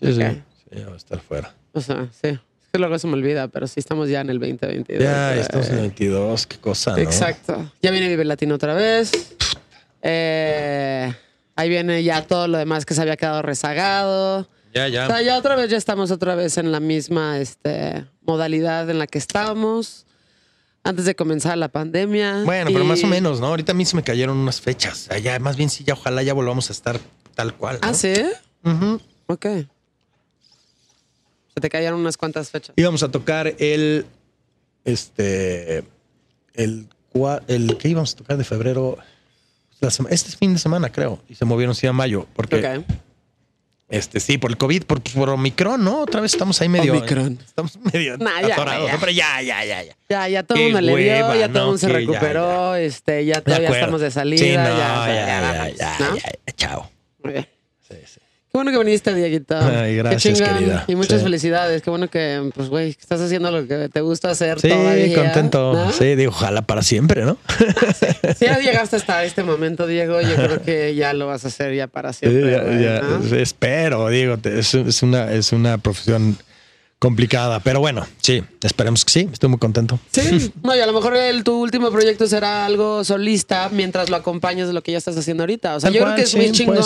Sí, 0.00 0.14
sí. 0.14 0.22
Ya 0.70 0.86
va 0.86 0.94
a 0.94 0.96
estar 0.96 1.20
fuera. 1.20 1.54
O 1.72 1.80
sea, 1.80 2.08
sí. 2.12 2.28
Es 2.28 2.68
que 2.72 2.78
luego 2.78 2.98
se 2.98 3.06
me 3.06 3.14
olvida, 3.14 3.48
pero 3.48 3.66
sí 3.66 3.80
estamos 3.80 4.08
ya 4.08 4.20
en 4.20 4.30
el 4.30 4.38
2022. 4.38 5.02
Ya, 5.02 5.34
estamos 5.36 5.68
en 5.68 5.74
el 5.74 5.80
22, 5.80 6.46
qué 6.46 6.58
cosa, 6.58 6.92
¿no? 6.92 6.98
Exacto. 6.98 7.72
Ya 7.82 7.90
viene 7.90 8.08
Vive 8.08 8.24
Latino 8.24 8.54
otra 8.54 8.74
vez. 8.74 9.10
Eh, 10.02 11.12
ahí 11.56 11.68
viene 11.68 12.02
ya 12.02 12.26
todo 12.26 12.48
lo 12.48 12.58
demás 12.58 12.86
que 12.86 12.94
se 12.94 13.02
había 13.02 13.16
quedado 13.16 13.42
rezagado. 13.42 14.48
Ya, 14.72 14.86
ya. 14.88 15.04
O 15.04 15.06
sea, 15.08 15.22
ya 15.22 15.36
otra 15.36 15.56
vez 15.56 15.68
ya 15.68 15.76
estamos 15.76 16.10
otra 16.12 16.36
vez 16.36 16.58
en 16.58 16.70
la 16.70 16.78
misma 16.78 17.38
este, 17.38 18.06
modalidad 18.22 18.88
en 18.88 18.98
la 19.00 19.08
que 19.08 19.18
estábamos 19.18 20.06
antes 20.84 21.04
de 21.04 21.14
comenzar 21.14 21.58
la 21.58 21.68
pandemia. 21.68 22.44
Bueno, 22.44 22.70
pero 22.72 22.84
más 22.84 23.02
o 23.02 23.06
menos, 23.06 23.40
¿no? 23.40 23.48
Ahorita 23.48 23.72
a 23.72 23.74
mí 23.74 23.84
se 23.84 23.96
me 23.96 24.02
cayeron 24.02 24.36
unas 24.38 24.60
fechas. 24.60 25.08
Ya, 25.22 25.38
más 25.38 25.56
bien 25.56 25.70
sí, 25.70 25.84
ya 25.84 25.94
ojalá 25.94 26.22
ya 26.22 26.34
volvamos 26.34 26.70
a 26.70 26.72
estar 26.72 27.00
tal 27.34 27.54
cual. 27.54 27.78
¿Ah, 27.82 27.94
sí? 27.94 28.14
Ok. 29.26 29.46
Se 31.54 31.60
te 31.60 31.68
cayeron 31.68 32.00
unas 32.00 32.16
cuantas 32.16 32.50
fechas. 32.50 32.74
Íbamos 32.76 33.02
a 33.02 33.10
tocar 33.10 33.54
el. 33.58 34.06
Este. 34.84 35.84
El. 36.54 36.86
el 37.48 37.76
¿Qué 37.78 37.88
íbamos 37.88 38.14
a 38.14 38.16
tocar 38.16 38.36
de 38.36 38.44
febrero? 38.44 38.98
Este 40.10 40.30
fin 40.36 40.52
de 40.52 40.58
semana, 40.58 40.90
creo. 40.92 41.22
Y 41.28 41.34
se 41.34 41.44
movieron 41.44 41.74
sí 41.74 41.86
a 41.86 41.92
mayo. 41.92 42.26
Porque. 42.34 42.82
Este, 43.90 44.20
sí, 44.20 44.38
por 44.38 44.52
el 44.52 44.56
COVID, 44.56 44.84
por, 44.84 45.02
por 45.02 45.30
Omicron, 45.30 45.82
¿no? 45.82 46.02
Otra 46.02 46.20
vez 46.20 46.32
estamos 46.32 46.60
ahí 46.60 46.68
medio. 46.68 46.92
Omicron. 46.92 47.38
Estamos 47.44 47.76
medio 47.92 48.14
atorados. 48.14 48.88
Ya, 48.88 48.98
Pero 49.00 49.10
ya, 49.10 49.42
ya, 49.42 49.64
ya, 49.64 49.82
ya. 49.82 49.96
Ya, 50.08 50.28
ya 50.28 50.42
todo 50.44 50.58
el 50.58 50.64
mundo 50.66 50.80
le 50.80 50.96
dio, 50.96 51.34
ya 51.34 51.48
todo 51.48 51.58
el 51.58 51.64
mundo 51.64 51.78
se 51.78 51.88
recuperó. 51.88 52.76
Ya, 52.76 52.82
Este, 52.82 53.24
ya 53.24 53.40
todavía 53.40 53.70
estamos 53.70 54.00
de 54.00 54.12
salida. 54.12 54.44
Sí, 54.44 54.56
no, 54.56 54.78
ya, 54.78 55.06
ya, 55.08 55.14
ya, 55.14 55.70
ya, 55.76 55.98
ya, 55.98 56.16
ya, 56.46 56.52
chao. 56.54 56.90
Qué 58.52 58.58
bueno 58.58 58.72
que 58.72 58.78
viniste, 58.78 59.14
Dieguito. 59.14 59.56
Ay, 59.60 59.94
gracias, 59.94 60.40
querida. 60.40 60.84
Y 60.88 60.96
muchas 60.96 61.22
felicidades. 61.22 61.82
Qué 61.82 61.90
bueno 61.90 62.08
que, 62.08 62.50
pues, 62.52 62.68
güey, 62.68 62.90
estás 62.90 63.20
haciendo 63.20 63.52
lo 63.52 63.64
que 63.68 63.88
te 63.88 64.00
gusta 64.00 64.30
hacer 64.30 64.58
sí, 64.58 64.68
todavía. 64.68 65.14
contento. 65.14 65.92
Sí, 65.92 66.16
digo, 66.16 66.32
ojalá 66.32 66.62
para 66.62 66.82
siempre, 66.82 67.24
¿no? 67.24 67.38
Sí. 68.00 68.06
Si 68.36 68.44
ya 68.46 68.58
llegaste 68.58 68.96
hasta 68.96 69.24
este 69.24 69.44
momento, 69.44 69.86
Diego, 69.86 70.20
yo 70.20 70.34
creo 70.34 70.62
que 70.62 70.96
ya 70.96 71.12
lo 71.12 71.28
vas 71.28 71.44
a 71.44 71.48
hacer 71.48 71.74
ya 71.74 71.86
para 71.86 72.12
siempre. 72.12 72.50
Ya, 72.82 73.38
Espero, 73.38 74.08
digo, 74.08 74.36
es, 74.42 74.74
es, 74.74 75.02
una, 75.04 75.32
es 75.32 75.52
una 75.52 75.78
profesión 75.78 76.36
complicada, 76.98 77.60
pero 77.60 77.80
bueno, 77.80 78.06
sí, 78.20 78.42
esperemos 78.62 79.04
que 79.04 79.12
sí, 79.12 79.28
estoy 79.32 79.48
muy 79.48 79.58
contento. 79.58 79.98
Sí, 80.10 80.52
no, 80.62 80.74
y 80.76 80.80
a 80.80 80.86
lo 80.86 80.92
mejor 80.92 81.16
el, 81.16 81.44
tu 81.44 81.60
último 81.60 81.90
proyecto 81.90 82.26
será 82.26 82.66
algo 82.66 83.04
solista 83.04 83.68
mientras 83.70 84.10
lo 84.10 84.16
acompañas 84.16 84.66
de 84.66 84.74
lo 84.74 84.82
que 84.82 84.92
ya 84.92 84.98
estás 84.98 85.16
haciendo 85.16 85.44
ahorita. 85.44 85.76
O 85.76 85.80
sea, 85.80 85.90
yo 85.90 86.02
creo 86.02 86.16
que 86.16 86.22
es 86.22 86.34
muy 86.34 86.50
chingón 86.52 86.82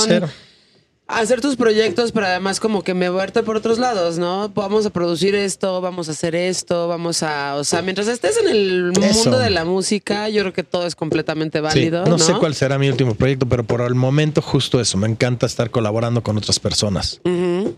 hacer 1.06 1.40
tus 1.40 1.56
proyectos, 1.56 2.12
pero 2.12 2.26
además 2.26 2.60
como 2.60 2.82
que 2.82 2.94
me 2.94 3.10
verte 3.10 3.42
por 3.42 3.56
otros 3.56 3.78
lados, 3.78 4.18
¿no? 4.18 4.48
Vamos 4.48 4.86
a 4.86 4.90
producir 4.90 5.34
esto, 5.34 5.80
vamos 5.80 6.08
a 6.08 6.12
hacer 6.12 6.34
esto, 6.34 6.88
vamos 6.88 7.22
a, 7.22 7.56
o 7.56 7.64
sea, 7.64 7.82
mientras 7.82 8.08
estés 8.08 8.38
en 8.38 8.48
el 8.48 8.92
mundo 8.92 9.38
de 9.38 9.50
la 9.50 9.64
música, 9.64 10.28
yo 10.28 10.42
creo 10.42 10.52
que 10.52 10.62
todo 10.62 10.86
es 10.86 10.94
completamente 10.96 11.60
válido. 11.60 12.06
no, 12.06 12.18
sé 12.18 12.32
cuál 12.34 12.54
será 12.54 12.78
mi 12.78 12.88
último 12.88 13.14
proyecto, 13.14 13.46
pero 13.46 13.64
por 13.64 13.82
el 13.82 13.94
momento 13.94 14.40
justo 14.40 14.80
eso, 14.80 14.96
me 14.96 15.06
encanta 15.06 15.46
estar 15.46 15.70
colaborando 15.70 16.22
con 16.22 16.38
otras 16.38 16.58
personas, 16.58 17.20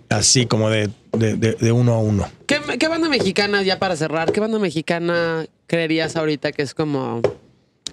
así 0.08 0.46
como 0.46 0.70
de, 0.70 0.90
de, 1.12 1.72
uno 1.72 1.94
a 1.94 1.98
uno. 1.98 2.28
¿Qué, 2.46 2.60
¿Qué 2.78 2.88
banda 2.88 3.08
mexicana, 3.08 3.62
ya 3.62 3.78
para 3.78 3.96
cerrar, 3.96 4.32
qué 4.32 4.40
banda 4.40 4.58
mexicana 4.58 5.46
creerías 5.66 6.14
ahorita 6.16 6.52
que 6.52 6.62
es 6.62 6.74
como 6.74 7.22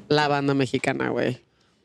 la 0.09 0.27
banda 0.27 0.53
mexicana, 0.53 1.09
güey? 1.09 1.41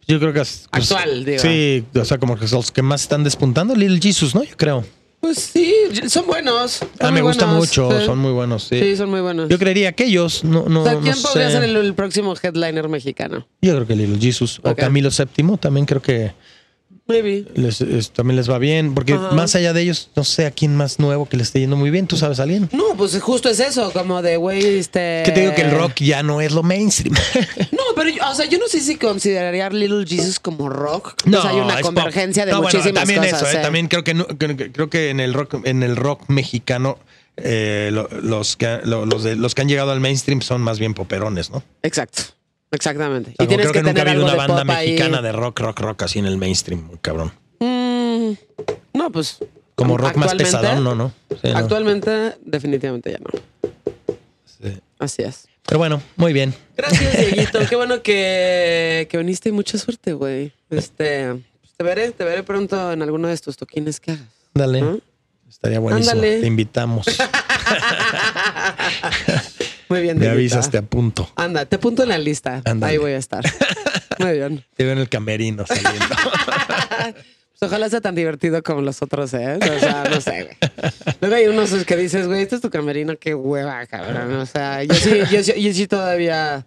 Yo 0.09 0.19
creo 0.19 0.33
que 0.33 0.41
es. 0.41 0.67
Pues, 0.71 0.91
Actual, 0.91 1.25
digo. 1.25 1.39
Sí, 1.39 1.85
o 1.95 2.05
sea, 2.05 2.19
como 2.19 2.37
que 2.39 2.49
son 2.49 2.59
los 2.59 2.73
que 2.73 2.83
más 2.83 3.03
están 3.03 3.23
despuntando. 3.25 3.75
Little 3.75 4.01
Jesus, 4.01 4.35
¿no? 4.35 4.43
Yo 4.43 4.57
creo. 4.57 4.85
Pues 5.21 5.39
sí, 5.39 5.75
son 6.09 6.27
buenos. 6.27 6.71
Son 6.75 6.89
Ah, 7.01 7.11
me 7.11 7.21
gusta 7.23 7.45
buenos. 7.45 7.67
mucho, 7.69 7.91
Sí. 8.01 8.07
son 8.07 8.19
muy 8.19 8.31
buenos, 8.33 8.63
sí. 8.65 8.79
Sí, 8.81 8.97
son 8.97 9.11
muy 9.11 9.21
buenos. 9.21 9.49
Yo 9.49 9.59
creería 9.59 9.93
que 9.93 10.05
ellos, 10.05 10.45
no, 10.45 10.65
no, 10.69 10.83
o 10.83 10.85
sea, 10.85 10.93
no 10.95 11.01
¿quién 11.01 11.17
podría 11.21 11.49
sé. 11.49 11.55
ser 11.57 11.65
el, 11.65 11.77
el 11.77 11.95
próximo 11.95 12.35
headliner 12.41 12.89
mexicano? 12.89 13.47
Yo 13.61 13.75
creo 13.75 13.87
que 13.87 13.97
Little 13.97 14.19
Jesus 14.21 14.61
o. 14.63 14.75
Camilo 14.77 15.11
VII 15.11 15.57
también 15.59 15.87
creo 15.87 16.01
que 16.01 16.33
Maybe. 17.09 17.47
les, 17.55 17.81
es- 17.81 18.11
también 18.11 18.37
les 18.37 18.51
va 18.51 18.59
bien, 18.59 18.95
porque 18.95 19.15
Ajá. 19.15 19.31
más 19.33 19.55
allá 19.55 19.73
de 19.73 19.81
ellos, 19.81 20.11
no 20.15 20.25
sé 20.25 20.45
a 20.45 20.51
quién 20.51 20.77
más 20.77 20.99
nuevo 20.99 21.27
que 21.27 21.39
le 21.39 21.43
esté 21.43 21.59
yendo 21.61 21.75
muy 21.75 21.89
bien. 21.91 22.07
¿Tú 22.07 22.19
sabes 22.19 22.39
a 22.39 22.43
alguien? 22.43 22.69
No, 22.71 22.95
pues 22.99 23.19
justo 23.21 23.49
es 23.49 23.61
eso, 23.61 23.91
como 23.93 24.21
de, 24.21 24.37
güey, 24.37 24.63
este... 24.79 25.23
Que 25.25 25.33
te 25.33 25.41
digo 25.41 25.55
que 25.55 25.63
el 25.63 25.71
rock 25.71 25.95
ya 26.01 26.23
no 26.23 26.43
es 26.43 26.53
lo 26.53 26.63
mainstream. 26.63 27.17
No, 27.73 27.83
pero, 27.97 28.11
yo- 28.11 28.23
o 28.31 28.35
sea, 28.35 28.45
yo 28.47 28.59
no 28.59 28.67
sé 28.69 28.81
si 28.81 28.97
consideraría 28.97 29.71
Little 29.71 30.05
Jesus 30.07 30.39
como 30.39 30.69
rock. 30.69 31.15
No, 31.25 31.41
sea, 31.41 31.51
hay 31.51 31.57
una 31.61 31.75
pop. 31.77 31.83
convergencia 31.87 32.45
de 32.45 32.53
No, 32.53 32.61
bueno, 32.63 32.77
muchísimas 32.79 33.01
también 33.05 33.21
cosas. 33.23 33.43
eso, 33.43 33.57
¿eh? 33.57 33.61
¿eh? 33.61 33.63
También 33.63 33.89
creo 33.89 34.05
que, 34.05 34.15
que- 34.57 34.71
creo 34.73 34.91
que 34.91 35.09
en 35.11 35.21
el 35.21 35.33
rock 35.33 35.57
en 35.65 35.83
el 35.83 35.97
rock 35.97 36.23
mexicano 36.29 36.99
eh, 37.39 37.89
lo- 37.93 38.09
los 38.23 38.57
que 38.57 38.81
lo- 38.85 39.07
los 39.07 39.23
de- 39.25 39.37
los 39.37 39.55
que 39.55 39.63
han 39.63 39.69
llegado 39.69 39.93
al 39.93 40.01
mainstream 40.01 40.43
son 40.43 40.61
más 40.61 40.79
bien 40.79 40.93
poperones, 40.95 41.51
¿no? 41.51 41.63
Exacto, 41.83 42.23
exactamente. 42.71 43.35
sea, 43.37 43.45
y 43.45 43.49
tienes 43.49 43.66
creo 43.66 43.73
que, 43.73 43.79
que, 43.81 43.95
nunca 43.95 44.03
ha 44.03 44.11
habido 44.11 44.25
una 44.25 44.35
banda 44.35 44.75
ahí. 44.75 44.93
mexicana 44.93 45.23
de 45.23 45.33
rock, 45.33 45.61
rock, 45.61 45.81
rock 45.81 46.03
así 46.03 46.19
en 46.19 46.27
el 46.27 46.37
mainstream, 46.37 46.97
cabrón. 47.01 47.33
Mm, 47.61 48.33
no, 48.95 49.12
pues... 49.12 49.39
Como 49.75 49.97
rock 49.97 50.16
más 50.16 50.35
pesadón, 50.35 50.83
no, 50.83 50.97
no. 50.97 51.12
Sí, 51.41 51.53
no. 51.53 51.59
Actualmente, 51.59 52.37
definitivamente 52.45 53.12
ya 53.12 53.19
no. 53.19 53.31
Sí. 54.45 54.81
Así 54.99 55.23
es. 55.23 55.47
Pero 55.69 55.79
bueno, 55.79 56.03
muy 56.16 56.33
bien. 56.33 56.55
Gracias, 56.77 57.16
Dieguito. 57.19 57.61
Qué 57.69 57.77
bueno 57.77 58.03
que, 58.03 59.07
que 59.11 59.19
viniste 59.19 59.51
y 59.51 59.53
mucha 59.53 59.77
suerte, 59.79 60.14
güey. 60.14 60.53
Este, 60.71 61.35
pues, 61.61 61.75
te 61.77 61.85
veré, 61.85 62.11
te 62.11 62.25
veré 62.25 62.43
pronto 62.43 62.91
en 62.91 63.03
alguno 63.03 63.29
de 63.29 63.35
estos 63.35 63.57
toquines 63.57 64.01
que 64.01 64.12
hagas. 64.12 64.27
Dale. 64.55 65.01
Estaría 65.49 65.79
buenísimo. 65.79 66.12
Ándale. 66.12 66.41
Te 66.41 66.47
invitamos. 66.47 67.07
Muy 69.89 70.03
bien, 70.03 70.18
Me 70.18 70.26
Dieguito. 70.26 70.55
avisas, 70.57 70.70
te 70.70 70.78
apunto. 70.78 71.30
Anda, 71.36 71.64
te 71.66 71.76
apunto 71.76 72.03
en 72.03 72.11
la 72.11 72.18
lista. 72.18 72.62
Ándale. 72.64 72.93
Ahí 72.93 72.99
voy 72.99 73.12
a 73.12 73.16
estar. 73.18 73.43
Muy 74.18 74.32
bien. 74.32 74.64
Te 74.76 74.84
veo 74.84 74.93
en 74.93 74.99
el 74.99 75.09
camerino 75.09 75.64
saliendo. 75.66 76.05
Pues 77.61 77.72
ojalá 77.72 77.89
sea 77.89 78.01
tan 78.01 78.14
divertido 78.14 78.62
como 78.62 78.82
los 78.82 79.03
otros, 79.03 79.34
¿eh? 79.34 79.59
O 79.61 79.80
sea, 79.80 80.05
no 80.09 80.20
sé, 80.20 80.45
güey. 80.45 80.57
Luego 81.20 81.34
hay 81.34 81.47
unos 81.49 81.72
que 81.84 81.97
dices, 81.97 82.28
güey, 82.28 82.43
este 82.43 82.55
es 82.55 82.61
tu 82.62 82.70
camerino, 82.70 83.16
qué 83.18 83.34
hueva, 83.34 83.84
cabrón. 83.86 84.32
O 84.36 84.47
sea, 84.47 84.84
yo 84.84 84.95
sí, 84.95 85.22
yo, 85.32 85.43
sí- 85.43 85.61
yo 85.61 85.72
sí 85.72 85.89
todavía 85.89 86.64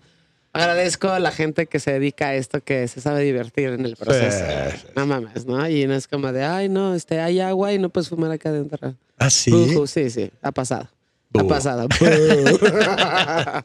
agradezco 0.51 1.07
a 1.07 1.19
la 1.19 1.32
gente 1.32 1.67
que 1.67 1.80
se 1.80 1.93
dedica 1.93 2.28
a 2.28 2.36
esto, 2.36 2.59
que 2.61 2.89
se 2.89 2.99
sabe 2.99 3.24
divertir 3.24 3.69
en 3.69 3.86
el 3.86 3.95
proceso. 3.95 4.38
Sí, 4.38 4.88
No 4.97 5.05
mames, 5.07 5.45
¿no? 5.45 5.65
Y 5.69 5.88
no 5.88 5.93
es 5.93 6.09
como 6.09 6.34
de, 6.34 6.43
ay, 6.43 6.67
no, 6.67 6.93
este, 6.93 7.22
hay 7.22 7.39
agua 7.39 7.72
y 7.72 7.80
no 7.80 7.88
puedes 7.88 8.09
fumar 8.09 8.30
acá 8.32 8.49
adentro. 8.49 8.93
¿Ah, 9.17 9.30
sí? 9.30 9.49
Ujú, 9.53 9.88
sí, 9.88 10.09
sí, 10.09 10.30
ha 10.41 10.51
pasado. 10.51 10.89
Ha 11.34 11.43
Buh. 11.43 11.47
pasado. 11.47 11.88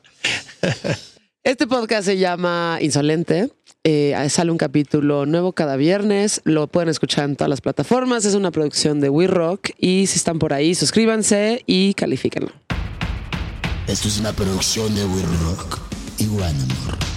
este 1.42 1.66
podcast 1.66 2.04
se 2.06 2.18
llama 2.18 2.78
Insolente. 2.80 3.50
Eh, 3.82 4.14
sale 4.30 4.50
un 4.50 4.58
capítulo 4.58 5.26
nuevo 5.26 5.52
cada 5.52 5.76
viernes. 5.76 6.40
Lo 6.44 6.66
pueden 6.68 6.88
escuchar 6.88 7.24
en 7.24 7.36
todas 7.36 7.50
las 7.50 7.60
plataformas. 7.60 8.24
Es 8.24 8.34
una 8.34 8.50
producción 8.50 9.00
de 9.00 9.08
We 9.08 9.26
Rock. 9.26 9.70
Y 9.78 10.06
si 10.06 10.16
están 10.16 10.38
por 10.38 10.52
ahí, 10.52 10.74
suscríbanse 10.74 11.62
y 11.66 11.94
califíquenlo. 11.94 12.50
Esto 13.86 14.08
es 14.08 14.18
una 14.18 14.32
producción 14.32 14.94
de 14.94 15.04
We 15.04 15.22
Rock 15.44 15.78
y 16.18 16.26
One 16.28 16.44
Amor. 16.44 17.15